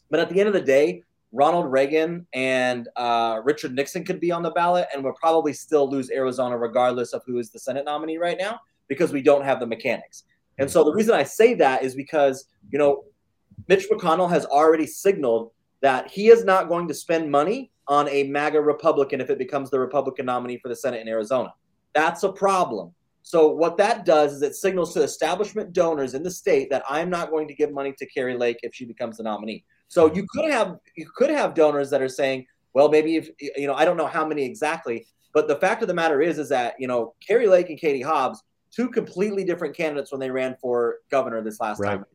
But 0.10 0.20
at 0.20 0.30
the 0.30 0.40
end 0.40 0.48
of 0.48 0.54
the 0.54 0.62
day, 0.62 1.04
Ronald 1.32 1.72
Reagan 1.72 2.26
and 2.34 2.90
uh, 2.96 3.40
Richard 3.44 3.74
Nixon 3.74 4.04
could 4.04 4.20
be 4.20 4.32
on 4.32 4.42
the 4.42 4.52
ballot, 4.52 4.88
and 4.94 5.04
we'll 5.04 5.14
probably 5.14 5.54
still 5.54 5.90
lose 5.90 6.10
Arizona 6.10 6.58
regardless 6.58 7.14
of 7.14 7.22
who 7.26 7.38
is 7.38 7.52
the 7.52 7.60
Senate 7.60 7.86
nominee 7.86 8.18
right 8.18 8.38
now 8.38 8.60
because 8.88 9.14
we 9.14 9.22
don't 9.22 9.46
have 9.46 9.60
the 9.60 9.68
mechanics. 9.68 10.24
And 10.58 10.70
so 10.70 10.84
the 10.84 10.94
reason 10.94 11.14
I 11.14 11.24
say 11.24 11.54
that 11.56 11.84
is 11.84 11.96
because 11.96 12.46
you 12.72 12.80
know 12.80 13.04
Mitch 13.68 13.88
McConnell 13.90 14.30
has 14.30 14.46
already 14.46 14.88
signaled 14.88 15.52
that 15.82 16.10
he 16.10 16.30
is 16.30 16.44
not 16.44 16.70
going 16.70 16.88
to 16.88 16.94
spend 16.94 17.30
money 17.30 17.72
on 17.88 18.08
a 18.10 18.24
MAGA 18.24 18.62
Republican 18.62 19.20
if 19.20 19.30
it 19.30 19.38
becomes 19.38 19.70
the 19.70 19.80
Republican 19.80 20.26
nominee 20.26 20.58
for 20.58 20.70
the 20.70 20.76
Senate 20.76 21.02
in 21.02 21.08
Arizona. 21.08 21.54
That's 21.94 22.24
a 22.24 22.32
problem. 22.32 22.94
So 23.24 23.50
what 23.50 23.78
that 23.78 24.06
does 24.06 24.34
is 24.34 24.42
it 24.42 24.56
signals 24.56 24.94
to 24.94 25.04
establishment 25.04 25.74
donors 25.74 26.14
in 26.14 26.24
the 26.24 26.32
state 26.32 26.70
that 26.70 26.84
I'm 26.90 27.10
not 27.10 27.30
going 27.30 27.48
to 27.48 27.54
give 27.54 27.72
money 27.72 27.94
to 27.98 28.06
Kari 28.08 28.36
Lake 28.36 28.58
if 28.64 28.74
she 28.74 28.86
becomes 28.86 29.18
the 29.18 29.24
nominee. 29.24 29.64
So 29.88 30.12
you 30.14 30.26
could 30.30 30.50
have 30.50 30.78
you 30.96 31.08
could 31.16 31.30
have 31.30 31.54
donors 31.54 31.90
that 31.90 32.02
are 32.02 32.10
saying, 32.10 32.46
well, 32.74 32.90
maybe 32.90 33.18
if 33.18 33.30
you 33.40 33.68
know, 33.68 33.74
I 33.74 33.86
don't 33.86 33.98
know 33.98 34.08
how 34.08 34.26
many 34.26 34.44
exactly, 34.44 35.06
but 35.34 35.48
the 35.48 35.58
fact 35.58 35.82
of 35.82 35.88
the 35.88 35.94
matter 35.94 36.22
is, 36.22 36.40
is 36.40 36.50
that 36.50 36.76
you 36.80 36.88
know, 36.88 37.14
Kari 37.26 37.48
Lake 37.48 37.70
and 37.70 37.80
Katie 37.80 38.02
Hobbs, 38.02 38.42
two 38.72 38.90
completely 38.90 39.44
different 39.44 39.76
candidates 39.76 40.12
when 40.12 40.20
they 40.20 40.32
ran 40.32 40.56
for 40.62 40.98
governor 41.12 41.42
this 41.42 41.60
last 41.60 41.80
right. 41.80 41.98
time. 41.98 42.06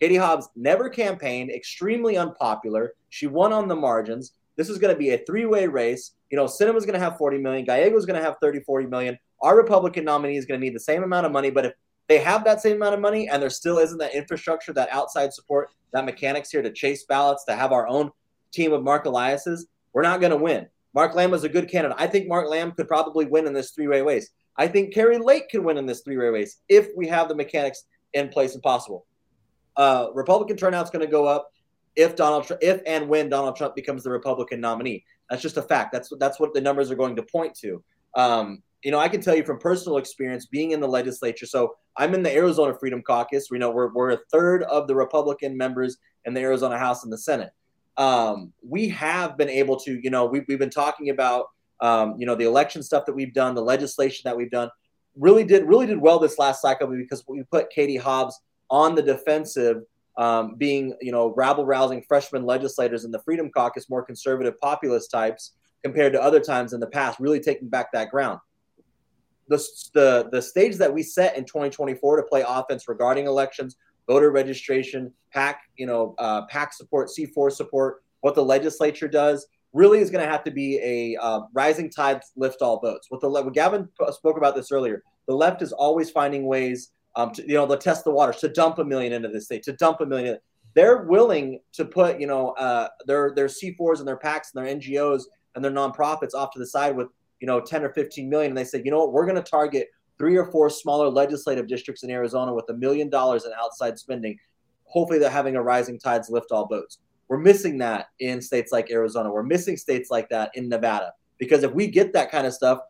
Katie 0.00 0.16
Hobbs 0.16 0.48
never 0.54 0.88
campaigned, 0.88 1.50
extremely 1.50 2.16
unpopular. 2.18 2.92
She 3.08 3.26
won 3.26 3.52
on 3.52 3.66
the 3.66 3.76
margins. 3.76 4.32
This 4.56 4.68
is 4.68 4.78
going 4.78 4.94
to 4.94 4.98
be 4.98 5.10
a 5.10 5.18
three-way 5.18 5.66
race. 5.66 6.12
You 6.30 6.36
know, 6.36 6.44
Sinema's 6.44 6.84
going 6.84 6.98
to 6.98 7.04
have 7.04 7.16
40 7.16 7.38
million. 7.38 7.64
Gallego's 7.64 8.04
going 8.04 8.18
to 8.18 8.24
have 8.24 8.36
30, 8.40 8.60
40 8.60 8.86
million. 8.86 9.18
Our 9.42 9.56
Republican 9.56 10.04
nominee 10.04 10.36
is 10.36 10.44
going 10.44 10.60
to 10.60 10.64
need 10.64 10.74
the 10.74 10.80
same 10.80 11.02
amount 11.02 11.26
of 11.26 11.32
money. 11.32 11.50
But 11.50 11.66
if 11.66 11.72
they 12.08 12.18
have 12.18 12.44
that 12.44 12.60
same 12.60 12.76
amount 12.76 12.94
of 12.94 13.00
money 13.00 13.28
and 13.28 13.42
there 13.42 13.50
still 13.50 13.78
isn't 13.78 13.98
that 13.98 14.14
infrastructure, 14.14 14.72
that 14.74 14.90
outside 14.90 15.32
support, 15.32 15.70
that 15.92 16.04
mechanics 16.04 16.50
here 16.50 16.62
to 16.62 16.72
chase 16.72 17.04
ballots, 17.04 17.44
to 17.44 17.56
have 17.56 17.72
our 17.72 17.88
own 17.88 18.10
team 18.52 18.72
of 18.72 18.82
Mark 18.82 19.06
Elias's, 19.06 19.66
we're 19.92 20.02
not 20.02 20.20
going 20.20 20.30
to 20.30 20.36
win. 20.36 20.66
Mark 20.94 21.14
Lamb 21.14 21.34
is 21.34 21.44
a 21.44 21.48
good 21.48 21.70
candidate. 21.70 21.96
I 21.98 22.06
think 22.06 22.28
Mark 22.28 22.48
Lamb 22.48 22.72
could 22.72 22.88
probably 22.88 23.26
win 23.26 23.46
in 23.46 23.52
this 23.52 23.70
three-way 23.70 24.02
race. 24.02 24.30
I 24.56 24.66
think 24.68 24.94
Kari 24.94 25.18
Lake 25.18 25.50
could 25.50 25.64
win 25.64 25.76
in 25.76 25.86
this 25.86 26.00
three-way 26.00 26.28
race 26.28 26.60
if 26.68 26.88
we 26.96 27.06
have 27.08 27.28
the 27.28 27.34
mechanics 27.34 27.84
in 28.14 28.28
place 28.28 28.54
and 28.54 28.62
possible 28.62 29.05
uh, 29.76 30.08
Republican 30.14 30.56
turnout's 30.56 30.90
going 30.90 31.04
to 31.04 31.10
go 31.10 31.26
up 31.26 31.50
if 31.96 32.14
Donald 32.14 32.46
Trump, 32.46 32.62
if 32.62 32.80
and 32.86 33.08
when 33.08 33.28
Donald 33.28 33.56
Trump 33.56 33.74
becomes 33.74 34.02
the 34.04 34.10
Republican 34.10 34.60
nominee. 34.60 35.04
That's 35.30 35.42
just 35.42 35.56
a 35.56 35.62
fact. 35.62 35.92
That's 35.92 36.12
that's 36.18 36.38
what 36.38 36.54
the 36.54 36.60
numbers 36.60 36.90
are 36.90 36.96
going 36.96 37.16
to 37.16 37.22
point 37.22 37.54
to. 37.56 37.82
Um, 38.14 38.62
you 38.82 38.90
know, 38.92 38.98
I 38.98 39.08
can 39.08 39.20
tell 39.20 39.34
you 39.34 39.44
from 39.44 39.58
personal 39.58 39.98
experience 39.98 40.46
being 40.46 40.70
in 40.70 40.80
the 40.80 40.86
legislature. 40.86 41.46
So 41.46 41.76
I'm 41.96 42.14
in 42.14 42.22
the 42.22 42.32
Arizona 42.32 42.72
Freedom 42.78 43.02
Caucus. 43.02 43.48
We 43.50 43.58
know 43.58 43.70
we're, 43.70 43.92
we're 43.92 44.10
a 44.10 44.18
third 44.30 44.62
of 44.64 44.86
the 44.86 44.94
Republican 44.94 45.56
members 45.56 45.96
in 46.24 46.34
the 46.34 46.40
Arizona 46.40 46.78
House 46.78 47.02
and 47.02 47.12
the 47.12 47.18
Senate. 47.18 47.50
Um, 47.96 48.52
we 48.62 48.88
have 48.90 49.36
been 49.36 49.48
able 49.48 49.76
to, 49.80 49.98
you 50.00 50.10
know, 50.10 50.26
we've, 50.26 50.44
we've 50.46 50.58
been 50.58 50.70
talking 50.70 51.10
about, 51.10 51.46
um, 51.80 52.14
you 52.18 52.26
know, 52.26 52.34
the 52.34 52.44
election 52.44 52.82
stuff 52.82 53.06
that 53.06 53.14
we've 53.14 53.32
done, 53.32 53.54
the 53.54 53.62
legislation 53.62 54.22
that 54.24 54.36
we've 54.36 54.50
done. 54.50 54.70
Really 55.18 55.44
did 55.44 55.66
really 55.66 55.86
did 55.86 55.98
well 55.98 56.18
this 56.18 56.38
last 56.38 56.60
cycle 56.60 56.86
because 56.86 57.24
we 57.26 57.42
put 57.44 57.70
Katie 57.70 57.96
Hobbs 57.96 58.38
on 58.70 58.94
the 58.94 59.02
defensive, 59.02 59.82
um, 60.18 60.54
being 60.56 60.94
you 61.00 61.12
know 61.12 61.34
rabble 61.36 61.66
rousing 61.66 62.02
freshman 62.02 62.44
legislators 62.44 63.04
in 63.04 63.10
the 63.10 63.20
Freedom 63.20 63.50
Caucus, 63.50 63.90
more 63.90 64.02
conservative 64.02 64.58
populist 64.60 65.10
types 65.10 65.52
compared 65.82 66.12
to 66.12 66.22
other 66.22 66.40
times 66.40 66.72
in 66.72 66.80
the 66.80 66.86
past, 66.86 67.20
really 67.20 67.40
taking 67.40 67.68
back 67.68 67.92
that 67.92 68.10
ground. 68.10 68.40
The, 69.48 69.64
the, 69.94 70.28
the 70.32 70.42
stage 70.42 70.76
that 70.76 70.92
we 70.92 71.04
set 71.04 71.36
in 71.36 71.44
2024 71.44 72.16
to 72.16 72.22
play 72.24 72.44
offense 72.46 72.88
regarding 72.88 73.26
elections, 73.26 73.76
voter 74.08 74.32
registration, 74.32 75.12
PAC, 75.32 75.60
you 75.76 75.86
know, 75.86 76.16
uh, 76.18 76.46
PAC 76.46 76.72
support, 76.72 77.08
C4 77.16 77.52
support, 77.52 78.02
what 78.22 78.34
the 78.34 78.44
legislature 78.44 79.06
does, 79.06 79.46
really 79.72 80.00
is 80.00 80.10
going 80.10 80.24
to 80.24 80.30
have 80.30 80.42
to 80.42 80.50
be 80.50 80.80
a 80.82 81.22
uh, 81.22 81.42
rising 81.52 81.88
tide 81.90 82.20
lift 82.34 82.62
all 82.62 82.80
boats. 82.80 83.06
What 83.10 83.20
the 83.20 83.28
what 83.28 83.54
Gavin 83.54 83.88
spoke 84.10 84.36
about 84.38 84.56
this 84.56 84.72
earlier. 84.72 85.02
The 85.28 85.34
left 85.34 85.62
is 85.62 85.72
always 85.72 86.10
finding 86.10 86.46
ways 86.46 86.90
um, 87.16 87.32
to, 87.32 87.42
you 87.42 87.54
know, 87.54 87.66
to 87.66 87.76
test 87.76 88.04
the 88.04 88.10
waters, 88.10 88.36
to 88.36 88.48
dump 88.48 88.78
a 88.78 88.84
million 88.84 89.12
into 89.12 89.28
this 89.28 89.46
state, 89.46 89.62
to 89.64 89.72
dump 89.72 90.00
a 90.00 90.06
million. 90.06 90.38
They're 90.74 91.04
willing 91.04 91.60
to 91.72 91.84
put, 91.86 92.20
you 92.20 92.26
know, 92.26 92.50
uh, 92.50 92.88
their 93.06 93.32
their 93.34 93.46
C4s 93.46 93.98
and 93.98 94.06
their 94.06 94.18
PACs 94.18 94.54
and 94.54 94.64
their 94.64 94.76
NGOs 94.76 95.22
and 95.54 95.64
their 95.64 95.72
nonprofits 95.72 96.34
off 96.34 96.52
to 96.52 96.58
the 96.58 96.66
side 96.66 96.94
with, 96.94 97.08
you 97.40 97.46
know, 97.46 97.60
10 97.60 97.82
or 97.82 97.92
15 97.94 98.28
million. 98.28 98.50
And 98.50 98.58
they 98.58 98.64
say, 98.64 98.82
you 98.84 98.90
know 98.90 98.98
what, 98.98 99.12
we're 99.12 99.24
going 99.24 99.42
to 99.42 99.50
target 99.50 99.88
three 100.18 100.36
or 100.36 100.50
four 100.50 100.68
smaller 100.68 101.08
legislative 101.08 101.66
districts 101.66 102.02
in 102.02 102.10
Arizona 102.10 102.52
with 102.52 102.68
a 102.68 102.74
million 102.74 103.08
dollars 103.08 103.46
in 103.46 103.52
outside 103.58 103.98
spending. 103.98 104.38
Hopefully, 104.84 105.18
they're 105.18 105.30
having 105.30 105.56
a 105.56 105.62
rising 105.62 105.98
tides 105.98 106.30
lift 106.30 106.52
all 106.52 106.66
boats. 106.66 106.98
We're 107.28 107.38
missing 107.38 107.78
that 107.78 108.08
in 108.20 108.40
states 108.40 108.70
like 108.70 108.90
Arizona. 108.90 109.32
We're 109.32 109.42
missing 109.42 109.76
states 109.76 110.10
like 110.10 110.28
that 110.28 110.50
in 110.54 110.68
Nevada 110.68 111.12
because 111.38 111.64
if 111.64 111.72
we 111.72 111.88
get 111.88 112.12
that 112.12 112.30
kind 112.30 112.46
of 112.46 112.54
stuff, 112.54 112.80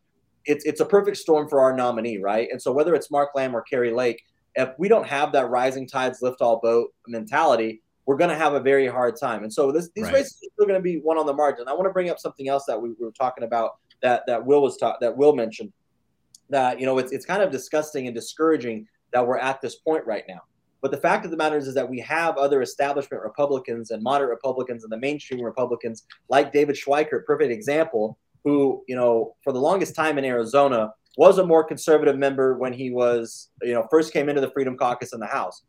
it's 0.46 0.64
it's 0.64 0.80
a 0.80 0.84
perfect 0.84 1.16
storm 1.16 1.48
for 1.48 1.60
our 1.60 1.74
nominee, 1.74 2.18
right? 2.18 2.48
And 2.50 2.60
so 2.60 2.72
whether 2.72 2.94
it's 2.94 3.10
Mark 3.10 3.30
Lamb 3.34 3.54
or 3.54 3.62
Kari 3.62 3.92
Lake, 3.92 4.22
if 4.54 4.70
we 4.78 4.88
don't 4.88 5.06
have 5.06 5.32
that 5.32 5.50
rising 5.50 5.86
tides 5.86 6.22
lift 6.22 6.40
all 6.40 6.60
boat 6.60 6.94
mentality, 7.06 7.82
we're 8.06 8.16
going 8.16 8.30
to 8.30 8.36
have 8.36 8.54
a 8.54 8.60
very 8.60 8.86
hard 8.86 9.16
time. 9.20 9.42
And 9.42 9.52
so 9.52 9.72
this, 9.72 9.90
these 9.94 10.04
right. 10.04 10.14
races 10.14 10.38
are 10.42 10.50
still 10.54 10.66
going 10.66 10.78
to 10.78 10.82
be 10.82 10.98
one 10.98 11.18
on 11.18 11.26
the 11.26 11.34
margin. 11.34 11.68
I 11.68 11.72
want 11.72 11.86
to 11.86 11.92
bring 11.92 12.08
up 12.08 12.18
something 12.18 12.48
else 12.48 12.64
that 12.66 12.80
we, 12.80 12.90
we 12.90 13.04
were 13.04 13.12
talking 13.12 13.44
about 13.44 13.78
that 14.02 14.22
that 14.26 14.44
Will 14.44 14.62
was 14.62 14.76
taught 14.76 15.00
that 15.00 15.16
Will 15.16 15.34
mentioned 15.34 15.72
that 16.48 16.78
you 16.78 16.86
know 16.86 16.98
it's 16.98 17.12
it's 17.12 17.26
kind 17.26 17.42
of 17.42 17.50
disgusting 17.50 18.06
and 18.06 18.14
discouraging 18.14 18.86
that 19.12 19.26
we're 19.26 19.38
at 19.38 19.60
this 19.60 19.76
point 19.76 20.06
right 20.06 20.24
now. 20.28 20.40
But 20.82 20.90
the 20.90 20.98
fact 20.98 21.24
of 21.24 21.30
the 21.30 21.36
matter 21.36 21.56
is, 21.56 21.66
is 21.66 21.74
that 21.74 21.88
we 21.88 21.98
have 22.00 22.36
other 22.36 22.62
establishment 22.62 23.22
Republicans 23.22 23.90
and 23.90 24.02
moderate 24.02 24.30
Republicans 24.30 24.84
and 24.84 24.92
the 24.92 24.98
mainstream 24.98 25.42
Republicans, 25.42 26.06
like 26.28 26.52
David 26.52 26.76
Schweikert, 26.76 27.24
perfect 27.24 27.50
example, 27.50 28.18
who 28.46 28.84
you 28.86 28.94
know 28.94 29.34
for 29.42 29.52
the 29.52 29.58
longest 29.58 29.94
time 29.94 30.16
in 30.16 30.24
Arizona 30.24 30.92
was 31.16 31.38
a 31.38 31.44
more 31.44 31.64
conservative 31.64 32.16
member 32.16 32.56
when 32.56 32.72
he 32.72 32.90
was 32.90 33.50
you 33.60 33.74
know 33.74 33.86
first 33.90 34.12
came 34.12 34.28
into 34.28 34.40
the 34.40 34.50
Freedom 34.52 34.78
Caucus 34.78 35.12
in 35.12 35.20
the 35.20 35.26
House. 35.26 35.64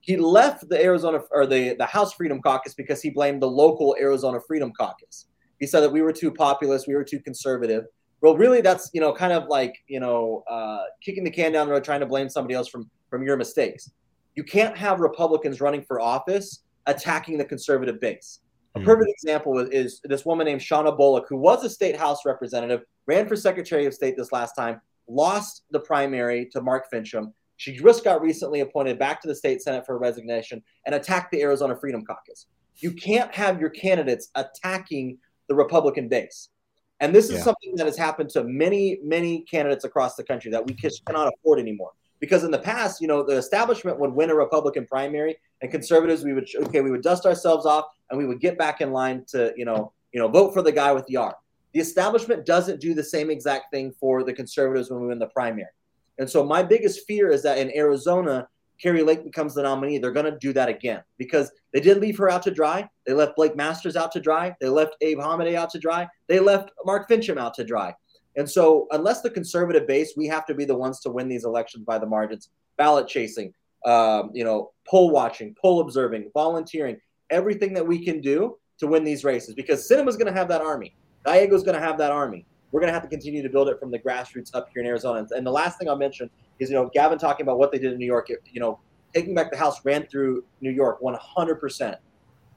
He 0.00 0.16
left 0.16 0.68
the 0.68 0.80
Arizona 0.80 1.20
or 1.32 1.46
the 1.46 1.74
the 1.78 1.86
House 1.86 2.12
Freedom 2.12 2.40
Caucus 2.42 2.74
because 2.74 3.00
he 3.00 3.10
blamed 3.10 3.40
the 3.42 3.50
local 3.50 3.96
Arizona 3.98 4.38
Freedom 4.46 4.70
Caucus. 4.78 5.26
He 5.58 5.66
said 5.66 5.80
that 5.80 5.90
we 5.90 6.02
were 6.02 6.12
too 6.12 6.30
populist, 6.30 6.86
we 6.86 6.94
were 6.94 7.02
too 7.02 7.18
conservative. 7.18 7.84
Well, 8.20 8.36
really, 8.36 8.60
that's 8.60 8.90
you 8.92 9.00
know 9.00 9.12
kind 9.12 9.32
of 9.32 9.48
like 9.48 9.74
you 9.86 10.00
know 10.00 10.44
uh, 10.50 10.84
kicking 11.02 11.24
the 11.24 11.30
can 11.30 11.52
down 11.52 11.66
the 11.66 11.72
road, 11.72 11.84
trying 11.84 12.00
to 12.00 12.06
blame 12.06 12.28
somebody 12.28 12.54
else 12.54 12.68
from 12.68 12.90
from 13.08 13.22
your 13.22 13.38
mistakes. 13.38 13.90
You 14.34 14.44
can't 14.44 14.76
have 14.76 15.00
Republicans 15.00 15.62
running 15.62 15.82
for 15.82 15.98
office 15.98 16.62
attacking 16.86 17.38
the 17.38 17.44
conservative 17.44 18.00
base. 18.00 18.40
A 18.74 18.80
hmm. 18.80 18.84
perfect 18.84 19.10
example 19.10 19.58
is, 19.58 19.68
is 19.70 20.00
this 20.04 20.24
woman 20.24 20.46
named 20.46 20.60
Shawnna 20.60 20.98
Bolick, 20.98 21.24
who 21.28 21.36
was 21.36 21.64
a 21.64 21.70
state 21.70 21.96
house 21.96 22.24
representative, 22.26 22.82
ran 23.06 23.26
for 23.26 23.36
Secretary 23.36 23.86
of 23.86 23.94
State 23.94 24.16
this 24.16 24.32
last 24.32 24.54
time, 24.54 24.80
lost 25.08 25.64
the 25.70 25.80
primary 25.80 26.46
to 26.52 26.60
Mark 26.60 26.86
Finchem. 26.92 27.32
She 27.56 27.76
just 27.76 28.04
got 28.04 28.22
recently 28.22 28.60
appointed 28.60 28.98
back 28.98 29.20
to 29.22 29.28
the 29.28 29.34
state 29.34 29.62
senate 29.62 29.84
for 29.84 29.92
her 29.94 29.98
resignation 29.98 30.62
and 30.86 30.94
attacked 30.94 31.32
the 31.32 31.42
Arizona 31.42 31.76
Freedom 31.76 32.04
Caucus. 32.04 32.46
You 32.76 32.92
can't 32.92 33.34
have 33.34 33.60
your 33.60 33.70
candidates 33.70 34.28
attacking 34.36 35.18
the 35.48 35.54
Republican 35.54 36.08
base. 36.08 36.50
And 37.00 37.14
this 37.14 37.26
is 37.26 37.38
yeah. 37.38 37.42
something 37.42 37.74
that 37.76 37.86
has 37.86 37.96
happened 37.96 38.30
to 38.30 38.44
many, 38.44 38.98
many 39.02 39.42
candidates 39.42 39.84
across 39.84 40.14
the 40.14 40.24
country 40.24 40.50
that 40.50 40.64
we 40.66 40.74
cannot 40.74 41.32
afford 41.32 41.58
anymore. 41.58 41.92
Because 42.20 42.44
in 42.44 42.50
the 42.50 42.58
past, 42.58 43.00
you 43.00 43.06
know, 43.06 43.22
the 43.22 43.36
establishment 43.36 43.98
would 43.98 44.12
win 44.12 44.30
a 44.30 44.34
Republican 44.34 44.86
primary, 44.86 45.36
and 45.60 45.70
conservatives, 45.70 46.24
we 46.24 46.32
would 46.32 46.48
okay, 46.64 46.80
we 46.80 46.90
would 46.90 47.02
dust 47.02 47.26
ourselves 47.26 47.66
off, 47.66 47.86
and 48.10 48.18
we 48.18 48.26
would 48.26 48.40
get 48.40 48.58
back 48.58 48.80
in 48.80 48.92
line 48.92 49.24
to, 49.28 49.52
you 49.56 49.64
know, 49.64 49.92
you 50.12 50.20
know, 50.20 50.28
vote 50.28 50.54
for 50.54 50.62
the 50.62 50.72
guy 50.72 50.92
with 50.92 51.06
the 51.06 51.16
R. 51.16 51.36
The 51.72 51.80
establishment 51.80 52.46
doesn't 52.46 52.80
do 52.80 52.94
the 52.94 53.04
same 53.04 53.30
exact 53.30 53.70
thing 53.70 53.92
for 54.00 54.24
the 54.24 54.32
conservatives 54.32 54.90
when 54.90 55.00
we 55.00 55.08
win 55.08 55.18
the 55.18 55.26
primary. 55.26 55.68
And 56.18 56.28
so 56.28 56.44
my 56.44 56.62
biggest 56.62 57.06
fear 57.06 57.30
is 57.30 57.42
that 57.42 57.58
in 57.58 57.70
Arizona, 57.76 58.48
Kari 58.80 59.02
Lake 59.02 59.24
becomes 59.24 59.54
the 59.54 59.62
nominee, 59.62 59.98
they're 59.98 60.12
going 60.12 60.32
to 60.32 60.38
do 60.38 60.52
that 60.52 60.68
again 60.68 61.02
because 61.18 61.50
they 61.72 61.80
did 61.80 61.98
leave 61.98 62.16
her 62.18 62.30
out 62.30 62.42
to 62.44 62.50
dry. 62.50 62.88
They 63.06 63.12
left 63.12 63.36
Blake 63.36 63.56
Masters 63.56 63.96
out 63.96 64.12
to 64.12 64.20
dry. 64.20 64.54
They 64.60 64.68
left 64.68 64.96
Abe 65.00 65.18
Hamadeh 65.18 65.54
out 65.54 65.70
to 65.70 65.78
dry. 65.78 66.08
They 66.28 66.40
left 66.40 66.70
Mark 66.84 67.08
Finchem 67.08 67.38
out 67.38 67.54
to 67.54 67.64
dry. 67.64 67.94
And 68.36 68.48
so, 68.48 68.86
unless 68.92 69.20
the 69.20 69.30
conservative 69.30 69.86
base, 69.86 70.14
we 70.16 70.28
have 70.28 70.46
to 70.46 70.54
be 70.54 70.64
the 70.64 70.76
ones 70.76 71.00
to 71.00 71.10
win 71.10 71.28
these 71.28 71.44
elections 71.44 71.84
by 71.84 71.98
the 71.98 72.06
margins. 72.06 72.50
Ballot 72.76 73.08
chasing, 73.08 73.52
um, 73.84 74.30
you 74.34 74.44
know, 74.44 74.72
poll 74.88 75.10
watching, 75.10 75.54
poll 75.60 75.80
observing, 75.80 76.30
volunteering, 76.34 76.98
everything 77.30 77.72
that 77.74 77.86
we 77.86 78.04
can 78.04 78.20
do 78.20 78.56
to 78.78 78.86
win 78.86 79.04
these 79.04 79.24
races. 79.24 79.54
Because 79.54 79.88
Sinema's 79.88 80.16
going 80.16 80.32
to 80.32 80.38
have 80.38 80.48
that 80.48 80.60
army. 80.60 80.94
Gallego's 81.24 81.62
going 81.62 81.74
to 81.74 81.80
have 81.80 81.98
that 81.98 82.10
army. 82.10 82.46
We're 82.70 82.80
going 82.80 82.88
to 82.88 82.94
have 82.94 83.02
to 83.02 83.08
continue 83.08 83.42
to 83.42 83.48
build 83.48 83.68
it 83.68 83.80
from 83.80 83.90
the 83.90 83.98
grassroots 83.98 84.54
up 84.54 84.68
here 84.72 84.82
in 84.82 84.88
Arizona. 84.88 85.26
And 85.30 85.46
the 85.46 85.50
last 85.50 85.78
thing 85.78 85.88
I'll 85.88 85.96
mention 85.96 86.28
is, 86.58 86.68
you 86.70 86.76
know, 86.76 86.90
Gavin 86.92 87.18
talking 87.18 87.44
about 87.44 87.58
what 87.58 87.72
they 87.72 87.78
did 87.78 87.92
in 87.92 87.98
New 87.98 88.06
York. 88.06 88.28
You 88.28 88.60
know, 88.60 88.78
taking 89.14 89.34
back 89.34 89.50
the 89.50 89.56
House 89.56 89.84
ran 89.84 90.06
through 90.06 90.44
New 90.60 90.70
York 90.70 91.00
100%. 91.00 91.96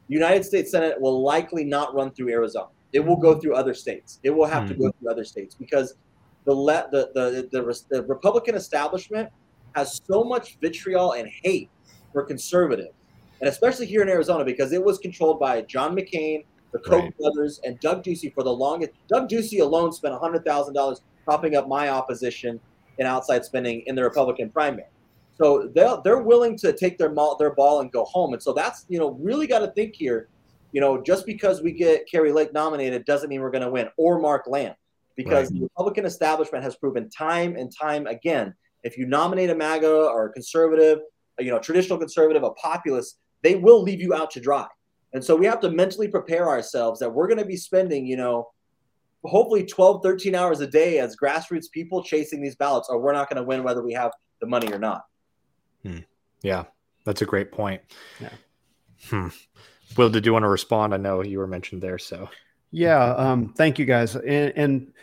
United 0.07 0.43
States 0.43 0.71
Senate 0.71 0.99
will 0.99 1.23
likely 1.23 1.63
not 1.63 1.93
run 1.95 2.11
through 2.11 2.29
Arizona. 2.29 2.67
It 2.91 2.99
will 2.99 3.15
go 3.15 3.39
through 3.39 3.55
other 3.55 3.73
states. 3.73 4.19
It 4.23 4.31
will 4.31 4.45
have 4.45 4.63
mm-hmm. 4.63 4.73
to 4.73 4.79
go 4.79 4.91
through 4.99 5.11
other 5.11 5.23
states 5.23 5.55
because 5.55 5.95
the, 6.43 6.53
le- 6.53 6.87
the, 6.91 7.11
the, 7.13 7.49
the, 7.51 7.81
the 7.89 8.03
Republican 8.03 8.55
establishment 8.55 9.29
has 9.75 10.01
so 10.05 10.23
much 10.23 10.57
vitriol 10.61 11.13
and 11.13 11.29
hate 11.43 11.69
for 12.13 12.23
conservatives, 12.23 12.93
and 13.39 13.49
especially 13.49 13.85
here 13.85 14.01
in 14.01 14.09
Arizona 14.09 14.43
because 14.43 14.71
it 14.71 14.83
was 14.83 14.97
controlled 14.97 15.39
by 15.39 15.61
John 15.61 15.95
McCain, 15.95 16.45
the 16.71 16.79
Koch 16.79 17.03
right. 17.03 17.17
brothers, 17.17 17.59
and 17.63 17.79
Doug 17.79 18.03
Ducey 18.03 18.33
for 18.33 18.43
the 18.43 18.53
longest. 18.53 18.91
Doug 19.07 19.29
Ducey 19.29 19.61
alone 19.61 19.91
spent 19.91 20.13
$100,000 20.13 21.01
propping 21.25 21.55
up 21.55 21.67
my 21.67 21.89
opposition 21.89 22.59
in 22.97 23.05
outside 23.05 23.45
spending 23.45 23.81
in 23.87 23.95
the 23.95 24.03
Republican 24.03 24.49
primary. 24.49 24.87
So 25.41 25.71
they're 25.73 25.97
they're 26.03 26.21
willing 26.21 26.55
to 26.57 26.71
take 26.71 26.97
their 26.97 27.13
their 27.39 27.55
ball 27.55 27.81
and 27.81 27.91
go 27.91 28.03
home. 28.05 28.33
And 28.33 28.41
so 28.41 28.53
that's 28.53 28.85
you 28.89 28.99
know 28.99 29.11
really 29.19 29.47
got 29.47 29.59
to 29.59 29.71
think 29.71 29.95
here. 29.95 30.27
You 30.71 30.79
know, 30.79 31.01
just 31.01 31.25
because 31.25 31.61
we 31.61 31.71
get 31.71 32.05
Kari 32.09 32.31
Lake 32.31 32.53
nominated 32.53 33.03
doesn't 33.05 33.27
mean 33.27 33.41
we're 33.41 33.51
going 33.51 33.63
to 33.63 33.69
win, 33.69 33.89
or 33.97 34.19
Mark 34.19 34.45
Lamb, 34.47 34.75
because 35.15 35.51
right. 35.51 35.59
the 35.59 35.63
Republican 35.63 36.05
establishment 36.05 36.63
has 36.63 36.75
proven 36.75 37.09
time 37.09 37.55
and 37.55 37.75
time 37.75 38.07
again, 38.07 38.53
if 38.83 38.97
you 38.97 39.05
nominate 39.05 39.49
a 39.49 39.55
MAGA 39.55 39.91
or 39.91 40.27
a 40.27 40.31
conservative, 40.31 40.99
you 41.39 41.51
know, 41.51 41.59
traditional 41.59 41.97
conservative, 41.97 42.43
a 42.43 42.51
populist, 42.51 43.19
they 43.41 43.55
will 43.55 43.81
leave 43.81 44.01
you 44.01 44.13
out 44.13 44.31
to 44.31 44.39
dry. 44.39 44.67
And 45.13 45.23
so 45.23 45.35
we 45.35 45.45
have 45.45 45.59
to 45.61 45.69
mentally 45.69 46.07
prepare 46.07 46.47
ourselves 46.47 46.99
that 46.99 47.09
we're 47.09 47.27
going 47.27 47.39
to 47.39 47.45
be 47.45 47.57
spending, 47.57 48.05
you 48.05 48.17
know, 48.17 48.49
hopefully 49.23 49.65
12, 49.65 50.01
13 50.03 50.35
hours 50.35 50.61
a 50.61 50.67
day 50.67 50.99
as 50.99 51.15
grassroots 51.15 51.69
people 51.71 52.03
chasing 52.03 52.41
these 52.41 52.55
ballots, 52.55 52.89
or 52.89 52.99
we're 52.99 53.13
not 53.13 53.29
going 53.29 53.37
to 53.37 53.43
win 53.43 53.63
whether 53.63 53.83
we 53.83 53.93
have 53.93 54.11
the 54.39 54.47
money 54.47 54.71
or 54.71 54.79
not. 54.79 55.03
Hmm. 55.83 55.99
Yeah, 56.41 56.65
that's 57.05 57.21
a 57.21 57.25
great 57.25 57.51
point. 57.51 57.81
Yeah. 58.19 58.29
Hmm. 59.09 59.27
Will, 59.97 60.09
did 60.09 60.25
you 60.25 60.33
want 60.33 60.43
to 60.43 60.49
respond? 60.49 60.93
I 60.93 60.97
know 60.97 61.21
you 61.21 61.39
were 61.39 61.47
mentioned 61.47 61.81
there, 61.81 61.99
so. 61.99 62.29
Yeah, 62.71 63.13
um, 63.15 63.53
thank 63.57 63.77
you 63.77 63.85
guys. 63.85 64.15
And, 64.15 64.53
and 64.55 64.93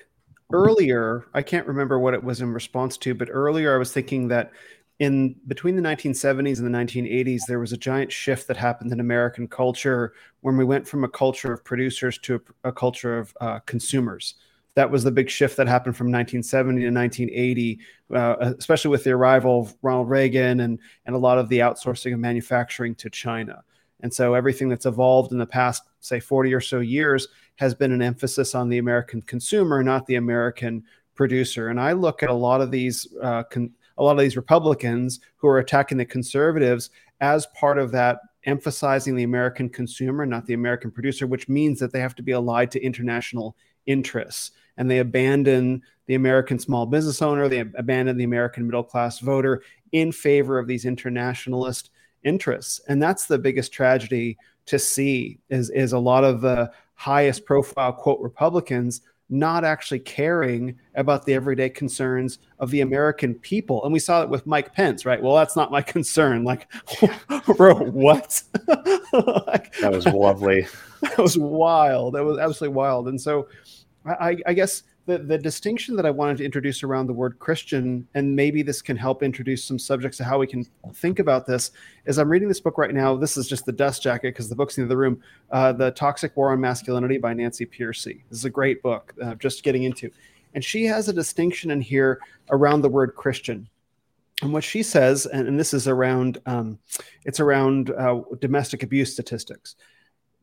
earlier, 0.52 1.26
I 1.34 1.42
can't 1.42 1.66
remember 1.66 1.98
what 1.98 2.14
it 2.14 2.22
was 2.22 2.40
in 2.40 2.52
response 2.52 2.96
to, 2.98 3.14
but 3.14 3.28
earlier 3.30 3.74
I 3.74 3.78
was 3.78 3.92
thinking 3.92 4.28
that 4.28 4.52
in 4.98 5.36
between 5.46 5.76
the 5.76 5.82
1970s 5.82 6.58
and 6.58 6.66
the 6.66 6.78
1980s, 6.78 7.42
there 7.46 7.60
was 7.60 7.72
a 7.72 7.76
giant 7.76 8.10
shift 8.10 8.48
that 8.48 8.56
happened 8.56 8.92
in 8.92 8.98
American 8.98 9.46
culture 9.46 10.12
when 10.40 10.56
we 10.56 10.64
went 10.64 10.88
from 10.88 11.04
a 11.04 11.08
culture 11.08 11.52
of 11.52 11.64
producers 11.64 12.18
to 12.18 12.40
a, 12.64 12.68
a 12.70 12.72
culture 12.72 13.18
of 13.18 13.36
uh, 13.40 13.60
consumers 13.60 14.34
that 14.78 14.92
was 14.92 15.02
the 15.02 15.10
big 15.10 15.28
shift 15.28 15.56
that 15.56 15.66
happened 15.66 15.96
from 15.96 16.06
1970 16.06 16.82
to 16.82 16.90
1980, 16.92 17.80
uh, 18.14 18.36
especially 18.60 18.92
with 18.92 19.02
the 19.02 19.10
arrival 19.10 19.62
of 19.62 19.74
Ronald 19.82 20.08
Reagan 20.08 20.60
and, 20.60 20.78
and 21.04 21.16
a 21.16 21.18
lot 21.18 21.36
of 21.36 21.48
the 21.48 21.58
outsourcing 21.58 22.14
of 22.14 22.20
manufacturing 22.20 22.94
to 22.94 23.10
China. 23.10 23.64
And 24.02 24.14
so 24.14 24.34
everything 24.34 24.68
that's 24.68 24.86
evolved 24.86 25.32
in 25.32 25.38
the 25.38 25.46
past, 25.46 25.82
say, 25.98 26.20
40 26.20 26.54
or 26.54 26.60
so 26.60 26.78
years 26.78 27.26
has 27.58 27.74
been 27.74 27.92
an 27.92 28.02
emphasis 28.02 28.54
on 28.54 28.68
the 28.68 28.78
American 28.78 29.22
consumer, 29.22 29.82
not 29.82 30.06
the 30.06 30.16
American 30.16 30.82
producer. 31.14 31.68
And 31.68 31.80
I 31.80 31.92
look 31.92 32.22
at 32.22 32.30
a 32.30 32.34
lot 32.34 32.60
of 32.60 32.70
these 32.70 33.06
uh, 33.22 33.42
con- 33.44 33.72
a 33.98 34.02
lot 34.02 34.12
of 34.12 34.20
these 34.20 34.36
Republicans 34.36 35.20
who 35.36 35.48
are 35.48 35.58
attacking 35.58 35.98
the 35.98 36.04
conservatives 36.04 36.90
as 37.20 37.46
part 37.46 37.78
of 37.78 37.90
that 37.90 38.20
emphasizing 38.44 39.16
the 39.16 39.24
American 39.24 39.68
consumer, 39.68 40.24
not 40.24 40.46
the 40.46 40.54
American 40.54 40.90
producer, 40.90 41.26
which 41.26 41.48
means 41.48 41.80
that 41.80 41.92
they 41.92 42.00
have 42.00 42.14
to 42.14 42.22
be 42.22 42.32
allied 42.32 42.70
to 42.70 42.80
international 42.80 43.56
interests 43.86 44.52
and 44.76 44.88
they 44.88 44.98
abandon 44.98 45.82
the 46.06 46.14
American 46.14 46.58
small 46.58 46.86
business 46.86 47.20
owner, 47.20 47.48
they 47.48 47.60
abandon 47.60 48.16
the 48.16 48.24
American 48.24 48.64
middle 48.64 48.84
class 48.84 49.18
voter 49.18 49.62
in 49.92 50.12
favor 50.12 50.58
of 50.58 50.68
these 50.68 50.84
internationalist 50.84 51.90
interests. 52.22 52.80
And 52.88 53.02
that's 53.02 53.26
the 53.26 53.38
biggest 53.38 53.72
tragedy 53.72 54.38
to 54.66 54.78
see 54.78 55.38
is, 55.50 55.70
is 55.70 55.92
a 55.92 55.98
lot 55.98 56.24
of 56.24 56.40
the 56.40 56.70
highest 56.98 57.46
profile 57.46 57.92
quote 57.92 58.20
Republicans 58.20 59.02
not 59.30 59.64
actually 59.64 60.00
caring 60.00 60.76
about 60.96 61.24
the 61.24 61.34
everyday 61.34 61.68
concerns 61.68 62.38
of 62.58 62.70
the 62.70 62.80
American 62.80 63.34
people. 63.34 63.84
And 63.84 63.92
we 63.92 64.00
saw 64.00 64.22
it 64.22 64.28
with 64.28 64.46
Mike 64.46 64.74
Pence, 64.74 65.06
right? 65.06 65.22
Well, 65.22 65.36
that's 65.36 65.54
not 65.54 65.70
my 65.70 65.82
concern. 65.94 66.42
Like, 66.44 66.66
bro, 67.56 67.74
what? 67.74 68.42
like, 68.66 69.76
that 69.76 69.92
was 69.92 70.06
lovely. 70.06 70.66
That 71.02 71.18
was 71.18 71.38
wild. 71.38 72.14
That 72.14 72.24
was 72.24 72.38
absolutely 72.38 72.74
wild. 72.74 73.08
And 73.08 73.20
so 73.20 73.48
I, 74.04 74.36
I 74.46 74.52
guess 74.54 74.82
the, 75.08 75.16
the 75.16 75.38
distinction 75.38 75.96
that 75.96 76.04
I 76.04 76.10
wanted 76.10 76.36
to 76.36 76.44
introduce 76.44 76.82
around 76.82 77.06
the 77.06 77.14
word 77.14 77.38
Christian, 77.38 78.06
and 78.12 78.36
maybe 78.36 78.60
this 78.60 78.82
can 78.82 78.94
help 78.94 79.22
introduce 79.22 79.64
some 79.64 79.78
subjects 79.78 80.18
to 80.18 80.24
how 80.24 80.38
we 80.38 80.46
can 80.46 80.66
think 80.92 81.18
about 81.18 81.46
this, 81.46 81.70
is 82.04 82.18
I'm 82.18 82.28
reading 82.28 82.46
this 82.46 82.60
book 82.60 82.76
right 82.76 82.92
now. 82.92 83.16
This 83.16 83.38
is 83.38 83.48
just 83.48 83.64
the 83.64 83.72
dust 83.72 84.02
jacket 84.02 84.34
because 84.34 84.50
the 84.50 84.54
book's 84.54 84.76
in 84.76 84.86
the 84.86 84.96
room. 84.96 85.22
Uh, 85.50 85.72
the 85.72 85.92
Toxic 85.92 86.36
War 86.36 86.52
on 86.52 86.60
Masculinity 86.60 87.16
by 87.16 87.32
Nancy 87.32 87.64
Pearcey. 87.64 88.20
This 88.28 88.38
is 88.38 88.44
a 88.44 88.50
great 88.50 88.82
book, 88.82 89.14
uh, 89.22 89.34
just 89.36 89.62
getting 89.62 89.84
into. 89.84 90.10
And 90.52 90.62
she 90.62 90.84
has 90.84 91.08
a 91.08 91.12
distinction 91.14 91.70
in 91.70 91.80
here 91.80 92.20
around 92.50 92.82
the 92.82 92.90
word 92.90 93.14
Christian. 93.16 93.66
And 94.42 94.52
what 94.52 94.62
she 94.62 94.82
says, 94.82 95.24
and, 95.24 95.48
and 95.48 95.58
this 95.58 95.72
is 95.72 95.88
around, 95.88 96.36
um, 96.44 96.78
it's 97.24 97.40
around 97.40 97.92
uh, 97.92 98.20
domestic 98.40 98.82
abuse 98.82 99.10
statistics 99.10 99.74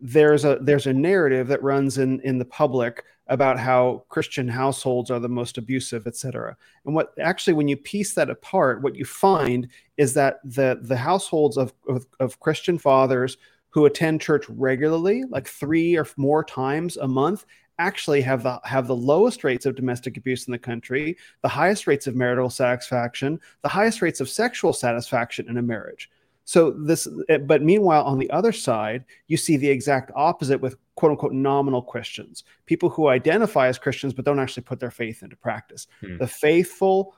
there's 0.01 0.43
a 0.43 0.57
there's 0.61 0.87
a 0.87 0.93
narrative 0.93 1.47
that 1.47 1.63
runs 1.63 1.97
in 1.97 2.19
in 2.21 2.37
the 2.37 2.45
public 2.45 3.03
about 3.27 3.59
how 3.59 4.03
Christian 4.09 4.47
households 4.47 5.09
are 5.09 5.19
the 5.19 5.27
most 5.29 5.57
abusive, 5.57 6.05
et 6.05 6.15
cetera. 6.15 6.55
And 6.85 6.93
what 6.93 7.13
actually, 7.19 7.53
when 7.53 7.67
you 7.67 7.77
piece 7.77 8.13
that 8.13 8.29
apart, 8.29 8.81
what 8.81 8.95
you 8.95 9.05
find 9.05 9.67
is 9.97 10.13
that 10.13 10.39
the 10.43 10.79
the 10.81 10.97
households 10.97 11.57
of 11.57 11.73
of, 11.87 12.05
of 12.19 12.39
Christian 12.39 12.77
fathers 12.77 13.37
who 13.69 13.85
attend 13.85 14.21
church 14.21 14.45
regularly, 14.49 15.23
like 15.29 15.47
three 15.47 15.97
or 15.97 16.07
more 16.17 16.43
times 16.43 16.97
a 16.97 17.07
month, 17.07 17.45
actually 17.79 18.21
have 18.21 18.43
the 18.43 18.59
have 18.63 18.87
the 18.87 18.95
lowest 18.95 19.43
rates 19.43 19.65
of 19.65 19.75
domestic 19.75 20.17
abuse 20.17 20.47
in 20.47 20.51
the 20.51 20.59
country, 20.59 21.17
the 21.41 21.49
highest 21.49 21.87
rates 21.87 22.07
of 22.07 22.15
marital 22.15 22.49
satisfaction, 22.49 23.39
the 23.63 23.69
highest 23.69 24.01
rates 24.01 24.21
of 24.21 24.29
sexual 24.29 24.71
satisfaction 24.71 25.49
in 25.49 25.57
a 25.57 25.61
marriage. 25.61 26.09
So 26.45 26.71
this, 26.71 27.07
eh, 27.27 27.39
but 27.39 27.63
meanwhile, 27.63 28.03
on 28.03 28.19
the 28.19 28.29
other 28.29 28.51
side, 28.51 29.03
you 29.27 29.35
see 29.35 29.57
the 29.57 29.69
exact 29.69 30.11
opposite 30.15 30.61
with 30.61 30.77
quote 30.95 31.11
unquote 31.11 31.33
nominal 31.33 31.81
Christians, 31.81 32.43
people 32.65 32.89
who 32.89 33.07
identify 33.07 33.67
as 33.67 33.77
Christians 33.77 34.13
but 34.13 34.25
don't 34.25 34.39
actually 34.39 34.63
put 34.63 34.79
their 34.79 34.91
faith 34.91 35.23
into 35.23 35.35
practice. 35.35 35.87
Hmm. 36.01 36.17
The 36.17 36.27
faithful 36.27 37.15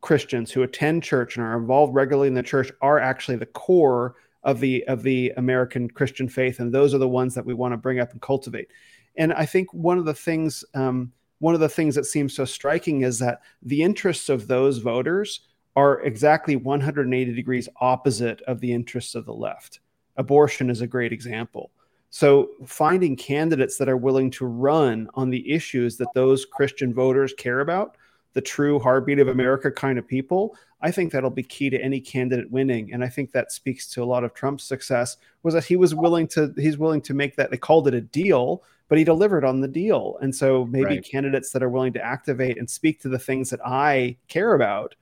Christians 0.00 0.50
who 0.50 0.62
attend 0.62 1.02
church 1.02 1.36
and 1.36 1.44
are 1.44 1.58
involved 1.58 1.94
regularly 1.94 2.28
in 2.28 2.34
the 2.34 2.42
church 2.42 2.72
are 2.80 2.98
actually 2.98 3.36
the 3.36 3.46
core 3.46 4.16
of 4.42 4.60
the 4.60 4.84
of 4.86 5.02
the 5.02 5.32
American 5.36 5.88
Christian 5.88 6.28
faith, 6.28 6.60
and 6.60 6.72
those 6.72 6.94
are 6.94 6.98
the 6.98 7.08
ones 7.08 7.34
that 7.34 7.44
we 7.44 7.54
want 7.54 7.72
to 7.72 7.78
bring 7.78 8.00
up 8.00 8.12
and 8.12 8.22
cultivate. 8.22 8.68
And 9.16 9.32
I 9.32 9.44
think 9.44 9.72
one 9.74 9.98
of 9.98 10.04
the 10.04 10.14
things 10.14 10.64
um, 10.74 11.12
one 11.40 11.54
of 11.54 11.60
the 11.60 11.68
things 11.68 11.94
that 11.94 12.06
seems 12.06 12.34
so 12.34 12.44
striking 12.44 13.02
is 13.02 13.18
that 13.18 13.40
the 13.62 13.82
interests 13.82 14.28
of 14.28 14.46
those 14.46 14.78
voters 14.78 15.40
are 15.76 16.00
exactly 16.02 16.56
180 16.56 17.32
degrees 17.34 17.68
opposite 17.80 18.40
of 18.42 18.60
the 18.60 18.72
interests 18.72 19.14
of 19.14 19.24
the 19.24 19.34
left. 19.34 19.80
Abortion 20.16 20.68
is 20.68 20.80
a 20.80 20.86
great 20.86 21.12
example. 21.12 21.70
So, 22.10 22.50
finding 22.66 23.14
candidates 23.14 23.78
that 23.78 23.88
are 23.88 23.96
willing 23.96 24.30
to 24.32 24.44
run 24.44 25.08
on 25.14 25.30
the 25.30 25.48
issues 25.50 25.96
that 25.98 26.12
those 26.12 26.44
Christian 26.44 26.92
voters 26.92 27.32
care 27.32 27.60
about, 27.60 27.96
the 28.32 28.40
true 28.40 28.80
heartbeat 28.80 29.20
of 29.20 29.28
America 29.28 29.70
kind 29.70 29.98
of 29.98 30.06
people, 30.06 30.56
I 30.82 30.90
think 30.90 31.12
that'll 31.12 31.30
be 31.30 31.42
key 31.42 31.70
to 31.70 31.80
any 31.80 32.00
candidate 32.00 32.50
winning. 32.50 32.92
And 32.92 33.04
I 33.04 33.08
think 33.08 33.32
that 33.32 33.52
speaks 33.52 33.88
to 33.90 34.02
a 34.02 34.04
lot 34.04 34.24
of 34.24 34.34
Trump's 34.34 34.64
success 34.64 35.18
was 35.42 35.54
that 35.54 35.64
he 35.64 35.76
was 35.76 35.94
willing 35.94 36.26
to 36.28 36.52
he's 36.56 36.78
willing 36.78 37.00
to 37.02 37.14
make 37.14 37.36
that 37.36 37.50
they 37.50 37.56
called 37.56 37.86
it 37.86 37.94
a 37.94 38.00
deal, 38.00 38.64
but 38.88 38.98
he 38.98 39.04
delivered 39.04 39.44
on 39.44 39.60
the 39.60 39.68
deal. 39.68 40.16
And 40.20 40.34
so 40.34 40.64
maybe 40.66 40.84
right. 40.86 41.04
candidates 41.04 41.50
that 41.52 41.62
are 41.62 41.68
willing 41.68 41.92
to 41.92 42.04
activate 42.04 42.58
and 42.58 42.68
speak 42.68 43.00
to 43.02 43.08
the 43.08 43.18
things 43.18 43.50
that 43.50 43.60
I 43.64 44.16
care 44.28 44.54
about 44.54 44.94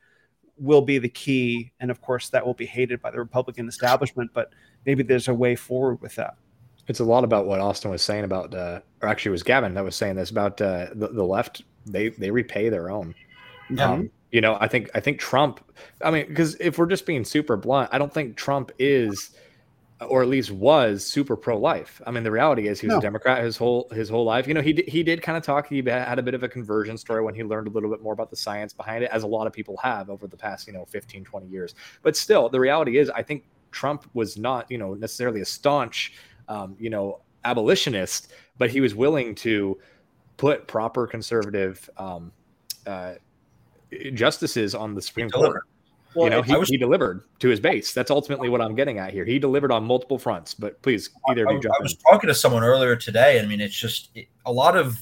will 0.58 0.82
be 0.82 0.98
the 0.98 1.08
key. 1.08 1.72
And 1.80 1.90
of 1.90 2.02
course, 2.02 2.28
that 2.30 2.44
will 2.44 2.54
be 2.54 2.66
hated 2.66 3.00
by 3.00 3.12
the 3.12 3.18
Republican 3.18 3.68
establishment, 3.68 4.30
but 4.34 4.52
maybe 4.84 5.02
there's 5.02 5.28
a 5.28 5.34
way 5.34 5.54
forward 5.54 6.00
with 6.02 6.16
that. 6.16 6.36
It's 6.88 7.00
a 7.00 7.04
lot 7.04 7.24
about 7.24 7.46
what 7.46 7.60
Austin 7.60 7.90
was 7.90 8.02
saying 8.02 8.24
about, 8.24 8.54
uh, 8.54 8.80
or 9.02 9.08
actually, 9.08 9.30
it 9.30 9.32
was 9.32 9.42
Gavin 9.42 9.74
that 9.74 9.84
was 9.84 9.94
saying 9.94 10.16
this 10.16 10.30
about 10.30 10.60
uh, 10.60 10.88
the, 10.94 11.08
the 11.08 11.24
left. 11.24 11.62
They 11.86 12.08
they 12.10 12.30
repay 12.30 12.68
their 12.68 12.90
own. 12.90 13.14
Yeah. 13.70 13.90
Um, 13.90 14.10
you 14.32 14.40
know, 14.40 14.56
I 14.60 14.68
think 14.68 14.90
I 14.94 15.00
think 15.00 15.20
Trump. 15.20 15.60
I 16.02 16.10
mean, 16.10 16.26
because 16.28 16.54
if 16.56 16.78
we're 16.78 16.86
just 16.86 17.06
being 17.06 17.24
super 17.24 17.56
blunt, 17.56 17.90
I 17.92 17.98
don't 17.98 18.12
think 18.12 18.36
Trump 18.36 18.72
is 18.78 19.30
or 20.06 20.22
at 20.22 20.28
least 20.28 20.50
was 20.50 21.04
super 21.04 21.36
pro 21.36 21.58
life. 21.58 22.00
I 22.06 22.12
mean, 22.12 22.22
the 22.22 22.30
reality 22.30 22.68
is 22.68 22.80
he 22.80 22.86
was 22.86 22.94
no. 22.94 22.98
a 22.98 23.02
Democrat 23.02 23.42
his 23.42 23.56
whole 23.56 23.88
his 23.90 24.08
whole 24.08 24.24
life. 24.24 24.46
You 24.46 24.54
know, 24.54 24.60
he 24.60 24.72
did, 24.72 24.88
he 24.88 25.02
did 25.02 25.22
kind 25.22 25.36
of 25.36 25.42
talk. 25.42 25.66
He 25.68 25.82
had 25.82 26.18
a 26.18 26.22
bit 26.22 26.34
of 26.34 26.42
a 26.42 26.48
conversion 26.48 26.96
story 26.96 27.22
when 27.22 27.34
he 27.34 27.42
learned 27.42 27.66
a 27.66 27.70
little 27.70 27.90
bit 27.90 28.00
more 28.00 28.12
about 28.12 28.30
the 28.30 28.36
science 28.36 28.72
behind 28.72 29.02
it, 29.02 29.10
as 29.12 29.24
a 29.24 29.26
lot 29.26 29.46
of 29.46 29.52
people 29.52 29.76
have 29.78 30.08
over 30.08 30.26
the 30.26 30.36
past 30.36 30.66
you 30.66 30.72
know 30.72 30.84
15, 30.84 31.24
20 31.24 31.46
years. 31.46 31.74
But 32.02 32.16
still, 32.16 32.48
the 32.48 32.60
reality 32.60 32.98
is, 32.98 33.10
I 33.10 33.22
think 33.22 33.44
Trump 33.72 34.08
was 34.14 34.36
not 34.36 34.70
you 34.70 34.78
know 34.78 34.94
necessarily 34.94 35.40
a 35.40 35.44
staunch 35.44 36.14
um, 36.48 36.76
you 36.78 36.90
know 36.90 37.20
abolitionist, 37.44 38.32
but 38.58 38.70
he 38.70 38.80
was 38.80 38.94
willing 38.94 39.34
to 39.36 39.78
put 40.36 40.66
proper 40.66 41.06
conservative 41.06 41.88
um, 41.96 42.32
uh, 42.86 43.14
justices 44.14 44.74
on 44.74 44.94
the 44.94 45.02
Supreme 45.02 45.30
Court. 45.30 45.62
Well, 46.14 46.24
you 46.24 46.30
know, 46.30 46.42
he, 46.42 46.56
was, 46.56 46.68
he 46.70 46.78
delivered 46.78 47.22
to 47.38 47.48
his 47.48 47.60
base. 47.60 47.92
That's 47.92 48.10
ultimately 48.10 48.48
what 48.48 48.62
I'm 48.62 48.74
getting 48.74 48.98
at 48.98 49.12
here. 49.12 49.24
He 49.24 49.38
delivered 49.38 49.70
on 49.70 49.84
multiple 49.84 50.18
fronts. 50.18 50.54
But 50.54 50.80
please, 50.80 51.10
either 51.28 51.46
I, 51.46 51.52
I, 51.52 51.56
I 51.56 51.82
was 51.82 51.96
talking 51.96 52.28
to 52.28 52.34
someone 52.34 52.64
earlier 52.64 52.96
today. 52.96 53.40
I 53.40 53.46
mean, 53.46 53.60
it's 53.60 53.78
just 53.78 54.10
a 54.46 54.52
lot 54.52 54.76
of 54.76 54.98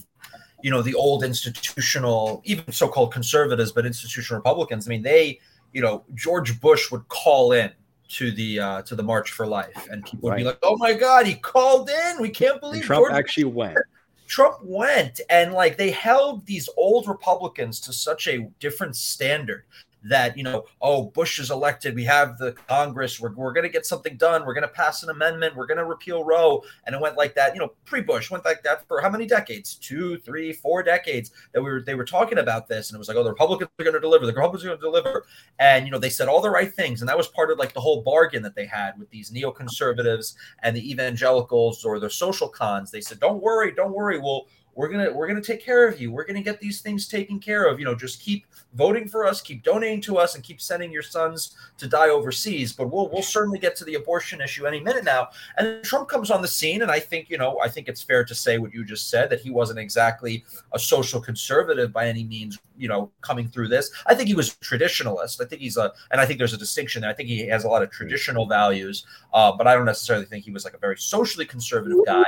you 0.63 0.71
know 0.71 0.83
the 0.83 0.95
old 0.95 1.23
institutional, 1.23 2.43
even 2.45 2.71
so-called 2.73 3.13
conservatives, 3.13 3.73
but 3.73 3.87
institutional 3.87 4.39
Republicans. 4.39 4.89
I 4.89 4.91
mean, 4.91 5.03
they, 5.03 5.39
you 5.73 5.81
know, 5.81 6.05
George 6.15 6.61
Bush 6.61 6.91
would 6.91 7.07
call 7.09 7.53
in 7.53 7.71
to 8.09 8.31
the 8.31 8.61
uh, 8.61 8.83
to 8.83 8.95
the 8.95 9.03
March 9.03 9.33
for 9.33 9.47
Life, 9.47 9.89
and 9.91 10.05
people 10.05 10.21
would 10.23 10.31
right. 10.31 10.39
be 10.39 10.45
like, 10.45 10.59
"Oh 10.63 10.77
my 10.77 10.93
God, 10.93 11.27
he 11.27 11.35
called 11.35 11.91
in! 11.91 12.21
We 12.21 12.31
can't 12.31 12.61
believe 12.61 12.81
and 12.81 12.85
Trump 12.85 13.07
George 13.07 13.13
actually 13.13 13.45
went." 13.45 13.77
Trump 14.27 14.57
went, 14.63 15.21
and 15.31 15.53
like 15.53 15.77
they 15.77 15.91
held 15.91 16.45
these 16.47 16.69
old 16.77 17.07
Republicans 17.07 17.79
to 17.81 17.93
such 17.93 18.27
a 18.27 18.51
different 18.59 18.97
standard 18.97 19.65
that 20.09 20.37
you 20.37 20.43
know 20.43 20.65
oh 20.81 21.05
bush 21.05 21.39
is 21.39 21.51
elected 21.51 21.95
we 21.95 22.05
have 22.05 22.39
the 22.39 22.53
congress 22.69 23.19
we're, 23.19 23.33
we're 23.33 23.53
going 23.53 23.65
to 23.65 23.71
get 23.71 23.87
something 23.87 24.17
done 24.17 24.45
we're 24.45 24.55
going 24.55 24.63
to 24.63 24.69
pass 24.69 25.03
an 25.03 25.11
amendment 25.11 25.57
we're 25.57 25.67
going 25.67 25.79
to 25.79 25.85
repeal 25.87 26.25
roe. 26.25 26.63
And 26.85 26.95
it 26.95 27.01
went 27.01 27.17
like 27.17 27.35
that 27.35 27.55
you 27.55 27.61
know 27.61 27.73
pre-bush 27.85 28.31
went 28.31 28.45
like 28.45 28.63
that 28.63 28.87
for 28.87 29.01
how 29.01 29.09
many 29.09 29.27
decades? 29.27 29.75
Two 29.77 30.19
three 30.19 30.53
four 30.53 30.83
decades 30.83 31.31
that 31.53 31.63
we 31.63 31.71
were 31.71 31.83
they 31.83 31.95
were 31.95 32.05
talking 32.05 32.39
about 32.39 32.69
this. 32.69 32.91
And 32.91 32.97
it 32.97 32.99
was 32.99 33.09
like 33.09 33.17
oh 33.17 33.25
the 33.25 33.31
republicans 33.31 33.71
are 33.79 33.85
going 33.85 33.95
to 33.95 34.01
deliver 34.01 34.27
the 34.27 34.33
republicans 34.33 34.65
are 34.65 34.69
going 34.69 34.81
to 34.81 34.85
deliver. 34.85 35.27
And 35.59 35.87
you 35.87 35.93
know 35.93 35.99
they 35.99 36.11
said 36.11 36.29
all 36.29 36.41
the 36.41 36.51
right 36.51 36.73
things. 36.73 37.01
And 37.01 37.09
that 37.09 37.17
was 37.17 37.29
part 37.29 37.51
of 37.51 37.59
like 37.59 37.73
the 37.73 37.81
whole 37.81 38.03
bargain 38.03 38.43
that 38.43 38.55
they 38.55 38.67
had 38.67 38.99
with 38.99 39.11
these 39.11 39.31
neoconservatives 39.31 40.35
and 40.63 40.77
the 40.77 40.91
evangelicals 40.91 41.85
or 41.85 41.99
the 41.99 42.11
social 42.11 42.49
cons. 42.49 42.91
They 42.91 43.01
said 43.01 43.21
don't 43.21 43.43
worry 43.43 43.73
don't 43.73 43.93
worry. 43.93 44.19
We'll 44.19 44.47
we're 44.77 44.89
gonna 44.89 45.13
we're 45.13 45.27
gonna 45.27 45.41
take 45.41 45.65
care 45.65 45.89
of 45.89 46.01
you. 46.01 46.13
We're 46.13 46.27
gonna 46.27 46.43
get 46.43 46.61
these 46.61 46.81
things 46.81 47.09
taken 47.09 47.41
care 47.41 47.65
of. 47.65 47.81
You 47.81 47.87
know 47.87 47.95
just 47.95 48.21
keep 48.21 48.47
voting 48.75 49.09
for 49.09 49.27
us 49.27 49.41
keep 49.41 49.63
donating 49.63 50.03
to 50.03 50.19
us 50.19 50.35
and 50.35 50.45
keep 50.45 50.61
sending 50.61 50.93
your 50.93 51.03
sons 51.03 51.57
to 51.79 51.89
die 51.89 52.11
overseas. 52.11 52.73
But 52.73 52.93
we'll 52.93 53.09
we'll 53.09 53.23
certainly 53.23 53.59
get 53.59 53.75
to 53.77 53.85
the 53.85 53.95
abortion 53.95 54.41
issue 54.41 54.67
any 54.67 54.81
minute 54.81 55.05
now. 55.05 55.29
And 55.57 55.83
trump 55.83 56.09
comes 56.09 56.31
on 56.31 56.43
the 56.43 56.49
scene 56.49 56.83
and 56.83 56.91
i 56.91 57.01
think 57.01 57.31
you 57.31 57.39
know 57.39 57.59
i 57.61 57.69
think 57.69 57.89
it's 57.89 58.03
fair 58.03 58.25
to 58.25 58.35
say 58.35 58.59
what 58.59 58.73
you 58.75 58.85
just 58.85 59.09
said 59.09 59.31
that 59.31 59.41
he 59.41 59.51
wasn't 59.51 59.79
exactly 59.79 60.45
a 60.73 60.79
social 60.79 61.21
conservative 61.21 61.93
by 61.93 62.07
any 62.07 62.25
means 62.25 62.59
you 62.77 62.89
know 62.89 63.11
coming 63.23 63.49
through 63.49 63.69
this. 63.69 63.91
I 64.07 64.15
think 64.15 64.29
he 64.29 64.35
was 64.35 64.51
traditionalist. 64.57 65.41
I 65.41 65.47
think 65.47 65.63
he's 65.63 65.79
a 65.79 65.93
and 66.11 66.21
i 66.21 66.27
think 66.27 66.39
there's 66.39 66.53
a 66.53 66.59
distinction 66.59 67.01
there. 67.01 67.11
I 67.11 67.15
think 67.15 67.29
he 67.29 67.47
has 67.47 67.65
a 67.65 67.69
lot 67.69 67.83
of 67.83 67.91
traditional 67.91 68.47
values 68.47 69.07
uh, 69.33 69.53
but 69.57 69.67
i 69.67 69.75
don't 69.75 69.85
necessarily 69.85 70.27
think 70.27 70.45
he 70.45 70.51
was 70.51 70.65
like 70.65 70.75
a 70.75 70.79
very 70.79 70.97
socially 70.99 71.47
conservative 71.47 71.99
guy 72.05 72.25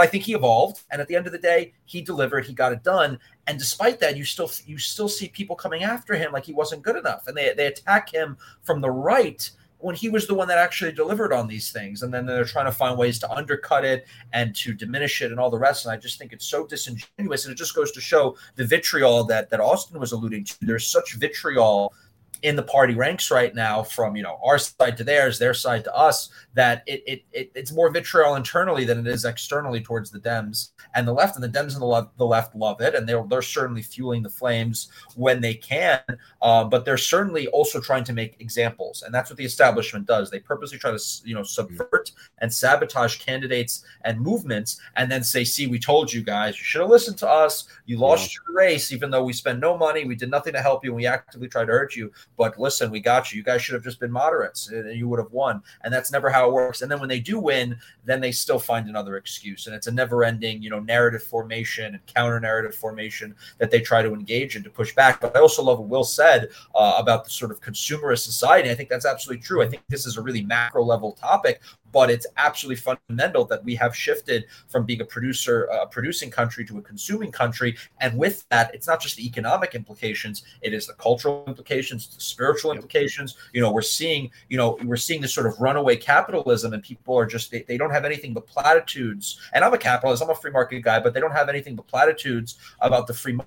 I 0.00 0.06
think 0.06 0.24
he 0.24 0.34
evolved, 0.34 0.82
and 0.90 1.00
at 1.00 1.08
the 1.08 1.16
end 1.16 1.26
of 1.26 1.32
the 1.32 1.38
day, 1.38 1.72
he 1.84 2.02
delivered. 2.02 2.46
He 2.46 2.52
got 2.52 2.72
it 2.72 2.82
done. 2.82 3.18
And 3.46 3.58
despite 3.58 4.00
that, 4.00 4.16
you 4.16 4.24
still 4.24 4.50
you 4.66 4.78
still 4.78 5.08
see 5.08 5.28
people 5.28 5.56
coming 5.56 5.82
after 5.82 6.14
him 6.14 6.32
like 6.32 6.44
he 6.44 6.52
wasn't 6.52 6.82
good 6.82 6.96
enough, 6.96 7.26
and 7.26 7.36
they 7.36 7.52
they 7.54 7.66
attack 7.66 8.12
him 8.12 8.36
from 8.62 8.80
the 8.80 8.90
right 8.90 9.50
when 9.80 9.94
he 9.94 10.08
was 10.08 10.26
the 10.26 10.34
one 10.34 10.46
that 10.48 10.58
actually 10.58 10.92
delivered 10.92 11.32
on 11.32 11.48
these 11.48 11.72
things. 11.72 12.02
And 12.02 12.12
then 12.12 12.26
they're 12.26 12.44
trying 12.44 12.66
to 12.66 12.72
find 12.72 12.98
ways 12.98 13.18
to 13.20 13.30
undercut 13.30 13.84
it 13.84 14.06
and 14.32 14.54
to 14.56 14.74
diminish 14.74 15.22
it 15.22 15.30
and 15.30 15.40
all 15.40 15.50
the 15.50 15.58
rest. 15.58 15.86
And 15.86 15.92
I 15.92 15.96
just 15.96 16.18
think 16.18 16.32
it's 16.32 16.46
so 16.46 16.66
disingenuous, 16.66 17.44
and 17.44 17.52
it 17.52 17.56
just 17.56 17.74
goes 17.74 17.92
to 17.92 18.00
show 18.00 18.36
the 18.56 18.66
vitriol 18.66 19.24
that 19.24 19.50
that 19.50 19.60
Austin 19.60 19.98
was 19.98 20.12
alluding 20.12 20.44
to. 20.44 20.56
There's 20.60 20.86
such 20.86 21.14
vitriol 21.14 21.94
in 22.42 22.56
the 22.56 22.62
party 22.62 22.94
ranks 22.94 23.30
right 23.30 23.54
now 23.54 23.82
from 23.82 24.16
you 24.16 24.22
know 24.22 24.38
our 24.44 24.58
side 24.58 24.96
to 24.96 25.04
theirs 25.04 25.38
their 25.38 25.54
side 25.54 25.84
to 25.84 25.94
us 25.94 26.30
that 26.54 26.82
it, 26.86 27.02
it, 27.06 27.22
it 27.32 27.52
it's 27.54 27.72
more 27.72 27.90
vitriol 27.90 28.36
internally 28.36 28.84
than 28.84 28.98
it 28.98 29.06
is 29.06 29.24
externally 29.24 29.80
towards 29.80 30.10
the 30.10 30.20
dems 30.20 30.70
and 30.94 31.06
the 31.06 31.12
left 31.12 31.36
and 31.36 31.44
the 31.44 31.48
dems 31.48 31.72
and 31.72 31.82
the 31.82 31.86
left 31.86 32.16
the 32.16 32.26
left 32.26 32.54
love 32.54 32.80
it 32.80 32.94
and 32.94 33.08
they're 33.08 33.24
they're 33.28 33.42
certainly 33.42 33.82
fueling 33.82 34.22
the 34.22 34.30
flames 34.30 34.88
when 35.16 35.40
they 35.40 35.54
can 35.54 36.00
uh, 36.42 36.64
but 36.64 36.84
they're 36.84 36.96
certainly 36.96 37.46
also 37.48 37.80
trying 37.80 38.04
to 38.04 38.12
make 38.12 38.40
examples 38.40 39.02
and 39.02 39.14
that's 39.14 39.30
what 39.30 39.36
the 39.36 39.44
establishment 39.44 40.06
does. 40.06 40.30
They 40.30 40.38
purposely 40.38 40.78
try 40.78 40.90
to 40.90 41.02
you 41.24 41.34
know 41.34 41.42
subvert 41.42 42.12
and 42.38 42.52
sabotage 42.52 43.18
candidates 43.18 43.84
and 44.04 44.20
movements 44.20 44.80
and 44.96 45.10
then 45.10 45.22
say 45.22 45.44
see 45.44 45.66
we 45.66 45.78
told 45.78 46.12
you 46.12 46.22
guys 46.22 46.58
you 46.58 46.64
should 46.64 46.80
have 46.80 46.90
listened 46.90 47.18
to 47.18 47.28
us. 47.28 47.66
You 47.86 47.98
lost 47.98 48.30
yeah. 48.30 48.38
your 48.46 48.56
race 48.56 48.92
even 48.92 49.10
though 49.10 49.24
we 49.24 49.32
spent 49.32 49.60
no 49.60 49.76
money 49.76 50.04
we 50.04 50.14
did 50.14 50.30
nothing 50.30 50.52
to 50.52 50.62
help 50.62 50.84
you 50.84 50.90
and 50.90 50.96
we 50.96 51.06
actively 51.06 51.48
tried 51.48 51.66
to 51.66 51.72
hurt 51.72 51.96
you 51.96 52.12
but 52.36 52.58
listen, 52.58 52.90
we 52.90 53.00
got 53.00 53.32
you. 53.32 53.38
You 53.38 53.42
guys 53.42 53.62
should 53.62 53.74
have 53.74 53.84
just 53.84 54.00
been 54.00 54.10
moderates 54.10 54.70
and 54.70 54.96
you 54.96 55.08
would 55.08 55.18
have 55.18 55.32
won. 55.32 55.62
And 55.84 55.92
that's 55.92 56.10
never 56.10 56.30
how 56.30 56.48
it 56.48 56.52
works. 56.52 56.82
And 56.82 56.90
then 56.90 56.98
when 56.98 57.08
they 57.08 57.20
do 57.20 57.38
win, 57.38 57.78
then 58.04 58.20
they 58.20 58.32
still 58.32 58.58
find 58.58 58.88
another 58.88 59.16
excuse. 59.16 59.66
And 59.66 59.76
it's 59.76 59.86
a 59.86 59.92
never 59.92 60.24
ending, 60.24 60.62
you 60.62 60.70
know, 60.70 60.80
narrative 60.80 61.22
formation 61.22 61.94
and 61.94 62.06
counter 62.06 62.40
narrative 62.40 62.74
formation 62.74 63.34
that 63.58 63.70
they 63.70 63.80
try 63.80 64.02
to 64.02 64.14
engage 64.14 64.56
in 64.56 64.62
to 64.62 64.70
push 64.70 64.94
back. 64.94 65.20
But 65.20 65.36
I 65.36 65.40
also 65.40 65.62
love 65.62 65.80
what 65.80 65.88
Will 65.88 66.04
said 66.04 66.48
uh, 66.74 66.94
about 66.96 67.24
the 67.24 67.30
sort 67.30 67.50
of 67.50 67.60
consumerist 67.60 68.20
society. 68.20 68.70
I 68.70 68.74
think 68.74 68.88
that's 68.88 69.06
absolutely 69.06 69.42
true. 69.42 69.62
I 69.62 69.68
think 69.68 69.82
this 69.88 70.06
is 70.06 70.16
a 70.16 70.22
really 70.22 70.42
macro 70.42 70.82
level 70.82 71.12
topic 71.12 71.60
but 71.92 72.10
it's 72.10 72.26
absolutely 72.36 72.76
fundamental 72.76 73.44
that 73.46 73.64
we 73.64 73.74
have 73.74 73.94
shifted 73.96 74.46
from 74.68 74.84
being 74.84 75.00
a 75.00 75.04
producer, 75.04 75.64
a 75.64 75.86
producing 75.86 76.30
country 76.30 76.64
to 76.66 76.78
a 76.78 76.82
consuming 76.82 77.32
country. 77.32 77.76
And 78.00 78.16
with 78.16 78.48
that, 78.50 78.74
it's 78.74 78.86
not 78.86 79.00
just 79.00 79.16
the 79.16 79.26
economic 79.26 79.74
implications; 79.74 80.44
it 80.62 80.72
is 80.72 80.86
the 80.86 80.94
cultural 80.94 81.44
implications, 81.46 82.08
the 82.14 82.20
spiritual 82.20 82.72
implications. 82.72 83.36
You 83.52 83.60
know, 83.60 83.72
we're 83.72 83.82
seeing, 83.82 84.30
you 84.48 84.56
know, 84.56 84.78
we're 84.84 84.96
seeing 84.96 85.20
this 85.20 85.34
sort 85.34 85.46
of 85.46 85.60
runaway 85.60 85.96
capitalism, 85.96 86.72
and 86.72 86.82
people 86.82 87.16
are 87.16 87.26
just 87.26 87.50
they, 87.50 87.62
they 87.62 87.76
don't 87.76 87.90
have 87.90 88.04
anything 88.04 88.34
but 88.34 88.46
platitudes. 88.46 89.40
And 89.52 89.64
I'm 89.64 89.74
a 89.74 89.78
capitalist, 89.78 90.22
I'm 90.22 90.30
a 90.30 90.34
free 90.34 90.50
market 90.50 90.80
guy, 90.80 91.00
but 91.00 91.14
they 91.14 91.20
don't 91.20 91.32
have 91.32 91.48
anything 91.48 91.76
but 91.76 91.86
platitudes 91.86 92.58
about 92.80 93.06
the 93.06 93.14
free 93.14 93.38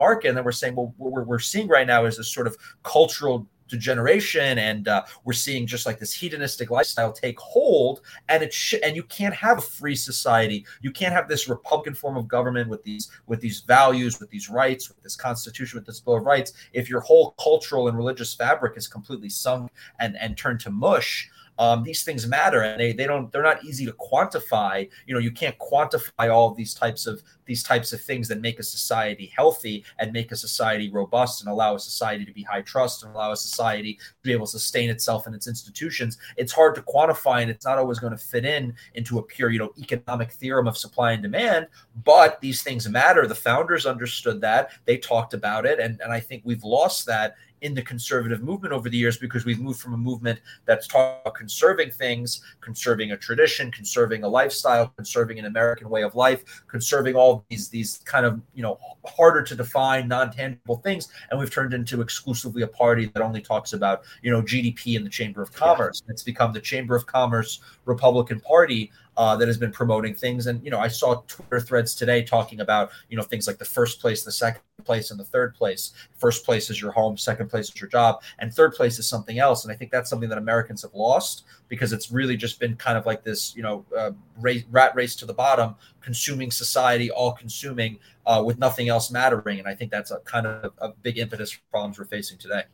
market. 0.00 0.28
And 0.28 0.36
then 0.36 0.44
we're 0.44 0.52
saying, 0.52 0.74
well, 0.74 0.94
what 0.96 1.12
we're, 1.12 1.24
we're 1.24 1.38
seeing 1.38 1.68
right 1.68 1.86
now 1.86 2.04
is 2.04 2.16
this 2.16 2.32
sort 2.32 2.46
of 2.46 2.56
cultural 2.82 3.46
to 3.68 3.76
generation 3.76 4.58
and 4.58 4.88
uh, 4.88 5.02
we're 5.24 5.32
seeing 5.32 5.66
just 5.66 5.86
like 5.86 5.98
this 5.98 6.12
hedonistic 6.12 6.70
lifestyle 6.70 7.12
take 7.12 7.38
hold 7.38 8.02
and 8.28 8.42
it 8.42 8.52
sh- 8.52 8.74
and 8.82 8.96
you 8.96 9.02
can't 9.04 9.34
have 9.34 9.58
a 9.58 9.62
free 9.62 9.96
society. 9.96 10.66
You 10.82 10.90
can't 10.90 11.12
have 11.12 11.28
this 11.28 11.48
republican 11.48 11.94
form 11.94 12.16
of 12.16 12.28
government 12.28 12.68
with 12.68 12.82
these 12.82 13.10
with 13.26 13.40
these 13.40 13.60
values 13.60 14.20
with 14.20 14.30
these 14.30 14.48
rights 14.48 14.88
with 14.88 15.02
this 15.02 15.16
constitution 15.16 15.78
with 15.78 15.86
this 15.86 16.00
bill 16.00 16.16
of 16.16 16.24
rights 16.24 16.52
if 16.72 16.88
your 16.88 17.00
whole 17.00 17.32
cultural 17.32 17.88
and 17.88 17.96
religious 17.96 18.34
fabric 18.34 18.76
is 18.76 18.88
completely 18.88 19.28
sunk 19.28 19.70
and 20.00 20.16
and 20.18 20.36
turned 20.36 20.60
to 20.60 20.70
mush. 20.70 21.30
Um, 21.56 21.84
these 21.84 22.02
things 22.02 22.26
matter 22.26 22.62
and 22.62 22.80
they, 22.80 22.92
they 22.92 23.06
don't 23.06 23.30
they're 23.30 23.42
not 23.42 23.64
easy 23.64 23.86
to 23.86 23.92
quantify. 23.92 24.88
You 25.06 25.14
know 25.14 25.20
you 25.20 25.30
can't 25.30 25.56
quantify 25.58 26.32
all 26.32 26.50
of 26.50 26.56
these 26.56 26.74
types 26.74 27.06
of 27.06 27.22
these 27.46 27.62
types 27.62 27.92
of 27.92 28.00
things 28.00 28.28
that 28.28 28.40
make 28.40 28.58
a 28.58 28.62
society 28.62 29.32
healthy 29.36 29.84
and 29.98 30.12
make 30.12 30.32
a 30.32 30.36
society 30.36 30.90
robust 30.90 31.40
and 31.40 31.50
allow 31.50 31.74
a 31.74 31.78
society 31.78 32.24
to 32.24 32.32
be 32.32 32.42
high 32.42 32.62
trust 32.62 33.02
and 33.02 33.14
allow 33.14 33.32
a 33.32 33.36
society 33.36 33.94
to 33.94 34.22
be 34.22 34.32
able 34.32 34.46
to 34.46 34.52
sustain 34.52 34.90
itself 34.90 35.26
and 35.26 35.34
its 35.34 35.46
institutions 35.46 36.18
it's 36.36 36.52
hard 36.52 36.74
to 36.74 36.82
quantify 36.82 37.42
and 37.42 37.50
it's 37.50 37.64
not 37.64 37.78
always 37.78 37.98
going 37.98 38.16
to 38.16 38.22
fit 38.22 38.44
in 38.44 38.74
into 38.94 39.18
a 39.18 39.22
pure 39.22 39.50
you 39.50 39.58
know 39.58 39.72
economic 39.78 40.32
theorem 40.32 40.66
of 40.66 40.76
supply 40.76 41.12
and 41.12 41.22
demand 41.22 41.66
but 42.04 42.40
these 42.40 42.62
things 42.62 42.88
matter. 42.88 43.26
The 43.26 43.34
founders 43.34 43.86
understood 43.86 44.40
that. 44.40 44.70
They 44.84 44.98
talked 44.98 45.34
about 45.34 45.66
it 45.66 45.78
and, 45.78 46.00
and 46.00 46.12
i 46.12 46.20
think 46.20 46.42
we've 46.44 46.64
lost 46.64 47.06
that 47.06 47.36
in 47.64 47.74
the 47.74 47.82
conservative 47.82 48.42
movement 48.42 48.74
over 48.74 48.90
the 48.90 48.96
years 48.96 49.16
because 49.16 49.46
we've 49.46 49.58
moved 49.58 49.80
from 49.80 49.94
a 49.94 49.96
movement 49.96 50.38
that's 50.66 50.86
taught 50.86 51.20
about 51.22 51.34
conserving 51.34 51.90
things, 51.90 52.42
conserving 52.60 53.12
a 53.12 53.16
tradition, 53.16 53.70
conserving 53.70 54.22
a 54.22 54.28
lifestyle, 54.28 54.88
conserving 54.96 55.38
an 55.38 55.46
American 55.46 55.88
way 55.88 56.02
of 56.02 56.14
life, 56.14 56.62
conserving 56.68 57.16
all 57.16 57.33
these 57.48 57.68
these 57.68 58.00
kind 58.04 58.26
of 58.26 58.40
you 58.54 58.62
know 58.62 58.78
harder 59.06 59.42
to 59.42 59.54
define, 59.54 60.08
non-tangible 60.08 60.76
things, 60.76 61.08
and 61.30 61.40
we've 61.40 61.50
turned 61.50 61.74
into 61.74 62.00
exclusively 62.00 62.62
a 62.62 62.68
party 62.68 63.06
that 63.06 63.22
only 63.22 63.40
talks 63.40 63.72
about 63.72 64.02
you 64.22 64.30
know 64.30 64.42
GDP 64.42 64.96
and 64.96 65.04
the 65.04 65.10
Chamber 65.10 65.42
of 65.42 65.52
Commerce. 65.52 66.02
Yeah. 66.04 66.12
It's 66.12 66.22
become 66.22 66.52
the 66.52 66.60
Chamber 66.60 66.94
of 66.94 67.06
Commerce 67.06 67.60
Republican 67.84 68.40
Party 68.40 68.90
uh, 69.16 69.36
that 69.36 69.48
has 69.48 69.58
been 69.58 69.72
promoting 69.72 70.14
things. 70.14 70.46
And 70.46 70.62
you 70.64 70.70
know, 70.70 70.78
I 70.78 70.88
saw 70.88 71.22
Twitter 71.26 71.60
threads 71.60 71.94
today 71.94 72.22
talking 72.22 72.60
about 72.60 72.90
you 73.08 73.16
know 73.16 73.22
things 73.22 73.46
like 73.46 73.58
the 73.58 73.64
first 73.64 74.00
place, 74.00 74.24
the 74.24 74.32
second 74.32 74.62
place, 74.84 75.10
and 75.10 75.18
the 75.18 75.24
third 75.24 75.54
place. 75.54 75.92
First 76.16 76.44
place 76.44 76.70
is 76.70 76.80
your 76.80 76.92
home, 76.92 77.16
second 77.16 77.48
place 77.48 77.68
is 77.68 77.80
your 77.80 77.88
job, 77.88 78.22
and 78.38 78.52
third 78.52 78.74
place 78.74 78.98
is 78.98 79.08
something 79.08 79.38
else. 79.38 79.64
And 79.64 79.72
I 79.72 79.76
think 79.76 79.90
that's 79.90 80.10
something 80.10 80.28
that 80.28 80.38
Americans 80.38 80.82
have 80.82 80.94
lost 80.94 81.44
because 81.68 81.92
it's 81.92 82.10
really 82.10 82.36
just 82.36 82.60
been 82.60 82.76
kind 82.76 82.98
of 82.98 83.06
like 83.06 83.24
this, 83.24 83.54
you 83.56 83.62
know, 83.62 83.84
uh, 83.96 84.10
rat 84.40 84.94
race 84.94 85.16
to 85.16 85.26
the 85.26 85.34
bottom, 85.34 85.74
consuming 86.00 86.50
society, 86.50 87.10
all 87.10 87.32
consuming, 87.32 87.98
uh, 88.26 88.42
with 88.44 88.58
nothing 88.58 88.88
else 88.88 89.10
mattering. 89.10 89.58
And 89.58 89.68
I 89.68 89.74
think 89.74 89.90
that's 89.90 90.10
a 90.10 90.18
kind 90.20 90.46
of 90.46 90.72
a 90.78 90.90
big 91.02 91.18
impetus 91.18 91.52
for 91.52 91.60
problems 91.70 91.98
we're 91.98 92.04
facing 92.04 92.38
today. 92.38 92.64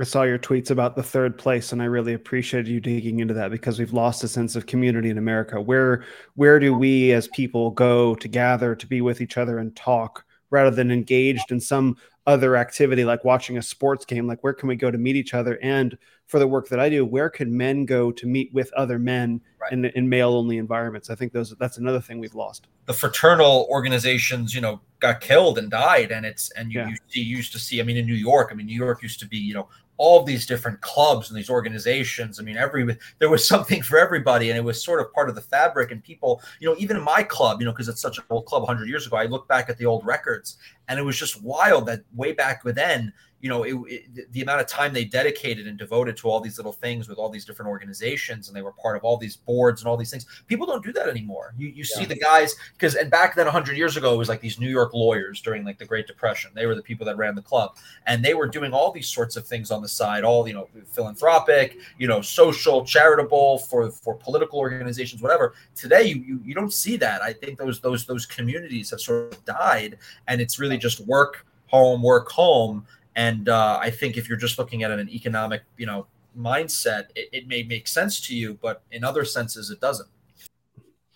I 0.00 0.04
saw 0.04 0.22
your 0.22 0.38
tweets 0.38 0.70
about 0.70 0.96
the 0.96 1.02
third 1.02 1.36
place, 1.36 1.72
and 1.72 1.82
I 1.82 1.84
really 1.84 2.14
appreciated 2.14 2.68
you 2.68 2.80
digging 2.80 3.20
into 3.20 3.34
that 3.34 3.50
because 3.50 3.78
we've 3.78 3.92
lost 3.92 4.24
a 4.24 4.28
sense 4.28 4.56
of 4.56 4.66
community 4.66 5.10
in 5.10 5.18
America. 5.18 5.60
Where 5.60 6.04
where 6.34 6.58
do 6.58 6.72
we 6.74 7.12
as 7.12 7.28
people 7.28 7.70
go 7.72 8.14
to 8.14 8.28
gather 8.28 8.74
to 8.74 8.86
be 8.86 9.02
with 9.02 9.20
each 9.20 9.36
other 9.36 9.58
and 9.58 9.76
talk 9.76 10.24
rather 10.50 10.74
than 10.74 10.90
engaged 10.90 11.50
in 11.50 11.60
some 11.60 11.96
other 12.26 12.56
activity 12.56 13.04
like 13.04 13.24
watching 13.24 13.58
a 13.58 13.62
sports 13.62 14.04
game? 14.04 14.26
Like 14.26 14.42
where 14.42 14.52
can 14.52 14.68
we 14.68 14.76
go 14.76 14.90
to 14.90 14.98
meet 14.98 15.16
each 15.16 15.34
other? 15.34 15.58
And 15.62 15.96
for 16.26 16.38
the 16.38 16.46
work 16.46 16.68
that 16.68 16.80
I 16.80 16.88
do, 16.88 17.04
where 17.04 17.28
can 17.28 17.54
men 17.56 17.84
go 17.84 18.12
to 18.12 18.26
meet 18.26 18.52
with 18.52 18.72
other 18.74 18.98
men 18.98 19.40
right. 19.60 19.72
in, 19.72 19.84
in 19.86 20.08
male 20.08 20.30
only 20.30 20.58
environments? 20.58 21.10
I 21.10 21.14
think 21.14 21.32
those 21.32 21.54
that's 21.58 21.78
another 21.78 22.00
thing 22.00 22.20
we've 22.20 22.34
lost. 22.34 22.68
The 22.86 22.94
fraternal 22.94 23.66
organizations, 23.70 24.54
you 24.54 24.60
know, 24.60 24.80
got 25.00 25.20
killed 25.20 25.58
and 25.58 25.70
died, 25.70 26.10
and 26.10 26.24
it's 26.24 26.50
and 26.52 26.72
you, 26.72 26.80
yeah. 26.80 26.88
you, 26.88 26.96
you 27.10 27.36
used 27.36 27.52
to 27.52 27.58
see. 27.58 27.80
I 27.80 27.84
mean, 27.84 27.96
in 27.96 28.06
New 28.06 28.14
York, 28.14 28.48
I 28.50 28.54
mean, 28.54 28.66
New 28.66 28.76
York 28.76 29.02
used 29.02 29.20
to 29.20 29.26
be, 29.26 29.38
you 29.38 29.54
know, 29.54 29.68
all 29.98 30.22
these 30.22 30.46
different 30.46 30.80
clubs 30.80 31.28
and 31.28 31.38
these 31.38 31.50
organizations. 31.50 32.40
I 32.40 32.42
mean, 32.42 32.56
every 32.56 32.96
there 33.18 33.28
was 33.28 33.46
something 33.52 33.82
for 33.82 33.98
everybody, 33.98 34.50
and 34.50 34.58
it 34.58 34.64
was 34.64 34.82
sort 34.82 35.00
of 35.00 35.12
part 35.12 35.28
of 35.28 35.34
the 35.34 35.40
fabric. 35.40 35.90
And 35.90 36.02
people, 36.02 36.42
you 36.60 36.68
know, 36.68 36.76
even 36.78 36.96
in 36.96 37.02
my 37.02 37.22
club, 37.22 37.60
you 37.60 37.66
know, 37.66 37.72
because 37.72 37.88
it's 37.88 38.00
such 38.00 38.18
an 38.18 38.24
old 38.30 38.46
club, 38.46 38.62
100 38.62 38.88
years 38.88 39.06
ago, 39.06 39.16
I 39.16 39.26
look 39.26 39.46
back 39.48 39.68
at 39.68 39.78
the 39.78 39.86
old 39.86 40.04
records, 40.04 40.56
and 40.88 40.98
it 40.98 41.02
was 41.02 41.18
just 41.18 41.42
wild 41.42 41.86
that 41.86 42.02
way 42.14 42.32
back 42.32 42.62
then, 42.64 43.12
you 43.42 43.48
know, 43.48 43.64
it, 43.64 43.74
it, 43.88 44.32
the 44.32 44.40
amount 44.40 44.60
of 44.60 44.68
time 44.68 44.92
they 44.92 45.04
dedicated 45.04 45.66
and 45.66 45.76
devoted 45.76 46.16
to 46.18 46.28
all 46.28 46.40
these 46.40 46.58
little 46.58 46.72
things 46.72 47.08
with 47.08 47.18
all 47.18 47.28
these 47.28 47.44
different 47.44 47.68
organizations, 47.68 48.46
and 48.46 48.56
they 48.56 48.62
were 48.62 48.70
part 48.72 48.96
of 48.96 49.02
all 49.02 49.16
these 49.16 49.36
boards 49.36 49.82
and 49.82 49.88
all 49.88 49.96
these 49.96 50.12
things. 50.12 50.26
People 50.46 50.64
don't 50.64 50.84
do 50.84 50.92
that 50.92 51.08
anymore. 51.08 51.52
You 51.58 51.66
you 51.66 51.84
yeah. 51.90 51.98
see 51.98 52.04
the 52.04 52.14
guys 52.14 52.54
because 52.74 52.94
and 52.94 53.10
back 53.10 53.34
then, 53.34 53.48
hundred 53.48 53.76
years 53.76 53.96
ago, 53.96 54.14
it 54.14 54.16
was 54.16 54.28
like 54.28 54.40
these 54.40 54.60
New 54.60 54.70
York 54.70 54.94
lawyers 54.94 55.40
during 55.40 55.64
like 55.64 55.76
the 55.76 55.84
Great 55.84 56.06
Depression. 56.06 56.52
They 56.54 56.66
were 56.66 56.76
the 56.76 56.82
people 56.82 57.04
that 57.06 57.16
ran 57.16 57.34
the 57.34 57.42
club, 57.42 57.76
and 58.06 58.24
they 58.24 58.34
were 58.34 58.46
doing 58.46 58.72
all 58.72 58.92
these 58.92 59.08
sorts 59.08 59.36
of 59.36 59.44
things 59.44 59.72
on 59.72 59.82
the 59.82 59.88
side, 59.88 60.22
all 60.22 60.46
you 60.46 60.54
know, 60.54 60.68
philanthropic, 60.92 61.78
you 61.98 62.06
know, 62.06 62.20
social, 62.20 62.84
charitable 62.84 63.58
for 63.58 63.90
for 63.90 64.14
political 64.14 64.60
organizations, 64.60 65.20
whatever. 65.20 65.54
Today, 65.74 66.04
you 66.04 66.22
you, 66.22 66.40
you 66.44 66.54
don't 66.54 66.72
see 66.72 66.96
that. 66.98 67.22
I 67.22 67.32
think 67.32 67.58
those 67.58 67.80
those 67.80 68.06
those 68.06 68.24
communities 68.24 68.90
have 68.90 69.00
sort 69.00 69.34
of 69.34 69.44
died, 69.44 69.98
and 70.28 70.40
it's 70.40 70.60
really 70.60 70.78
just 70.78 71.00
work 71.00 71.44
home, 71.66 72.02
work 72.02 72.30
home 72.30 72.86
and 73.16 73.48
uh, 73.48 73.78
I 73.80 73.90
think 73.90 74.16
if 74.16 74.28
you're 74.28 74.38
just 74.38 74.58
looking 74.58 74.82
at 74.82 74.90
an 74.90 75.08
economic, 75.08 75.62
you 75.76 75.86
know, 75.86 76.06
mindset, 76.38 77.06
it, 77.14 77.28
it 77.32 77.48
may 77.48 77.62
make 77.62 77.86
sense 77.86 78.20
to 78.28 78.36
you, 78.36 78.58
but 78.62 78.82
in 78.90 79.04
other 79.04 79.24
senses, 79.24 79.70
it 79.70 79.80
doesn't. 79.80 80.08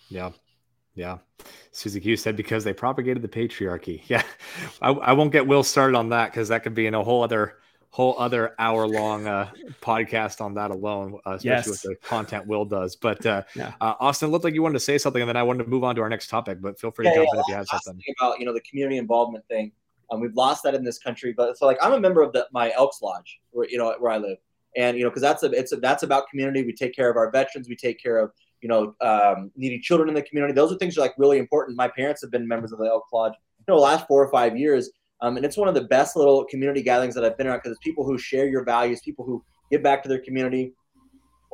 Yeah. 0.09 0.31
Yeah. 0.95 1.19
Susie 1.73 2.01
Q 2.01 2.17
said 2.17 2.37
because 2.37 2.65
they 2.65 2.73
propagated 2.73 3.23
the 3.23 3.29
patriarchy. 3.29 4.03
Yeah. 4.09 4.23
I, 4.81 4.91
I 4.91 5.13
won't 5.13 5.33
get 5.33 5.47
Will 5.47 5.63
started 5.63 5.97
on 5.97 6.09
that 6.11 6.33
because 6.33 6.49
that 6.49 6.63
could 6.63 6.75
be 6.75 6.87
in 6.87 6.95
a 6.95 7.03
whole 7.03 7.23
other 7.23 7.57
whole 7.91 8.15
other 8.19 8.55
hour 8.59 8.87
long 8.87 9.27
uh, 9.27 9.51
podcast 9.81 10.43
on 10.43 10.53
that 10.53 10.71
alone, 10.71 11.19
uh, 11.27 11.33
especially 11.33 11.49
yes. 11.49 11.67
with 11.67 11.83
the 11.83 11.97
content 12.07 12.47
Will 12.47 12.67
does. 12.67 12.95
But 12.95 13.25
uh, 13.25 13.43
yeah. 13.55 13.73
uh, 13.81 13.95
Austin 14.01 14.31
looked 14.31 14.45
like 14.45 14.53
you 14.53 14.63
wanted 14.63 14.75
to 14.75 14.81
say 14.81 14.99
something, 14.99 15.23
and 15.23 15.29
then 15.29 15.37
I 15.37 15.43
wanted 15.43 15.65
to 15.65 15.71
move 15.71 15.83
on 15.83 15.95
to 15.97 16.03
our 16.03 16.09
next 16.11 16.29
topic. 16.29 16.61
But 16.61 16.79
feel 16.79 16.91
free 16.91 17.07
yeah, 17.07 17.13
to 17.13 17.17
jump 17.17 17.29
yeah, 17.29 17.35
in 17.35 17.41
if 17.41 17.49
you 17.49 17.55
have 17.55 17.67
something 17.69 18.03
about 18.19 18.39
you 18.39 18.45
know 18.45 18.53
the 18.53 18.61
community 18.61 18.99
involvement 18.99 19.47
thing. 19.49 19.73
Um, 20.11 20.21
we've 20.21 20.35
lost 20.35 20.63
that 20.65 20.75
in 20.75 20.85
this 20.85 20.99
country, 20.99 21.35
but 21.37 21.59
so 21.59 21.67
like 21.67 21.79
I'm 21.83 21.93
a 21.93 22.01
member 22.01 22.23
of 22.23 22.33
the 22.33 22.47
my 22.53 22.73
Elks 22.73 23.03
Lodge, 23.03 23.41
where 23.51 23.69
you 23.69 23.79
know 23.79 23.95
where 23.99 24.13
I 24.13 24.19
live, 24.19 24.39
and 24.77 24.97
you 24.97 25.03
know 25.03 25.11
because 25.11 25.23
that's 25.23 25.43
a 25.43 25.51
it's 25.51 25.73
a, 25.73 25.77
that's 25.77 26.03
about 26.03 26.29
community. 26.29 26.65
We 26.65 26.73
take 26.73 26.95
care 26.95 27.11
of 27.11 27.17
our 27.17 27.31
veterans. 27.31 27.69
We 27.69 27.77
take 27.77 28.01
care 28.01 28.19
of 28.19 28.31
you 28.61 28.69
know 28.69 28.95
um, 29.01 29.51
needy 29.57 29.81
children 29.81 30.09
in 30.09 30.15
the 30.15 30.23
community. 30.23 30.55
Those 30.55 30.73
are 30.73 30.77
things 30.77 30.95
that 30.95 31.01
are 31.01 31.05
like 31.05 31.15
really 31.19 31.39
important. 31.39 31.77
My 31.77 31.89
parents 31.89 32.23
have 32.23 32.31
been 32.31 32.47
members 32.47 32.73
of 32.73 32.79
the 32.79 32.87
Elks 32.87 33.13
Lodge, 33.13 33.35
you 33.59 33.65
know, 33.69 33.77
the 33.77 33.83
last 33.83 34.07
four 34.07 34.25
or 34.25 34.31
five 34.31 34.57
years, 34.57 34.91
um, 35.23 35.37
and 35.37 35.45
it's 35.45 35.57
one 35.57 35.69
of 35.69 35.75
the 35.75 35.85
best 35.85 36.15
little 36.15 36.45
community 36.45 36.83
gatherings 36.83 37.15
that 37.17 37.25
I've 37.25 37.37
been 37.37 37.49
around 37.49 37.59
because 37.59 37.73
it's 37.73 37.85
people 37.85 38.05
who 38.05 38.17
share 38.19 38.47
your 38.47 38.65
values, 38.65 39.01
people 39.01 39.25
who 39.25 39.43
give 39.71 39.83
back 39.83 40.03
to 40.05 40.09
their 40.09 40.21
community. 40.21 40.73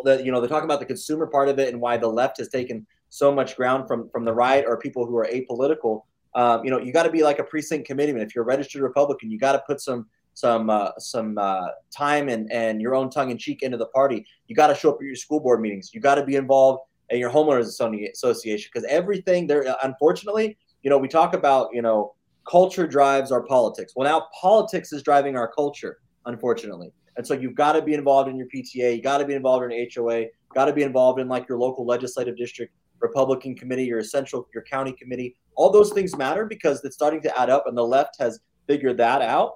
That 0.04 0.24
you 0.24 0.32
know 0.32 0.40
they're 0.40 0.48
talking 0.48 0.64
about 0.64 0.80
the 0.80 0.86
consumer 0.86 1.26
part 1.26 1.48
of 1.48 1.58
it 1.58 1.72
and 1.72 1.80
why 1.80 1.96
the 1.96 2.08
left 2.08 2.38
has 2.38 2.48
taken 2.48 2.86
so 3.08 3.32
much 3.32 3.56
ground 3.56 3.86
from 3.86 4.10
from 4.10 4.24
the 4.24 4.32
right 4.32 4.64
or 4.66 4.78
people 4.78 5.06
who 5.06 5.16
are 5.16 5.28
apolitical 5.32 6.02
um, 6.34 6.64
you 6.64 6.70
know, 6.70 6.78
you 6.78 6.92
got 6.92 7.02
to 7.04 7.10
be 7.10 7.22
like 7.22 7.38
a 7.38 7.44
precinct 7.44 7.86
committeeman. 7.86 8.22
If 8.22 8.34
you're 8.34 8.44
a 8.44 8.46
registered 8.46 8.82
Republican, 8.82 9.30
you 9.30 9.38
got 9.38 9.52
to 9.52 9.62
put 9.66 9.80
some 9.80 10.06
some 10.34 10.70
uh, 10.70 10.92
some 10.98 11.36
uh, 11.38 11.68
time 11.94 12.28
and 12.28 12.50
and 12.50 12.80
your 12.80 12.94
own 12.94 13.10
tongue 13.10 13.30
in 13.30 13.38
cheek 13.38 13.62
into 13.62 13.76
the 13.76 13.86
party. 13.86 14.24
You 14.46 14.56
got 14.56 14.68
to 14.68 14.74
show 14.74 14.90
up 14.90 14.96
at 15.00 15.04
your 15.04 15.16
school 15.16 15.40
board 15.40 15.60
meetings. 15.60 15.90
You 15.92 16.00
got 16.00 16.14
to 16.16 16.24
be 16.24 16.36
involved 16.36 16.80
in 17.10 17.18
your 17.18 17.30
homeowners 17.30 17.66
association 17.66 18.70
because 18.72 18.88
everything 18.88 19.46
there. 19.46 19.76
Unfortunately, 19.82 20.56
you 20.82 20.90
know, 20.90 20.98
we 20.98 21.08
talk 21.08 21.34
about 21.34 21.68
you 21.72 21.82
know 21.82 22.14
culture 22.48 22.86
drives 22.86 23.30
our 23.30 23.42
politics. 23.42 23.92
Well, 23.94 24.08
now 24.08 24.26
politics 24.40 24.92
is 24.92 25.02
driving 25.02 25.36
our 25.36 25.50
culture. 25.52 25.98
Unfortunately, 26.24 26.92
and 27.16 27.26
so 27.26 27.34
you've 27.34 27.56
got 27.56 27.72
to 27.72 27.82
be 27.82 27.94
involved 27.94 28.30
in 28.30 28.36
your 28.36 28.46
PTA. 28.46 28.96
You 28.96 29.02
got 29.02 29.18
to 29.18 29.26
be 29.26 29.34
involved 29.34 29.70
in 29.70 29.88
HOA. 29.94 30.26
Got 30.54 30.66
to 30.66 30.72
be 30.72 30.82
involved 30.82 31.20
in 31.20 31.28
like 31.28 31.48
your 31.48 31.58
local 31.58 31.84
legislative 31.84 32.36
district 32.36 32.72
Republican 33.00 33.54
committee, 33.54 33.84
your 33.84 34.02
central, 34.02 34.48
your 34.54 34.62
county 34.62 34.92
committee. 34.92 35.36
All 35.54 35.70
those 35.70 35.92
things 35.92 36.16
matter 36.16 36.46
because 36.46 36.82
it's 36.84 36.94
starting 36.94 37.20
to 37.22 37.40
add 37.40 37.50
up, 37.50 37.66
and 37.66 37.76
the 37.76 37.86
left 37.86 38.16
has 38.18 38.40
figured 38.66 38.96
that 38.98 39.22
out. 39.22 39.54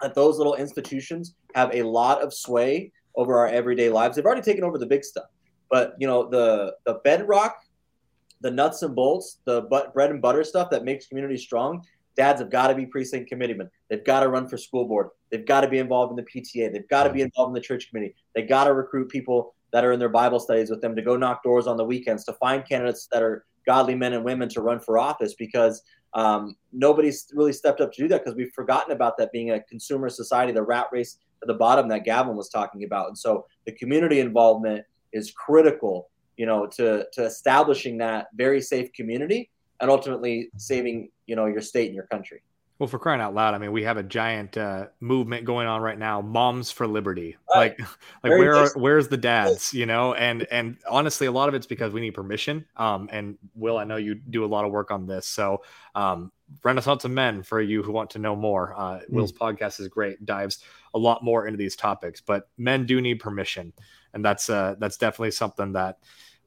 That 0.00 0.14
those 0.14 0.36
little 0.36 0.56
institutions 0.56 1.34
have 1.54 1.72
a 1.74 1.82
lot 1.82 2.22
of 2.22 2.34
sway 2.34 2.92
over 3.14 3.38
our 3.38 3.46
everyday 3.48 3.88
lives. 3.88 4.16
They've 4.16 4.24
already 4.24 4.42
taken 4.42 4.64
over 4.64 4.78
the 4.78 4.86
big 4.86 5.04
stuff, 5.04 5.26
but 5.70 5.94
you 5.98 6.06
know 6.06 6.28
the 6.28 6.74
the 6.86 6.94
bedrock, 7.04 7.56
the 8.40 8.50
nuts 8.50 8.82
and 8.82 8.94
bolts, 8.94 9.38
the 9.44 9.62
but, 9.62 9.94
bread 9.94 10.10
and 10.10 10.20
butter 10.20 10.44
stuff 10.44 10.70
that 10.70 10.84
makes 10.84 11.06
communities 11.06 11.42
strong. 11.42 11.84
Dads 12.16 12.40
have 12.40 12.50
got 12.50 12.68
to 12.68 12.74
be 12.74 12.84
precinct 12.84 13.28
committeemen. 13.30 13.70
They've 13.88 14.04
got 14.04 14.20
to 14.20 14.28
run 14.28 14.46
for 14.46 14.58
school 14.58 14.86
board. 14.86 15.08
They've 15.30 15.46
got 15.46 15.62
to 15.62 15.68
be 15.68 15.78
involved 15.78 16.10
in 16.10 16.16
the 16.16 16.30
PTA. 16.30 16.70
They've 16.70 16.88
got 16.88 17.04
to 17.04 17.10
be 17.10 17.20
mm-hmm. 17.20 17.26
involved 17.26 17.50
in 17.50 17.54
the 17.54 17.60
church 17.60 17.88
committee. 17.88 18.14
They've 18.34 18.48
got 18.48 18.64
to 18.64 18.74
recruit 18.74 19.08
people 19.08 19.54
that 19.72 19.84
are 19.84 19.92
in 19.92 19.98
their 19.98 20.10
Bible 20.10 20.38
studies 20.38 20.68
with 20.68 20.82
them 20.82 20.94
to 20.94 21.02
go 21.02 21.16
knock 21.16 21.42
doors 21.42 21.66
on 21.66 21.78
the 21.78 21.84
weekends 21.84 22.24
to 22.24 22.34
find 22.34 22.68
candidates 22.68 23.08
that 23.12 23.22
are 23.22 23.46
godly 23.66 23.94
men 23.94 24.12
and 24.12 24.24
women 24.24 24.48
to 24.50 24.60
run 24.60 24.80
for 24.80 24.98
office 24.98 25.34
because 25.34 25.82
um, 26.14 26.56
nobody's 26.72 27.28
really 27.34 27.52
stepped 27.52 27.80
up 27.80 27.92
to 27.92 28.02
do 28.02 28.08
that 28.08 28.22
because 28.22 28.36
we've 28.36 28.52
forgotten 28.52 28.92
about 28.92 29.16
that 29.18 29.32
being 29.32 29.52
a 29.52 29.60
consumer 29.60 30.08
society, 30.08 30.52
the 30.52 30.62
rat 30.62 30.86
race 30.92 31.18
at 31.42 31.48
the 31.48 31.54
bottom 31.54 31.88
that 31.88 32.04
Gavin 32.04 32.36
was 32.36 32.48
talking 32.48 32.84
about. 32.84 33.08
And 33.08 33.18
so 33.18 33.46
the 33.66 33.72
community 33.72 34.20
involvement 34.20 34.84
is 35.12 35.32
critical, 35.32 36.10
you 36.36 36.46
know, 36.46 36.66
to, 36.66 37.06
to 37.12 37.24
establishing 37.24 37.98
that 37.98 38.28
very 38.34 38.60
safe 38.60 38.92
community 38.92 39.50
and 39.80 39.90
ultimately 39.90 40.50
saving, 40.56 41.10
you 41.26 41.36
know, 41.36 41.46
your 41.46 41.60
state 41.60 41.86
and 41.86 41.94
your 41.94 42.06
country. 42.06 42.42
Well, 42.82 42.88
for 42.88 42.98
crying 42.98 43.20
out 43.20 43.32
loud, 43.32 43.54
I 43.54 43.58
mean, 43.58 43.70
we 43.70 43.84
have 43.84 43.96
a 43.96 44.02
giant 44.02 44.56
uh, 44.56 44.86
movement 44.98 45.44
going 45.44 45.68
on 45.68 45.82
right 45.82 45.96
now, 45.96 46.20
moms 46.20 46.72
for 46.72 46.88
liberty. 46.88 47.36
Right. 47.54 47.78
Like, 47.78 47.78
like 48.24 48.30
Very 48.32 48.40
where 48.40 48.56
are, 48.56 48.70
where's 48.74 49.06
the 49.06 49.16
dads, 49.16 49.72
you 49.72 49.86
know? 49.86 50.14
And 50.14 50.48
and 50.50 50.76
honestly, 50.90 51.28
a 51.28 51.30
lot 51.30 51.48
of 51.48 51.54
it's 51.54 51.64
because 51.64 51.92
we 51.92 52.00
need 52.00 52.10
permission. 52.10 52.66
Um, 52.76 53.08
and 53.12 53.38
Will, 53.54 53.78
I 53.78 53.84
know 53.84 53.98
you 53.98 54.16
do 54.16 54.44
a 54.44 54.46
lot 54.46 54.64
of 54.64 54.72
work 54.72 54.90
on 54.90 55.06
this, 55.06 55.28
so 55.28 55.62
um, 55.94 56.32
Renaissance 56.64 57.04
of 57.04 57.12
Men 57.12 57.44
for 57.44 57.60
you 57.60 57.84
who 57.84 57.92
want 57.92 58.10
to 58.10 58.18
know 58.18 58.34
more. 58.34 58.74
Uh, 58.76 58.98
mm. 58.98 59.10
Will's 59.10 59.32
podcast 59.32 59.78
is 59.78 59.86
great, 59.86 60.26
dives 60.26 60.64
a 60.92 60.98
lot 60.98 61.22
more 61.22 61.46
into 61.46 61.58
these 61.58 61.76
topics, 61.76 62.20
but 62.20 62.48
men 62.58 62.84
do 62.84 63.00
need 63.00 63.20
permission, 63.20 63.72
and 64.12 64.24
that's 64.24 64.50
uh, 64.50 64.74
that's 64.80 64.96
definitely 64.96 65.30
something 65.30 65.74
that 65.74 65.98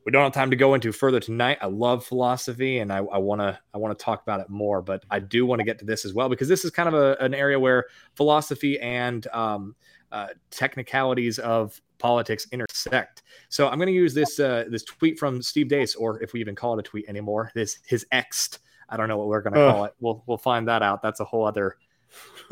we 0.06 0.12
don't 0.12 0.24
have 0.24 0.34
time 0.34 0.52
to 0.52 0.56
go 0.56 0.76
into 0.76 0.92
further 0.92 1.20
tonight. 1.20 1.58
I 1.62 1.66
love 1.66 2.06
philosophy 2.06 2.78
and 2.78 2.94
I 2.94 3.02
want 3.02 3.42
to 3.42 3.60
I 3.74 3.80
want 3.80 3.98
to 3.98 4.04
talk 4.04 4.22
about 4.22 4.40
it 4.40 4.50
more, 4.50 4.82
but 4.82 5.04
I 5.10 5.20
do 5.20 5.46
want 5.46 5.60
to 5.60 5.66
get 5.66 5.80
to 5.80 5.86
this 5.86 6.06
as 6.06 6.14
well 6.14 6.30
because 6.30 6.48
this 6.48 6.64
is 6.64 6.70
kind 6.70 6.88
of 6.88 6.94
a, 6.94 7.18
an 7.20 7.34
area 7.34 7.60
where 7.60 7.86
philosophy 8.14 8.80
and 8.80 9.26
um, 9.34 9.76
uh, 10.12 10.28
technicalities 10.52 11.40
of 11.40 11.82
politics 11.98 12.48
intersect. 12.52 13.24
So 13.50 13.68
I'm 13.68 13.78
going 13.80 13.88
to 13.88 13.94
use 13.94 14.14
this 14.14 14.40
uh, 14.40 14.66
this 14.70 14.84
tweet 14.84 15.18
from 15.18 15.42
Steve 15.42 15.68
Deace, 15.68 15.96
or 15.98 16.22
if 16.22 16.34
we 16.34 16.40
even 16.40 16.56
call 16.56 16.78
it 16.78 16.80
a 16.80 16.84
tweet 16.84 17.10
anymore, 17.10 17.52
this 17.56 17.80
his 17.88 18.06
ex. 18.12 18.60
I 18.88 18.98
don't 18.98 19.08
know 19.10 19.18
what 19.18 19.28
we're 19.28 19.42
going 19.42 19.54
to 19.54 19.72
call 19.72 19.86
it. 19.86 19.94
We'll 20.00 20.24
we'll 20.28 20.38
find 20.38 20.68
that 20.68 20.84
out. 20.84 21.02
That's 21.02 21.20
a 21.20 21.26
whole 21.26 21.48
other 21.48 21.78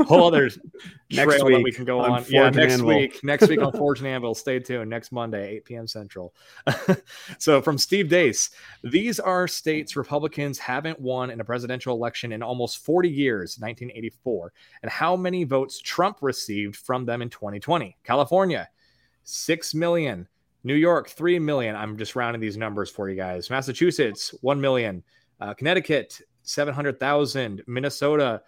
whole 0.02 0.27
other 0.27 0.49
next 1.11 1.44
week 1.44 1.64
we 1.64 1.72
can 1.72 1.85
go 1.85 1.99
on. 1.99 2.26
Yeah, 2.27 2.49
next 2.49 2.73
Anvil. 2.73 2.88
week. 2.88 3.23
Next 3.23 3.48
week 3.48 3.61
on 3.61 3.72
Forge 3.72 3.99
and 3.99 4.07
Anvil. 4.07 4.35
Stay 4.35 4.60
tuned. 4.60 4.90
Next 4.90 5.11
Monday, 5.11 5.56
8 5.57 5.65
p.m. 5.65 5.88
Central. 5.88 6.34
so 7.38 7.61
from 7.61 7.77
Steve 7.77 8.07
Deace, 8.07 8.52
these 8.84 9.19
are 9.19 9.48
states 9.48 9.95
Republicans 9.95 10.57
haven't 10.60 10.99
won 10.99 11.30
in 11.30 11.40
a 11.40 11.45
presidential 11.45 11.95
election 11.95 12.31
in 12.31 12.41
almost 12.41 12.84
40 12.84 13.10
years, 13.10 13.57
1984, 13.60 14.53
and 14.81 14.91
how 14.91 15.15
many 15.15 15.44
votes 15.44 15.80
Trump 15.80 16.18
received 16.22 16.76
from 16.76 17.06
them 17.06 17.22
in 17.22 17.30
2020. 17.30 17.95
California, 18.03 18.69
6 19.23 19.73
million. 19.73 20.27
New 20.65 20.76
York, 20.76 21.10
3 21.10 21.40
million. 21.40 21.76
I'm 21.76 21.98
just 21.98 22.15
rounding 22.15 22.40
these 22.40 22.57
numbers 22.57 22.90
for 22.90 23.10
you 23.10 23.18
guys. 23.18 23.49
Massachusetts, 23.49 24.34
1 24.41 24.61
million. 24.61 25.03
Uh, 25.41 25.53
Connecticut, 25.53 26.22
700,000. 26.44 27.61
Minnesota, 27.68 28.41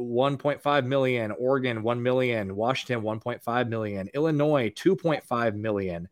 1.5 0.00 0.86
million, 0.86 1.32
Oregon 1.32 1.82
1 1.82 2.02
million, 2.02 2.56
Washington 2.56 3.02
1.5 3.02 3.68
million, 3.68 4.08
Illinois 4.14 4.70
2.5 4.70 5.54
million. 5.54 6.08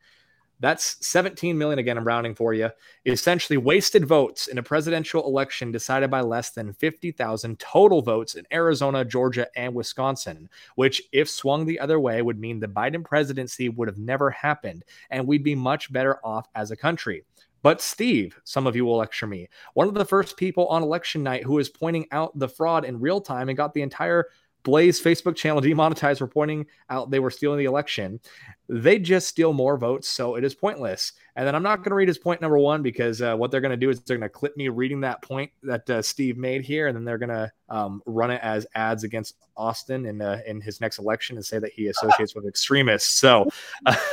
That's 0.61 0.97
17 1.07 1.57
million 1.57 1.79
again. 1.79 1.97
I'm 1.97 2.05
rounding 2.05 2.35
for 2.35 2.53
you. 2.53 2.71
Essentially, 3.07 3.57
wasted 3.57 4.05
votes 4.05 4.49
in 4.49 4.59
a 4.59 4.63
presidential 4.63 5.25
election 5.25 5.71
decided 5.71 6.11
by 6.11 6.21
less 6.21 6.51
than 6.51 6.73
50,000 6.73 7.59
total 7.61 8.03
votes 8.03 8.35
in 8.35 8.45
Arizona, 8.53 9.05
Georgia, 9.05 9.47
and 9.55 9.73
Wisconsin, 9.73 10.49
which, 10.75 11.01
if 11.13 11.31
swung 11.31 11.65
the 11.65 11.79
other 11.79 12.01
way, 12.01 12.23
would 12.23 12.41
mean 12.41 12.59
the 12.59 12.67
Biden 12.67 13.05
presidency 13.05 13.69
would 13.69 13.87
have 13.87 13.99
never 13.99 14.31
happened, 14.31 14.83
and 15.11 15.27
we'd 15.27 15.45
be 15.45 15.55
much 15.55 15.93
better 15.93 16.19
off 16.25 16.49
as 16.57 16.73
a 16.73 16.77
country. 16.77 17.25
But 17.63 17.81
Steve, 17.81 18.39
some 18.45 18.67
of 18.67 18.77
you 18.77 18.85
will 18.85 18.99
lecture 18.99 19.27
me, 19.27 19.49
one 19.75 19.89
of 19.89 19.95
the 19.95 20.05
first 20.05 20.37
people 20.37 20.69
on 20.69 20.83
election 20.83 21.23
night 21.23 21.45
who 21.45 21.55
was 21.55 21.69
pointing 21.69 22.07
out 22.13 22.39
the 22.39 22.49
fraud 22.49 22.85
in 22.85 23.01
real 23.01 23.21
time 23.21 23.49
and 23.49 23.57
got 23.57 23.75
the 23.75 23.83
entire 23.83 24.27
Blaze 24.63 25.01
Facebook 25.01 25.37
channel 25.37 25.61
demonetized 25.61 26.19
for 26.19 26.27
pointing 26.27 26.67
out 26.91 27.11
they 27.11 27.21
were 27.21 27.31
stealing 27.31 27.59
the 27.59 27.65
election. 27.65 28.21
They 28.69 28.99
just 28.99 29.29
steal 29.29 29.53
more 29.53 29.79
votes, 29.79 30.09
so 30.09 30.37
it 30.37 30.45
is 30.45 30.55
pointless. 30.55 31.13
And 31.37 31.47
then 31.47 31.55
I'm 31.55 31.63
not 31.63 31.79
going 31.79 31.91
to 31.91 31.95
read 31.95 32.09
his 32.09 32.19
point 32.19 32.41
number 32.41 32.59
one 32.59 32.83
because 32.83 33.23
uh, 33.23 33.35
what 33.35 33.51
they're 33.51 33.61
going 33.61 33.71
to 33.71 33.77
do 33.77 33.89
is 33.89 34.01
they're 34.01 34.19
going 34.19 34.29
to 34.29 34.33
clip 34.33 34.57
me 34.57 34.69
reading 34.69 35.01
that 35.01 35.23
point 35.23 35.51
that 35.63 35.89
uh, 35.89 36.03
Steve 36.03 36.37
made 36.37 36.65
here, 36.65 36.89
and 36.89 36.97
then 36.97 37.05
they're 37.05 37.19
going 37.19 37.29
to 37.29 37.51
um, 37.71 38.03
run 38.05 38.31
it 38.31 38.41
as 38.43 38.67
ads 38.75 39.05
against 39.05 39.37
Austin 39.57 40.07
in 40.07 40.21
uh, 40.21 40.41
in 40.47 40.61
his 40.61 40.81
next 40.81 40.99
election 40.99 41.37
and 41.37 41.47
say 41.47 41.59
that 41.59 41.73
he 41.73 41.87
associates 41.87 42.35
with 42.35 42.47
extremists. 42.47 43.19
So, 43.19 43.49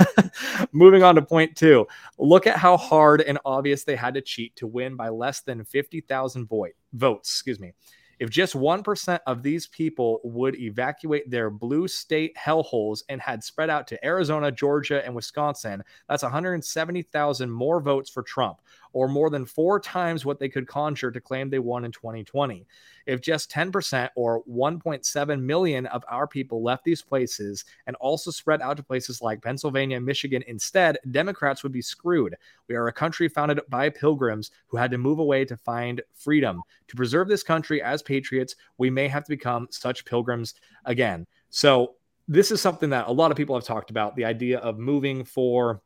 moving 0.71 1.03
on 1.03 1.15
to 1.15 1.21
point 1.21 1.55
two, 1.55 1.87
look 2.17 2.47
at 2.47 2.57
how 2.57 2.77
hard 2.77 3.21
and 3.21 3.39
obvious 3.43 3.83
they 3.83 3.95
had 3.95 4.13
to 4.13 4.21
cheat 4.21 4.55
to 4.57 4.67
win 4.67 4.95
by 4.95 5.09
less 5.09 5.41
than 5.41 5.65
fifty 5.65 6.01
thousand 6.01 6.47
votes. 6.93 7.29
Excuse 7.29 7.59
me. 7.59 7.73
If 8.19 8.29
just 8.29 8.55
1% 8.55 9.19
of 9.27 9.43
these 9.43 9.67
people 9.67 10.21
would 10.23 10.55
evacuate 10.55 11.29
their 11.29 11.49
blue 11.49 11.87
state 11.87 12.35
hellholes 12.37 13.03
and 13.09 13.21
had 13.21 13.43
spread 13.43 13.69
out 13.69 13.87
to 13.87 14.05
Arizona, 14.05 14.51
Georgia, 14.51 15.03
and 15.05 15.15
Wisconsin, 15.15 15.83
that's 16.07 16.23
170,000 16.23 17.49
more 17.49 17.81
votes 17.81 18.09
for 18.09 18.23
Trump 18.23 18.61
or 18.95 19.09
more 19.09 19.29
than 19.29 19.45
four 19.45 19.77
times 19.77 20.23
what 20.23 20.39
they 20.39 20.47
could 20.47 20.65
conjure 20.65 21.11
to 21.11 21.19
claim 21.19 21.49
they 21.49 21.59
won 21.59 21.83
in 21.83 21.91
2020. 21.91 22.65
If 23.05 23.19
just 23.19 23.51
10% 23.51 24.09
or 24.15 24.41
1.7 24.45 25.41
million 25.41 25.85
of 25.87 26.05
our 26.07 26.25
people 26.25 26.63
left 26.63 26.85
these 26.85 27.01
places 27.01 27.65
and 27.87 27.97
also 27.97 28.31
spread 28.31 28.61
out 28.61 28.77
to 28.77 28.83
places 28.83 29.21
like 29.21 29.43
Pennsylvania 29.43 29.97
and 29.97 30.05
Michigan 30.05 30.45
instead, 30.47 30.97
Democrats 31.11 31.61
would 31.61 31.73
be 31.73 31.81
screwed. 31.81 32.35
We 32.69 32.75
are 32.75 32.87
a 32.87 32.93
country 32.93 33.27
founded 33.27 33.59
by 33.67 33.89
pilgrims 33.89 34.51
who 34.67 34.77
had 34.77 34.91
to 34.91 34.97
move 34.97 35.19
away 35.19 35.43
to 35.43 35.57
find 35.57 36.01
freedom. 36.13 36.61
To 36.87 36.95
preserve 36.95 37.27
this 37.27 37.43
country 37.43 37.81
as 37.81 38.01
patriots, 38.01 38.55
we 38.77 38.89
may 38.89 39.09
have 39.09 39.25
to 39.25 39.29
become 39.29 39.67
such 39.71 40.05
pilgrims 40.05 40.53
again. 40.85 41.27
So, 41.49 41.95
this 42.29 42.49
is 42.49 42.59
something 42.61 42.89
that 42.89 43.07
a 43.07 43.11
lot 43.11 43.29
of 43.29 43.37
people 43.37 43.55
have 43.55 43.65
talked 43.65 43.91
about 43.91 44.15
the 44.15 44.25
idea 44.25 44.57
of 44.59 44.79
moving 44.79 45.25
for 45.25 45.81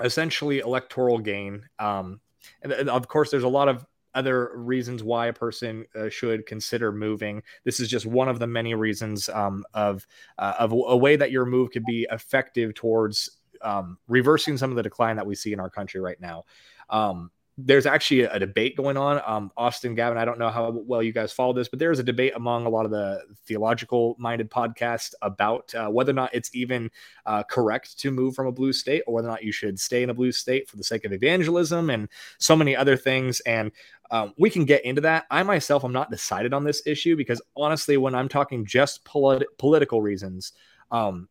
essentially 0.00 0.60
electoral 0.60 1.18
gain. 1.18 1.68
Um, 1.78 2.18
and 2.62 2.72
of 2.88 3.08
course, 3.08 3.30
there's 3.30 3.44
a 3.44 3.48
lot 3.48 3.68
of 3.68 3.84
other 4.14 4.50
reasons 4.56 5.02
why 5.02 5.26
a 5.26 5.32
person 5.32 5.84
uh, 5.94 6.08
should 6.08 6.46
consider 6.46 6.92
moving. 6.92 7.42
This 7.64 7.80
is 7.80 7.88
just 7.88 8.06
one 8.06 8.28
of 8.28 8.38
the 8.38 8.46
many 8.46 8.74
reasons 8.74 9.28
um, 9.28 9.64
of 9.74 10.06
uh, 10.38 10.54
of 10.58 10.72
a 10.72 10.96
way 10.96 11.16
that 11.16 11.30
your 11.30 11.46
move 11.46 11.70
could 11.70 11.84
be 11.84 12.06
effective 12.10 12.74
towards 12.74 13.38
um, 13.62 13.98
reversing 14.08 14.56
some 14.56 14.70
of 14.70 14.76
the 14.76 14.82
decline 14.82 15.16
that 15.16 15.26
we 15.26 15.34
see 15.34 15.52
in 15.52 15.60
our 15.60 15.70
country 15.70 16.00
right 16.00 16.20
now. 16.20 16.44
Um, 16.88 17.30
there's 17.66 17.86
actually 17.86 18.22
a, 18.22 18.38
debate 18.38 18.76
going 18.76 18.96
on. 18.96 19.20
Um, 19.26 19.50
Austin, 19.56 19.94
Gavin, 19.94 20.18
I 20.18 20.24
don't 20.24 20.38
know 20.38 20.50
how 20.50 20.70
well 20.70 21.02
you 21.02 21.12
guys 21.12 21.32
follow 21.32 21.52
this, 21.52 21.68
but 21.68 21.78
there's 21.78 21.98
a 21.98 22.02
debate 22.02 22.32
among 22.36 22.66
a 22.66 22.68
lot 22.68 22.84
of 22.84 22.90
the 22.90 23.22
theological 23.46 24.16
minded 24.18 24.50
podcasts 24.50 25.14
about 25.22 25.74
uh, 25.74 25.88
whether 25.88 26.10
or 26.10 26.14
not 26.14 26.34
it's 26.34 26.54
even 26.54 26.90
uh, 27.26 27.42
correct 27.42 27.98
to 27.98 28.10
move 28.10 28.34
from 28.34 28.46
a 28.46 28.52
blue 28.52 28.72
state 28.72 29.02
or 29.06 29.14
whether 29.14 29.28
or 29.28 29.30
not 29.30 29.44
you 29.44 29.52
should 29.52 29.78
stay 29.78 30.02
in 30.02 30.10
a 30.10 30.14
blue 30.14 30.32
state 30.32 30.68
for 30.68 30.76
the 30.76 30.84
sake 30.84 31.04
of 31.04 31.12
evangelism 31.12 31.90
and 31.90 32.08
so 32.38 32.56
many 32.56 32.74
other 32.74 32.96
things. 32.96 33.40
And 33.40 33.72
um, 34.10 34.34
we 34.38 34.50
can 34.50 34.64
get 34.64 34.84
into 34.84 35.00
that. 35.02 35.26
I 35.30 35.42
myself, 35.42 35.84
am 35.84 35.92
not 35.92 36.10
decided 36.10 36.52
on 36.54 36.64
this 36.64 36.82
issue 36.86 37.16
because 37.16 37.42
honestly, 37.56 37.96
when 37.96 38.14
I'm 38.14 38.28
talking 38.28 38.64
just 38.64 39.04
polit- 39.04 39.58
political 39.58 40.02
reasons, 40.02 40.52
um, 40.90 41.28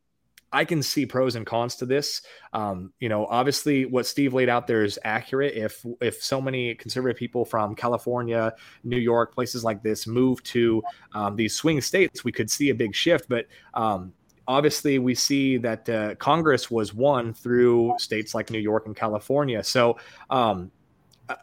I 0.51 0.65
can 0.65 0.81
see 0.81 1.05
pros 1.05 1.35
and 1.35 1.45
cons 1.45 1.76
to 1.76 1.85
this. 1.85 2.21
Um, 2.53 2.91
you 2.99 3.09
know, 3.09 3.26
obviously, 3.27 3.85
what 3.85 4.05
Steve 4.05 4.34
laid 4.34 4.49
out 4.49 4.67
there 4.67 4.84
is 4.84 4.99
accurate. 5.03 5.55
If 5.55 5.85
if 6.01 6.21
so 6.23 6.41
many 6.41 6.76
conservative 6.76 7.17
people 7.17 7.45
from 7.45 7.76
California, 7.76 8.53
New 8.84 8.97
York, 8.97 9.34
places 9.34 9.63
like 9.63 9.84
this 9.84 10.07
move 10.07 10.41
to 10.43 10.81
um, 11.13 11.35
these 11.35 11.55
swing 11.55 11.81
states, 11.81 12.23
we 12.23 12.31
could 12.31 12.49
see 12.49 12.69
a 12.69 12.76
big 12.76 12.95
shift. 12.95 13.30
But 13.30 13.45
um, 13.73 14.13
obviously, 14.47 14.99
we 14.99 15.15
see 15.15 15.57
that 15.57 15.88
uh, 15.89 16.15
Congress 16.15 16.71
was 16.71 16.93
won 16.93 17.34
through 17.34 17.93
states 17.99 18.34
like 18.34 18.49
New 18.49 18.59
York 18.59 18.88
and 18.88 18.95
California. 18.95 19.63
So 19.63 19.97
um, 20.30 20.71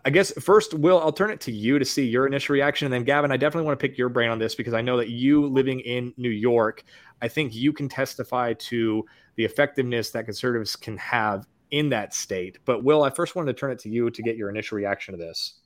I 0.04 0.10
guess 0.10 0.32
first, 0.32 0.74
Will, 0.74 0.98
I'll 0.98 1.12
turn 1.12 1.30
it 1.30 1.40
to 1.42 1.52
you 1.52 1.78
to 1.78 1.84
see 1.84 2.04
your 2.04 2.26
initial 2.26 2.54
reaction. 2.54 2.86
And 2.86 2.92
then, 2.92 3.04
Gavin, 3.04 3.30
I 3.30 3.36
definitely 3.36 3.66
want 3.66 3.78
to 3.78 3.88
pick 3.88 3.96
your 3.96 4.08
brain 4.08 4.30
on 4.30 4.38
this 4.38 4.54
because 4.54 4.74
I 4.74 4.80
know 4.80 4.96
that 4.96 5.10
you 5.10 5.46
living 5.46 5.80
in 5.80 6.12
New 6.16 6.30
York, 6.30 6.84
I 7.22 7.28
think 7.28 7.55
you 7.55 7.72
can 7.72 7.88
testify 7.88 8.55
to 8.55 9.05
the 9.36 9.44
effectiveness 9.44 10.10
that 10.10 10.24
conservatives 10.24 10.76
can 10.76 10.97
have 10.98 11.47
in 11.70 11.88
that 11.90 12.14
state. 12.14 12.59
But, 12.64 12.84
Will, 12.84 13.02
I 13.02 13.10
first 13.10 13.34
wanted 13.34 13.55
to 13.55 13.59
turn 13.59 13.70
it 13.70 13.78
to 13.80 13.88
you 13.88 14.10
to 14.10 14.22
get 14.22 14.36
your 14.36 14.48
initial 14.48 14.76
reaction 14.76 15.12
to 15.12 15.18
this. 15.18 15.60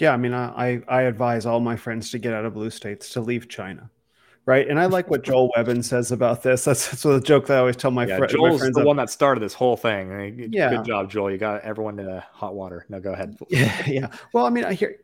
Yeah, 0.00 0.12
I 0.12 0.16
mean, 0.16 0.34
I, 0.34 0.82
I 0.88 1.02
advise 1.02 1.46
all 1.46 1.60
my 1.60 1.76
friends 1.76 2.10
to 2.10 2.18
get 2.18 2.34
out 2.34 2.44
of 2.44 2.54
blue 2.54 2.70
states, 2.70 3.10
to 3.10 3.20
leave 3.20 3.48
China 3.48 3.90
right? 4.46 4.68
And 4.68 4.78
I 4.78 4.86
like 4.86 5.10
what 5.10 5.22
Joel 5.22 5.50
Webbon 5.56 5.82
says 5.82 6.12
about 6.12 6.42
this. 6.42 6.64
That's, 6.64 6.90
that's 6.90 7.04
a 7.04 7.20
joke 7.20 7.46
that 7.46 7.56
I 7.56 7.60
always 7.60 7.76
tell 7.76 7.90
my, 7.90 8.06
yeah, 8.06 8.18
fr- 8.18 8.26
Joel's 8.26 8.52
my 8.52 8.58
friends. 8.58 8.76
the 8.76 8.84
one 8.84 8.96
that 8.96 9.10
started 9.10 9.42
this 9.42 9.54
whole 9.54 9.76
thing. 9.76 10.12
I 10.12 10.30
mean, 10.30 10.50
yeah, 10.52 10.70
good 10.70 10.84
job, 10.84 11.10
Joel. 11.10 11.30
You 11.30 11.38
got 11.38 11.62
everyone 11.62 11.98
in 11.98 12.22
hot 12.32 12.54
water. 12.54 12.86
Now 12.88 12.98
go 12.98 13.12
ahead. 13.12 13.36
Yeah, 13.48 13.86
yeah. 13.86 14.06
Well, 14.32 14.46
I 14.46 14.50
mean, 14.50 14.64
I 14.64 14.72
hear. 14.72 14.96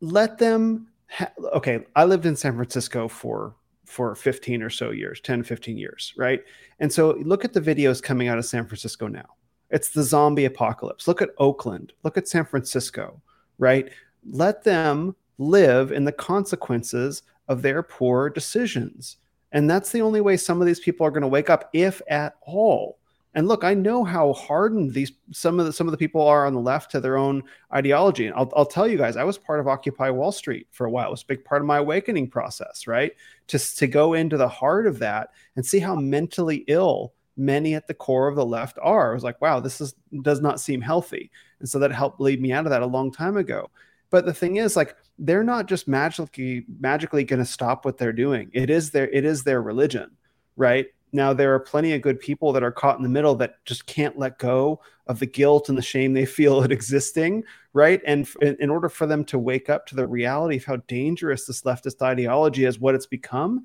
Let 0.00 0.38
them. 0.38 0.88
Ha- 1.10 1.32
okay, 1.54 1.86
I 1.94 2.04
lived 2.04 2.26
in 2.26 2.34
San 2.36 2.54
Francisco 2.54 3.08
for 3.08 3.54
for 3.84 4.14
15 4.14 4.62
or 4.62 4.70
so 4.70 4.90
years, 4.90 5.20
10, 5.20 5.42
15 5.42 5.76
years, 5.76 6.14
right? 6.16 6.42
And 6.80 6.92
so 6.92 7.12
look 7.22 7.44
at 7.44 7.52
the 7.52 7.60
videos 7.60 8.02
coming 8.02 8.28
out 8.28 8.38
of 8.38 8.44
San 8.44 8.66
Francisco 8.66 9.06
now. 9.08 9.26
It's 9.70 9.90
the 9.90 10.02
zombie 10.02 10.44
apocalypse. 10.44 11.08
Look 11.08 11.22
at 11.22 11.30
Oakland. 11.38 11.92
Look 12.02 12.16
at 12.16 12.28
San 12.28 12.44
Francisco, 12.44 13.20
right? 13.58 13.90
Let 14.30 14.64
them 14.64 15.16
live 15.38 15.92
in 15.92 16.04
the 16.04 16.12
consequences 16.12 17.22
of 17.48 17.62
their 17.62 17.82
poor 17.82 18.30
decisions. 18.30 19.16
And 19.52 19.68
that's 19.68 19.92
the 19.92 20.02
only 20.02 20.20
way 20.20 20.36
some 20.36 20.60
of 20.60 20.66
these 20.66 20.80
people 20.80 21.06
are 21.06 21.10
going 21.10 21.22
to 21.22 21.28
wake 21.28 21.50
up, 21.50 21.70
if 21.72 22.00
at 22.08 22.34
all. 22.42 22.98
And 23.34 23.48
look, 23.48 23.64
I 23.64 23.74
know 23.74 24.04
how 24.04 24.32
hardened 24.32 24.92
these 24.92 25.12
some 25.32 25.58
of 25.58 25.66
the 25.66 25.72
some 25.72 25.88
of 25.88 25.92
the 25.92 25.98
people 25.98 26.22
are 26.22 26.46
on 26.46 26.54
the 26.54 26.60
left 26.60 26.90
to 26.92 27.00
their 27.00 27.16
own 27.16 27.42
ideology. 27.72 28.26
And 28.26 28.36
I'll, 28.36 28.52
I'll 28.54 28.66
tell 28.66 28.86
you 28.86 28.96
guys, 28.96 29.16
I 29.16 29.24
was 29.24 29.38
part 29.38 29.58
of 29.58 29.66
Occupy 29.66 30.10
Wall 30.10 30.30
Street 30.30 30.68
for 30.70 30.86
a 30.86 30.90
while. 30.90 31.08
It 31.08 31.10
was 31.10 31.22
a 31.22 31.26
big 31.26 31.44
part 31.44 31.60
of 31.60 31.66
my 31.66 31.78
awakening 31.78 32.30
process, 32.30 32.86
right? 32.86 33.12
To 33.48 33.58
to 33.76 33.86
go 33.86 34.14
into 34.14 34.36
the 34.36 34.48
heart 34.48 34.86
of 34.86 35.00
that 35.00 35.30
and 35.56 35.66
see 35.66 35.80
how 35.80 35.96
mentally 35.96 36.64
ill 36.68 37.12
many 37.36 37.74
at 37.74 37.86
the 37.86 37.94
core 37.94 38.28
of 38.28 38.36
the 38.36 38.46
left 38.46 38.78
are. 38.80 39.10
I 39.10 39.14
was 39.14 39.24
like, 39.24 39.40
wow, 39.40 39.60
this 39.60 39.80
is 39.80 39.94
does 40.22 40.40
not 40.40 40.60
seem 40.60 40.80
healthy. 40.80 41.30
And 41.58 41.68
so 41.68 41.78
that 41.80 41.90
helped 41.92 42.20
lead 42.20 42.40
me 42.40 42.52
out 42.52 42.66
of 42.66 42.70
that 42.70 42.82
a 42.82 42.86
long 42.86 43.10
time 43.10 43.36
ago. 43.36 43.70
But 44.10 44.26
the 44.26 44.34
thing 44.34 44.56
is, 44.56 44.76
like, 44.76 44.94
they're 45.18 45.42
not 45.42 45.66
just 45.66 45.88
magically 45.88 46.66
magically 46.78 47.24
going 47.24 47.40
to 47.40 47.46
stop 47.46 47.84
what 47.84 47.98
they're 47.98 48.12
doing. 48.12 48.50
It 48.52 48.70
is 48.70 48.90
their 48.90 49.08
it 49.08 49.24
is 49.24 49.42
their 49.42 49.60
religion, 49.60 50.12
right? 50.56 50.86
Now 51.14 51.32
there 51.32 51.54
are 51.54 51.60
plenty 51.60 51.94
of 51.94 52.02
good 52.02 52.18
people 52.18 52.52
that 52.52 52.64
are 52.64 52.72
caught 52.72 52.96
in 52.96 53.04
the 53.04 53.08
middle 53.08 53.36
that 53.36 53.64
just 53.64 53.86
can't 53.86 54.18
let 54.18 54.38
go 54.38 54.80
of 55.06 55.20
the 55.20 55.26
guilt 55.26 55.68
and 55.68 55.78
the 55.78 55.82
shame 55.82 56.12
they 56.12 56.26
feel 56.26 56.62
at 56.62 56.72
existing, 56.72 57.44
right? 57.72 58.02
And 58.04 58.28
in, 58.42 58.56
in 58.58 58.68
order 58.68 58.88
for 58.88 59.06
them 59.06 59.24
to 59.26 59.38
wake 59.38 59.70
up 59.70 59.86
to 59.86 59.94
the 59.94 60.06
reality 60.06 60.56
of 60.56 60.64
how 60.64 60.76
dangerous 60.88 61.46
this 61.46 61.62
leftist 61.62 62.02
ideology 62.02 62.64
is, 62.64 62.80
what 62.80 62.96
it's 62.96 63.06
become, 63.06 63.64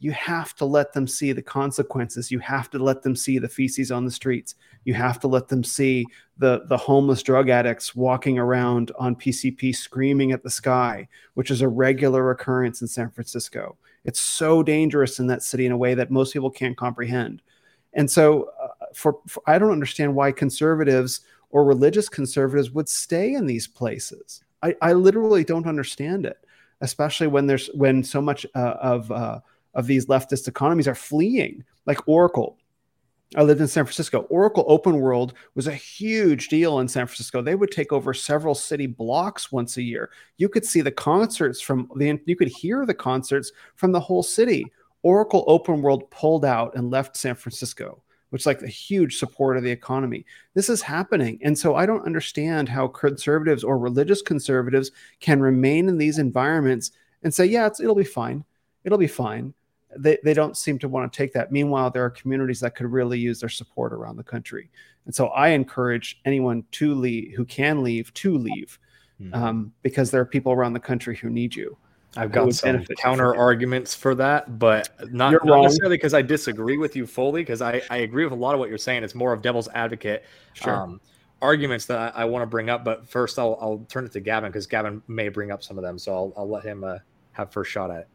you 0.00 0.10
have 0.10 0.52
to 0.56 0.64
let 0.64 0.92
them 0.92 1.06
see 1.06 1.30
the 1.30 1.42
consequences. 1.42 2.32
You 2.32 2.40
have 2.40 2.68
to 2.70 2.80
let 2.80 3.02
them 3.02 3.14
see 3.14 3.38
the 3.38 3.48
feces 3.48 3.92
on 3.92 4.04
the 4.04 4.10
streets. 4.10 4.56
You 4.82 4.94
have 4.94 5.20
to 5.20 5.28
let 5.28 5.46
them 5.46 5.62
see 5.62 6.04
the, 6.38 6.64
the 6.66 6.76
homeless 6.76 7.22
drug 7.22 7.48
addicts 7.48 7.94
walking 7.94 8.36
around 8.36 8.90
on 8.98 9.14
PCP 9.14 9.76
screaming 9.76 10.32
at 10.32 10.42
the 10.42 10.50
sky, 10.50 11.06
which 11.34 11.52
is 11.52 11.60
a 11.60 11.68
regular 11.68 12.32
occurrence 12.32 12.82
in 12.82 12.88
San 12.88 13.10
Francisco. 13.10 13.76
It's 14.04 14.20
so 14.20 14.62
dangerous 14.62 15.18
in 15.18 15.26
that 15.28 15.42
city 15.42 15.66
in 15.66 15.72
a 15.72 15.76
way 15.76 15.94
that 15.94 16.10
most 16.10 16.32
people 16.32 16.50
can't 16.50 16.76
comprehend. 16.76 17.42
And 17.94 18.10
so, 18.10 18.50
uh, 18.60 18.68
for, 18.94 19.18
for 19.28 19.42
I 19.46 19.58
don't 19.58 19.70
understand 19.70 20.14
why 20.14 20.32
conservatives 20.32 21.20
or 21.50 21.64
religious 21.64 22.08
conservatives 22.08 22.70
would 22.70 22.88
stay 22.88 23.34
in 23.34 23.46
these 23.46 23.66
places. 23.66 24.42
I, 24.62 24.74
I 24.80 24.92
literally 24.94 25.44
don't 25.44 25.66
understand 25.66 26.26
it, 26.26 26.38
especially 26.80 27.26
when 27.26 27.46
there's 27.46 27.68
when 27.74 28.02
so 28.02 28.20
much 28.20 28.46
uh, 28.54 28.74
of 28.80 29.10
uh, 29.12 29.40
of 29.74 29.86
these 29.86 30.06
leftist 30.06 30.48
economies 30.48 30.88
are 30.88 30.94
fleeing, 30.94 31.64
like 31.86 32.08
Oracle. 32.08 32.58
I 33.34 33.42
lived 33.42 33.60
in 33.60 33.68
San 33.68 33.84
Francisco. 33.84 34.22
Oracle 34.22 34.64
Open 34.68 35.00
World 35.00 35.34
was 35.54 35.66
a 35.66 35.74
huge 35.74 36.48
deal 36.48 36.80
in 36.80 36.88
San 36.88 37.06
Francisco. 37.06 37.40
They 37.40 37.54
would 37.54 37.70
take 37.70 37.92
over 37.92 38.12
several 38.12 38.54
city 38.54 38.86
blocks 38.86 39.50
once 39.50 39.76
a 39.76 39.82
year. 39.82 40.10
You 40.36 40.48
could 40.48 40.66
see 40.66 40.82
the 40.82 40.90
concerts 40.90 41.60
from 41.60 41.90
the 41.96 42.20
you 42.26 42.36
could 42.36 42.48
hear 42.48 42.84
the 42.84 42.94
concerts 42.94 43.52
from 43.74 43.92
the 43.92 44.00
whole 44.00 44.22
city. 44.22 44.66
Oracle 45.02 45.44
Open 45.46 45.80
World 45.80 46.10
pulled 46.10 46.44
out 46.44 46.76
and 46.76 46.90
left 46.90 47.16
San 47.16 47.34
Francisco, 47.34 48.02
which 48.30 48.42
is 48.42 48.46
like 48.46 48.62
a 48.62 48.68
huge 48.68 49.16
support 49.16 49.56
of 49.56 49.62
the 49.62 49.70
economy. 49.70 50.26
This 50.54 50.68
is 50.68 50.82
happening. 50.82 51.38
And 51.42 51.58
so 51.58 51.74
I 51.74 51.86
don't 51.86 52.06
understand 52.06 52.68
how 52.68 52.86
conservatives 52.88 53.64
or 53.64 53.78
religious 53.78 54.20
conservatives 54.20 54.90
can 55.20 55.40
remain 55.40 55.88
in 55.88 55.96
these 55.96 56.18
environments 56.18 56.92
and 57.22 57.32
say, 57.32 57.46
yeah, 57.46 57.68
it'll 57.80 57.94
be 57.94 58.04
fine. 58.04 58.44
It'll 58.84 58.98
be 58.98 59.06
fine 59.06 59.54
they, 59.96 60.18
they 60.24 60.34
don't 60.34 60.56
seem 60.56 60.78
to 60.80 60.88
want 60.88 61.12
to 61.12 61.16
take 61.16 61.32
that. 61.32 61.52
Meanwhile, 61.52 61.90
there 61.90 62.04
are 62.04 62.10
communities 62.10 62.60
that 62.60 62.74
could 62.74 62.90
really 62.90 63.18
use 63.18 63.40
their 63.40 63.48
support 63.48 63.92
around 63.92 64.16
the 64.16 64.24
country. 64.24 64.70
And 65.06 65.14
so 65.14 65.28
I 65.28 65.48
encourage 65.48 66.20
anyone 66.24 66.64
to 66.72 66.94
leave 66.94 67.34
who 67.34 67.44
can 67.44 67.82
leave 67.82 68.12
to 68.14 68.38
leave 68.38 68.78
mm-hmm. 69.20 69.34
um, 69.34 69.72
because 69.82 70.10
there 70.10 70.20
are 70.20 70.26
people 70.26 70.52
around 70.52 70.72
the 70.72 70.80
country 70.80 71.16
who 71.16 71.30
need 71.30 71.54
you. 71.54 71.76
I've 72.14 72.30
got 72.30 72.52
some 72.54 72.84
counter 72.98 73.34
arguments 73.34 73.94
for 73.94 74.14
that, 74.16 74.58
but 74.58 74.90
not, 75.10 75.32
not 75.44 75.62
necessarily 75.62 75.96
because 75.96 76.12
I 76.12 76.20
disagree 76.20 76.76
with 76.76 76.94
you 76.94 77.06
fully, 77.06 77.40
because 77.40 77.62
I, 77.62 77.80
I 77.88 77.98
agree 77.98 78.24
with 78.24 78.34
a 78.34 78.36
lot 78.36 78.52
of 78.52 78.60
what 78.60 78.68
you're 78.68 78.76
saying. 78.76 79.02
It's 79.02 79.14
more 79.14 79.32
of 79.32 79.40
devil's 79.40 79.68
advocate 79.68 80.24
sure. 80.52 80.74
um, 80.74 81.00
arguments 81.40 81.86
that 81.86 82.14
I, 82.14 82.22
I 82.22 82.24
want 82.26 82.42
to 82.42 82.46
bring 82.46 82.68
up. 82.68 82.84
But 82.84 83.08
first, 83.08 83.38
I'll, 83.38 83.56
I'll 83.62 83.86
turn 83.88 84.04
it 84.04 84.12
to 84.12 84.20
Gavin 84.20 84.50
because 84.50 84.66
Gavin 84.66 85.02
may 85.08 85.30
bring 85.30 85.50
up 85.50 85.62
some 85.62 85.78
of 85.78 85.84
them. 85.84 85.98
So 85.98 86.12
I'll, 86.12 86.32
I'll 86.36 86.48
let 86.50 86.64
him 86.64 86.84
uh, 86.84 86.98
have 87.32 87.50
first 87.50 87.70
shot 87.70 87.90
at 87.90 88.00
it. 88.00 88.08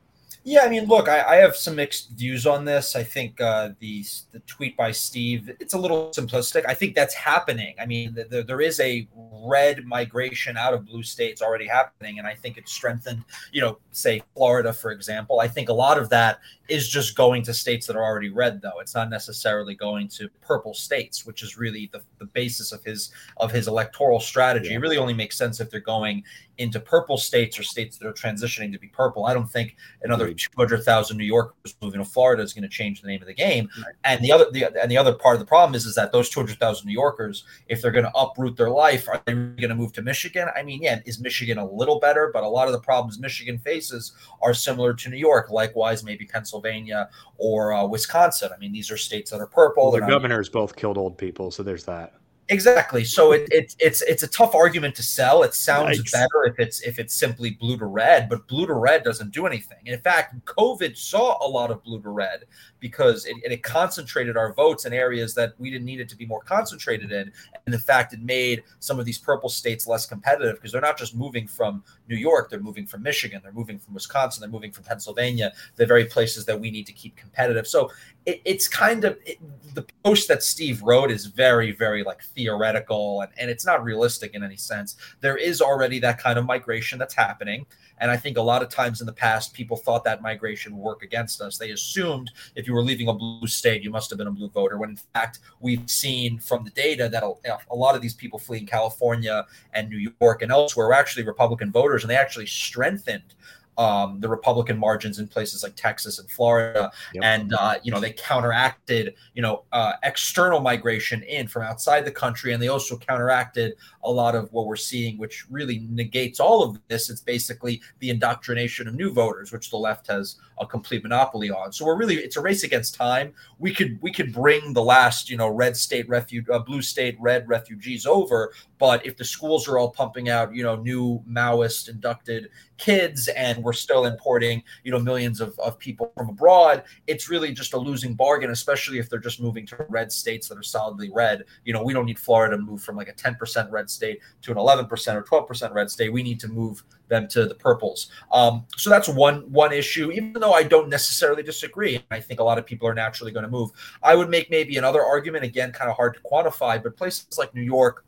Yeah, 0.49 0.61
I 0.61 0.69
mean, 0.69 0.85
look, 0.85 1.09
I, 1.09 1.23
I, 1.23 1.35
have 1.35 1.57
some 1.57 1.75
mixed 1.75 2.11
views 2.11 2.47
on 2.47 2.63
this. 2.63 2.95
I 2.95 3.03
think 3.03 3.41
uh, 3.41 3.71
the 3.79 4.05
the 4.31 4.39
tweet 4.47 4.77
by 4.77 4.93
Steve 4.93 5.51
it's 5.59 5.73
a 5.73 5.77
little 5.77 6.09
simplistic. 6.11 6.63
I 6.65 6.73
think 6.73 6.95
that's 6.95 7.13
happening. 7.13 7.75
I 7.81 7.85
mean, 7.85 8.13
the, 8.13 8.23
the, 8.23 8.43
there 8.43 8.61
is 8.61 8.79
a 8.79 9.09
red 9.45 9.83
migration 9.85 10.55
out 10.55 10.73
of 10.73 10.85
blue 10.85 11.03
states 11.03 11.41
already 11.41 11.67
happening, 11.67 12.19
and 12.19 12.25
I 12.25 12.33
think 12.33 12.57
it's 12.57 12.71
strengthened. 12.71 13.25
You 13.51 13.59
know, 13.59 13.77
say 13.91 14.23
Florida, 14.35 14.71
for 14.71 14.91
example. 14.91 15.41
I 15.41 15.49
think 15.49 15.67
a 15.67 15.73
lot 15.73 15.97
of 15.97 16.07
that 16.11 16.39
is 16.69 16.87
just 16.87 17.15
going 17.15 17.43
to 17.43 17.53
states 17.53 17.87
that 17.87 17.95
are 17.95 18.03
already 18.03 18.29
red 18.29 18.61
though 18.61 18.79
it's 18.79 18.93
not 18.93 19.09
necessarily 19.09 19.73
going 19.73 20.07
to 20.07 20.29
purple 20.41 20.73
states 20.73 21.25
which 21.25 21.41
is 21.41 21.57
really 21.57 21.89
the, 21.93 22.01
the 22.19 22.25
basis 22.25 22.71
of 22.71 22.83
his 22.83 23.11
of 23.37 23.51
his 23.51 23.67
electoral 23.67 24.19
strategy 24.19 24.69
yeah. 24.69 24.75
it 24.75 24.79
really 24.79 24.97
only 24.97 25.13
makes 25.13 25.37
sense 25.37 25.59
if 25.59 25.69
they're 25.69 25.79
going 25.79 26.23
into 26.57 26.79
purple 26.79 27.17
states 27.17 27.59
or 27.59 27.63
states 27.63 27.97
that 27.97 28.07
are 28.07 28.13
transitioning 28.13 28.71
to 28.71 28.79
be 28.79 28.87
purple 28.87 29.25
i 29.25 29.33
don't 29.33 29.49
think 29.49 29.75
another 30.03 30.33
200000 30.33 31.17
new 31.17 31.23
yorkers 31.23 31.75
moving 31.81 31.99
to 31.99 32.05
florida 32.05 32.41
is 32.41 32.53
going 32.53 32.63
to 32.63 32.69
change 32.69 33.01
the 33.01 33.07
name 33.07 33.21
of 33.21 33.27
the 33.27 33.33
game 33.33 33.69
right. 33.83 33.95
and 34.03 34.23
the 34.23 34.31
other 34.31 34.49
the, 34.51 34.65
and 34.81 34.91
the 34.91 34.97
other 34.97 35.13
part 35.13 35.35
of 35.35 35.39
the 35.39 35.45
problem 35.45 35.75
is 35.75 35.85
is 35.85 35.95
that 35.95 36.11
those 36.11 36.29
200000 36.29 36.85
new 36.85 36.93
yorkers 36.93 37.43
if 37.67 37.81
they're 37.81 37.91
going 37.91 38.05
to 38.05 38.17
uproot 38.17 38.55
their 38.57 38.69
life 38.69 39.07
are 39.07 39.21
they 39.25 39.33
going 39.33 39.69
to 39.69 39.75
move 39.75 39.93
to 39.93 40.01
michigan 40.01 40.47
i 40.55 40.63
mean 40.63 40.81
yeah 40.81 40.99
is 41.05 41.19
michigan 41.19 41.57
a 41.57 41.65
little 41.71 41.99
better 41.99 42.29
but 42.33 42.43
a 42.43 42.47
lot 42.47 42.67
of 42.67 42.73
the 42.73 42.79
problems 42.79 43.19
michigan 43.19 43.57
faces 43.57 44.13
are 44.41 44.53
similar 44.53 44.93
to 44.93 45.09
new 45.09 45.17
york 45.17 45.49
likewise 45.51 46.03
maybe 46.03 46.25
pennsylvania 46.25 47.09
or 47.37 47.73
uh, 47.73 47.85
Wisconsin. 47.85 48.49
I 48.53 48.57
mean, 48.57 48.71
these 48.71 48.91
are 48.91 48.97
states 48.97 49.31
that 49.31 49.39
are 49.39 49.47
purple. 49.47 49.91
Well, 49.91 50.01
the 50.01 50.07
governors 50.07 50.49
both 50.49 50.75
killed 50.75 50.97
old 50.97 51.17
people, 51.17 51.51
so 51.51 51.63
there's 51.63 51.83
that. 51.85 52.13
Exactly. 52.49 53.03
So 53.03 53.33
it, 53.33 53.47
it, 53.51 53.75
it's 53.77 54.01
it's 54.03 54.23
a 54.23 54.27
tough 54.27 54.55
argument 54.55 54.95
to 54.95 55.03
sell. 55.03 55.43
It 55.43 55.53
sounds 55.53 55.99
Yikes. 55.99 56.11
better 56.13 56.45
if 56.45 56.59
it's 56.59 56.81
if 56.81 56.97
it's 56.97 57.13
simply 57.13 57.51
blue 57.51 57.77
to 57.77 57.85
red, 57.85 58.29
but 58.29 58.47
blue 58.47 58.65
to 58.65 58.73
red 58.73 59.03
doesn't 59.03 59.31
do 59.31 59.45
anything. 59.45 59.79
In 59.85 59.99
fact, 59.99 60.33
COVID 60.45 60.95
saw 60.95 61.45
a 61.45 61.47
lot 61.47 61.71
of 61.71 61.83
blue 61.83 62.01
to 62.01 62.09
red 62.09 62.45
because 62.79 63.25
it, 63.25 63.35
it 63.43 63.63
concentrated 63.63 64.37
our 64.37 64.53
votes 64.53 64.85
in 64.85 64.93
areas 64.93 65.33
that 65.35 65.53
we 65.57 65.69
didn't 65.69 65.85
need 65.85 65.99
it 65.99 66.07
to 66.09 66.15
be 66.15 66.25
more 66.25 66.41
concentrated 66.41 67.11
in. 67.11 67.31
And 67.65 67.75
in 67.75 67.81
fact, 67.81 68.13
it 68.13 68.21
made 68.21 68.63
some 68.79 68.97
of 68.97 69.05
these 69.05 69.17
purple 69.17 69.49
states 69.49 69.85
less 69.85 70.05
competitive 70.05 70.55
because 70.55 70.71
they're 70.71 70.79
not 70.79 70.97
just 70.97 71.15
moving 71.15 71.47
from 71.47 71.83
New 72.07 72.15
York, 72.15 72.49
they're 72.49 72.59
moving 72.61 72.85
from 72.85 73.03
Michigan, 73.03 73.41
they're 73.43 73.51
moving 73.51 73.77
from 73.77 73.93
Wisconsin, 73.93 74.41
they're 74.41 74.49
moving 74.49 74.71
from 74.71 74.85
Pennsylvania, 74.85 75.51
the 75.75 75.85
very 75.85 76.05
places 76.05 76.45
that 76.45 76.57
we 76.57 76.71
need 76.71 76.85
to 76.85 76.93
keep 76.93 77.17
competitive. 77.17 77.67
So 77.67 77.91
it, 78.25 78.41
it's 78.45 78.67
kind 78.67 79.03
of 79.03 79.17
it, 79.25 79.37
the 79.73 79.85
post 80.03 80.27
that 80.29 80.43
Steve 80.43 80.81
wrote 80.81 81.11
is 81.11 81.25
very, 81.25 81.71
very 81.71 82.03
like 82.03 82.21
theoretical 82.37 83.21
and, 83.21 83.31
and 83.37 83.49
it's 83.49 83.65
not 83.65 83.83
realistic 83.83 84.35
in 84.35 84.43
any 84.43 84.55
sense. 84.55 84.95
There 85.19 85.35
is 85.35 85.61
already 85.61 85.99
that 85.99 86.19
kind 86.19 86.37
of 86.37 86.45
migration 86.45 86.99
that's 86.99 87.15
happening. 87.15 87.65
And 87.99 88.11
I 88.11 88.17
think 88.17 88.37
a 88.37 88.41
lot 88.41 88.61
of 88.61 88.69
times 88.69 89.01
in 89.01 89.07
the 89.07 89.13
past, 89.13 89.53
people 89.53 89.75
thought 89.75 90.03
that 90.03 90.21
migration 90.21 90.77
would 90.77 90.83
work 90.83 91.01
against 91.01 91.41
us. 91.41 91.57
They 91.57 91.71
assumed 91.71 92.29
if 92.55 92.67
you 92.67 92.75
were 92.75 92.83
leaving 92.83 93.07
a 93.07 93.13
blue 93.13 93.47
state, 93.47 93.81
you 93.81 93.89
must 93.89 94.11
have 94.11 94.19
been 94.19 94.27
a 94.27 94.31
blue 94.31 94.49
voter. 94.49 94.77
When 94.77 94.91
in 94.91 94.99
fact, 95.15 95.39
we've 95.59 95.89
seen 95.89 96.37
from 96.37 96.63
the 96.63 96.69
data 96.69 97.09
that 97.09 97.23
a, 97.23 97.33
a 97.71 97.75
lot 97.75 97.95
of 97.95 98.03
these 98.03 98.13
people 98.13 98.37
fleeing 98.37 98.67
California 98.67 99.47
and 99.73 99.89
New 99.89 100.11
York 100.21 100.43
and 100.43 100.51
elsewhere 100.51 100.87
were 100.87 100.93
actually 100.93 101.23
Republican 101.23 101.71
voters, 101.71 102.03
and 102.03 102.11
they 102.11 102.15
actually 102.15 102.45
strengthened 102.45 103.33
um, 103.77 104.19
the 104.19 104.27
Republican 104.27 104.77
margins 104.77 105.19
in 105.19 105.27
places 105.27 105.63
like 105.63 105.75
Texas 105.75 106.19
and 106.19 106.29
Florida, 106.29 106.91
yep. 107.13 107.23
and 107.23 107.53
uh, 107.53 107.75
you 107.83 107.91
know 107.91 107.99
they 107.99 108.11
counteracted 108.11 109.15
you 109.33 109.41
know 109.41 109.63
uh, 109.71 109.93
external 110.03 110.59
migration 110.59 111.23
in 111.23 111.47
from 111.47 111.63
outside 111.63 112.05
the 112.05 112.11
country, 112.11 112.53
and 112.53 112.61
they 112.61 112.67
also 112.67 112.97
counteracted 112.97 113.75
a 114.07 114.11
lot 114.11 114.35
of 114.35 114.51
what 114.53 114.65
we're 114.65 114.75
seeing, 114.77 115.17
which 115.17 115.45
really 115.49 115.85
negates 115.89 116.39
all 116.39 116.63
of 116.63 116.79
this. 116.87 117.09
It's 117.09 117.21
basically 117.21 117.81
the 117.99 118.09
indoctrination 118.09 118.87
of 118.87 118.95
new 118.95 119.11
voters, 119.11 119.51
which 119.51 119.69
the 119.69 119.77
left 119.77 120.07
has 120.07 120.37
a 120.59 120.65
complete 120.65 121.03
monopoly 121.03 121.51
on. 121.51 121.71
So 121.71 121.85
we're 121.85 121.97
really 121.97 122.15
it's 122.15 122.37
a 122.37 122.41
race 122.41 122.63
against 122.63 122.95
time. 122.95 123.33
We 123.59 123.73
could 123.73 124.01
we 124.01 124.11
could 124.11 124.33
bring 124.33 124.73
the 124.73 124.83
last 124.83 125.29
you 125.29 125.37
know 125.37 125.49
red 125.49 125.75
state 125.75 126.07
refuge, 126.07 126.49
uh, 126.49 126.59
blue 126.59 126.81
state 126.81 127.17
red 127.19 127.47
refugees 127.47 128.05
over, 128.05 128.53
but 128.79 129.05
if 129.05 129.17
the 129.17 129.25
schools 129.25 129.67
are 129.67 129.77
all 129.77 129.89
pumping 129.89 130.29
out 130.29 130.55
you 130.55 130.63
know 130.63 130.75
new 130.75 131.21
Maoist 131.29 131.89
inducted 131.89 132.49
kids 132.77 133.27
and 133.29 133.63
we're 133.63 133.73
still 133.73 134.05
importing 134.05 134.63
you 134.83 134.91
know 134.91 134.99
millions 134.99 135.41
of, 135.41 135.57
of 135.59 135.77
people 135.79 136.11
from 136.15 136.29
abroad 136.29 136.83
it's 137.07 137.29
really 137.29 137.51
just 137.51 137.73
a 137.73 137.77
losing 137.77 138.13
bargain 138.13 138.51
especially 138.51 138.99
if 138.99 139.09
they're 139.09 139.19
just 139.19 139.41
moving 139.41 139.65
to 139.65 139.85
red 139.89 140.11
states 140.11 140.47
that 140.47 140.57
are 140.57 140.63
solidly 140.63 141.09
red 141.13 141.43
you 141.65 141.73
know 141.73 141.83
we 141.83 141.93
don't 141.93 142.05
need 142.05 142.19
florida 142.19 142.55
to 142.55 142.61
move 142.61 142.81
from 142.81 142.95
like 142.95 143.09
a 143.09 143.13
10% 143.13 143.71
red 143.71 143.89
state 143.97 144.19
to 144.43 144.51
an 144.51 144.57
11% 144.57 144.89
or 145.15 145.23
12% 145.23 145.73
red 145.73 145.89
state. 145.89 146.13
We 146.13 146.23
need 146.23 146.39
to 146.41 146.47
move 146.47 146.83
them 147.07 147.27
to 147.29 147.45
the 147.45 147.55
purples. 147.55 148.09
Um, 148.31 148.65
so 148.75 148.89
that's 148.89 149.07
one 149.07 149.49
one 149.51 149.71
issue 149.71 150.11
even 150.11 150.33
though 150.33 150.51
i 150.53 150.63
don't 150.63 150.89
necessarily 150.89 151.43
disagree. 151.43 152.03
I 152.11 152.19
think 152.19 152.39
a 152.39 152.43
lot 152.43 152.57
of 152.57 152.65
people 152.65 152.87
are 152.87 152.93
naturally 152.93 153.31
going 153.31 153.45
to 153.45 153.51
move. 153.51 153.71
I 154.03 154.15
would 154.15 154.29
make 154.29 154.49
maybe 154.49 154.77
another 154.77 155.03
argument 155.03 155.43
again 155.43 155.71
kind 155.71 155.89
of 155.89 155.95
hard 155.95 156.15
to 156.15 156.19
quantify 156.21 156.81
but 156.81 156.95
places 156.95 157.37
like 157.37 157.53
new 157.55 157.61
york 157.61 158.05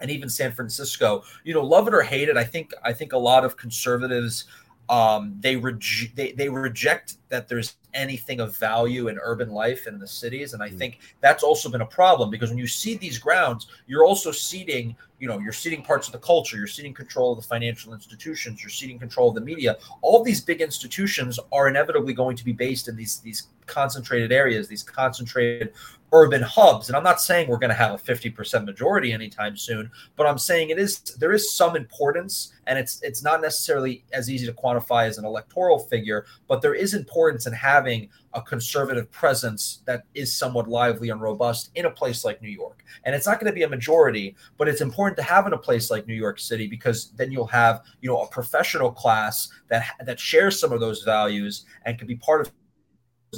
and 0.00 0.10
even 0.10 0.28
San 0.28 0.52
Francisco. 0.52 1.22
You 1.44 1.54
know, 1.54 1.64
love 1.64 1.88
it 1.88 1.94
or 1.94 2.02
hate 2.02 2.28
it, 2.28 2.36
I 2.36 2.44
think 2.44 2.72
I 2.84 2.92
think 2.92 3.12
a 3.12 3.18
lot 3.18 3.44
of 3.44 3.56
conservatives 3.56 4.46
um, 4.92 5.34
they, 5.40 5.56
rege- 5.56 6.12
they 6.14 6.32
they 6.32 6.50
reject 6.50 7.16
that 7.30 7.48
there's 7.48 7.76
anything 7.94 8.40
of 8.40 8.54
value 8.58 9.08
in 9.08 9.18
urban 9.22 9.50
life 9.50 9.86
in 9.86 9.98
the 9.98 10.06
cities 10.06 10.52
and 10.52 10.62
i 10.62 10.68
mm. 10.68 10.76
think 10.76 10.98
that's 11.20 11.42
also 11.42 11.70
been 11.70 11.80
a 11.80 11.86
problem 11.86 12.28
because 12.28 12.50
when 12.50 12.58
you 12.58 12.66
see 12.66 12.94
these 12.96 13.18
grounds 13.18 13.68
you're 13.86 14.04
also 14.04 14.30
seeding 14.30 14.94
you 15.18 15.26
know 15.26 15.38
you're 15.38 15.52
seeding 15.52 15.82
parts 15.82 16.08
of 16.08 16.12
the 16.12 16.18
culture 16.18 16.58
you're 16.58 16.66
seeding 16.66 16.92
control 16.92 17.32
of 17.32 17.38
the 17.38 17.48
financial 17.48 17.94
institutions 17.94 18.62
you're 18.62 18.70
seeding 18.70 18.98
control 18.98 19.30
of 19.30 19.34
the 19.34 19.40
media 19.40 19.78
all 20.02 20.22
these 20.22 20.42
big 20.42 20.60
institutions 20.60 21.40
are 21.52 21.68
inevitably 21.68 22.12
going 22.12 22.36
to 22.36 22.44
be 22.44 22.52
based 22.52 22.86
in 22.86 22.94
these 22.94 23.18
these 23.20 23.48
concentrated 23.66 24.30
areas 24.30 24.68
these 24.68 24.82
concentrated 24.82 25.72
urban 26.12 26.42
hubs. 26.42 26.88
And 26.88 26.96
i'm 26.96 27.02
not 27.02 27.20
saying 27.20 27.48
we're 27.48 27.58
going 27.58 27.70
to 27.70 27.74
have 27.74 27.94
a 27.94 27.98
50% 27.98 28.64
majority 28.64 29.12
anytime 29.12 29.56
soon 29.56 29.90
but 30.16 30.26
i'm 30.26 30.38
saying 30.38 30.70
it 30.70 30.78
is 30.78 31.00
there 31.18 31.32
is 31.32 31.54
some 31.54 31.76
importance 31.76 32.52
and 32.66 32.78
it's 32.78 33.02
it's 33.02 33.22
not 33.22 33.40
necessarily 33.40 34.04
as 34.12 34.30
easy 34.30 34.46
to 34.46 34.52
quantify 34.52 35.06
as 35.06 35.18
an 35.18 35.24
electoral 35.24 35.78
figure 35.78 36.26
but 36.48 36.60
there 36.60 36.74
is 36.74 36.94
importance 36.94 37.46
in 37.46 37.52
having 37.52 38.08
a 38.34 38.42
conservative 38.42 39.10
presence 39.10 39.82
that 39.84 40.04
is 40.14 40.34
somewhat 40.34 40.68
lively 40.68 41.10
and 41.10 41.20
robust 41.20 41.70
in 41.74 41.84
a 41.84 41.90
place 41.90 42.24
like 42.24 42.40
new 42.40 42.48
york. 42.48 42.82
And 43.04 43.14
it's 43.14 43.26
not 43.26 43.40
going 43.40 43.50
to 43.50 43.54
be 43.54 43.62
a 43.62 43.68
majority 43.68 44.36
but 44.58 44.68
it's 44.68 44.80
important 44.80 45.16
to 45.16 45.22
have 45.22 45.46
in 45.46 45.52
a 45.52 45.58
place 45.58 45.90
like 45.90 46.06
new 46.06 46.14
york 46.14 46.38
city 46.38 46.66
because 46.66 47.12
then 47.12 47.32
you'll 47.32 47.46
have 47.46 47.82
you 48.00 48.08
know 48.08 48.22
a 48.22 48.28
professional 48.28 48.90
class 48.90 49.50
that 49.68 49.86
that 50.04 50.20
shares 50.20 50.60
some 50.60 50.72
of 50.72 50.80
those 50.80 51.02
values 51.02 51.64
and 51.84 51.98
can 51.98 52.06
be 52.06 52.16
part 52.16 52.40
of 52.42 52.52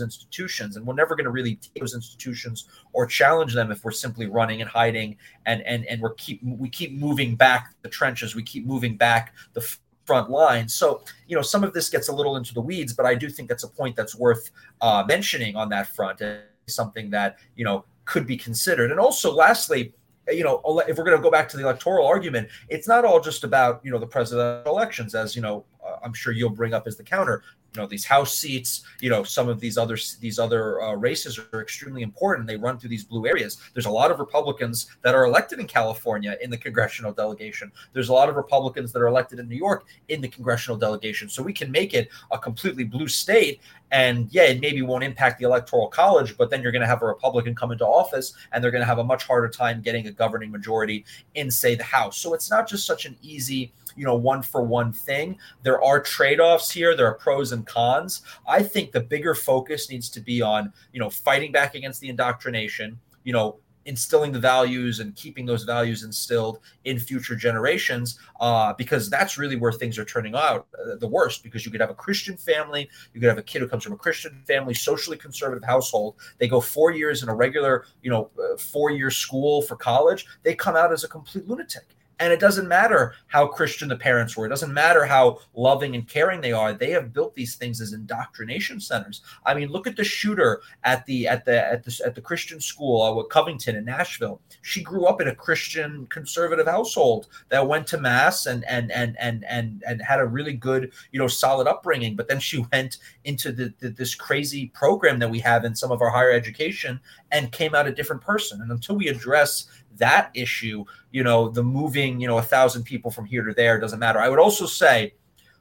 institutions 0.03 0.77
and 0.77 0.87
we're 0.87 0.95
never 0.95 1.15
going 1.15 1.25
to 1.25 1.31
really 1.31 1.57
take 1.57 1.75
those 1.75 1.95
institutions 1.95 2.69
or 2.93 3.07
challenge 3.07 3.55
them 3.55 3.71
if 3.71 3.85
we're 3.85 3.93
simply 3.93 4.27
running 4.27 4.61
and 4.61 4.69
hiding 4.69 5.17
and 5.47 5.63
and 5.63 5.85
and 5.87 6.01
we're 6.01 6.15
keep 6.15 6.41
we 6.43 6.69
keep 6.69 6.93
moving 6.93 7.37
back 7.37 7.75
the 7.83 7.89
trenches 7.89 8.35
we 8.35 8.43
keep 8.43 8.67
moving 8.67 8.97
back 8.97 9.35
the 9.53 9.77
front 10.05 10.29
line. 10.31 10.69
So 10.69 11.03
you 11.29 11.37
know 11.37 11.43
some 11.43 11.63
of 11.63 11.73
this 11.73 11.89
gets 11.89 12.09
a 12.09 12.13
little 12.13 12.37
into 12.37 12.55
the 12.55 12.61
weeds 12.61 12.93
but 12.93 13.07
i 13.07 13.15
do 13.15 13.31
think 13.31 13.49
that's 13.49 13.65
a 13.65 13.69
point 13.69 13.97
that's 13.97 14.15
worth 14.15 14.51
uh, 14.81 15.05
mentioning 15.07 15.57
on 15.57 15.69
that 15.71 15.95
front 15.95 16.21
and 16.21 16.41
something 16.67 17.11
that 17.11 17.39
you 17.57 17.65
know 17.65 17.85
could 18.05 18.27
be 18.27 18.37
considered. 18.37 18.91
And 18.91 19.01
also 19.01 19.33
lastly 19.33 19.95
you 20.31 20.43
know, 20.43 20.63
if 20.89 20.97
we're 20.97 21.05
going 21.05 21.19
to 21.19 21.23
go 21.23 21.31
back 21.31 21.51
to 21.51 21.57
the 21.59 21.63
electoral 21.63 22.07
argument, 22.07 22.49
it's 22.71 22.89
not 22.89 23.05
all 23.05 23.21
just 23.21 23.45
about 23.45 23.83
you 23.85 23.91
know 23.91 23.99
the 23.99 24.07
presidential 24.07 24.73
elections, 24.73 25.15
as 25.15 25.37
you 25.37 25.43
know, 25.43 25.67
uh, 25.87 25.97
I'm 26.03 26.15
sure 26.15 26.33
you'll 26.33 26.49
bring 26.49 26.73
up 26.73 26.87
as 26.87 26.97
the 26.97 27.03
counter 27.03 27.43
you 27.75 27.81
know 27.81 27.87
these 27.87 28.05
house 28.05 28.37
seats 28.37 28.85
you 29.01 29.11
know 29.11 29.23
some 29.23 29.49
of 29.49 29.61
these 29.61 29.77
other 29.77 29.97
these 30.21 30.39
other 30.39 30.81
uh, 30.83 30.95
races 30.95 31.39
are 31.53 31.61
extremely 31.61 32.03
important. 32.03 32.47
They 32.47 32.57
run 32.57 32.79
through 32.79 32.91
these 32.91 33.05
blue 33.05 33.27
areas. 33.27 33.59
There's 33.73 33.87
a 33.87 33.91
lot 33.91 34.11
of 34.11 34.19
republicans 34.19 34.87
that 35.03 35.15
are 35.15 35.25
elected 35.25 35.59
in 35.59 35.67
california 35.67 36.37
in 36.43 36.51
the 36.51 36.59
congressional 36.59 37.13
delegation. 37.13 37.73
There's 37.93 38.09
a 38.09 38.13
lot 38.13 38.29
of 38.29 38.37
republicans 38.37 38.93
that 38.93 39.01
are 39.01 39.09
elected 39.09 39.39
in 39.39 39.49
new 39.49 39.57
york 39.57 39.87
in 40.09 40.21
the 40.21 40.29
congressional 40.29 40.79
delegation. 40.79 41.29
So 41.29 41.43
we 41.43 41.53
can 41.53 41.71
make 41.71 41.95
it 41.95 42.09
a 42.31 42.39
completely 42.39 42.85
blue 42.85 43.09
state 43.09 43.61
and 43.91 44.29
yeah 44.31 44.45
it 44.45 44.61
maybe 44.61 44.83
won't 44.83 45.05
impact 45.05 45.39
the 45.39 45.45
electoral 45.45 45.89
college 45.89 46.37
but 46.39 46.49
then 46.51 46.63
you're 46.63 46.73
going 46.73 46.83
to 46.83 46.87
have 46.87 47.03
a 47.03 47.07
republican 47.07 47.55
come 47.55 47.71
into 47.71 47.87
office 47.87 48.33
and 48.53 48.65
they're 48.65 48.71
going 48.71 48.81
to 48.81 48.87
have 48.87 48.99
a 48.99 49.05
much 49.05 49.25
harder 49.25 49.49
time 49.49 49.83
getting 49.83 50.07
a 50.07 50.13
governing 50.13 50.51
majority 50.51 51.05
in 51.35 51.51
say 51.51 51.75
the 51.75 51.85
house. 51.85 52.19
So 52.19 52.35
it's 52.35 52.51
not 52.51 52.69
just 52.69 52.87
such 52.87 53.07
an 53.07 53.17
easy 53.23 53.73
you 53.97 54.05
know 54.05 54.17
one 54.17 54.43
for 54.43 54.63
one 54.63 54.93
thing. 54.93 55.39
There 55.63 55.83
are 55.83 56.01
trade-offs 56.01 56.71
here. 56.71 56.97
There 56.97 57.07
are 57.07 57.15
pros 57.15 57.53
and 57.53 57.64
cons. 57.65 58.23
I 58.47 58.63
think 58.63 58.93
the 58.93 59.01
bigger 59.01 59.35
focus 59.35 59.91
needs 59.91 60.09
to 60.11 60.21
be 60.21 60.43
on 60.43 60.73
you 60.93 61.01
know 61.01 61.11
fighting 61.11 61.53
back 61.53 61.75
against 61.75 62.01
the 62.01 62.09
indoctrination 62.09 62.99
you 63.25 63.33
know 63.33 63.59
instilling 63.87 64.33
the 64.33 64.39
values 64.39 65.01
and 65.01 65.15
keeping 65.15 65.45
those 65.45 65.65
values 65.65 66.05
instilled 66.05 66.61
in 66.85 66.99
future 66.99 67.37
generations 67.37 68.19
uh, 68.41 68.73
because 68.73 69.11
that's 69.11 69.37
really 69.37 69.57
where 69.57 69.73
things 69.73 69.99
are 69.99 70.05
turning 70.05 70.35
out 70.35 70.67
uh, 70.79 70.97
the 70.97 71.07
worst 71.07 71.43
because 71.43 71.67
you 71.67 71.73
could 71.73 71.81
have 71.81 71.91
a 71.91 71.95
christian 71.95 72.37
family 72.37 72.89
you 73.13 73.21
could 73.21 73.29
have 73.29 73.39
a 73.39 73.43
kid 73.43 73.61
who 73.61 73.69
comes 73.69 73.85
from 73.85 73.93
a 73.93 73.97
christian 73.97 74.43
family 74.47 74.75
socially 74.75 75.17
conservative 75.17 75.65
household 75.65 76.15
they 76.39 76.49
go 76.49 76.61
four 76.61 76.93
years 76.93 77.23
in 77.23 77.29
a 77.29 77.35
regular 77.35 77.85
you 78.03 78.11
know 78.11 78.31
uh, 78.43 78.57
four 78.57 78.91
year 78.91 79.11
school 79.11 79.61
for 79.63 79.77
college 79.77 80.27
they 80.43 80.55
come 80.55 80.77
out 80.77 80.93
as 80.93 81.05
a 81.05 81.09
complete 81.09 81.47
lunatic 81.47 81.95
and 82.25 82.33
it 82.33 82.41
doesn't 82.41 82.67
matter 82.67 83.13
how 83.27 83.47
Christian 83.47 83.89
the 83.89 83.97
parents 83.97 84.35
were. 84.35 84.47
It 84.47 84.49
doesn't 84.49 84.73
matter 84.73 85.05
how 85.05 85.41
loving 85.53 85.95
and 85.95 86.09
caring 86.09 86.41
they 86.41 86.53
are. 86.53 86.73
They 86.73 86.91
have 86.91 87.13
built 87.13 87.35
these 87.35 87.55
things 87.55 87.83
as 87.83 87.93
indoctrination 87.93 88.81
centers. 88.81 89.21
I 89.45 89.53
mean, 89.53 89.69
look 89.69 89.87
at 89.87 89.95
the 89.95 90.05
shooter 90.05 90.63
at 90.85 91.05
the 91.05 91.29
at 91.29 91.45
the 91.45 91.63
at 91.63 91.85
the 91.85 92.01
at 92.03 92.15
the 92.15 92.23
Christian 92.23 92.63
school 92.63 93.03
uh, 93.03 93.13
with 93.13 93.29
Covenant 93.29 93.69
in 93.69 93.85
Nashville. 93.85 94.41
She 94.63 94.83
grew 94.83 95.05
up 95.05 95.21
in 95.21 95.29
a 95.29 95.35
Christian 95.35 96.07
conservative 96.07 96.67
household 96.67 97.27
that 97.51 97.69
went 97.69 97.87
to 97.89 98.01
mass 98.01 98.47
and 98.47 98.65
and 98.65 98.91
and 98.91 99.19
and 99.21 99.45
and 99.45 99.85
and 99.87 100.01
had 100.01 100.19
a 100.19 100.27
really 100.27 100.55
good 100.55 100.93
you 101.13 101.19
know 101.19 101.29
solid 101.29 101.67
upbringing. 101.67 102.17
But 102.17 102.29
then 102.29 102.41
she 102.41 102.65
went 102.73 102.97
into 103.25 103.53
the, 103.53 103.73
the 103.79 103.91
this 103.91 104.15
crazy 104.15 104.67
program 104.75 105.19
that 105.19 105.31
we 105.31 105.39
have 105.41 105.65
in 105.65 105.75
some 105.75 105.91
of 105.91 106.01
our 106.03 106.11
higher 106.11 106.31
education 106.31 107.01
and 107.33 107.51
came 107.53 107.75
out 107.75 107.87
a 107.87 107.93
different 107.93 108.23
person. 108.23 108.61
And 108.61 108.71
until 108.71 108.97
we 108.97 109.09
address 109.09 109.67
that 109.97 110.31
issue, 110.35 110.85
you 111.11 111.23
know, 111.23 111.49
the 111.49 111.63
moving, 111.63 112.21
you 112.21 112.27
know, 112.27 112.39
a 112.39 112.43
thousand 112.43 112.85
people 112.85 113.11
from 113.11 113.25
here 113.25 113.45
to 113.45 113.55
there 113.55 113.79
doesn't 113.81 113.99
matter. 113.99 114.19
I 114.19 114.29
would 114.29 114.39
also 114.39 114.67
say 114.67 115.15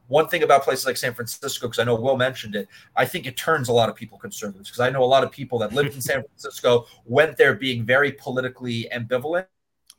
one 0.08 0.28
thing 0.28 0.44
about 0.44 0.64
places 0.64 0.86
like 0.86 0.98
San 0.98 1.14
Francisco, 1.14 1.68
because 1.68 1.80
I 1.80 1.86
know 1.86 1.96
Will 1.96 2.18
mentioned 2.18 2.56
it, 2.56 2.68
I 2.96 3.06
think 3.06 3.26
it 3.26 3.38
turns 3.38 3.70
a 3.70 3.74
lot 3.74 3.90
of 3.90 3.96
people 3.96 4.18
conservatives 4.18 4.70
because 4.70 4.82
I 4.82 4.90
know 4.90 5.04
a 5.04 5.06
lot 5.06 5.24
of 5.24 5.32
people 5.32 5.58
that 5.60 5.74
lived 5.74 5.96
in 5.96 6.02
San 6.02 6.22
Francisco 6.24 6.86
went 7.06 7.38
there 7.38 7.56
being 7.56 7.86
very 7.86 8.12
politically 8.12 8.88
ambivalent 8.94 9.46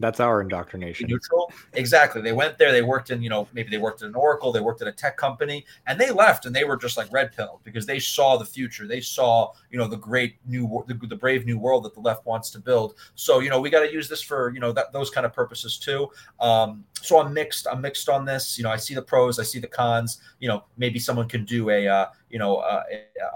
that's 0.01 0.21
our 0.21 0.41
indoctrination. 0.41 1.09
Neutral. 1.09 1.53
Exactly. 1.75 2.21
They 2.21 2.33
went 2.33 2.59
there. 2.59 2.73
They 2.73 2.83
worked 2.83 3.11
in, 3.11 3.23
you 3.23 3.31
know, 3.31 3.49
maybe 3.53 3.71
they 3.71 3.79
worked 3.79 4.03
at 4.03 4.09
an 4.09 4.15
Oracle. 4.15 4.53
They 4.53 4.61
worked 4.61 4.83
at 4.83 4.89
a 4.89 4.93
tech 4.93 5.17
company, 5.17 5.65
and 5.87 6.01
they 6.01 6.11
left, 6.11 6.47
and 6.47 6.55
they 6.55 6.65
were 6.65 6.77
just 6.77 6.97
like 6.97 7.13
red 7.13 7.35
pill 7.35 7.61
because 7.65 7.87
they 7.87 7.99
saw 7.99 8.37
the 8.37 8.45
future. 8.45 8.87
They 8.87 9.01
saw, 9.01 9.53
you 9.71 9.79
know, 9.79 9.87
the 9.87 9.97
great 9.97 10.37
new, 10.47 10.85
the, 10.87 10.95
the 10.95 11.17
brave 11.17 11.47
new 11.47 11.59
world 11.59 11.85
that 11.85 11.95
the 11.95 12.01
left 12.01 12.27
wants 12.27 12.51
to 12.51 12.59
build. 12.59 12.95
So, 13.15 13.41
you 13.41 13.51
know, 13.51 13.61
we 13.61 13.71
got 13.71 13.81
to 13.81 13.93
use 13.93 14.09
this 14.09 14.23
for, 14.23 14.53
you 14.53 14.61
know, 14.61 14.73
that 14.73 14.93
those 14.93 15.11
kind 15.11 15.25
of 15.25 15.33
purposes 15.33 15.79
too. 15.79 16.09
Um, 16.41 16.85
so 17.01 17.21
I'm 17.21 17.33
mixed. 17.33 17.67
I'm 17.71 17.81
mixed 17.81 18.09
on 18.09 18.25
this. 18.25 18.59
You 18.59 18.65
know, 18.65 18.71
I 18.71 18.77
see 18.77 18.95
the 18.95 19.03
pros. 19.03 19.39
I 19.39 19.43
see 19.43 19.59
the 19.59 19.67
cons. 19.67 20.21
You 20.41 20.49
know, 20.49 20.65
maybe 20.77 20.99
someone 20.99 21.29
can 21.29 21.45
do 21.45 21.71
a, 21.71 21.87
uh, 21.87 22.07
you 22.31 22.39
know, 22.39 22.57
uh, 22.57 22.83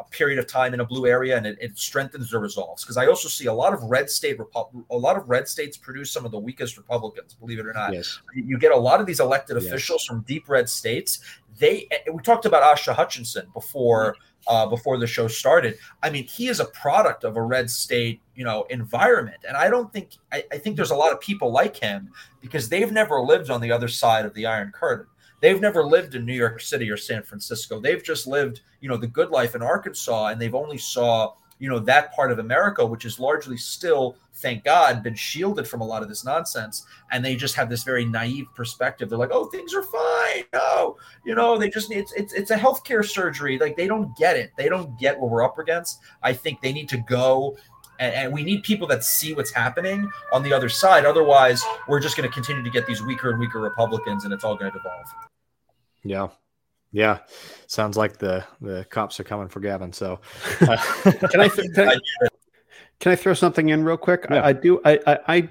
a 0.00 0.04
period 0.10 0.38
of 0.38 0.46
time 0.46 0.74
in 0.74 0.80
a 0.80 0.84
blue 0.84 1.06
area, 1.06 1.36
and 1.36 1.46
it, 1.46 1.56
it 1.60 1.78
strengthens 1.78 2.30
the 2.30 2.38
results. 2.38 2.82
Because 2.82 2.96
I 2.96 3.06
also 3.06 3.28
see 3.28 3.46
a 3.46 3.52
lot 3.52 3.72
of 3.72 3.82
red 3.84 4.10
state, 4.10 4.38
Repu- 4.38 4.84
a 4.90 4.96
lot 4.96 5.16
of 5.16 5.28
red 5.28 5.46
states 5.46 5.76
produce 5.76 6.10
some 6.10 6.24
of 6.24 6.32
the 6.32 6.38
weakest 6.38 6.76
Republicans. 6.76 7.34
Believe 7.34 7.58
it 7.58 7.66
or 7.66 7.72
not, 7.72 7.92
yes. 7.92 8.18
you 8.34 8.58
get 8.58 8.72
a 8.72 8.76
lot 8.76 9.00
of 9.00 9.06
these 9.06 9.20
elected 9.20 9.56
yes. 9.56 9.66
officials 9.66 10.04
from 10.04 10.22
deep 10.22 10.48
red 10.48 10.68
states. 10.68 11.20
They 11.58 11.88
we 12.12 12.22
talked 12.22 12.46
about 12.46 12.62
Asa 12.62 12.92
Hutchinson 12.92 13.48
before. 13.54 14.16
Uh, 14.46 14.64
before 14.64 14.96
the 14.96 15.06
show 15.06 15.28
started. 15.28 15.76
I 16.02 16.08
mean, 16.08 16.24
he 16.24 16.46
is 16.46 16.58
a 16.58 16.64
product 16.66 17.24
of 17.24 17.36
a 17.36 17.42
red 17.42 17.68
state, 17.68 18.22
you 18.34 18.44
know, 18.44 18.62
environment, 18.70 19.38
and 19.46 19.58
I 19.58 19.68
don't 19.68 19.92
think 19.92 20.12
I, 20.32 20.42
I, 20.50 20.56
think 20.56 20.76
there's 20.76 20.92
a 20.92 20.96
lot 20.96 21.12
of 21.12 21.20
people 21.20 21.50
like 21.50 21.76
him 21.76 22.10
because 22.40 22.68
they've 22.68 22.90
never 22.90 23.20
lived 23.20 23.50
on 23.50 23.60
the 23.60 23.70
other 23.70 23.88
side 23.88 24.24
of 24.24 24.32
the 24.32 24.46
Iron 24.46 24.70
Curtain. 24.70 25.06
They've 25.40 25.60
never 25.60 25.84
lived 25.84 26.14
in 26.14 26.26
New 26.26 26.34
York 26.34 26.60
City 26.60 26.90
or 26.90 26.96
San 26.96 27.22
Francisco. 27.22 27.80
They've 27.80 28.02
just 28.02 28.26
lived, 28.26 28.60
you 28.80 28.88
know, 28.88 28.96
the 28.96 29.06
good 29.06 29.30
life 29.30 29.54
in 29.54 29.62
Arkansas, 29.62 30.26
and 30.26 30.40
they've 30.40 30.54
only 30.54 30.78
saw, 30.78 31.34
you 31.58 31.68
know, 31.68 31.78
that 31.80 32.12
part 32.12 32.32
of 32.32 32.38
America, 32.38 32.84
which 32.84 33.04
is 33.04 33.20
largely 33.20 33.56
still, 33.56 34.16
thank 34.34 34.64
God, 34.64 35.02
been 35.02 35.14
shielded 35.14 35.68
from 35.68 35.80
a 35.80 35.86
lot 35.86 36.02
of 36.02 36.08
this 36.08 36.24
nonsense. 36.24 36.86
And 37.12 37.24
they 37.24 37.36
just 37.36 37.54
have 37.54 37.68
this 37.68 37.84
very 37.84 38.04
naive 38.04 38.46
perspective. 38.54 39.08
They're 39.08 39.18
like, 39.18 39.32
oh, 39.32 39.46
things 39.46 39.74
are 39.74 39.82
fine. 39.82 40.44
No, 40.52 40.96
you 41.24 41.34
know, 41.34 41.56
they 41.56 41.70
just 41.70 41.90
need 41.90 41.98
it's 41.98 42.12
it's, 42.12 42.32
it's 42.32 42.50
a 42.50 42.56
healthcare 42.56 43.04
surgery. 43.08 43.58
Like 43.58 43.76
they 43.76 43.86
don't 43.86 44.16
get 44.16 44.36
it. 44.36 44.52
They 44.56 44.68
don't 44.68 44.98
get 44.98 45.18
what 45.18 45.30
we're 45.30 45.44
up 45.44 45.58
against. 45.58 46.00
I 46.22 46.32
think 46.32 46.60
they 46.60 46.72
need 46.72 46.88
to 46.90 46.98
go 46.98 47.56
and, 47.98 48.14
and, 48.14 48.32
we 48.32 48.42
need 48.42 48.62
people 48.62 48.86
that 48.88 49.04
see 49.04 49.34
what's 49.34 49.50
happening 49.50 50.10
on 50.32 50.42
the 50.42 50.52
other 50.52 50.68
side. 50.68 51.04
Otherwise, 51.04 51.62
we're 51.88 52.00
just 52.00 52.16
going 52.16 52.28
to 52.28 52.32
continue 52.32 52.62
to 52.62 52.70
get 52.70 52.86
these 52.86 53.02
weaker 53.02 53.30
and 53.30 53.38
weaker 53.38 53.60
Republicans, 53.60 54.24
and 54.24 54.32
it's 54.32 54.44
all 54.44 54.56
going 54.56 54.70
to 54.70 54.78
devolve. 54.78 55.06
Yeah, 56.04 56.28
yeah. 56.92 57.18
Sounds 57.66 57.96
like 57.96 58.18
the 58.18 58.44
the 58.60 58.86
cops 58.90 59.18
are 59.20 59.24
coming 59.24 59.48
for 59.48 59.60
Gavin. 59.60 59.92
So, 59.92 60.20
uh, 60.60 60.76
can 61.30 61.40
I, 61.40 61.48
th- 61.48 61.72
can 61.74 61.88
I 61.88 61.96
can 63.00 63.12
I 63.12 63.16
throw 63.16 63.34
something 63.34 63.68
in 63.68 63.84
real 63.84 63.96
quick? 63.96 64.26
Yeah. 64.30 64.42
I, 64.42 64.48
I, 64.48 64.52
do. 64.52 64.80
I, 64.84 64.98
I, 65.06 65.18
I 65.28 65.48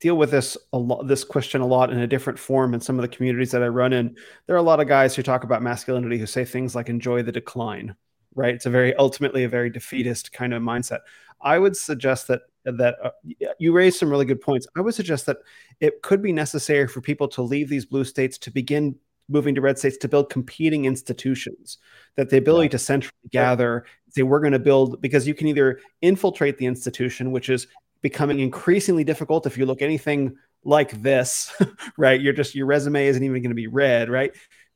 deal 0.00 0.16
with 0.16 0.30
this 0.30 0.56
a 0.72 0.78
lot. 0.78 1.06
This 1.06 1.24
question 1.24 1.60
a 1.60 1.66
lot 1.66 1.90
in 1.90 1.98
a 1.98 2.06
different 2.06 2.38
form 2.38 2.74
in 2.74 2.80
some 2.80 2.98
of 2.98 3.02
the 3.02 3.08
communities 3.08 3.50
that 3.50 3.62
I 3.62 3.68
run 3.68 3.92
in. 3.92 4.16
There 4.46 4.56
are 4.56 4.60
a 4.60 4.62
lot 4.62 4.80
of 4.80 4.88
guys 4.88 5.14
who 5.14 5.22
talk 5.22 5.44
about 5.44 5.62
masculinity 5.62 6.18
who 6.18 6.26
say 6.26 6.44
things 6.44 6.74
like 6.74 6.88
"enjoy 6.88 7.22
the 7.22 7.32
decline." 7.32 7.96
Right? 8.34 8.54
It's 8.54 8.66
a 8.66 8.70
very 8.70 8.94
ultimately 8.94 9.44
a 9.44 9.48
very 9.48 9.70
defeatist 9.70 10.32
kind 10.32 10.54
of 10.54 10.62
mindset. 10.62 11.00
I 11.40 11.58
would 11.58 11.76
suggest 11.76 12.28
that 12.28 12.42
that 12.64 12.96
uh, 13.02 13.10
you 13.58 13.72
raised 13.72 13.98
some 13.98 14.10
really 14.10 14.26
good 14.26 14.40
points. 14.40 14.66
I 14.76 14.80
would 14.80 14.94
suggest 14.94 15.26
that 15.26 15.38
it 15.80 16.02
could 16.02 16.22
be 16.22 16.32
necessary 16.32 16.86
for 16.86 17.00
people 17.00 17.28
to 17.28 17.42
leave 17.42 17.68
these 17.68 17.86
blue 17.86 18.04
states 18.04 18.36
to 18.38 18.50
begin 18.50 18.96
moving 19.28 19.54
to 19.54 19.60
red 19.60 19.78
states 19.78 19.96
to 19.98 20.08
build 20.08 20.28
competing 20.28 20.84
institutions. 20.84 21.78
That 22.16 22.30
the 22.30 22.36
ability 22.36 22.66
yeah. 22.66 22.72
to 22.72 22.78
centrally 22.78 23.28
gather, 23.30 23.86
say 24.10 24.22
we're 24.22 24.40
going 24.40 24.52
to 24.52 24.58
build 24.58 25.00
because 25.00 25.26
you 25.26 25.34
can 25.34 25.46
either 25.46 25.80
infiltrate 26.02 26.58
the 26.58 26.66
institution, 26.66 27.32
which 27.32 27.48
is 27.48 27.66
becoming 28.02 28.40
increasingly 28.40 29.04
difficult 29.04 29.46
if 29.46 29.56
you 29.56 29.66
look 29.66 29.82
anything 29.82 30.36
like 30.64 31.02
this, 31.02 31.52
right? 31.96 32.20
You're 32.20 32.32
just 32.32 32.54
your 32.54 32.66
resume 32.66 33.06
isn't 33.06 33.22
even 33.22 33.42
going 33.42 33.50
to 33.50 33.54
be 33.54 33.66
read, 33.66 34.10
right? 34.10 34.32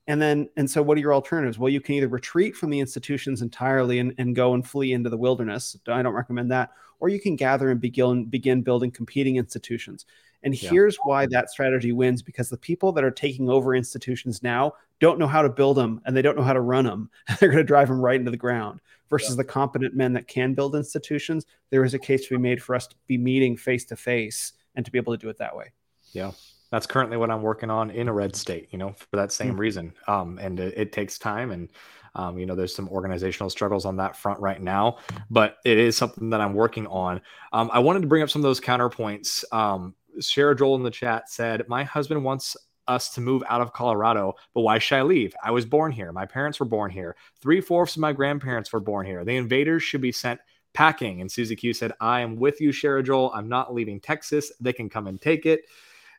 And 0.06 0.20
then, 0.20 0.48
and 0.56 0.70
so 0.70 0.82
what 0.82 0.98
are 0.98 1.00
your 1.00 1.14
alternatives? 1.14 1.58
Well, 1.58 1.70
you 1.70 1.80
can 1.80 1.94
either 1.94 2.08
retreat 2.08 2.54
from 2.56 2.70
the 2.70 2.80
institutions 2.80 3.40
entirely 3.40 3.98
and, 4.00 4.14
and 4.18 4.36
go 4.36 4.52
and 4.54 4.66
flee 4.66 4.92
into 4.92 5.08
the 5.08 5.16
wilderness. 5.16 5.76
I 5.88 6.02
don't 6.02 6.12
recommend 6.12 6.50
that. 6.50 6.72
Or 7.00 7.08
you 7.08 7.20
can 7.20 7.36
gather 7.36 7.70
and 7.70 7.80
begin, 7.80 8.26
begin 8.26 8.62
building 8.62 8.90
competing 8.90 9.36
institutions. 9.36 10.04
And 10.42 10.60
yeah. 10.62 10.70
here's 10.70 10.96
why 11.04 11.26
that 11.26 11.48
strategy 11.48 11.92
wins 11.92 12.20
because 12.20 12.50
the 12.50 12.58
people 12.58 12.92
that 12.92 13.04
are 13.04 13.10
taking 13.10 13.48
over 13.48 13.74
institutions 13.74 14.42
now 14.42 14.74
don't 15.00 15.18
know 15.18 15.26
how 15.26 15.40
to 15.40 15.48
build 15.48 15.78
them 15.78 16.02
and 16.04 16.14
they 16.14 16.20
don't 16.20 16.36
know 16.36 16.44
how 16.44 16.52
to 16.52 16.60
run 16.60 16.84
them. 16.84 17.08
They're 17.40 17.48
going 17.48 17.58
to 17.58 17.64
drive 17.64 17.88
them 17.88 18.00
right 18.00 18.18
into 18.18 18.30
the 18.30 18.36
ground 18.36 18.80
versus 19.08 19.30
yeah. 19.30 19.36
the 19.36 19.44
competent 19.44 19.94
men 19.94 20.12
that 20.12 20.28
can 20.28 20.52
build 20.52 20.74
institutions. 20.74 21.46
There 21.70 21.84
is 21.84 21.94
a 21.94 21.98
case 21.98 22.26
to 22.26 22.34
be 22.34 22.38
made 22.38 22.62
for 22.62 22.74
us 22.74 22.86
to 22.88 22.96
be 23.06 23.16
meeting 23.16 23.56
face 23.56 23.86
to 23.86 23.96
face 23.96 24.52
and 24.74 24.84
to 24.84 24.92
be 24.92 24.98
able 24.98 25.14
to 25.14 25.18
do 25.18 25.30
it 25.30 25.38
that 25.38 25.56
way. 25.56 25.72
Yeah 26.12 26.32
that's 26.70 26.86
currently 26.86 27.16
what 27.16 27.30
I'm 27.30 27.42
working 27.42 27.70
on 27.70 27.90
in 27.90 28.08
a 28.08 28.12
red 28.12 28.34
state, 28.34 28.68
you 28.70 28.78
know, 28.78 28.92
for 28.92 29.16
that 29.16 29.32
same 29.32 29.52
mm-hmm. 29.52 29.60
reason. 29.60 29.92
Um, 30.08 30.38
and 30.38 30.58
it, 30.58 30.74
it, 30.76 30.92
takes 30.92 31.18
time 31.18 31.50
and, 31.50 31.68
um, 32.14 32.38
you 32.38 32.46
know, 32.46 32.54
there's 32.54 32.74
some 32.74 32.88
organizational 32.88 33.50
struggles 33.50 33.84
on 33.84 33.96
that 33.96 34.16
front 34.16 34.40
right 34.40 34.60
now, 34.60 34.98
but 35.30 35.58
it 35.64 35.78
is 35.78 35.96
something 35.96 36.30
that 36.30 36.40
I'm 36.40 36.54
working 36.54 36.86
on. 36.86 37.20
Um, 37.52 37.70
I 37.72 37.78
wanted 37.78 38.02
to 38.02 38.08
bring 38.08 38.22
up 38.22 38.30
some 38.30 38.40
of 38.40 38.44
those 38.44 38.60
counterpoints. 38.60 39.44
Um, 39.52 39.94
Shara 40.20 40.56
Joel 40.56 40.76
in 40.76 40.82
the 40.82 40.90
chat 40.90 41.28
said, 41.28 41.68
My 41.68 41.84
husband 41.84 42.24
wants 42.24 42.56
us 42.86 43.10
to 43.14 43.20
move 43.20 43.42
out 43.48 43.60
of 43.60 43.72
Colorado, 43.72 44.34
but 44.52 44.60
why 44.60 44.78
should 44.78 44.98
I 44.98 45.02
leave? 45.02 45.34
I 45.42 45.50
was 45.50 45.64
born 45.64 45.90
here. 45.90 46.12
My 46.12 46.26
parents 46.26 46.60
were 46.60 46.66
born 46.66 46.90
here. 46.90 47.16
Three 47.40 47.60
fourths 47.60 47.96
of 47.96 48.00
my 48.00 48.12
grandparents 48.12 48.72
were 48.72 48.80
born 48.80 49.06
here. 49.06 49.24
The 49.24 49.36
invaders 49.36 49.82
should 49.82 50.02
be 50.02 50.12
sent 50.12 50.40
packing. 50.74 51.20
And 51.20 51.30
Susie 51.30 51.56
Q 51.56 51.72
said, 51.72 51.92
I 52.00 52.20
am 52.20 52.36
with 52.36 52.60
you, 52.60 52.70
Shara 52.70 53.04
Joel. 53.04 53.32
I'm 53.34 53.48
not 53.48 53.72
leaving 53.72 54.00
Texas. 54.00 54.52
They 54.60 54.72
can 54.72 54.90
come 54.90 55.06
and 55.06 55.20
take 55.20 55.46
it 55.46 55.64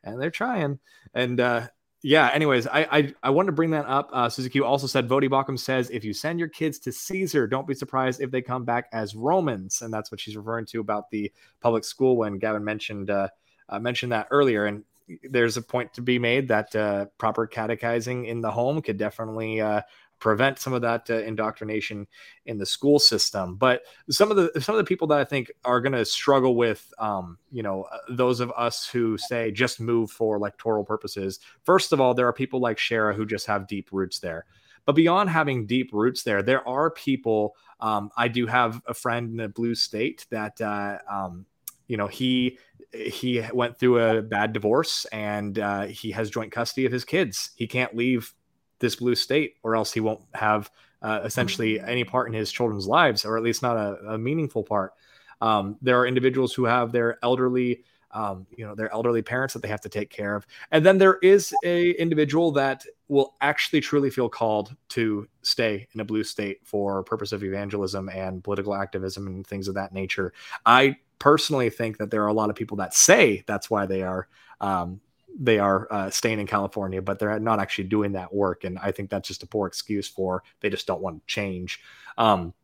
and 0.06 0.20
they're 0.20 0.30
trying. 0.30 0.78
And 1.12 1.38
uh, 1.40 1.68
yeah, 2.02 2.30
anyways, 2.32 2.66
I, 2.66 2.86
I 2.90 3.14
I 3.24 3.30
wanted 3.30 3.46
to 3.46 3.52
bring 3.52 3.70
that 3.70 3.86
up. 3.86 4.08
Uh, 4.12 4.28
Susie 4.28 4.48
Q 4.48 4.64
also 4.64 4.86
said 4.86 5.08
Voddie 5.08 5.28
Baucham 5.28 5.58
says 5.58 5.90
if 5.90 6.04
you 6.04 6.14
send 6.14 6.38
your 6.38 6.48
kids 6.48 6.78
to 6.80 6.92
Caesar, 6.92 7.46
don't 7.46 7.66
be 7.66 7.74
surprised 7.74 8.20
if 8.20 8.30
they 8.30 8.40
come 8.40 8.64
back 8.64 8.86
as 8.92 9.14
Romans, 9.14 9.82
and 9.82 9.92
that's 9.92 10.10
what 10.10 10.20
she's 10.20 10.36
referring 10.36 10.66
to 10.66 10.80
about 10.80 11.10
the 11.10 11.32
public 11.60 11.84
school 11.84 12.16
when 12.16 12.38
Gavin 12.38 12.64
mentioned 12.64 13.10
uh, 13.10 13.28
uh, 13.68 13.80
mentioned 13.80 14.12
that 14.12 14.28
earlier. 14.30 14.66
And 14.66 14.84
there's 15.22 15.56
a 15.56 15.62
point 15.62 15.94
to 15.94 16.00
be 16.00 16.18
made 16.18 16.48
that 16.48 16.74
uh, 16.74 17.06
proper 17.18 17.46
catechizing 17.46 18.26
in 18.26 18.40
the 18.40 18.50
home 18.50 18.82
could 18.82 18.96
definitely 18.96 19.60
uh, 19.60 19.82
prevent 20.18 20.58
some 20.58 20.72
of 20.72 20.82
that 20.82 21.08
uh, 21.10 21.18
indoctrination 21.18 22.06
in 22.46 22.58
the 22.58 22.66
school 22.66 22.98
system. 22.98 23.56
But 23.56 23.82
some 24.10 24.30
of 24.30 24.36
the 24.36 24.60
some 24.60 24.74
of 24.74 24.78
the 24.78 24.88
people 24.88 25.06
that 25.08 25.18
I 25.18 25.24
think 25.24 25.50
are 25.64 25.80
going 25.80 25.92
to 25.92 26.04
struggle 26.04 26.56
with, 26.56 26.92
um, 26.98 27.38
you 27.50 27.62
know, 27.62 27.84
uh, 27.84 27.98
those 28.08 28.40
of 28.40 28.52
us 28.56 28.86
who 28.86 29.18
say 29.18 29.50
just 29.50 29.80
move 29.80 30.10
for 30.10 30.36
electoral 30.36 30.84
purposes. 30.84 31.40
First 31.64 31.92
of 31.92 32.00
all, 32.00 32.14
there 32.14 32.28
are 32.28 32.32
people 32.32 32.60
like 32.60 32.78
Shara 32.78 33.14
who 33.14 33.26
just 33.26 33.46
have 33.46 33.66
deep 33.66 33.90
roots 33.92 34.20
there. 34.20 34.46
But 34.84 34.94
beyond 34.94 35.30
having 35.30 35.66
deep 35.66 35.90
roots 35.92 36.22
there, 36.22 36.42
there 36.42 36.66
are 36.66 36.90
people. 36.90 37.56
Um, 37.80 38.10
I 38.16 38.28
do 38.28 38.46
have 38.46 38.80
a 38.86 38.94
friend 38.94 39.32
in 39.32 39.40
a 39.40 39.48
blue 39.48 39.74
state 39.74 40.26
that. 40.30 40.60
Uh, 40.60 40.98
um, 41.10 41.46
you 41.88 41.96
know 41.96 42.08
he 42.08 42.58
he 42.92 43.42
went 43.52 43.78
through 43.78 44.00
a 44.00 44.20
bad 44.22 44.52
divorce 44.52 45.04
and 45.12 45.58
uh, 45.58 45.82
he 45.82 46.10
has 46.10 46.30
joint 46.30 46.50
custody 46.50 46.84
of 46.84 46.90
his 46.90 47.04
kids 47.04 47.50
he 47.54 47.66
can't 47.66 47.94
leave 47.94 48.34
this 48.78 48.96
blue 48.96 49.14
state, 49.14 49.56
or 49.62 49.76
else 49.76 49.92
he 49.92 50.00
won't 50.00 50.20
have 50.34 50.70
uh, 51.02 51.20
essentially 51.24 51.80
any 51.80 52.04
part 52.04 52.28
in 52.28 52.34
his 52.34 52.50
children's 52.50 52.86
lives, 52.86 53.24
or 53.24 53.36
at 53.36 53.42
least 53.42 53.62
not 53.62 53.76
a, 53.76 54.14
a 54.14 54.18
meaningful 54.18 54.62
part. 54.62 54.92
Um, 55.40 55.76
there 55.82 55.98
are 56.00 56.06
individuals 56.06 56.54
who 56.54 56.64
have 56.64 56.92
their 56.92 57.18
elderly, 57.22 57.84
um, 58.10 58.46
you 58.56 58.66
know, 58.66 58.74
their 58.74 58.92
elderly 58.92 59.22
parents 59.22 59.52
that 59.54 59.62
they 59.62 59.68
have 59.68 59.82
to 59.82 59.88
take 59.88 60.10
care 60.10 60.34
of, 60.34 60.46
and 60.70 60.84
then 60.84 60.98
there 60.98 61.18
is 61.22 61.54
a 61.64 61.90
individual 61.92 62.52
that 62.52 62.84
will 63.08 63.34
actually 63.40 63.80
truly 63.80 64.10
feel 64.10 64.28
called 64.28 64.74
to 64.88 65.28
stay 65.42 65.86
in 65.92 66.00
a 66.00 66.04
blue 66.04 66.24
state 66.24 66.58
for 66.64 67.02
purpose 67.04 67.32
of 67.32 67.44
evangelism 67.44 68.08
and 68.08 68.42
political 68.42 68.74
activism 68.74 69.26
and 69.26 69.46
things 69.46 69.68
of 69.68 69.74
that 69.74 69.92
nature. 69.92 70.32
I 70.64 70.96
personally 71.18 71.70
think 71.70 71.98
that 71.98 72.10
there 72.10 72.22
are 72.24 72.28
a 72.28 72.32
lot 72.32 72.50
of 72.50 72.56
people 72.56 72.78
that 72.78 72.94
say 72.94 73.44
that's 73.46 73.70
why 73.70 73.86
they 73.86 74.02
are 74.02 74.28
um, 74.60 75.00
they 75.38 75.58
are 75.58 75.86
uh, 75.90 76.10
staying 76.10 76.40
in 76.40 76.46
California, 76.46 77.02
but 77.02 77.18
they're 77.18 77.38
not 77.38 77.60
actually 77.60 77.84
doing 77.84 78.12
that 78.12 78.32
work. 78.32 78.64
And 78.64 78.78
I 78.78 78.90
think 78.90 79.10
that's 79.10 79.28
just 79.28 79.42
a 79.42 79.46
poor 79.46 79.66
excuse 79.66 80.08
for 80.08 80.42
they 80.60 80.70
just 80.70 80.86
don't 80.86 81.02
want 81.02 81.20
to 81.20 81.26
change. 81.26 81.80
Um, 82.16 82.54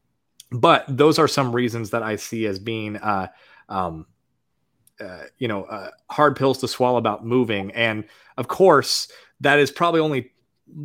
but 0.51 0.85
those 0.89 1.19
are 1.19 1.29
some 1.29 1.55
reasons 1.55 1.91
that 1.91 2.03
I 2.03 2.17
see 2.17 2.47
as 2.47 2.59
being, 2.59 2.97
uh, 2.97 3.29
um, 3.69 4.07
uh, 5.01 5.25
you 5.39 5.49
know, 5.49 5.65
uh, 5.65 5.91
hard 6.11 6.37
pills 6.37 6.59
to 6.59 6.69
swallow 6.69 6.99
about 6.99 7.25
moving. 7.25 7.71
And 7.73 8.05
of 8.37 8.49
course, 8.49 9.11
that 9.41 9.59
is 9.59 9.71
probably 9.71 10.01
only, 10.01 10.33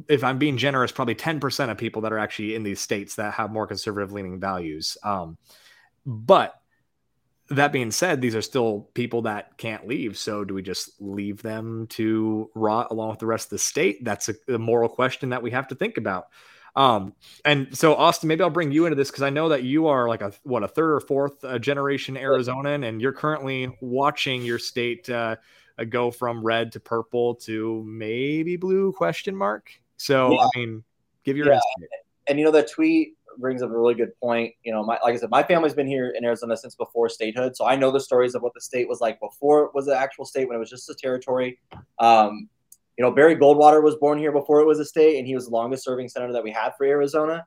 if 0.07 0.23
I'm 0.23 0.37
being 0.37 0.57
generous, 0.57 0.91
probably 0.91 1.15
10% 1.15 1.69
of 1.69 1.77
people 1.77 2.01
that 2.01 2.11
are 2.11 2.19
actually 2.19 2.55
in 2.55 2.63
these 2.63 2.81
states 2.81 3.15
that 3.15 3.33
have 3.33 3.51
more 3.51 3.67
conservative 3.67 4.11
leaning 4.11 4.39
values. 4.39 4.97
Um, 5.03 5.37
but 6.05 6.59
that 7.49 7.71
being 7.71 7.91
said, 7.91 8.21
these 8.21 8.35
are 8.35 8.41
still 8.41 8.89
people 8.93 9.21
that 9.23 9.57
can't 9.57 9.87
leave. 9.87 10.17
So 10.17 10.43
do 10.43 10.53
we 10.53 10.61
just 10.61 11.01
leave 11.01 11.41
them 11.41 11.87
to 11.91 12.49
rot 12.55 12.87
along 12.91 13.11
with 13.11 13.19
the 13.19 13.25
rest 13.25 13.47
of 13.47 13.51
the 13.51 13.59
state? 13.59 14.03
That's 14.03 14.29
a, 14.29 14.35
a 14.49 14.57
moral 14.57 14.89
question 14.89 15.29
that 15.29 15.41
we 15.41 15.51
have 15.51 15.67
to 15.69 15.75
think 15.75 15.97
about. 15.97 16.27
Um, 16.75 17.13
and 17.43 17.75
so 17.75 17.95
Austin, 17.95 18.27
maybe 18.27 18.43
I'll 18.43 18.51
bring 18.51 18.71
you 18.71 18.85
into 18.85 18.95
this 18.95 19.09
because 19.09 19.23
I 19.23 19.31
know 19.31 19.49
that 19.49 19.63
you 19.63 19.87
are 19.87 20.07
like 20.07 20.21
a 20.21 20.31
what 20.43 20.63
a 20.63 20.67
third 20.67 20.91
or 20.91 20.99
fourth 20.99 21.43
uh, 21.43 21.57
generation 21.57 22.15
Arizonan, 22.15 22.87
and 22.87 23.01
you're 23.01 23.13
currently 23.13 23.75
watching 23.81 24.45
your 24.45 24.59
state 24.59 25.09
uh, 25.09 25.37
go 25.89 26.11
from 26.11 26.43
red 26.43 26.71
to 26.73 26.79
purple 26.79 27.33
to 27.35 27.83
maybe 27.87 28.57
blue 28.57 28.91
question 28.93 29.35
mark. 29.35 29.71
So 29.97 30.33
yeah. 30.33 30.39
I 30.39 30.47
mean, 30.55 30.83
give 31.23 31.35
your 31.35 31.47
yeah. 31.47 31.53
insight. 31.53 31.89
And 32.29 32.37
you 32.37 32.45
know 32.45 32.51
that 32.51 32.69
tweet 32.69 33.16
brings 33.39 33.61
up 33.61 33.69
a 33.69 33.77
really 33.77 33.93
good 33.93 34.11
point. 34.19 34.53
You 34.63 34.73
know, 34.73 34.83
my, 34.83 34.97
like 35.03 35.13
I 35.13 35.17
said, 35.17 35.29
my 35.29 35.43
family's 35.43 35.73
been 35.73 35.87
here 35.87 36.13
in 36.17 36.23
Arizona 36.23 36.55
since 36.57 36.75
before 36.75 37.09
statehood, 37.09 37.55
so 37.55 37.65
I 37.65 37.75
know 37.75 37.91
the 37.91 37.99
stories 37.99 38.35
of 38.35 38.41
what 38.41 38.53
the 38.53 38.61
state 38.61 38.87
was 38.87 39.01
like 39.01 39.19
before 39.19 39.65
it 39.65 39.71
was 39.73 39.87
an 39.87 39.95
actual 39.95 40.25
state 40.25 40.47
when 40.47 40.55
it 40.55 40.59
was 40.59 40.69
just 40.69 40.89
a 40.89 40.95
territory. 40.95 41.59
Um, 41.99 42.49
you 42.97 43.05
know, 43.05 43.11
Barry 43.11 43.35
Goldwater 43.35 43.83
was 43.83 43.95
born 43.95 44.17
here 44.17 44.31
before 44.31 44.59
it 44.59 44.65
was 44.65 44.79
a 44.79 44.85
state, 44.85 45.19
and 45.19 45.27
he 45.27 45.35
was 45.35 45.45
the 45.45 45.51
longest 45.51 45.83
serving 45.83 46.09
senator 46.09 46.33
that 46.33 46.43
we 46.43 46.51
had 46.51 46.71
for 46.77 46.85
Arizona. 46.85 47.45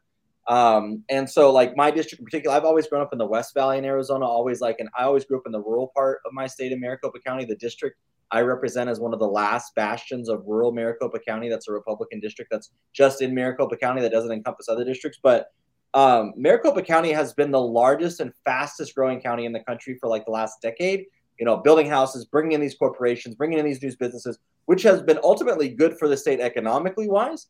Um, 0.49 1.05
and 1.09 1.29
so, 1.29 1.53
like 1.53 1.77
my 1.77 1.91
district 1.91 2.21
in 2.21 2.25
particular, 2.25 2.57
I've 2.57 2.65
always 2.65 2.87
grown 2.87 3.03
up 3.03 3.13
in 3.13 3.19
the 3.19 3.27
West 3.27 3.55
Valley 3.55 3.79
in 3.79 3.85
Arizona. 3.85 4.27
Always 4.27 4.61
like, 4.61 4.77
and 4.79 4.89
I 4.99 5.05
always 5.05 5.25
grew 5.25 5.39
up 5.39 5.45
in 5.47 5.53
the 5.53 5.61
rural 5.61 5.93
part 5.95 6.21
of 6.25 6.33
my 6.33 6.47
state 6.47 6.73
in 6.73 6.81
Maricopa 6.81 7.19
County. 7.21 7.45
The 7.45 7.57
district 7.57 7.97
I 8.33 8.43
represent 8.43 8.89
as 8.89 9.01
one 9.01 9.13
of 9.13 9.19
the 9.19 9.27
last 9.27 9.75
bastions 9.75 10.29
of 10.29 10.45
rural 10.47 10.73
Maricopa 10.73 11.19
County. 11.19 11.49
That's 11.49 11.69
a 11.69 11.73
Republican 11.73 12.21
district 12.21 12.51
that's 12.51 12.71
just 12.93 13.23
in 13.23 13.35
Maricopa 13.35 13.77
County 13.77 14.03
that 14.03 14.13
doesn't 14.13 14.31
encompass 14.31 14.69
other 14.69 14.85
districts. 14.85 15.19
But 15.23 15.53
um, 15.95 16.33
Maricopa 16.37 16.83
County 16.83 17.13
has 17.13 17.33
been 17.33 17.51
the 17.51 17.61
largest 17.61 18.21
and 18.21 18.33
fastest 18.45 18.95
growing 18.95 19.21
county 19.21 19.45
in 19.45 19.53
the 19.53 19.61
country 19.61 19.97
for 20.01 20.09
like 20.09 20.25
the 20.25 20.31
last 20.31 20.61
decade. 20.63 21.07
You 21.39 21.47
know, 21.47 21.57
building 21.57 21.89
houses, 21.89 22.27
bringing 22.27 22.53
in 22.53 22.61
these 22.61 22.75
corporations, 22.75 23.35
bringing 23.35 23.59
in 23.59 23.65
these 23.65 23.83
new 23.83 23.95
businesses, 23.97 24.39
which 24.67 24.83
has 24.83 25.03
been 25.03 25.19
ultimately 25.23 25.71
good 25.71 25.99
for 25.99 26.07
the 26.07 26.17
state 26.17 26.39
economically 26.39 27.09
wise. 27.09 27.47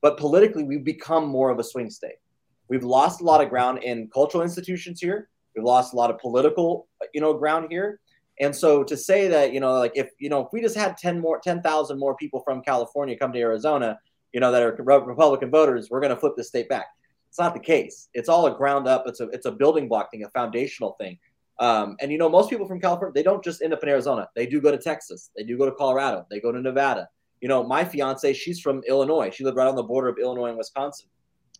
But 0.00 0.16
politically, 0.16 0.64
we've 0.64 0.84
become 0.84 1.26
more 1.26 1.50
of 1.50 1.58
a 1.58 1.64
swing 1.64 1.90
state. 1.90 2.16
We've 2.68 2.84
lost 2.84 3.20
a 3.20 3.24
lot 3.24 3.42
of 3.42 3.50
ground 3.50 3.82
in 3.82 4.08
cultural 4.08 4.42
institutions 4.42 5.00
here. 5.00 5.28
We've 5.54 5.64
lost 5.64 5.92
a 5.92 5.96
lot 5.96 6.10
of 6.10 6.18
political, 6.18 6.88
you 7.12 7.20
know, 7.20 7.34
ground 7.34 7.66
here. 7.70 8.00
And 8.40 8.56
so 8.56 8.82
to 8.82 8.96
say 8.96 9.28
that, 9.28 9.52
you 9.52 9.60
know, 9.60 9.74
like 9.74 9.92
if 9.94 10.10
you 10.18 10.30
know, 10.30 10.40
if 10.40 10.48
we 10.52 10.60
just 10.60 10.76
had 10.76 10.96
10 10.96 11.20
more 11.20 11.38
10,000 11.38 11.98
more 11.98 12.16
people 12.16 12.40
from 12.40 12.62
California 12.62 13.16
come 13.16 13.32
to 13.32 13.38
Arizona, 13.38 13.98
you 14.32 14.40
know, 14.40 14.50
that 14.50 14.62
are 14.62 14.74
Republican 14.78 15.50
voters, 15.50 15.88
we're 15.90 16.00
going 16.00 16.14
to 16.14 16.16
flip 16.16 16.32
the 16.34 16.42
state 16.42 16.68
back 16.68 16.86
it's 17.34 17.40
not 17.40 17.52
the 17.52 17.58
case. 17.58 18.10
It's 18.14 18.28
all 18.28 18.46
a 18.46 18.56
ground 18.56 18.86
up. 18.86 19.08
It's 19.08 19.18
a 19.18 19.24
it's 19.30 19.44
a 19.44 19.50
building 19.50 19.88
block 19.88 20.12
thing, 20.12 20.22
a 20.22 20.30
foundational 20.30 20.94
thing. 21.00 21.18
Um, 21.58 21.96
and 22.00 22.12
you 22.12 22.16
know, 22.16 22.28
most 22.28 22.48
people 22.48 22.64
from 22.64 22.80
California, 22.80 23.12
they 23.12 23.24
don't 23.24 23.42
just 23.42 23.60
end 23.60 23.72
up 23.72 23.82
in 23.82 23.88
Arizona. 23.88 24.28
They 24.36 24.46
do 24.46 24.60
go 24.60 24.70
to 24.70 24.78
Texas. 24.78 25.32
They 25.36 25.42
do 25.42 25.58
go 25.58 25.64
to 25.64 25.72
Colorado. 25.72 26.24
They 26.30 26.38
go 26.38 26.52
to 26.52 26.60
Nevada. 26.60 27.08
You 27.40 27.48
know, 27.48 27.64
my 27.64 27.84
fiance, 27.84 28.34
she's 28.34 28.60
from 28.60 28.84
Illinois. 28.86 29.30
She 29.34 29.42
lived 29.42 29.56
right 29.56 29.66
on 29.66 29.74
the 29.74 29.82
border 29.82 30.06
of 30.06 30.16
Illinois 30.20 30.50
and 30.50 30.56
Wisconsin. 30.56 31.08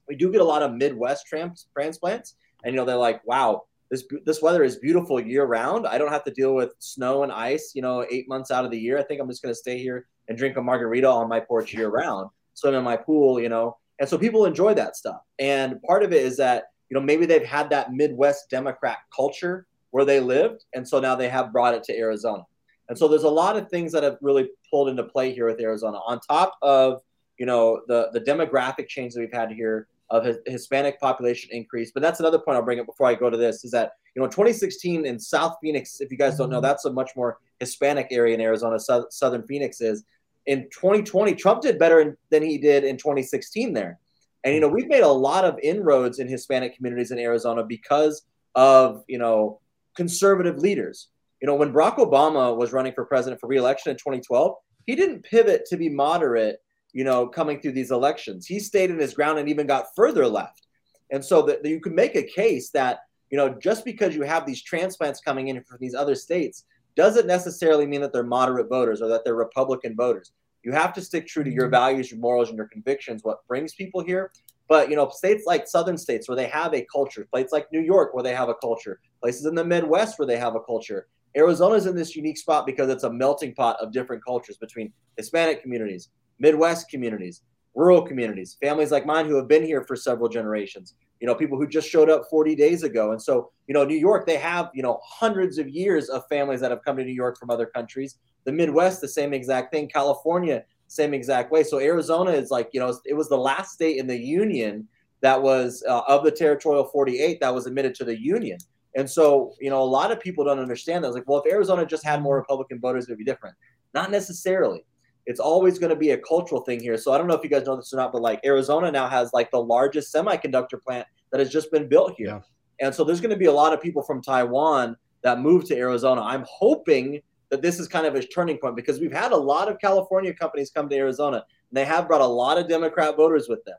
We 0.06 0.14
do 0.14 0.30
get 0.30 0.40
a 0.40 0.44
lot 0.44 0.62
of 0.62 0.74
Midwest 0.74 1.26
trans- 1.26 1.66
transplants, 1.76 2.36
and 2.62 2.72
you 2.72 2.78
know, 2.78 2.84
they're 2.84 2.94
like, 2.94 3.26
"Wow, 3.26 3.62
this 3.90 4.04
this 4.24 4.40
weather 4.40 4.62
is 4.62 4.76
beautiful 4.76 5.18
year 5.18 5.44
round. 5.44 5.88
I 5.88 5.98
don't 5.98 6.12
have 6.12 6.22
to 6.26 6.30
deal 6.30 6.54
with 6.54 6.72
snow 6.78 7.24
and 7.24 7.32
ice. 7.32 7.72
You 7.74 7.82
know, 7.82 8.06
eight 8.12 8.28
months 8.28 8.52
out 8.52 8.64
of 8.64 8.70
the 8.70 8.78
year. 8.78 8.96
I 8.96 9.02
think 9.02 9.20
I'm 9.20 9.28
just 9.28 9.42
going 9.42 9.52
to 9.52 9.58
stay 9.58 9.78
here 9.78 10.06
and 10.28 10.38
drink 10.38 10.56
a 10.56 10.62
margarita 10.62 11.08
on 11.08 11.28
my 11.28 11.40
porch 11.40 11.74
year 11.74 11.88
round, 11.88 12.30
swim 12.54 12.74
in 12.74 12.84
my 12.84 12.96
pool. 12.96 13.40
You 13.40 13.48
know, 13.48 13.76
and 14.00 14.08
so 14.08 14.18
people 14.18 14.44
enjoy 14.44 14.74
that 14.74 14.96
stuff. 14.96 15.20
And 15.38 15.80
part 15.82 16.02
of 16.02 16.12
it 16.12 16.22
is 16.22 16.36
that, 16.38 16.64
you 16.90 16.94
know, 16.94 17.00
maybe 17.00 17.26
they've 17.26 17.44
had 17.44 17.70
that 17.70 17.92
Midwest 17.92 18.50
Democrat 18.50 18.98
culture 19.14 19.66
where 19.90 20.04
they 20.04 20.20
lived. 20.20 20.64
And 20.74 20.86
so 20.86 20.98
now 20.98 21.14
they 21.14 21.28
have 21.28 21.52
brought 21.52 21.74
it 21.74 21.84
to 21.84 21.96
Arizona. 21.96 22.42
And 22.88 22.98
so 22.98 23.08
there's 23.08 23.22
a 23.22 23.30
lot 23.30 23.56
of 23.56 23.68
things 23.70 23.92
that 23.92 24.02
have 24.02 24.18
really 24.20 24.48
pulled 24.70 24.88
into 24.88 25.04
play 25.04 25.32
here 25.32 25.46
with 25.46 25.60
Arizona 25.60 25.98
on 26.06 26.20
top 26.20 26.56
of, 26.60 27.00
you 27.38 27.46
know, 27.46 27.80
the, 27.86 28.10
the 28.12 28.20
demographic 28.20 28.88
change 28.88 29.14
that 29.14 29.20
we've 29.20 29.32
had 29.32 29.52
here 29.52 29.86
of 30.10 30.24
his, 30.24 30.38
Hispanic 30.46 31.00
population 31.00 31.50
increase. 31.52 31.92
But 31.92 32.02
that's 32.02 32.20
another 32.20 32.38
point 32.38 32.56
I'll 32.56 32.64
bring 32.64 32.80
up 32.80 32.86
before 32.86 33.06
I 33.06 33.14
go 33.14 33.30
to 33.30 33.36
this 33.36 33.64
is 33.64 33.70
that, 33.70 33.92
you 34.14 34.20
know, 34.20 34.28
2016 34.28 35.06
in 35.06 35.18
South 35.18 35.56
Phoenix, 35.62 36.00
if 36.00 36.10
you 36.10 36.18
guys 36.18 36.36
don't 36.36 36.50
know, 36.50 36.56
mm-hmm. 36.56 36.64
that's 36.64 36.84
a 36.84 36.92
much 36.92 37.12
more 37.16 37.38
Hispanic 37.60 38.08
area 38.10 38.34
in 38.34 38.40
Arizona, 38.40 38.78
southern 39.10 39.46
Phoenix 39.46 39.80
is 39.80 40.04
in 40.46 40.68
2020, 40.70 41.34
Trump 41.34 41.62
did 41.62 41.78
better 41.78 42.00
in, 42.00 42.16
than 42.30 42.42
he 42.42 42.58
did 42.58 42.84
in 42.84 42.96
2016 42.96 43.72
there. 43.72 43.98
And 44.44 44.54
you 44.54 44.60
know, 44.60 44.68
we've 44.68 44.88
made 44.88 45.02
a 45.02 45.08
lot 45.08 45.44
of 45.44 45.58
inroads 45.62 46.18
in 46.18 46.28
Hispanic 46.28 46.76
communities 46.76 47.10
in 47.10 47.18
Arizona 47.18 47.64
because 47.64 48.22
of 48.54 49.02
you 49.08 49.18
know 49.18 49.60
conservative 49.96 50.58
leaders. 50.58 51.08
You 51.40 51.46
know, 51.46 51.54
when 51.54 51.72
Barack 51.72 51.96
Obama 51.96 52.56
was 52.56 52.72
running 52.72 52.92
for 52.92 53.04
president 53.04 53.40
for 53.40 53.46
reelection 53.48 53.90
in 53.90 53.96
2012, 53.96 54.54
he 54.86 54.94
didn't 54.94 55.24
pivot 55.24 55.64
to 55.66 55.76
be 55.76 55.88
moderate. 55.88 56.60
You 56.92 57.04
know, 57.04 57.26
coming 57.26 57.60
through 57.60 57.72
these 57.72 57.90
elections, 57.90 58.46
he 58.46 58.60
stayed 58.60 58.90
in 58.90 58.98
his 58.98 59.14
ground 59.14 59.38
and 59.38 59.48
even 59.48 59.66
got 59.66 59.86
further 59.96 60.28
left. 60.28 60.68
And 61.10 61.24
so 61.24 61.42
that 61.42 61.64
you 61.64 61.80
can 61.80 61.94
make 61.94 62.14
a 62.14 62.22
case 62.22 62.70
that 62.70 63.00
you 63.30 63.38
know 63.38 63.48
just 63.48 63.84
because 63.84 64.14
you 64.14 64.22
have 64.22 64.44
these 64.44 64.62
transplants 64.62 65.20
coming 65.20 65.48
in 65.48 65.62
from 65.64 65.78
these 65.80 65.94
other 65.94 66.14
states 66.14 66.64
doesn't 66.96 67.26
necessarily 67.26 67.86
mean 67.86 68.00
that 68.00 68.12
they're 68.12 68.22
moderate 68.22 68.68
voters 68.68 69.02
or 69.02 69.08
that 69.08 69.24
they're 69.24 69.34
Republican 69.34 69.96
voters. 69.96 70.32
You 70.62 70.72
have 70.72 70.92
to 70.94 71.02
stick 71.02 71.26
true 71.26 71.44
to 71.44 71.50
your 71.50 71.64
mm-hmm. 71.64 71.72
values, 71.72 72.10
your 72.10 72.20
morals, 72.20 72.48
and 72.48 72.56
your 72.56 72.68
convictions, 72.68 73.22
what 73.22 73.46
brings 73.46 73.74
people 73.74 74.02
here. 74.02 74.32
But 74.68 74.88
you 74.88 74.96
know, 74.96 75.08
states 75.10 75.44
like 75.46 75.68
southern 75.68 75.98
states 75.98 76.28
where 76.28 76.36
they 76.36 76.46
have 76.46 76.72
a 76.72 76.86
culture, 76.90 77.26
places 77.30 77.52
like 77.52 77.66
New 77.70 77.82
York 77.82 78.14
where 78.14 78.22
they 78.22 78.34
have 78.34 78.48
a 78.48 78.54
culture, 78.54 78.98
places 79.20 79.44
in 79.44 79.54
the 79.54 79.64
Midwest 79.64 80.18
where 80.18 80.26
they 80.26 80.38
have 80.38 80.54
a 80.54 80.60
culture. 80.60 81.06
Arizona's 81.36 81.86
in 81.86 81.96
this 81.96 82.14
unique 82.14 82.38
spot 82.38 82.64
because 82.64 82.88
it's 82.88 83.02
a 83.02 83.12
melting 83.12 83.54
pot 83.54 83.76
of 83.80 83.92
different 83.92 84.24
cultures 84.24 84.56
between 84.56 84.92
Hispanic 85.16 85.60
communities, 85.60 86.10
Midwest 86.38 86.88
communities, 86.88 87.42
rural 87.74 88.02
communities, 88.02 88.56
families 88.62 88.90
like 88.90 89.06
mine 89.06 89.26
who 89.26 89.36
have 89.36 89.48
been 89.48 89.64
here 89.64 89.84
for 89.84 89.96
several 89.96 90.28
generations 90.28 90.94
you 91.24 91.26
know, 91.26 91.34
people 91.34 91.56
who 91.56 91.66
just 91.66 91.88
showed 91.88 92.10
up 92.10 92.24
40 92.28 92.54
days 92.54 92.82
ago. 92.82 93.12
And 93.12 93.22
so, 93.22 93.50
you 93.66 93.72
know, 93.72 93.82
New 93.82 93.96
York, 93.96 94.26
they 94.26 94.36
have, 94.36 94.70
you 94.74 94.82
know, 94.82 95.00
hundreds 95.02 95.56
of 95.56 95.66
years 95.66 96.10
of 96.10 96.26
families 96.28 96.60
that 96.60 96.70
have 96.70 96.84
come 96.84 96.98
to 96.98 97.02
New 97.02 97.14
York 97.14 97.38
from 97.38 97.48
other 97.48 97.64
countries. 97.64 98.18
The 98.44 98.52
Midwest, 98.52 99.00
the 99.00 99.08
same 99.08 99.32
exact 99.32 99.72
thing. 99.72 99.88
California, 99.88 100.64
same 100.88 101.14
exact 101.14 101.50
way. 101.50 101.62
So 101.62 101.78
Arizona 101.78 102.32
is 102.32 102.50
like, 102.50 102.68
you 102.72 102.80
know, 102.80 102.94
it 103.06 103.14
was 103.14 103.30
the 103.30 103.38
last 103.38 103.72
state 103.72 103.96
in 103.96 104.06
the 104.06 104.18
union 104.18 104.86
that 105.22 105.40
was 105.40 105.82
uh, 105.88 106.02
of 106.06 106.24
the 106.24 106.30
territorial 106.30 106.84
48 106.84 107.40
that 107.40 107.54
was 107.54 107.66
admitted 107.66 107.94
to 107.94 108.04
the 108.04 108.20
union. 108.20 108.58
And 108.94 109.08
so, 109.08 109.54
you 109.58 109.70
know, 109.70 109.80
a 109.80 109.82
lot 109.82 110.12
of 110.12 110.20
people 110.20 110.44
don't 110.44 110.58
understand 110.58 111.02
that. 111.02 111.08
It's 111.08 111.16
like, 111.16 111.26
well, 111.26 111.42
if 111.42 111.50
Arizona 111.50 111.86
just 111.86 112.04
had 112.04 112.20
more 112.20 112.36
Republican 112.36 112.80
voters, 112.80 113.06
it 113.06 113.12
would 113.12 113.18
be 113.18 113.24
different. 113.24 113.56
Not 113.94 114.10
necessarily 114.10 114.84
it's 115.26 115.40
always 115.40 115.78
going 115.78 115.90
to 115.90 115.96
be 115.96 116.10
a 116.10 116.18
cultural 116.18 116.60
thing 116.60 116.80
here. 116.80 116.96
So 116.96 117.12
I 117.12 117.18
don't 117.18 117.26
know 117.26 117.34
if 117.34 117.42
you 117.42 117.50
guys 117.50 117.66
know 117.66 117.76
this 117.76 117.92
or 117.92 117.96
not, 117.96 118.12
but 118.12 118.22
like 118.22 118.40
Arizona 118.44 118.90
now 118.90 119.08
has 119.08 119.32
like 119.32 119.50
the 119.50 119.62
largest 119.62 120.14
semiconductor 120.14 120.80
plant 120.80 121.06
that 121.30 121.40
has 121.40 121.50
just 121.50 121.70
been 121.72 121.88
built 121.88 122.14
here. 122.16 122.28
Yeah. 122.28 122.40
And 122.80 122.94
so 122.94 123.04
there's 123.04 123.20
going 123.20 123.30
to 123.30 123.36
be 123.36 123.46
a 123.46 123.52
lot 123.52 123.72
of 123.72 123.80
people 123.80 124.02
from 124.02 124.20
Taiwan 124.20 124.96
that 125.22 125.40
move 125.40 125.64
to 125.66 125.76
Arizona. 125.76 126.20
I'm 126.22 126.44
hoping 126.48 127.20
that 127.50 127.62
this 127.62 127.78
is 127.78 127.88
kind 127.88 128.06
of 128.06 128.14
a 128.14 128.22
turning 128.22 128.58
point 128.58 128.76
because 128.76 129.00
we've 129.00 129.12
had 129.12 129.32
a 129.32 129.36
lot 129.36 129.68
of 129.70 129.78
California 129.80 130.34
companies 130.34 130.70
come 130.70 130.88
to 130.88 130.96
Arizona 130.96 131.36
and 131.36 131.76
they 131.76 131.84
have 131.84 132.08
brought 132.08 132.20
a 132.20 132.26
lot 132.26 132.58
of 132.58 132.68
Democrat 132.68 133.16
voters 133.16 133.48
with 133.48 133.64
them. 133.64 133.76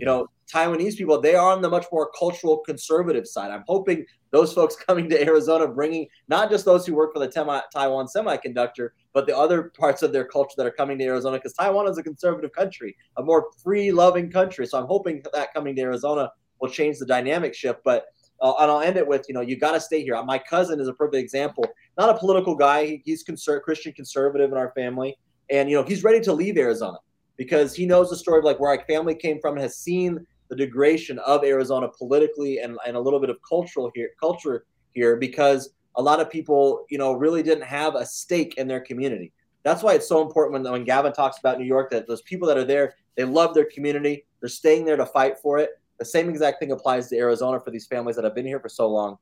You 0.00 0.06
know, 0.06 0.28
Taiwanese 0.52 0.96
people, 0.96 1.20
they 1.20 1.34
are 1.34 1.52
on 1.52 1.62
the 1.62 1.68
much 1.68 1.86
more 1.92 2.10
cultural 2.18 2.58
conservative 2.58 3.26
side. 3.26 3.50
I'm 3.50 3.64
hoping 3.68 4.04
those 4.30 4.52
folks 4.52 4.76
coming 4.86 5.08
to 5.10 5.22
Arizona 5.22 5.68
bringing 5.68 6.08
not 6.28 6.50
just 6.50 6.64
those 6.64 6.86
who 6.86 6.94
work 6.94 7.12
for 7.12 7.20
the 7.20 7.28
Taiwan 7.28 8.06
Semiconductor, 8.06 8.90
but 9.12 9.26
the 9.26 9.36
other 9.36 9.72
parts 9.78 10.02
of 10.02 10.12
their 10.12 10.24
culture 10.24 10.54
that 10.56 10.66
are 10.66 10.72
coming 10.72 10.98
to 10.98 11.04
Arizona 11.04 11.36
because 11.36 11.52
Taiwan 11.52 11.88
is 11.88 11.98
a 11.98 12.02
conservative 12.02 12.52
country, 12.52 12.96
a 13.18 13.22
more 13.22 13.50
free 13.62 13.92
loving 13.92 14.30
country. 14.30 14.66
So 14.66 14.78
I'm 14.78 14.86
hoping 14.86 15.22
that 15.32 15.52
coming 15.54 15.76
to 15.76 15.82
Arizona 15.82 16.30
will 16.60 16.70
change 16.70 16.98
the 16.98 17.06
dynamic 17.06 17.54
shift. 17.54 17.80
But 17.84 18.06
uh, 18.42 18.54
and 18.60 18.70
I'll 18.70 18.80
end 18.80 18.96
it 18.96 19.06
with, 19.06 19.26
you 19.28 19.34
know, 19.34 19.42
you 19.42 19.56
got 19.56 19.72
to 19.72 19.80
stay 19.80 20.02
here. 20.02 20.20
My 20.24 20.38
cousin 20.38 20.80
is 20.80 20.88
a 20.88 20.94
perfect 20.94 21.16
example. 21.22 21.64
Not 21.98 22.08
a 22.08 22.18
political 22.18 22.54
guy. 22.54 23.02
He's 23.04 23.22
conser- 23.22 23.60
Christian 23.60 23.92
conservative 23.92 24.50
in 24.50 24.56
our 24.56 24.72
family. 24.74 25.18
And, 25.50 25.68
you 25.68 25.76
know, 25.76 25.82
he's 25.82 26.02
ready 26.02 26.20
to 26.20 26.32
leave 26.32 26.56
Arizona 26.56 26.96
because 27.40 27.74
he 27.74 27.86
knows 27.86 28.10
the 28.10 28.16
story 28.16 28.38
of 28.38 28.44
like 28.44 28.60
where 28.60 28.68
our 28.68 28.84
family 28.84 29.14
came 29.14 29.40
from 29.40 29.54
and 29.54 29.62
has 29.62 29.78
seen 29.78 30.26
the 30.50 30.54
degradation 30.54 31.18
of 31.20 31.42
Arizona 31.42 31.88
politically 31.88 32.58
and, 32.58 32.76
and 32.86 32.98
a 32.98 33.00
little 33.00 33.18
bit 33.18 33.30
of 33.30 33.38
cultural 33.48 33.90
here 33.94 34.10
culture 34.20 34.66
here 34.92 35.16
because 35.16 35.70
a 35.96 36.02
lot 36.02 36.20
of 36.20 36.28
people, 36.28 36.84
you 36.90 36.98
know, 36.98 37.14
really 37.14 37.42
didn't 37.42 37.64
have 37.64 37.94
a 37.94 38.04
stake 38.04 38.58
in 38.58 38.68
their 38.68 38.80
community. 38.80 39.32
That's 39.62 39.82
why 39.82 39.94
it's 39.94 40.06
so 40.06 40.20
important 40.20 40.52
when, 40.52 40.70
when 40.70 40.84
Gavin 40.84 41.14
talks 41.14 41.38
about 41.38 41.58
New 41.58 41.64
York 41.64 41.90
that 41.92 42.06
those 42.06 42.20
people 42.20 42.46
that 42.46 42.58
are 42.58 42.64
there, 42.64 42.94
they 43.16 43.24
love 43.24 43.54
their 43.54 43.64
community. 43.64 44.26
They're 44.42 44.50
staying 44.50 44.84
there 44.84 44.98
to 44.98 45.06
fight 45.06 45.38
for 45.38 45.58
it. 45.58 45.70
The 45.98 46.04
same 46.04 46.28
exact 46.28 46.60
thing 46.60 46.72
applies 46.72 47.08
to 47.08 47.16
Arizona 47.16 47.58
for 47.58 47.70
these 47.70 47.86
families 47.86 48.16
that 48.16 48.24
have 48.26 48.34
been 48.34 48.46
here 48.46 48.60
for 48.60 48.68
so 48.68 48.86
long. 48.86 49.16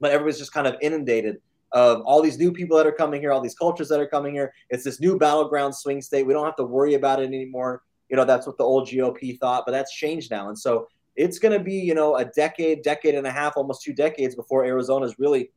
But 0.00 0.10
everybody's 0.10 0.40
just 0.40 0.52
kind 0.52 0.66
of 0.66 0.74
inundated 0.82 1.40
of 1.72 2.02
all 2.02 2.20
these 2.22 2.38
new 2.38 2.52
people 2.52 2.76
that 2.76 2.86
are 2.86 2.92
coming 2.92 3.20
here, 3.20 3.32
all 3.32 3.40
these 3.40 3.54
cultures 3.54 3.88
that 3.88 4.00
are 4.00 4.06
coming 4.06 4.34
here. 4.34 4.52
It's 4.70 4.84
this 4.84 5.00
new 5.00 5.18
battleground 5.18 5.74
swing 5.74 6.02
state. 6.02 6.26
We 6.26 6.32
don't 6.32 6.44
have 6.44 6.56
to 6.56 6.64
worry 6.64 6.94
about 6.94 7.20
it 7.20 7.26
anymore. 7.26 7.82
You 8.08 8.16
know, 8.16 8.24
that's 8.24 8.46
what 8.46 8.58
the 8.58 8.64
old 8.64 8.88
GOP 8.88 9.38
thought, 9.38 9.64
but 9.64 9.72
that's 9.72 9.94
changed 9.94 10.30
now. 10.30 10.48
And 10.48 10.58
so 10.58 10.88
it's 11.16 11.38
going 11.38 11.56
to 11.56 11.62
be, 11.62 11.74
you 11.74 11.94
know, 11.94 12.16
a 12.16 12.24
decade, 12.24 12.82
decade 12.82 13.14
and 13.14 13.26
a 13.26 13.30
half, 13.30 13.56
almost 13.56 13.82
two 13.82 13.92
decades 13.92 14.34
before 14.34 14.64
Arizona 14.64 15.06
is 15.06 15.18
really 15.18 15.50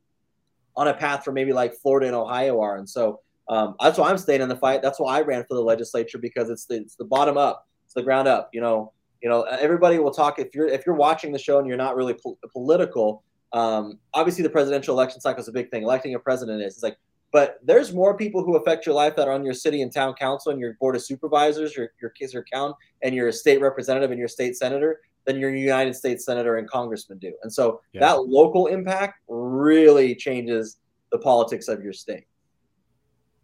on 0.76 0.88
a 0.88 0.94
path 0.94 1.24
for 1.24 1.32
maybe 1.32 1.54
like 1.54 1.74
Florida 1.76 2.08
and 2.08 2.16
Ohio 2.16 2.60
are. 2.62 2.78
And 2.78 2.90
so 2.90 3.20
um, 3.50 3.76
that's 3.82 3.98
why 3.98 4.10
I'm 4.10 4.18
staying 4.18 4.42
in 4.42 4.50
the 4.50 4.56
fight. 4.56 4.82
That's 4.82 5.00
why 5.00 5.18
I 5.18 5.22
ran 5.22 5.44
for 5.48 5.54
the 5.56 5.62
legislature 5.62 6.18
because 6.18 6.50
it's 6.50 6.66
the, 6.66 6.76
it's 6.76 6.96
the 6.96 7.06
bottom 7.06 7.38
up, 7.38 7.68
it's 7.86 7.94
the 7.94 8.04
ground 8.04 8.28
up. 8.28 8.50
You 8.54 8.62
know, 8.62 8.94
you 9.22 9.30
know, 9.30 9.44
everybody 9.44 10.00
will 10.00 10.12
talk 10.12 10.40
if 10.40 10.54
you're 10.54 10.68
if 10.68 10.86
you're 10.86 10.96
watching 10.96 11.32
the 11.32 11.40
show 11.40 11.60
and 11.60 11.68
you're 11.68 11.78
not 11.78 11.96
really 11.96 12.14
po- 12.14 12.38
political. 12.52 13.24
Um, 13.54 14.00
obviously, 14.14 14.44
the 14.44 14.50
presidential 14.50 14.94
election 14.94 15.22
cycle 15.22 15.42
is 15.42 15.48
a 15.48 15.52
big 15.52 15.72
thing. 15.72 15.84
Electing 15.84 16.16
a 16.16 16.20
president 16.20 16.62
is. 16.62 16.74
It's 16.74 16.84
like, 16.84 16.98
but 17.32 17.60
there's 17.64 17.94
more 17.94 18.16
people 18.16 18.44
who 18.44 18.56
affect 18.56 18.86
your 18.86 18.96
life 18.96 19.16
that 19.16 19.28
are 19.28 19.34
on 19.34 19.44
your 19.44 19.54
city 19.54 19.82
and 19.82 19.94
town 19.94 20.14
council 20.14 20.52
and 20.52 20.60
your 20.60 20.74
board 20.76 20.96
of 20.96 21.04
supervisors, 21.04 21.76
your 21.76 21.90
your 22.02 22.12
kids, 22.12 22.34
your 22.34 22.46
count, 22.52 22.76
and 23.04 23.14
your 23.16 23.32
state 23.32 23.62
representative 23.62 24.12
and 24.12 24.20
your 24.20 24.28
state 24.28 24.56
senator 24.58 25.02
than 25.26 25.40
your 25.40 25.54
United 25.54 25.96
States 25.96 26.24
senator 26.26 26.58
and 26.58 26.70
congressman 26.70 27.18
do. 27.18 27.34
And 27.44 27.52
so 27.52 27.82
yeah. 27.94 28.02
that 28.02 28.26
local 28.26 28.68
impact 28.68 29.20
really 29.28 30.16
changes 30.16 30.78
the 31.12 31.18
politics 31.18 31.68
of 31.68 31.84
your 31.84 31.94
state. 31.94 32.26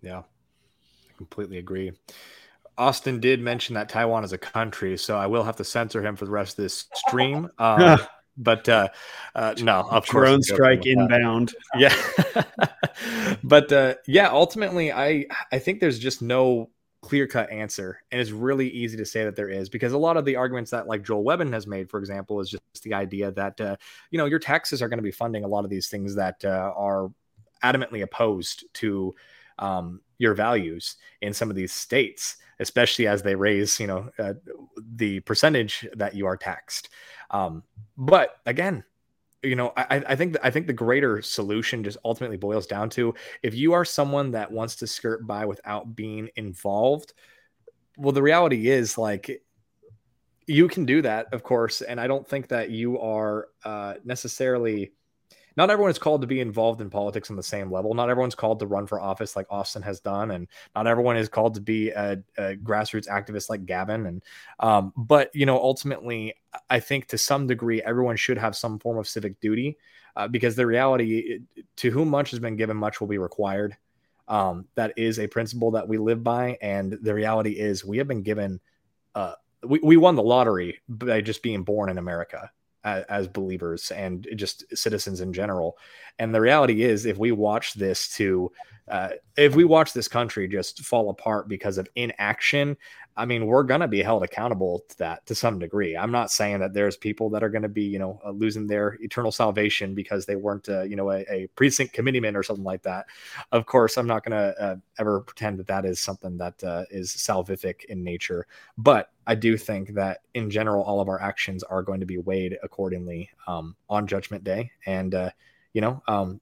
Yeah, 0.01 0.19
I 0.19 1.17
completely 1.17 1.57
agree. 1.57 1.91
Austin 2.77 3.19
did 3.19 3.41
mention 3.41 3.75
that 3.75 3.89
Taiwan 3.89 4.23
is 4.23 4.33
a 4.33 4.37
country, 4.37 4.97
so 4.97 5.17
I 5.17 5.27
will 5.27 5.43
have 5.43 5.55
to 5.57 5.63
censor 5.63 6.03
him 6.03 6.15
for 6.15 6.25
the 6.25 6.31
rest 6.31 6.57
of 6.57 6.63
this 6.63 6.85
stream. 6.95 7.49
Um, 7.59 7.99
but 8.37 8.67
uh, 8.69 8.89
uh, 9.35 9.53
no, 9.59 9.81
of 9.89 10.07
course, 10.07 10.27
drone 10.29 10.41
strike 10.41 10.85
inbound. 10.85 11.53
Yeah, 11.75 11.95
but 13.43 13.71
uh, 13.71 13.95
yeah, 14.07 14.29
ultimately, 14.29 14.91
I 14.91 15.25
I 15.51 15.59
think 15.59 15.79
there's 15.79 15.99
just 15.99 16.21
no 16.21 16.69
clear 17.01 17.25
cut 17.27 17.49
answer. 17.51 17.99
And 18.11 18.21
it's 18.21 18.31
really 18.31 18.69
easy 18.69 18.97
to 18.97 19.05
say 19.05 19.23
that 19.23 19.35
there 19.35 19.49
is 19.49 19.69
because 19.69 19.93
a 19.93 19.97
lot 19.97 20.17
of 20.17 20.25
the 20.25 20.35
arguments 20.35 20.71
that 20.71 20.87
like 20.87 21.03
Joel 21.03 21.23
Webbon 21.23 21.51
has 21.53 21.65
made, 21.65 21.89
for 21.89 21.99
example, 21.99 22.39
is 22.39 22.49
just 22.49 22.83
the 22.83 22.93
idea 22.93 23.31
that, 23.31 23.59
uh, 23.59 23.75
you 24.11 24.17
know, 24.17 24.25
your 24.25 24.39
taxes 24.39 24.81
are 24.81 24.87
going 24.87 24.99
to 24.99 25.03
be 25.03 25.11
funding 25.11 25.43
a 25.43 25.47
lot 25.47 25.63
of 25.63 25.71
these 25.71 25.87
things 25.89 26.15
that 26.15 26.45
uh, 26.45 26.71
are 26.75 27.09
adamantly 27.63 28.03
opposed 28.03 28.65
to 28.75 29.13
um, 29.59 30.01
your 30.17 30.33
values 30.33 30.97
in 31.21 31.33
some 31.33 31.49
of 31.49 31.55
these 31.55 31.71
states, 31.71 32.37
especially 32.61 33.07
as 33.07 33.21
they 33.21 33.35
raise, 33.35 33.79
you 33.79 33.87
know, 33.87 34.09
uh, 34.17 34.33
the 34.95 35.19
percentage 35.21 35.87
that 35.95 36.15
you 36.15 36.25
are 36.25 36.37
taxed. 36.37 36.89
Um, 37.31 37.63
but 37.97 38.37
again, 38.45 38.83
you 39.43 39.55
know, 39.55 39.73
I, 39.75 40.03
I 40.07 40.15
think 40.15 40.37
I 40.43 40.51
think 40.51 40.67
the 40.67 40.73
greater 40.73 41.21
solution 41.21 41.83
just 41.83 41.97
ultimately 42.05 42.37
boils 42.37 42.67
down 42.67 42.89
to 42.91 43.15
if 43.41 43.55
you 43.55 43.73
are 43.73 43.83
someone 43.83 44.31
that 44.31 44.51
wants 44.51 44.75
to 44.77 44.87
skirt 44.87 45.25
by 45.25 45.45
without 45.45 45.95
being 45.95 46.29
involved. 46.35 47.13
Well, 47.97 48.11
the 48.11 48.21
reality 48.21 48.69
is 48.69 48.97
like 48.97 49.41
you 50.45 50.67
can 50.67 50.85
do 50.85 51.01
that, 51.01 51.33
of 51.33 51.43
course, 51.43 51.81
and 51.81 51.99
I 51.99 52.07
don't 52.07 52.27
think 52.27 52.49
that 52.49 52.69
you 52.69 52.99
are 52.99 53.47
uh, 53.65 53.95
necessarily 54.03 54.91
not 55.57 55.69
everyone 55.69 55.91
is 55.91 55.99
called 55.99 56.21
to 56.21 56.27
be 56.27 56.39
involved 56.39 56.81
in 56.81 56.89
politics 56.89 57.29
on 57.29 57.35
the 57.35 57.43
same 57.43 57.71
level. 57.71 57.93
Not 57.93 58.09
everyone's 58.09 58.35
called 58.35 58.59
to 58.59 58.67
run 58.67 58.87
for 58.87 58.99
office 58.99 59.35
like 59.35 59.47
Austin 59.49 59.81
has 59.81 59.99
done, 59.99 60.31
and 60.31 60.47
not 60.75 60.87
everyone 60.87 61.17
is 61.17 61.29
called 61.29 61.55
to 61.55 61.61
be 61.61 61.89
a, 61.89 62.21
a 62.37 62.55
grassroots 62.55 63.07
activist 63.07 63.49
like 63.49 63.65
Gavin. 63.65 64.05
And 64.05 64.23
um, 64.59 64.93
but 64.95 65.29
you 65.33 65.45
know, 65.45 65.57
ultimately, 65.57 66.35
I 66.69 66.79
think 66.79 67.07
to 67.07 67.17
some 67.17 67.47
degree, 67.47 67.81
everyone 67.81 68.15
should 68.15 68.37
have 68.37 68.55
some 68.55 68.79
form 68.79 68.97
of 68.97 69.07
civic 69.07 69.39
duty 69.39 69.77
uh, 70.15 70.27
because 70.27 70.55
the 70.55 70.65
reality, 70.65 71.39
to 71.77 71.91
whom 71.91 72.09
much 72.09 72.31
has 72.31 72.39
been 72.39 72.55
given, 72.55 72.77
much 72.77 73.01
will 73.01 73.07
be 73.07 73.17
required. 73.17 73.75
Um, 74.27 74.65
that 74.75 74.93
is 74.95 75.19
a 75.19 75.27
principle 75.27 75.71
that 75.71 75.87
we 75.87 75.97
live 75.97 76.23
by, 76.23 76.57
and 76.61 76.93
the 77.01 77.13
reality 77.13 77.51
is 77.51 77.83
we 77.83 77.97
have 77.97 78.07
been 78.07 78.23
given. 78.23 78.59
Uh, 79.13 79.33
we, 79.63 79.79
we 79.83 79.97
won 79.97 80.15
the 80.15 80.23
lottery 80.23 80.79
by 80.87 81.21
just 81.21 81.43
being 81.43 81.63
born 81.63 81.89
in 81.89 81.97
America 81.97 82.49
as, 82.83 83.03
as 83.05 83.27
believers 83.27 83.91
and 83.91 84.27
just 84.35 84.65
citizens 84.75 85.21
in 85.21 85.33
general. 85.33 85.77
And 86.19 86.33
the 86.33 86.41
reality 86.41 86.83
is, 86.83 87.05
if 87.05 87.17
we 87.17 87.31
watch 87.31 87.73
this 87.73 88.09
to 88.15 88.51
uh, 88.87 89.09
if 89.37 89.55
we 89.55 89.63
watch 89.63 89.93
this 89.93 90.09
country 90.09 90.47
just 90.47 90.81
fall 90.83 91.09
apart 91.09 91.47
because 91.47 91.77
of 91.77 91.87
inaction, 91.95 92.75
I 93.15 93.25
mean, 93.25 93.45
we're 93.45 93.63
going 93.63 93.81
to 93.81 93.87
be 93.87 94.01
held 94.01 94.23
accountable 94.23 94.83
to 94.89 94.97
that 94.99 95.25
to 95.25 95.35
some 95.35 95.59
degree. 95.59 95.97
I'm 95.97 96.11
not 96.11 96.31
saying 96.31 96.59
that 96.59 96.73
there's 96.73 96.95
people 96.95 97.29
that 97.31 97.43
are 97.43 97.49
going 97.49 97.61
to 97.63 97.69
be, 97.69 97.83
you 97.83 97.99
know, 97.99 98.21
uh, 98.25 98.31
losing 98.31 98.67
their 98.67 98.97
eternal 99.01 99.31
salvation 99.31 99.93
because 99.93 100.25
they 100.25 100.35
weren't, 100.35 100.69
uh, 100.69 100.83
you 100.83 100.95
know, 100.95 101.11
a, 101.11 101.25
a, 101.29 101.47
precinct 101.55 101.93
committeeman 101.93 102.35
or 102.35 102.43
something 102.43 102.63
like 102.63 102.83
that. 102.83 103.07
Of 103.51 103.65
course, 103.65 103.97
I'm 103.97 104.07
not 104.07 104.23
going 104.23 104.37
to 104.37 104.61
uh, 104.61 104.75
ever 104.97 105.19
pretend 105.21 105.59
that 105.59 105.67
that 105.67 105.85
is 105.85 105.99
something 105.99 106.37
that 106.37 106.63
uh, 106.63 106.85
is 106.89 107.11
salvific 107.11 107.83
in 107.85 108.03
nature. 108.03 108.47
But 108.77 109.11
I 109.27 109.35
do 109.35 109.57
think 109.57 109.93
that 109.95 110.21
in 110.33 110.49
general, 110.49 110.83
all 110.83 111.01
of 111.01 111.09
our 111.09 111.21
actions 111.21 111.63
are 111.63 111.83
going 111.83 111.99
to 111.99 112.05
be 112.05 112.17
weighed 112.17 112.57
accordingly 112.63 113.29
um, 113.45 113.75
on 113.89 114.07
Judgment 114.07 114.43
Day. 114.43 114.71
And, 114.85 115.13
uh, 115.13 115.31
you 115.73 115.81
know, 115.81 116.01
um, 116.07 116.39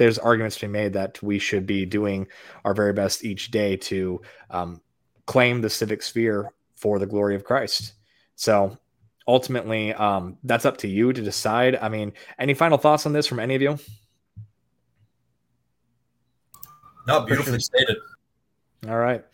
there's 0.00 0.18
arguments 0.18 0.56
to 0.56 0.66
be 0.66 0.72
made 0.72 0.94
that 0.94 1.22
we 1.22 1.38
should 1.38 1.66
be 1.66 1.84
doing 1.84 2.26
our 2.64 2.72
very 2.72 2.94
best 2.94 3.22
each 3.22 3.50
day 3.50 3.76
to 3.76 4.22
um, 4.48 4.80
claim 5.30 5.60
the 5.60 5.70
civic 5.70 6.02
sphere 6.02 6.50
for 6.74 6.98
the 6.98 7.06
glory 7.06 7.36
of 7.36 7.44
Christ. 7.44 7.92
So 8.34 8.76
ultimately, 9.28 9.94
um, 9.94 10.36
that's 10.42 10.64
up 10.64 10.78
to 10.78 10.88
you 10.88 11.12
to 11.12 11.22
decide. 11.22 11.76
I 11.76 11.88
mean, 11.88 12.14
any 12.36 12.52
final 12.52 12.78
thoughts 12.78 13.06
on 13.06 13.12
this 13.12 13.28
from 13.28 13.38
any 13.38 13.54
of 13.54 13.62
you? 13.62 13.78
No, 17.06 17.20
beautifully 17.20 17.60
stated. 17.60 17.98
All 18.88 18.98
right. 18.98 19.24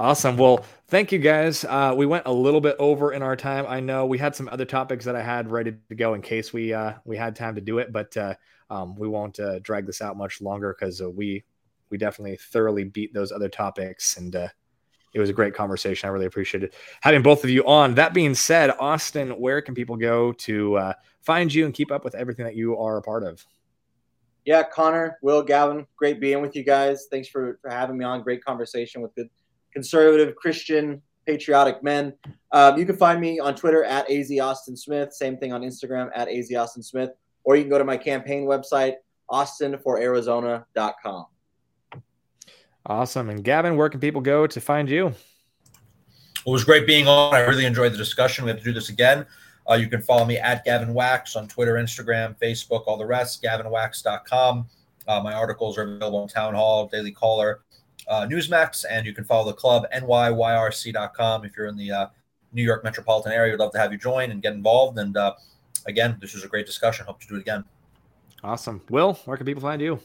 Awesome. 0.00 0.36
Well, 0.36 0.64
thank 0.88 1.12
you 1.12 1.20
guys. 1.20 1.64
Uh, 1.64 1.94
we 1.96 2.06
went 2.06 2.26
a 2.26 2.32
little 2.32 2.60
bit 2.60 2.74
over 2.80 3.12
in 3.12 3.22
our 3.22 3.36
time. 3.36 3.66
I 3.68 3.78
know 3.78 4.04
we 4.04 4.18
had 4.18 4.34
some 4.34 4.48
other 4.48 4.64
topics 4.64 5.04
that 5.04 5.14
I 5.14 5.22
had 5.22 5.48
ready 5.48 5.74
to 5.90 5.94
go 5.94 6.14
in 6.14 6.22
case 6.22 6.52
we 6.52 6.74
uh, 6.74 6.94
we 7.04 7.16
had 7.16 7.36
time 7.36 7.54
to 7.54 7.60
do 7.60 7.78
it, 7.78 7.92
but 7.92 8.16
uh, 8.16 8.34
um, 8.68 8.96
we 8.96 9.06
won't 9.06 9.38
uh, 9.38 9.60
drag 9.60 9.86
this 9.86 10.02
out 10.02 10.16
much 10.16 10.40
longer 10.40 10.76
because 10.76 11.00
uh, 11.00 11.08
we 11.08 11.44
we 11.88 11.98
definitely 11.98 12.36
thoroughly 12.36 12.82
beat 12.82 13.14
those 13.14 13.30
other 13.30 13.48
topics 13.48 14.16
and 14.16 14.34
uh, 14.34 14.48
it 15.16 15.20
was 15.20 15.30
a 15.30 15.34
great 15.34 15.54
conversation. 15.54 16.08
I 16.08 16.12
really 16.12 16.26
appreciated 16.26 16.74
having 17.00 17.22
both 17.22 17.42
of 17.42 17.50
you 17.50 17.66
on. 17.66 17.94
That 17.94 18.12
being 18.12 18.34
said, 18.34 18.70
Austin, 18.78 19.30
where 19.30 19.62
can 19.62 19.74
people 19.74 19.96
go 19.96 20.32
to 20.32 20.76
uh, 20.76 20.92
find 21.22 21.52
you 21.52 21.64
and 21.64 21.74
keep 21.74 21.90
up 21.90 22.04
with 22.04 22.14
everything 22.14 22.44
that 22.44 22.54
you 22.54 22.76
are 22.78 22.98
a 22.98 23.02
part 23.02 23.24
of? 23.24 23.44
Yeah, 24.44 24.62
Connor, 24.62 25.18
Will, 25.22 25.42
Gavin, 25.42 25.86
great 25.96 26.20
being 26.20 26.40
with 26.40 26.54
you 26.54 26.62
guys. 26.62 27.08
Thanks 27.10 27.26
for, 27.28 27.58
for 27.62 27.70
having 27.70 27.98
me 27.98 28.04
on. 28.04 28.22
Great 28.22 28.44
conversation 28.44 29.02
with 29.02 29.12
good 29.16 29.28
conservative, 29.72 30.36
Christian, 30.36 31.02
patriotic 31.26 31.82
men. 31.82 32.14
Um, 32.52 32.78
you 32.78 32.86
can 32.86 32.96
find 32.96 33.20
me 33.20 33.40
on 33.40 33.56
Twitter 33.56 33.82
at 33.84 34.08
AZ 34.10 34.30
Austin 34.40 34.76
Smith. 34.76 35.12
Same 35.12 35.36
thing 35.36 35.52
on 35.52 35.62
Instagram 35.62 36.10
at 36.14 36.28
AZ 36.28 36.54
Austin 36.54 36.82
Smith. 36.82 37.10
Or 37.42 37.56
you 37.56 37.62
can 37.62 37.70
go 37.70 37.78
to 37.78 37.84
my 37.84 37.96
campaign 37.96 38.44
website, 38.46 38.94
austinforarizona.com. 39.30 41.26
Awesome. 42.86 43.30
And 43.30 43.42
Gavin, 43.42 43.76
where 43.76 43.88
can 43.88 44.00
people 44.00 44.20
go 44.20 44.46
to 44.46 44.60
find 44.60 44.88
you? 44.88 45.06
Well, 45.06 45.14
it 46.46 46.50
was 46.52 46.64
great 46.64 46.86
being 46.86 47.08
on. 47.08 47.34
I 47.34 47.40
really 47.40 47.66
enjoyed 47.66 47.92
the 47.92 47.96
discussion. 47.96 48.44
We 48.44 48.50
have 48.50 48.58
to 48.58 48.64
do 48.64 48.72
this 48.72 48.88
again. 48.88 49.26
Uh, 49.68 49.74
you 49.74 49.88
can 49.88 50.00
follow 50.00 50.24
me 50.24 50.36
at 50.36 50.64
Gavin 50.64 50.94
Wax 50.94 51.34
on 51.34 51.48
Twitter, 51.48 51.74
Instagram, 51.74 52.38
Facebook, 52.38 52.84
all 52.86 52.96
the 52.96 53.06
rest, 53.06 53.42
gavinwax.com. 53.42 54.68
Uh, 55.08 55.20
my 55.20 55.32
articles 55.32 55.76
are 55.76 55.82
available 55.82 56.20
on 56.20 56.28
Town 56.28 56.54
Hall, 56.54 56.86
Daily 56.86 57.10
Caller, 57.10 57.62
uh, 58.06 58.26
Newsmax, 58.26 58.84
and 58.88 59.04
you 59.04 59.12
can 59.12 59.24
follow 59.24 59.46
the 59.46 59.56
club, 59.56 59.84
nyyrc.com. 59.92 61.44
If 61.44 61.56
you're 61.56 61.66
in 61.66 61.76
the 61.76 61.90
uh, 61.90 62.06
New 62.52 62.62
York 62.62 62.84
metropolitan 62.84 63.32
area, 63.32 63.52
we'd 63.52 63.58
love 63.58 63.72
to 63.72 63.78
have 63.78 63.90
you 63.90 63.98
join 63.98 64.30
and 64.30 64.40
get 64.40 64.52
involved. 64.52 64.98
And 64.98 65.16
uh, 65.16 65.34
again, 65.86 66.16
this 66.20 66.34
was 66.34 66.44
a 66.44 66.48
great 66.48 66.66
discussion. 66.66 67.06
Hope 67.06 67.20
to 67.20 67.26
do 67.26 67.34
it 67.34 67.40
again. 67.40 67.64
Awesome. 68.44 68.80
Will, 68.90 69.14
where 69.24 69.36
can 69.36 69.46
people 69.46 69.62
find 69.62 69.82
you? 69.82 69.98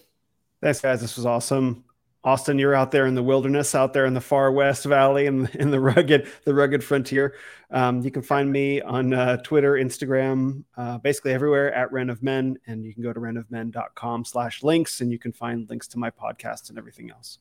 Thanks, 0.61 0.81
guys. 0.81 1.01
This 1.01 1.15
was 1.17 1.27
awesome. 1.27 1.83
Austin, 2.23 2.59
you're 2.59 2.75
out 2.75 2.91
there 2.91 3.07
in 3.07 3.15
the 3.15 3.23
wilderness, 3.23 3.73
out 3.73 3.93
there 3.93 4.05
in 4.05 4.13
the 4.13 4.21
far 4.21 4.51
west 4.51 4.85
valley, 4.85 5.25
and 5.25 5.49
in, 5.49 5.55
in 5.61 5.71
the 5.71 5.79
rugged, 5.79 6.27
the 6.43 6.53
rugged 6.53 6.83
frontier. 6.83 7.35
Um, 7.71 8.01
you 8.01 8.11
can 8.11 8.21
find 8.21 8.51
me 8.51 8.81
on 8.81 9.13
uh, 9.13 9.37
Twitter, 9.37 9.73
Instagram, 9.73 10.63
uh, 10.77 10.99
basically 10.99 11.33
everywhere 11.33 11.73
at 11.73 11.91
Ren 11.91 12.09
of 12.09 12.21
Men, 12.21 12.57
and 12.67 12.85
you 12.85 12.93
can 12.93 13.01
go 13.01 13.11
to 13.11 13.19
renofmen.com/links, 13.19 15.01
and 15.01 15.11
you 15.11 15.17
can 15.17 15.31
find 15.31 15.67
links 15.69 15.87
to 15.89 15.97
my 15.97 16.11
podcast 16.11 16.69
and 16.69 16.77
everything 16.77 17.09
else. 17.09 17.39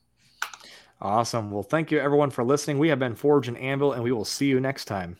Awesome. 1.01 1.51
Well, 1.51 1.63
thank 1.63 1.91
you 1.91 1.99
everyone 1.99 2.29
for 2.29 2.43
listening. 2.43 2.77
We 2.77 2.89
have 2.89 2.99
been 2.99 3.15
Forge 3.15 3.47
and 3.47 3.57
Anvil, 3.57 3.93
and 3.93 4.03
we 4.03 4.11
will 4.11 4.25
see 4.25 4.47
you 4.47 4.59
next 4.59 4.85
time. 4.85 5.17